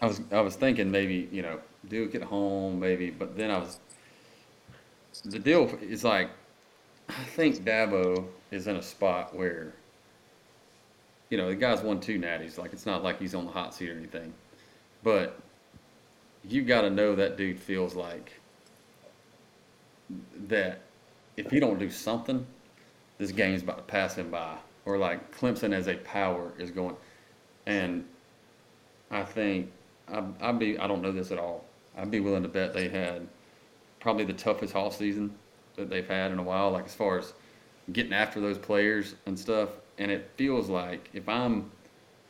I 0.00 0.06
was 0.06 0.20
I 0.30 0.40
was 0.40 0.56
thinking 0.56 0.90
maybe 0.90 1.28
you 1.30 1.42
know 1.42 1.60
Duke 1.88 2.14
at 2.14 2.22
home 2.22 2.80
maybe, 2.80 3.10
but 3.10 3.36
then 3.36 3.50
I 3.50 3.58
was 3.58 3.78
the 5.24 5.38
deal 5.38 5.70
is 5.80 6.04
like 6.04 6.30
I 7.08 7.24
think 7.24 7.64
Dabo 7.64 8.26
is 8.50 8.66
in 8.66 8.76
a 8.76 8.82
spot 8.82 9.34
where 9.34 9.72
you 11.30 11.38
know 11.38 11.48
the 11.48 11.56
guy's 11.56 11.82
won 11.82 12.00
two 12.00 12.18
natties. 12.18 12.58
Like 12.58 12.72
it's 12.72 12.86
not 12.86 13.02
like 13.02 13.18
he's 13.18 13.34
on 13.34 13.46
the 13.46 13.52
hot 13.52 13.74
seat 13.74 13.90
or 13.90 13.96
anything, 13.96 14.32
but 15.02 15.38
you 16.44 16.62
got 16.62 16.82
to 16.82 16.90
know 16.90 17.14
that 17.14 17.36
dude 17.36 17.58
feels 17.58 17.94
like 17.94 18.32
that 20.48 20.80
if 21.36 21.50
he 21.50 21.60
don't 21.60 21.78
do 21.78 21.90
something, 21.90 22.46
this 23.18 23.32
game's 23.32 23.62
about 23.62 23.78
to 23.78 23.84
pass 23.84 24.16
him 24.16 24.30
by, 24.30 24.56
or 24.84 24.98
like 24.98 25.34
Clemson 25.36 25.72
as 25.72 25.88
a 25.88 25.94
power 25.96 26.52
is 26.58 26.70
going, 26.70 26.96
and 27.66 28.04
I 29.10 29.22
think 29.24 29.70
I'd, 30.08 30.24
I'd 30.40 30.58
be 30.58 30.78
I 30.78 30.86
don't 30.86 31.02
know 31.02 31.12
this 31.12 31.30
at 31.32 31.38
all. 31.38 31.64
I'd 31.96 32.10
be 32.10 32.20
willing 32.20 32.42
to 32.42 32.48
bet 32.48 32.72
they 32.72 32.88
had 32.88 33.26
probably 34.00 34.24
the 34.24 34.32
toughest 34.32 34.74
off 34.74 34.96
season 34.96 35.32
that 35.76 35.88
they've 35.90 36.08
had 36.08 36.32
in 36.32 36.38
a 36.38 36.42
while, 36.42 36.70
like 36.70 36.86
as 36.86 36.94
far 36.94 37.18
as 37.18 37.32
getting 37.92 38.12
after 38.12 38.40
those 38.40 38.58
players 38.58 39.14
and 39.26 39.38
stuff. 39.38 39.70
And 39.98 40.10
it 40.10 40.30
feels 40.36 40.68
like 40.68 41.10
if 41.12 41.28
I'm 41.28 41.70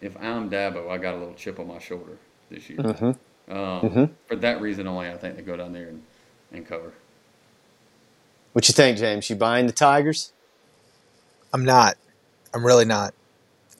if 0.01 0.16
I'm 0.20 0.51
Dabo, 0.51 0.91
I 0.91 0.99
got 0.99 1.14
a 1.14 1.18
little 1.18 1.35
chip 1.35 1.61
on 1.61 1.68
my 1.68 1.78
shoulder 1.78 2.18
this 2.51 2.68
year. 2.68 2.80
Um, 3.49 3.57
Mhm. 3.83 4.11
For 4.28 4.37
that 4.37 4.61
reason 4.61 4.87
only, 4.87 5.09
I 5.09 5.16
think 5.16 5.37
they 5.37 5.43
go 5.43 5.57
down 5.57 5.72
there 5.72 5.89
and, 5.89 6.03
and 6.53 6.66
cover. 6.66 6.93
What 8.53 8.68
you 8.68 8.72
think, 8.72 8.99
James? 8.99 9.28
You 9.30 9.37
buying 9.37 9.66
the 9.66 9.72
Tigers? 9.72 10.33
I'm 11.53 11.64
not. 11.64 11.97
I'm 12.53 12.64
really 12.66 12.85
not. 12.85 13.14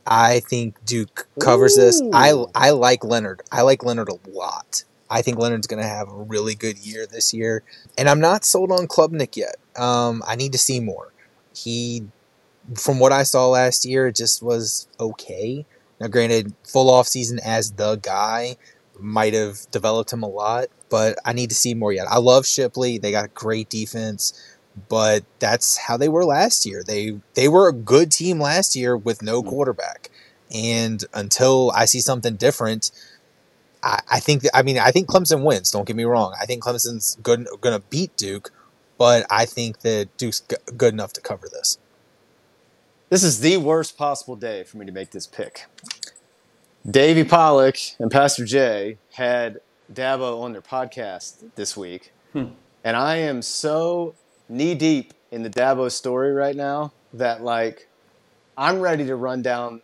I 0.07 0.41
think 0.41 0.85
Duke 0.85 1.29
covers 1.39 1.77
this. 1.77 2.03
I 2.13 2.33
I 2.55 2.71
like 2.71 3.05
Leonard. 3.05 3.43
I 3.53 3.63
like 3.63 3.85
Leonard 3.85 4.09
a 4.09 4.31
lot. 4.31 4.85
I 5.11 5.23
think 5.23 5.39
Leonard's 5.39 5.67
going 5.67 5.83
to 5.83 5.89
have 5.89 6.09
a 6.09 6.15
really 6.17 6.55
good 6.55 6.79
year 6.79 7.07
this 7.07 7.35
year, 7.35 7.63
and 7.99 8.09
I'm 8.09 8.21
not 8.21 8.45
sold 8.45 8.73
on 8.73 8.87
Klubnik 8.89 9.37
yet. 9.37 9.57
Um, 9.77 10.23
I 10.27 10.37
need 10.37 10.53
to 10.53 10.59
see 10.59 10.81
more. 10.81 11.13
He, 11.55 12.05
from 12.77 12.99
what 12.99 13.13
I 13.13 13.23
saw 13.23 13.49
last 13.49 13.85
year, 13.85 14.09
it 14.09 14.17
just 14.17 14.43
was 14.43 14.89
okay. 14.99 15.67
Now, 16.01 16.09
granted, 16.09 16.55
full 16.65 16.91
off 16.91 17.07
season 17.09 17.39
as 17.45 17.73
the 17.73 17.97
guy, 17.97 18.57
might 18.99 19.35
have 19.35 19.71
developed 19.71 20.13
him 20.13 20.23
a 20.23 20.29
lot, 20.29 20.69
but 20.89 21.19
I 21.25 21.33
need 21.33 21.51
to 21.51 21.57
see 21.57 21.75
more 21.75 21.93
yet. 21.93 22.07
I 22.09 22.19
love 22.19 22.47
Shipley. 22.47 22.99
They 22.99 23.11
got 23.11 23.25
a 23.25 23.29
great 23.29 23.69
defense, 23.69 24.33
but 24.89 25.25
that's 25.39 25.77
how 25.77 25.97
they 25.97 26.09
were 26.09 26.25
last 26.25 26.67
year. 26.67 26.83
They 26.83 27.21
they 27.35 27.49
were 27.49 27.69
a 27.69 27.73
good 27.73 28.11
team 28.11 28.41
last 28.41 28.75
year 28.77 28.97
with 28.97 29.23
no 29.23 29.41
mm-hmm. 29.41 29.51
quarterback. 29.51 30.11
And 30.55 31.03
until 31.15 31.73
I 31.75 31.87
see 31.87 32.01
something 32.01 32.37
different, 32.37 32.91
I, 33.83 34.01
I 34.11 34.21
think 34.21 34.43
that, 34.43 34.57
I 34.57 34.63
mean 34.63 34.79
I 34.79 34.91
think 34.91 35.09
Clemson 35.09 35.45
wins. 35.45 35.71
Don't 35.71 35.87
get 35.87 35.97
me 35.97 36.05
wrong. 36.05 36.35
I 36.41 36.47
think 36.47 36.63
Clemson's 36.63 37.17
good 37.23 37.47
going 37.61 37.79
to 37.79 37.87
beat 37.91 38.17
Duke, 38.17 38.51
but 38.99 39.27
I 39.31 39.47
think 39.47 39.81
that 39.81 40.17
Duke's 40.17 40.41
g- 40.41 40.57
good 40.77 40.93
enough 40.93 41.13
to 41.15 41.21
cover 41.21 41.49
this. 41.49 41.79
This 43.09 43.23
is 43.23 43.41
the 43.41 43.59
worst 43.59 43.99
possible 43.99 44.37
day 44.37 44.65
for 44.65 44.79
me 44.79 44.87
to 44.87 44.93
make 44.93 45.11
this 45.11 45.27
pick. 45.27 45.67
Davey 46.89 47.25
Pollack 47.25 47.77
and 47.99 48.11
Pastor 48.11 48.45
Jay 48.45 48.99
had 49.13 49.61
Dabo 49.93 50.41
on 50.41 50.53
their 50.53 50.63
podcast 50.63 51.45
this 51.55 51.77
week, 51.77 52.13
hmm. 52.33 52.47
and 52.83 52.97
I 52.97 53.17
am 53.19 53.43
so 53.43 54.15
knee 54.53 54.75
deep 54.75 55.15
in 55.31 55.43
the 55.43 55.51
Dabo 55.51 55.91
story 55.91 56.33
right 56.33 56.55
now 56.55 56.93
that 57.15 57.43
like 57.43 57.89
I'm 58.57 58.81
ready 58.81 59.07
to 59.07 59.17
run 59.17 59.43
down 59.43 59.83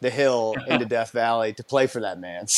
the 0.00 0.10
hill 0.10 0.54
into 0.66 0.84
Death 0.84 1.12
Valley 1.12 1.52
to 1.54 1.64
play 1.64 1.86
for 1.86 2.00
that 2.00 2.18
man. 2.20 2.46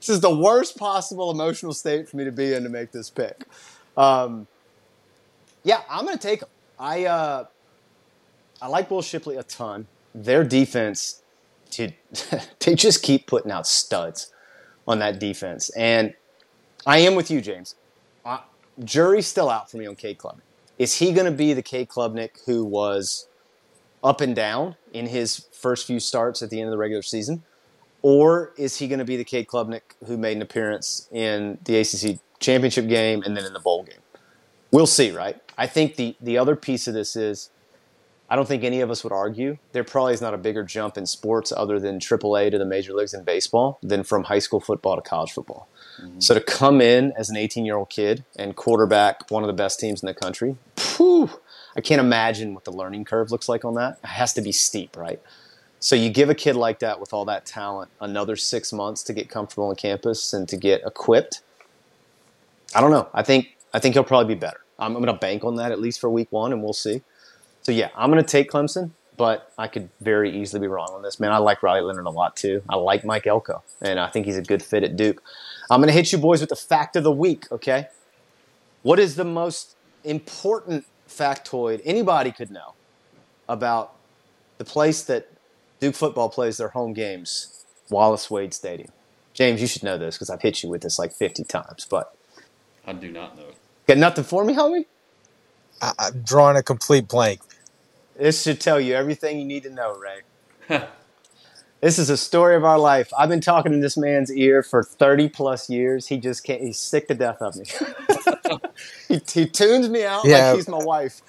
So 0.00 0.10
this 0.10 0.16
is 0.16 0.20
the 0.20 0.34
worst 0.34 0.76
possible 0.76 1.30
emotional 1.30 1.72
state 1.72 2.10
for 2.10 2.18
me 2.18 2.24
to 2.24 2.32
be 2.32 2.52
in 2.52 2.62
to 2.64 2.68
make 2.68 2.92
this 2.92 3.08
pick. 3.08 3.46
Um, 3.96 4.46
yeah, 5.62 5.80
I'm 5.88 6.04
gonna 6.04 6.18
take. 6.18 6.42
I 6.78 7.06
uh, 7.06 7.44
I 8.60 8.66
like 8.68 8.90
Will 8.90 9.00
Shipley 9.00 9.36
a 9.36 9.42
ton. 9.42 9.86
Their 10.14 10.44
defense, 10.44 11.22
to 11.70 11.90
they 12.60 12.74
just 12.74 13.02
keep 13.02 13.26
putting 13.26 13.50
out 13.50 13.66
studs 13.66 14.30
on 14.86 14.98
that 14.98 15.18
defense, 15.18 15.70
and 15.70 16.12
I 16.86 16.98
am 16.98 17.14
with 17.14 17.30
you, 17.30 17.40
James. 17.40 17.74
Jury's 18.82 19.26
still 19.26 19.48
out 19.48 19.70
for 19.70 19.76
me 19.76 19.86
on 19.86 19.96
K 19.96 20.14
Club. 20.14 20.40
Is 20.78 20.96
he 20.98 21.12
going 21.12 21.26
to 21.26 21.36
be 21.36 21.52
the 21.52 21.62
K 21.62 21.86
Klubnik 21.86 22.44
who 22.46 22.64
was 22.64 23.28
up 24.02 24.20
and 24.20 24.34
down 24.34 24.76
in 24.92 25.06
his 25.06 25.46
first 25.52 25.86
few 25.86 26.00
starts 26.00 26.42
at 26.42 26.50
the 26.50 26.60
end 26.60 26.68
of 26.68 26.72
the 26.72 26.78
regular 26.78 27.02
season? 27.02 27.44
Or 28.02 28.52
is 28.58 28.78
he 28.78 28.88
going 28.88 28.98
to 28.98 29.04
be 29.04 29.16
the 29.16 29.24
K 29.24 29.44
Klubnik 29.44 29.82
who 30.06 30.16
made 30.16 30.36
an 30.36 30.42
appearance 30.42 31.08
in 31.12 31.58
the 31.64 31.78
ACC 31.78 32.18
championship 32.38 32.88
game 32.88 33.22
and 33.22 33.36
then 33.36 33.44
in 33.44 33.52
the 33.52 33.60
bowl 33.60 33.84
game? 33.84 34.00
We'll 34.70 34.86
see, 34.86 35.10
right? 35.10 35.40
I 35.56 35.66
think 35.66 35.96
the, 35.96 36.16
the 36.20 36.36
other 36.36 36.56
piece 36.56 36.88
of 36.88 36.94
this 36.94 37.14
is 37.14 37.50
I 38.28 38.36
don't 38.36 38.48
think 38.48 38.64
any 38.64 38.80
of 38.80 38.90
us 38.90 39.04
would 39.04 39.12
argue 39.12 39.58
there 39.72 39.84
probably 39.84 40.14
is 40.14 40.20
not 40.20 40.34
a 40.34 40.38
bigger 40.38 40.64
jump 40.64 40.96
in 40.96 41.06
sports 41.06 41.52
other 41.56 41.78
than 41.78 41.98
AAA 41.98 42.50
to 42.50 42.58
the 42.58 42.64
major 42.64 42.92
leagues 42.92 43.14
in 43.14 43.22
baseball 43.22 43.78
than 43.82 44.02
from 44.02 44.24
high 44.24 44.38
school 44.38 44.60
football 44.60 44.96
to 44.96 45.02
college 45.02 45.32
football. 45.32 45.68
So 46.18 46.34
to 46.34 46.40
come 46.40 46.80
in 46.80 47.12
as 47.16 47.30
an 47.30 47.36
18 47.36 47.64
year 47.64 47.76
old 47.76 47.90
kid 47.90 48.24
and 48.36 48.56
quarterback 48.56 49.30
one 49.30 49.42
of 49.42 49.46
the 49.46 49.52
best 49.52 49.78
teams 49.80 50.02
in 50.02 50.06
the 50.06 50.14
country, 50.14 50.56
phew, 50.76 51.30
I 51.76 51.80
can't 51.80 52.00
imagine 52.00 52.54
what 52.54 52.64
the 52.64 52.72
learning 52.72 53.04
curve 53.04 53.30
looks 53.30 53.48
like 53.48 53.64
on 53.64 53.74
that. 53.74 53.98
It 54.02 54.08
has 54.08 54.32
to 54.34 54.42
be 54.42 54.52
steep, 54.52 54.96
right? 54.96 55.20
So 55.80 55.96
you 55.96 56.08
give 56.08 56.30
a 56.30 56.34
kid 56.34 56.56
like 56.56 56.78
that 56.78 56.98
with 56.98 57.12
all 57.12 57.24
that 57.26 57.44
talent 57.44 57.90
another 58.00 58.36
six 58.36 58.72
months 58.72 59.02
to 59.04 59.12
get 59.12 59.28
comfortable 59.28 59.68
on 59.68 59.76
campus 59.76 60.32
and 60.32 60.48
to 60.48 60.56
get 60.56 60.82
equipped. 60.86 61.42
I 62.74 62.80
don't 62.80 62.90
know. 62.90 63.08
I 63.12 63.22
think 63.22 63.56
I 63.72 63.78
think 63.80 63.94
he'll 63.94 64.04
probably 64.04 64.34
be 64.34 64.38
better. 64.38 64.60
I'm, 64.78 64.96
I'm 64.96 65.02
going 65.02 65.14
to 65.14 65.20
bank 65.20 65.44
on 65.44 65.56
that 65.56 65.72
at 65.72 65.80
least 65.80 66.00
for 66.00 66.08
week 66.08 66.28
one, 66.30 66.52
and 66.52 66.62
we'll 66.62 66.72
see. 66.72 67.02
So 67.62 67.72
yeah, 67.72 67.90
I'm 67.96 68.10
going 68.10 68.22
to 68.22 68.28
take 68.28 68.50
Clemson, 68.50 68.90
but 69.16 69.52
I 69.58 69.68
could 69.68 69.90
very 70.00 70.40
easily 70.40 70.60
be 70.60 70.66
wrong 70.68 70.88
on 70.92 71.02
this. 71.02 71.20
Man, 71.20 71.32
I 71.32 71.38
like 71.38 71.62
Riley 71.62 71.82
Leonard 71.82 72.06
a 72.06 72.10
lot 72.10 72.36
too. 72.36 72.62
I 72.68 72.76
like 72.76 73.04
Mike 73.04 73.26
Elko, 73.26 73.62
and 73.80 74.00
I 74.00 74.08
think 74.08 74.26
he's 74.26 74.38
a 74.38 74.42
good 74.42 74.62
fit 74.62 74.84
at 74.84 74.96
Duke. 74.96 75.22
I'm 75.70 75.80
going 75.80 75.88
to 75.88 75.94
hit 75.94 76.12
you 76.12 76.18
boys 76.18 76.40
with 76.40 76.50
the 76.50 76.56
fact 76.56 76.96
of 76.96 77.04
the 77.04 77.12
week. 77.12 77.50
Okay, 77.50 77.88
what 78.82 78.98
is 78.98 79.16
the 79.16 79.24
most 79.24 79.76
important 80.04 80.84
factoid 81.08 81.80
anybody 81.84 82.32
could 82.32 82.50
know 82.50 82.74
about 83.48 83.94
the 84.58 84.64
place 84.64 85.02
that 85.04 85.28
Duke 85.80 85.94
football 85.94 86.28
plays 86.28 86.58
their 86.58 86.68
home 86.68 86.92
games, 86.92 87.64
Wallace 87.90 88.30
Wade 88.30 88.54
Stadium? 88.54 88.90
James, 89.32 89.60
you 89.60 89.66
should 89.66 89.82
know 89.82 89.98
this 89.98 90.16
because 90.16 90.30
I've 90.30 90.42
hit 90.42 90.62
you 90.62 90.68
with 90.68 90.82
this 90.82 90.98
like 90.98 91.12
50 91.12 91.44
times. 91.44 91.86
But 91.88 92.14
I 92.86 92.92
do 92.92 93.10
not 93.10 93.36
know. 93.36 93.46
got 93.86 93.98
nothing 93.98 94.24
for 94.24 94.44
me, 94.44 94.54
homie. 94.54 94.86
I, 95.82 95.92
I'm 95.98 96.22
drawing 96.22 96.56
a 96.56 96.62
complete 96.62 97.08
blank. 97.08 97.40
This 98.16 98.42
should 98.42 98.60
tell 98.60 98.80
you 98.80 98.94
everything 98.94 99.38
you 99.38 99.44
need 99.44 99.64
to 99.64 99.70
know, 99.70 99.98
Ray. 99.98 100.80
this 101.84 101.98
is 101.98 102.08
a 102.08 102.16
story 102.16 102.56
of 102.56 102.64
our 102.64 102.78
life. 102.78 103.12
I've 103.18 103.28
been 103.28 103.42
talking 103.42 103.74
in 103.74 103.80
this 103.80 103.98
man's 103.98 104.32
ear 104.32 104.62
for 104.62 104.82
30 104.82 105.28
plus 105.28 105.68
years. 105.68 106.06
He 106.06 106.16
just 106.16 106.42
can't, 106.42 106.62
he's 106.62 106.78
sick 106.78 107.08
to 107.08 107.14
death 107.14 107.42
of 107.42 107.56
me. 107.56 107.66
he, 109.08 109.20
he 109.30 109.46
tunes 109.46 109.90
me 109.90 110.02
out 110.02 110.24
Yeah. 110.24 110.48
like 110.48 110.56
he's 110.56 110.68
my 110.68 110.82
wife. 110.82 111.20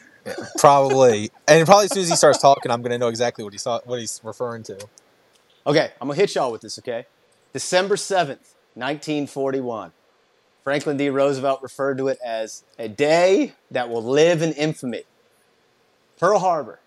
Probably, 0.57 1.29
and 1.45 1.65
probably 1.65 1.85
as 1.85 1.91
soon 1.91 2.03
as 2.03 2.09
he 2.09 2.15
starts 2.15 2.39
talking, 2.39 2.71
I'm 2.71 2.81
gonna 2.81 2.97
know 2.97 3.09
exactly 3.09 3.43
what 3.43 3.51
he 3.51 3.59
saw, 3.59 3.81
what 3.83 3.99
he's 3.99 4.21
referring 4.23 4.63
to. 4.63 4.79
Okay, 5.67 5.91
I'm 5.99 6.07
gonna 6.07 6.17
hit 6.17 6.33
y'all 6.35 6.53
with 6.53 6.61
this, 6.61 6.79
okay? 6.79 7.05
December 7.51 7.97
7th, 7.97 8.55
1941. 8.75 9.91
Franklin 10.63 10.95
D. 10.95 11.09
Roosevelt 11.09 11.61
referred 11.63 11.97
to 11.97 12.07
it 12.07 12.17
as 12.25 12.63
a 12.79 12.87
day 12.87 13.55
that 13.71 13.89
will 13.89 14.01
live 14.01 14.41
in 14.41 14.53
infamy. 14.53 15.03
Pearl 16.17 16.39
Harbor 16.39 16.79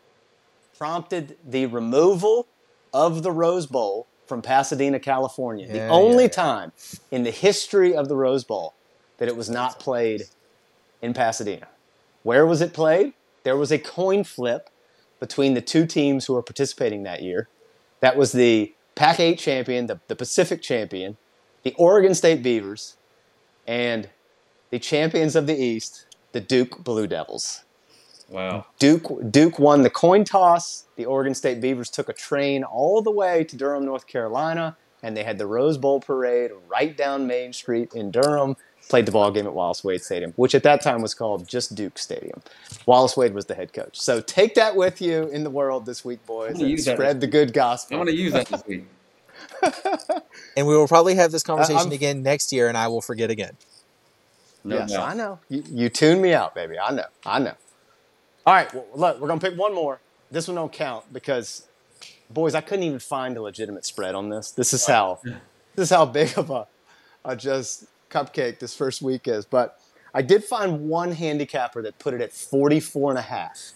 prompted 0.79 1.37
the 1.47 1.67
removal 1.67 2.47
of 2.93 3.23
the 3.23 3.33
Rose 3.33 3.67
Bowl 3.67 4.07
from 4.27 4.43
Pasadena, 4.43 5.01
California. 5.01 5.67
the 5.67 5.89
only 5.89 6.25
yeah. 6.25 6.31
time 6.31 6.73
in 7.11 7.23
the 7.23 7.31
history 7.31 7.95
of 7.95 8.09
the 8.09 8.17
Rose 8.17 8.45
Bowl 8.45 8.75
that 9.17 9.29
it 9.29 9.37
was 9.37 9.49
not 9.49 9.81
played 9.81 10.25
in 11.01 11.15
Pasadena. 11.15 11.69
Where 12.23 12.47
was 12.47 12.61
it 12.61 12.73
played? 12.73 13.15
There 13.43 13.57
was 13.57 13.73
a 13.73 13.79
coin 13.79 14.25
flip 14.25 14.71
between 15.21 15.55
the 15.55 15.61
two 15.61 15.87
teams 15.87 16.27
who 16.27 16.35
were 16.35 16.43
participating 16.43 17.03
that 17.05 17.23
year. 17.23 17.49
That 18.01 18.17
was 18.17 18.33
the 18.33 18.75
Pac 18.95 19.19
8 19.21 19.39
champion, 19.39 19.87
the, 19.87 20.01
the 20.09 20.17
Pacific 20.17 20.63
champion, 20.63 21.17
the 21.63 21.75
Oregon 21.79 22.15
State 22.15 22.43
Beavers, 22.43 22.97
and 23.67 24.09
the 24.71 24.79
champions 24.79 25.35
of 25.35 25.47
the 25.47 25.57
East, 25.57 26.07
the 26.33 26.41
Duke 26.41 26.83
Blue 26.85 27.07
Devils. 27.07 27.65
Wow. 28.29 28.67
Duke 28.79 29.31
Duke 29.31 29.59
won 29.59 29.83
the 29.83 29.91
coin 29.91 30.25
toss. 30.25 30.85
The 30.97 31.07
Oregon 31.07 31.35
State 31.35 31.61
Beavers 31.61 31.91
took 31.91 32.09
a 32.09 32.13
train 32.13 32.63
all 32.65 33.01
the 33.03 33.11
way 33.11 33.45
to 33.45 33.57
Durham, 33.57 33.85
North 33.85 34.07
Carolina, 34.07 34.77
and 35.03 35.17
they 35.17 35.25
had 35.25 35.39
the 35.39 35.47
Rose 35.47 35.79
Bowl 35.79 36.01
parade 36.01 36.51
right 36.69 36.97
down 36.97 37.27
Main 37.27 37.53
Street 37.53 37.95
in 37.95 38.11
Durham. 38.11 38.57
Played 38.89 39.07
the 39.07 39.13
ball 39.13 39.31
game 39.31 39.47
at 39.47 39.53
Wallace 39.53 39.85
Wade 39.85 40.03
Stadium, 40.03 40.33
which 40.37 40.55
at 40.55 40.63
that 40.63 40.81
time 40.81 41.03
was 41.03 41.13
called 41.13 41.47
just 41.47 41.75
Duke 41.75 41.99
Stadium. 41.99 42.43
Wallace 42.87 43.17
Wade 43.19 43.35
was 43.35 43.45
the 43.47 43.55
head 43.55 43.75
coach. 43.75 44.01
So 44.01 44.21
take 44.23 44.55
that 44.55 44.77
with 44.77 45.03
you 45.03 45.25
in 45.29 45.45
the 45.45 45.51
world 45.51 45.85
this 45.85 46.07
week, 46.07 46.25
boys, 46.27 46.55
gonna 46.55 46.71
and 46.71 46.81
spread 46.81 47.17
this 47.17 47.21
the 47.21 47.27
good 47.27 47.53
gospel. 47.53 47.99
I'm 47.99 48.07
going 48.07 48.17
to 48.17 48.23
use 48.23 48.33
that 48.33 48.47
this 48.47 48.65
week. 48.67 48.87
And 50.57 50.67
we 50.67 50.77
will 50.77 50.89
probably 50.89 51.15
have 51.15 51.31
this 51.31 51.45
uh, 51.45 51.47
conversation 51.47 51.79
I'm- 51.79 51.93
again 51.93 52.23
next 52.23 52.53
year, 52.53 52.67
and 52.69 52.77
I 52.77 52.89
will 52.89 53.01
forget 53.01 53.31
again. 53.31 53.57
No 54.65 54.79
yes, 54.79 54.91
doubt. 54.91 55.09
I 55.09 55.15
know. 55.15 55.39
You, 55.49 55.63
you 55.71 55.89
tune 55.89 56.21
me 56.21 56.35
out, 56.35 56.55
baby. 56.55 56.79
I 56.79 56.91
know. 56.93 57.05
I 57.25 57.39
know. 57.39 57.55
All 58.49 58.55
right, 58.55 58.73
well, 58.73 58.87
look, 58.95 59.21
we're 59.21 59.29
gonna 59.29 59.43
pick 59.43 59.59
one 59.59 59.75
more. 59.75 60.01
This 60.31 60.49
one 60.49 60.55
don't 60.55 60.73
count 60.73 61.13
because, 61.13 61.69
boys, 62.31 62.55
I 62.55 62.63
couldn't 62.63 62.85
even 62.85 62.99
find 62.99 63.37
a 63.37 63.43
legitimate 63.43 63.85
spread 63.85 64.15
on 64.15 64.31
this. 64.31 64.53
This 64.53 64.73
is 64.73 64.87
how, 64.87 65.21
this 65.23 65.37
is 65.77 65.91
how 65.91 66.07
big 66.07 66.39
of 66.39 66.49
a, 66.49 66.67
a 67.27 67.37
just 67.37 67.85
cupcake 68.09 68.59
this 68.59 68.75
first 68.75 69.03
week 69.03 69.29
is. 69.29 69.45
But 69.45 69.79
I 70.15 70.23
did 70.23 70.45
find 70.45 70.89
one 70.89 71.13
handicapper 71.13 71.83
that 71.83 71.99
put 71.99 72.15
it 72.15 72.23
at 72.23 72.33
44 72.33 73.11
and 73.11 73.19
a 73.19 73.23
half 73.23 73.75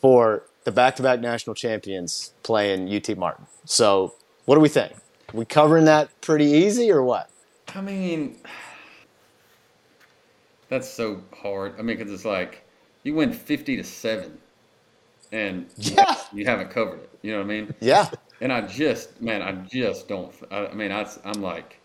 for 0.00 0.42
the 0.64 0.72
back-to-back 0.72 1.20
national 1.20 1.54
champions 1.54 2.32
playing 2.42 2.92
UT 2.92 3.16
Martin. 3.16 3.46
So, 3.64 4.14
what 4.46 4.56
do 4.56 4.60
we 4.60 4.68
think? 4.68 4.92
we 5.32 5.44
covering 5.44 5.84
that 5.84 6.20
pretty 6.20 6.46
easy 6.46 6.90
or 6.90 7.04
what? 7.04 7.30
I 7.76 7.80
mean, 7.80 8.38
that's 10.68 10.90
so 10.90 11.22
hard. 11.32 11.74
I 11.78 11.82
mean, 11.82 11.96
because 11.96 12.12
it's 12.12 12.24
like 12.24 12.64
you 13.02 13.14
win 13.14 13.32
50 13.32 13.76
to 13.76 13.84
7 13.84 14.38
and 15.32 15.66
you- 15.76 15.94
Yeah. 15.96 16.16
you 16.32 16.44
haven't 16.44 16.70
covered 16.70 17.00
it. 17.00 17.10
You 17.22 17.32
know 17.32 17.38
what 17.38 17.44
I 17.44 17.48
mean? 17.48 17.74
Yeah. 17.80 18.08
And 18.40 18.52
I 18.52 18.62
just, 18.62 19.20
man, 19.20 19.42
I 19.42 19.52
just 19.68 20.08
don't. 20.08 20.32
I, 20.50 20.66
I 20.66 20.74
mean, 20.74 20.92
I, 20.92 21.08
I'm 21.24 21.42
like, 21.42 21.80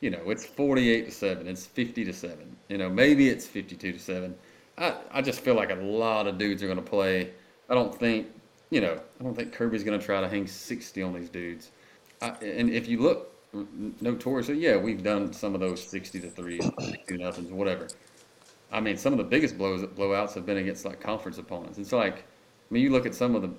you 0.00 0.10
know, 0.10 0.30
it's 0.30 0.44
48 0.44 1.06
to 1.06 1.10
7, 1.12 1.46
it's 1.48 1.66
50 1.66 2.04
to 2.04 2.12
7. 2.12 2.56
You 2.68 2.78
know, 2.78 2.90
maybe 2.90 3.28
it's 3.28 3.46
52 3.46 3.92
to 3.92 3.98
7. 3.98 4.34
I, 4.76 4.94
I 5.12 5.22
just 5.22 5.40
feel 5.40 5.54
like 5.54 5.70
a 5.70 5.76
lot 5.76 6.26
of 6.26 6.36
dudes 6.36 6.62
are 6.62 6.66
going 6.66 6.78
to 6.78 6.82
play. 6.84 7.30
I 7.70 7.74
don't 7.74 7.94
think, 7.94 8.26
you 8.70 8.80
know, 8.80 8.98
I 9.20 9.22
don't 9.22 9.34
think 9.34 9.52
Kirby's 9.52 9.84
going 9.84 9.98
to 9.98 10.04
try 10.04 10.20
to 10.20 10.28
hang 10.28 10.46
60 10.46 11.02
on 11.02 11.14
these 11.14 11.28
dudes. 11.28 11.70
I, 12.20 12.30
and 12.42 12.70
if 12.70 12.88
you 12.88 13.00
look 13.00 13.30
notoriously, 14.00 14.58
yeah, 14.58 14.76
we've 14.76 15.02
done 15.02 15.32
some 15.32 15.54
of 15.54 15.60
those 15.60 15.82
60 15.82 16.20
to 16.20 16.28
3, 16.30 16.60
2 17.08 17.16
nothings, 17.18 17.50
whatever. 17.52 17.88
I 18.74 18.80
mean, 18.80 18.96
some 18.96 19.12
of 19.12 19.18
the 19.18 19.24
biggest 19.24 19.56
blows 19.56 19.82
blowouts 19.82 20.34
have 20.34 20.44
been 20.44 20.56
against 20.56 20.84
like 20.84 21.00
conference 21.00 21.38
opponents. 21.38 21.78
It's 21.78 21.92
like, 21.92 22.16
I 22.16 22.74
mean, 22.74 22.82
you 22.82 22.90
look 22.90 23.06
at 23.06 23.14
some 23.14 23.36
of 23.36 23.42
the 23.42 23.50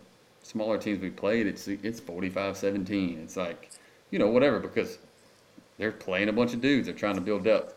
smaller 0.44 0.78
teams 0.78 1.00
we 1.00 1.10
played, 1.10 1.48
it's 1.48 1.70
it's 1.70 2.02
45-17. 2.02 3.24
It's 3.24 3.38
like, 3.38 3.72
you 4.12 4.20
know, 4.20 4.28
whatever 4.28 4.60
because 4.60 4.98
they're 5.78 5.94
playing 5.94 6.28
a 6.28 6.34
bunch 6.34 6.54
of 6.54 6.60
dudes. 6.60 6.88
They're 6.88 6.96
trying 6.96 7.16
to 7.16 7.22
build 7.22 7.46
depth, 7.46 7.76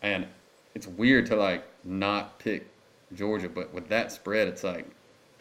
and 0.00 0.26
it's 0.74 0.86
weird 0.86 1.26
to 1.26 1.36
like 1.36 1.62
not 1.84 2.38
pick 2.38 2.66
Georgia, 3.14 3.50
but 3.50 3.72
with 3.74 3.88
that 3.88 4.10
spread, 4.10 4.48
it's 4.48 4.64
like, 4.64 4.86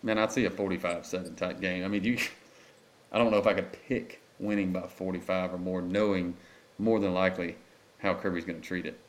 man, 0.03 0.17
I'd 0.17 0.33
see 0.33 0.45
a 0.45 0.49
45-7 0.49 1.37
type 1.37 1.61
game. 1.61 1.85
I 1.85 1.87
mean, 1.87 2.03
you, 2.03 2.17
I 3.13 3.17
don't 3.17 3.31
know 3.31 3.37
if 3.37 3.47
I 3.47 3.53
could 3.53 3.71
pick 3.87 4.21
winning 4.37 4.73
by 4.73 4.81
45 4.81 5.53
or 5.53 5.57
more, 5.57 5.81
knowing 5.81 6.35
more 6.77 6.99
than 6.99 7.13
likely 7.13 7.55
how 7.99 8.13
Kirby's 8.13 8.43
going 8.43 8.59
to 8.59 8.67
treat 8.67 8.85
it. 8.85 8.99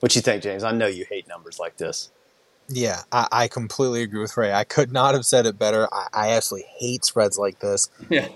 What 0.00 0.14
you 0.14 0.22
think, 0.22 0.42
James? 0.42 0.62
I 0.64 0.72
know 0.72 0.86
you 0.86 1.04
hate 1.08 1.26
numbers 1.28 1.58
like 1.58 1.76
this. 1.76 2.10
Yeah, 2.68 3.02
I, 3.12 3.28
I 3.30 3.48
completely 3.48 4.02
agree 4.02 4.20
with 4.20 4.36
Ray. 4.36 4.52
I 4.52 4.64
could 4.64 4.92
not 4.92 5.14
have 5.14 5.24
said 5.24 5.46
it 5.46 5.58
better. 5.58 5.88
I, 5.92 6.06
I 6.12 6.28
absolutely 6.30 6.68
hate 6.78 7.04
spreads 7.04 7.38
like 7.38 7.60
this. 7.60 7.88
Yeah, 8.10 8.28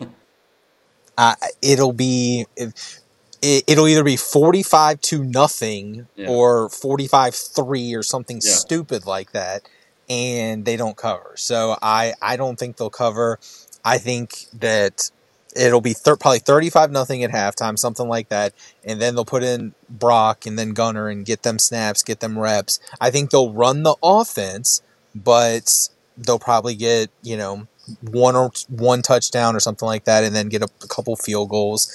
Uh, 1.19 1.35
it'll 1.61 1.93
be 1.93 2.47
it, 2.57 3.65
it'll 3.67 3.89
either 3.89 4.05
be 4.05 4.17
45 4.17 5.01
to 5.03 5.25
nothing 5.25 6.07
Yeah. 6.17 6.29
or 6.31 6.69
45 6.71 7.35
3 7.35 7.95
or 7.95 8.03
something 8.03 8.37
Yeah. 8.43 8.53
stupid 8.53 9.05
like 9.07 9.33
that 9.33 9.69
and 10.09 10.65
they 10.65 10.77
don't 10.77 10.97
cover 10.97 11.35
so 11.37 11.77
i 11.83 12.15
i 12.21 12.37
don't 12.37 12.59
think 12.59 12.77
they'll 12.77 12.91
cover 12.91 13.39
i 13.85 13.97
think 13.99 14.47
that 14.55 15.11
it'll 15.57 15.81
be 15.81 15.93
thir- 15.93 16.17
probably 16.17 16.39
35 16.39 16.91
nothing 16.91 17.25
at 17.25 17.31
halftime 17.31 17.79
something 17.79 18.09
like 18.09 18.29
that 18.29 18.53
and 18.85 19.01
then 19.01 19.15
they'll 19.15 19.25
put 19.25 19.43
in 19.43 19.75
brock 19.89 20.47
and 20.47 20.59
then 20.59 20.73
gunner 20.73 21.09
and 21.09 21.27
get 21.27 21.43
them 21.43 21.59
snaps 21.59 22.03
get 22.03 22.21
them 22.21 22.39
reps 22.39 22.79
i 23.01 23.11
think 23.11 23.31
they'll 23.31 23.53
run 23.53 23.83
the 23.83 23.97
offense 24.03 24.83
but 25.15 25.89
they'll 26.17 26.39
probably 26.39 26.75
get 26.75 27.11
you 27.23 27.37
know 27.37 27.67
one 28.03 28.37
or 28.37 28.53
one 28.69 29.03
touchdown 29.03 29.57
or 29.57 29.61
something 29.61 29.87
like 29.87 30.05
that, 30.05 30.25
and 30.25 30.35
then 30.35 30.49
get 30.49 30.63
a, 30.63 30.69
a 30.83 30.87
couple 30.87 31.17
field 31.17 31.49
goals, 31.49 31.91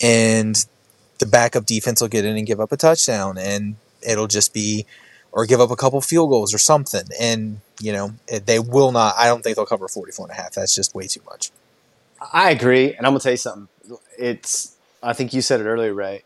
and 0.00 0.66
the 1.18 1.26
backup 1.26 1.66
defense 1.66 2.00
will 2.00 2.08
get 2.08 2.24
in 2.24 2.36
and 2.36 2.46
give 2.46 2.60
up 2.60 2.72
a 2.72 2.76
touchdown, 2.76 3.38
and 3.38 3.76
it'll 4.06 4.26
just 4.26 4.54
be 4.54 4.86
or 5.32 5.46
give 5.46 5.60
up 5.60 5.70
a 5.70 5.76
couple 5.76 6.00
field 6.00 6.30
goals 6.30 6.54
or 6.54 6.58
something, 6.58 7.04
and 7.20 7.60
you 7.80 7.92
know 7.92 8.14
they 8.44 8.58
will 8.58 8.92
not. 8.92 9.14
I 9.18 9.26
don't 9.26 9.42
think 9.42 9.56
they'll 9.56 9.66
cover 9.66 9.88
44 9.88 10.26
and 10.26 10.32
a 10.38 10.42
half. 10.42 10.52
That's 10.52 10.74
just 10.74 10.94
way 10.94 11.06
too 11.06 11.22
much. 11.26 11.50
I 12.32 12.50
agree, 12.50 12.94
and 12.94 13.06
I'm 13.06 13.12
gonna 13.12 13.20
tell 13.20 13.32
you 13.32 13.36
something. 13.38 13.68
It's 14.18 14.76
I 15.02 15.12
think 15.12 15.32
you 15.32 15.42
said 15.42 15.60
it 15.60 15.64
earlier, 15.64 15.94
Ray. 15.94 16.24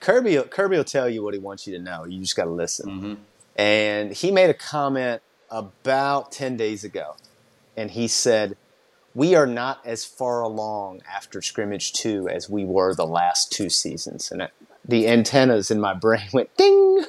Kirby 0.00 0.42
Kirby 0.50 0.76
will 0.76 0.84
tell 0.84 1.08
you 1.08 1.22
what 1.22 1.34
he 1.34 1.40
wants 1.40 1.66
you 1.66 1.76
to 1.76 1.82
know. 1.82 2.04
You 2.04 2.20
just 2.20 2.36
got 2.36 2.44
to 2.44 2.50
listen. 2.50 2.90
hmm 2.90 3.14
And 3.54 4.12
he 4.12 4.30
made 4.30 4.50
a 4.50 4.54
comment 4.54 5.22
about 5.50 6.32
10 6.32 6.56
days 6.56 6.82
ago. 6.84 7.14
And 7.76 7.90
he 7.92 8.08
said, 8.08 8.56
We 9.14 9.34
are 9.34 9.46
not 9.46 9.80
as 9.84 10.04
far 10.04 10.40
along 10.42 11.02
after 11.08 11.40
scrimmage 11.40 11.92
two 11.92 12.28
as 12.28 12.50
we 12.50 12.64
were 12.64 12.94
the 12.94 13.06
last 13.06 13.52
two 13.52 13.70
seasons. 13.70 14.32
And 14.32 14.48
the 14.84 15.08
antennas 15.08 15.70
in 15.70 15.80
my 15.80 15.94
brain 15.94 16.26
went 16.32 16.54
ding. 16.56 17.04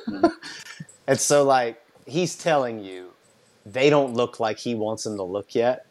and 1.08 1.20
so, 1.20 1.44
like, 1.44 1.82
he's 2.06 2.36
telling 2.38 2.84
you 2.84 3.12
they 3.66 3.90
don't 3.90 4.14
look 4.14 4.40
like 4.40 4.60
he 4.60 4.76
wants 4.76 5.04
them 5.04 5.18
to 5.18 5.24
look 5.24 5.56
yet. 5.56 5.86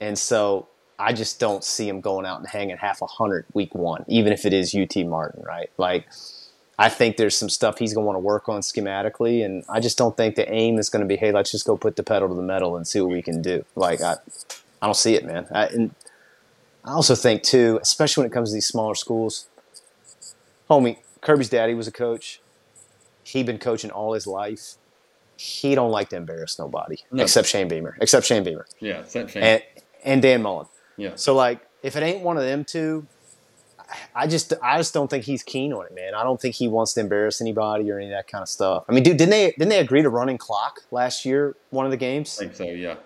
And 0.00 0.18
so 0.18 0.68
I 0.98 1.12
just 1.12 1.38
don't 1.38 1.62
see 1.62 1.88
him 1.88 2.00
going 2.00 2.24
out 2.26 2.38
and 2.38 2.48
hanging 2.48 2.76
half 2.78 3.02
a 3.02 3.06
hundred 3.06 3.44
week 3.52 3.74
one, 3.74 4.04
even 4.08 4.32
if 4.32 4.46
it 4.46 4.52
is 4.52 4.74
UT 4.74 4.96
Martin, 5.06 5.42
right? 5.44 5.70
Like, 5.76 6.06
I 6.78 6.88
think 6.88 7.16
there's 7.16 7.36
some 7.36 7.48
stuff 7.50 7.78
he's 7.78 7.92
going 7.94 8.04
to 8.04 8.06
want 8.06 8.16
to 8.16 8.20
work 8.20 8.48
on 8.48 8.60
schematically, 8.60 9.44
and 9.44 9.64
I 9.68 9.80
just 9.80 9.96
don't 9.98 10.16
think 10.16 10.36
the 10.36 10.50
aim 10.52 10.78
is 10.78 10.88
going 10.88 11.00
to 11.00 11.06
be, 11.06 11.16
hey, 11.16 11.32
let's 11.32 11.50
just 11.50 11.66
go 11.66 11.76
put 11.76 11.96
the 11.96 12.02
pedal 12.02 12.28
to 12.28 12.34
the 12.34 12.42
metal 12.42 12.76
and 12.76 12.86
see 12.86 13.00
what 13.00 13.10
we 13.10 13.22
can 13.22 13.42
do. 13.42 13.64
Like 13.74 14.00
I, 14.00 14.16
I 14.80 14.86
don't 14.86 14.96
see 14.96 15.14
it, 15.14 15.24
man. 15.24 15.46
I, 15.50 15.66
and 15.66 15.94
I 16.84 16.92
also 16.92 17.14
think 17.14 17.42
too, 17.42 17.78
especially 17.82 18.22
when 18.22 18.30
it 18.30 18.34
comes 18.34 18.50
to 18.50 18.54
these 18.54 18.66
smaller 18.66 18.94
schools, 18.94 19.48
homie, 20.70 20.98
Kirby's 21.20 21.48
daddy 21.48 21.74
was 21.74 21.86
a 21.88 21.92
coach. 21.92 22.40
He'd 23.24 23.46
been 23.46 23.58
coaching 23.58 23.90
all 23.90 24.12
his 24.12 24.26
life. 24.26 24.76
He 25.36 25.74
don't 25.74 25.90
like 25.90 26.08
to 26.10 26.16
embarrass 26.16 26.58
nobody 26.58 26.96
No. 27.10 27.22
except 27.24 27.48
Shane 27.48 27.68
Beamer, 27.68 27.96
except 28.00 28.24
Shane 28.26 28.42
Beamer 28.44 28.66
Yeah, 28.80 29.02
same 29.04 29.26
shame. 29.28 29.42
and 29.42 29.62
and 30.04 30.22
Dan 30.22 30.42
Mullen. 30.42 30.66
Yeah, 30.96 31.12
So 31.16 31.34
like, 31.34 31.60
if 31.82 31.96
it 31.96 32.02
ain't 32.02 32.22
one 32.22 32.36
of 32.36 32.42
them 32.42 32.64
two, 32.64 33.06
I 34.14 34.26
just 34.26 34.52
I 34.62 34.78
just 34.78 34.92
don't 34.94 35.08
think 35.08 35.24
he's 35.24 35.42
keen 35.42 35.72
on 35.72 35.86
it, 35.86 35.94
man. 35.94 36.14
I 36.14 36.24
don't 36.24 36.40
think 36.40 36.54
he 36.54 36.68
wants 36.68 36.94
to 36.94 37.00
embarrass 37.00 37.40
anybody 37.40 37.90
or 37.90 37.98
any 37.98 38.06
of 38.06 38.12
that 38.12 38.26
kind 38.28 38.42
of 38.42 38.48
stuff. 38.48 38.84
I 38.88 38.92
mean, 38.92 39.04
dude, 39.04 39.16
didn't 39.16 39.30
they 39.30 39.52
didn't 39.52 39.68
they 39.68 39.78
agree 39.78 40.02
to 40.02 40.08
running 40.08 40.38
clock 40.38 40.80
last 40.90 41.24
year? 41.24 41.54
One 41.70 41.84
of 41.84 41.90
the 41.90 41.96
games. 41.96 42.38
I 42.40 42.44
think 42.44 42.56
so. 42.56 42.64
Yeah, 42.64 42.96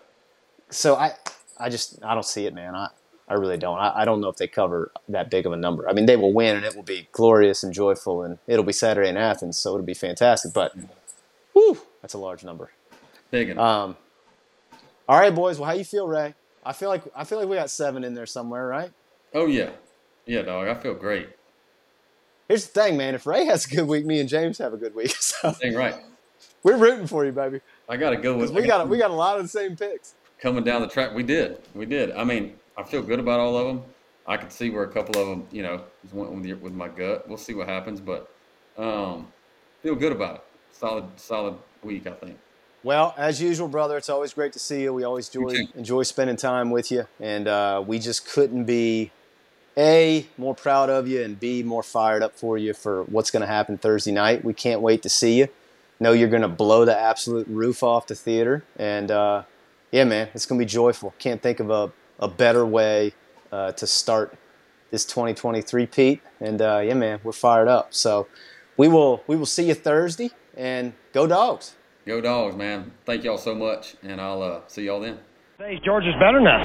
So 0.70 0.96
I 0.96 1.14
I 1.58 1.68
just 1.68 2.02
I 2.02 2.14
don't 2.14 2.24
see 2.24 2.46
it, 2.46 2.54
man. 2.54 2.74
I 2.74 2.88
I 3.28 3.34
really 3.34 3.58
don't. 3.58 3.78
I, 3.78 4.00
I 4.00 4.04
don't 4.04 4.20
know 4.20 4.28
if 4.28 4.36
they 4.36 4.48
cover 4.48 4.90
that 5.08 5.30
big 5.30 5.46
of 5.46 5.52
a 5.52 5.56
number. 5.56 5.88
I 5.88 5.92
mean, 5.92 6.06
they 6.06 6.16
will 6.16 6.32
win 6.32 6.56
and 6.56 6.64
it 6.64 6.74
will 6.74 6.82
be 6.82 7.08
glorious 7.12 7.62
and 7.62 7.72
joyful 7.72 8.22
and 8.22 8.38
it'll 8.46 8.64
be 8.64 8.72
Saturday 8.72 9.08
in 9.08 9.16
Athens, 9.16 9.58
so 9.58 9.74
it'll 9.74 9.86
be 9.86 9.94
fantastic. 9.94 10.52
But 10.52 10.74
whew, 11.52 11.78
that's 12.02 12.14
a 12.14 12.18
large 12.18 12.42
number. 12.42 12.70
big. 13.30 13.56
Um, 13.56 13.96
all 15.08 15.18
right, 15.18 15.34
boys. 15.34 15.58
Well, 15.58 15.68
how 15.68 15.74
you 15.74 15.84
feel, 15.84 16.08
Ray? 16.08 16.34
I 16.64 16.72
feel 16.72 16.88
like 16.88 17.02
I 17.14 17.24
feel 17.24 17.38
like 17.38 17.48
we 17.48 17.56
got 17.56 17.70
seven 17.70 18.04
in 18.04 18.14
there 18.14 18.26
somewhere, 18.26 18.66
right? 18.66 18.90
oh 19.34 19.46
yeah, 19.46 19.70
yeah, 20.26 20.42
dog. 20.42 20.68
I 20.68 20.74
feel 20.74 20.94
great. 20.94 21.28
Here's 22.48 22.66
the 22.66 22.72
thing, 22.80 22.96
man. 22.96 23.14
If 23.14 23.26
Ray 23.26 23.44
has 23.46 23.64
a 23.66 23.68
good 23.68 23.86
week, 23.86 24.04
me 24.04 24.18
and 24.18 24.28
James 24.28 24.58
have 24.58 24.74
a 24.74 24.76
good 24.76 24.94
week. 24.94 25.14
So 25.20 25.54
Dang 25.60 25.74
right. 25.74 25.94
we're 26.62 26.76
rooting 26.76 27.06
for 27.06 27.24
you, 27.24 27.32
baby. 27.32 27.60
I 27.88 27.96
got 27.96 28.10
to 28.10 28.16
go 28.16 28.36
with. 28.36 28.50
we 28.50 28.66
got 28.66 28.88
we 28.88 28.98
got 28.98 29.10
a 29.10 29.14
lot 29.14 29.36
of 29.36 29.42
the 29.44 29.48
same 29.48 29.76
picks. 29.76 30.14
coming 30.40 30.64
down 30.64 30.82
the 30.82 30.88
track. 30.88 31.14
We 31.14 31.22
did. 31.22 31.58
We 31.74 31.86
did. 31.86 32.10
I 32.12 32.24
mean, 32.24 32.56
I 32.76 32.82
feel 32.82 33.02
good 33.02 33.20
about 33.20 33.40
all 33.40 33.56
of 33.56 33.66
them. 33.68 33.82
I 34.26 34.36
could 34.36 34.52
see 34.52 34.70
where 34.70 34.84
a 34.84 34.88
couple 34.88 35.20
of 35.20 35.28
them, 35.28 35.46
you 35.50 35.62
know, 35.62 35.82
just 36.02 36.14
went 36.14 36.30
with, 36.32 36.44
your, 36.44 36.56
with 36.58 36.72
my 36.72 36.88
gut. 36.88 37.26
We'll 37.28 37.38
see 37.38 37.54
what 37.54 37.68
happens, 37.68 38.00
but 38.00 38.30
um, 38.76 39.28
feel 39.82 39.94
good 39.94 40.12
about 40.12 40.36
it. 40.36 40.44
Solid, 40.72 41.04
solid 41.16 41.54
week, 41.82 42.06
I 42.06 42.12
think. 42.12 42.38
Well, 42.82 43.14
as 43.18 43.42
usual, 43.42 43.68
brother, 43.68 43.98
it's 43.98 44.08
always 44.08 44.32
great 44.32 44.54
to 44.54 44.58
see 44.58 44.82
you. 44.82 44.94
We 44.94 45.04
always 45.04 45.28
enjoy 45.34 45.68
enjoy 45.74 46.02
spending 46.04 46.36
time 46.36 46.70
with 46.70 46.90
you, 46.90 47.06
and 47.20 47.46
uh, 47.46 47.84
we 47.86 47.98
just 47.98 48.26
couldn't 48.26 48.64
be 48.64 49.10
a 49.76 50.26
more 50.38 50.54
proud 50.54 50.88
of 50.88 51.06
you, 51.06 51.22
and 51.22 51.38
b 51.38 51.62
more 51.62 51.82
fired 51.82 52.22
up 52.22 52.36
for 52.36 52.56
you 52.56 52.72
for 52.72 53.04
what's 53.04 53.30
going 53.30 53.42
to 53.42 53.46
happen 53.46 53.76
Thursday 53.76 54.12
night. 54.12 54.44
We 54.44 54.54
can't 54.54 54.80
wait 54.80 55.02
to 55.02 55.10
see 55.10 55.38
you. 55.38 55.48
Know 55.98 56.12
you're 56.12 56.30
going 56.30 56.40
to 56.40 56.48
blow 56.48 56.86
the 56.86 56.98
absolute 56.98 57.46
roof 57.48 57.82
off 57.82 58.06
the 58.06 58.14
theater, 58.14 58.64
and 58.76 59.10
uh, 59.10 59.42
yeah, 59.92 60.04
man, 60.04 60.28
it's 60.32 60.46
going 60.46 60.58
to 60.58 60.64
be 60.64 60.68
joyful. 60.68 61.14
Can't 61.18 61.42
think 61.42 61.60
of 61.60 61.70
a, 61.70 61.92
a 62.18 62.28
better 62.28 62.64
way 62.64 63.12
uh, 63.52 63.72
to 63.72 63.86
start 63.86 64.38
this 64.90 65.04
2023 65.04 65.86
peat. 65.86 66.20
And 66.40 66.62
uh, 66.62 66.80
yeah, 66.84 66.94
man, 66.94 67.20
we're 67.22 67.32
fired 67.32 67.68
up. 67.68 67.92
So 67.92 68.26
we 68.76 68.88
will 68.88 69.22
we 69.26 69.36
will 69.36 69.46
see 69.46 69.68
you 69.68 69.74
Thursday, 69.74 70.30
and 70.56 70.94
go 71.12 71.26
Dawgs. 71.26 71.74
Go 72.10 72.20
Dawgs, 72.20 72.56
man. 72.56 72.90
Thank 73.06 73.22
y'all 73.22 73.38
so 73.38 73.54
much, 73.54 73.94
and 74.02 74.20
I'll 74.20 74.42
uh, 74.42 74.60
see 74.66 74.82
y'all 74.82 74.98
then. 74.98 75.20
Hey, 75.58 75.78
George 75.84 76.02
is 76.02 76.14
better 76.14 76.40
now. 76.40 76.64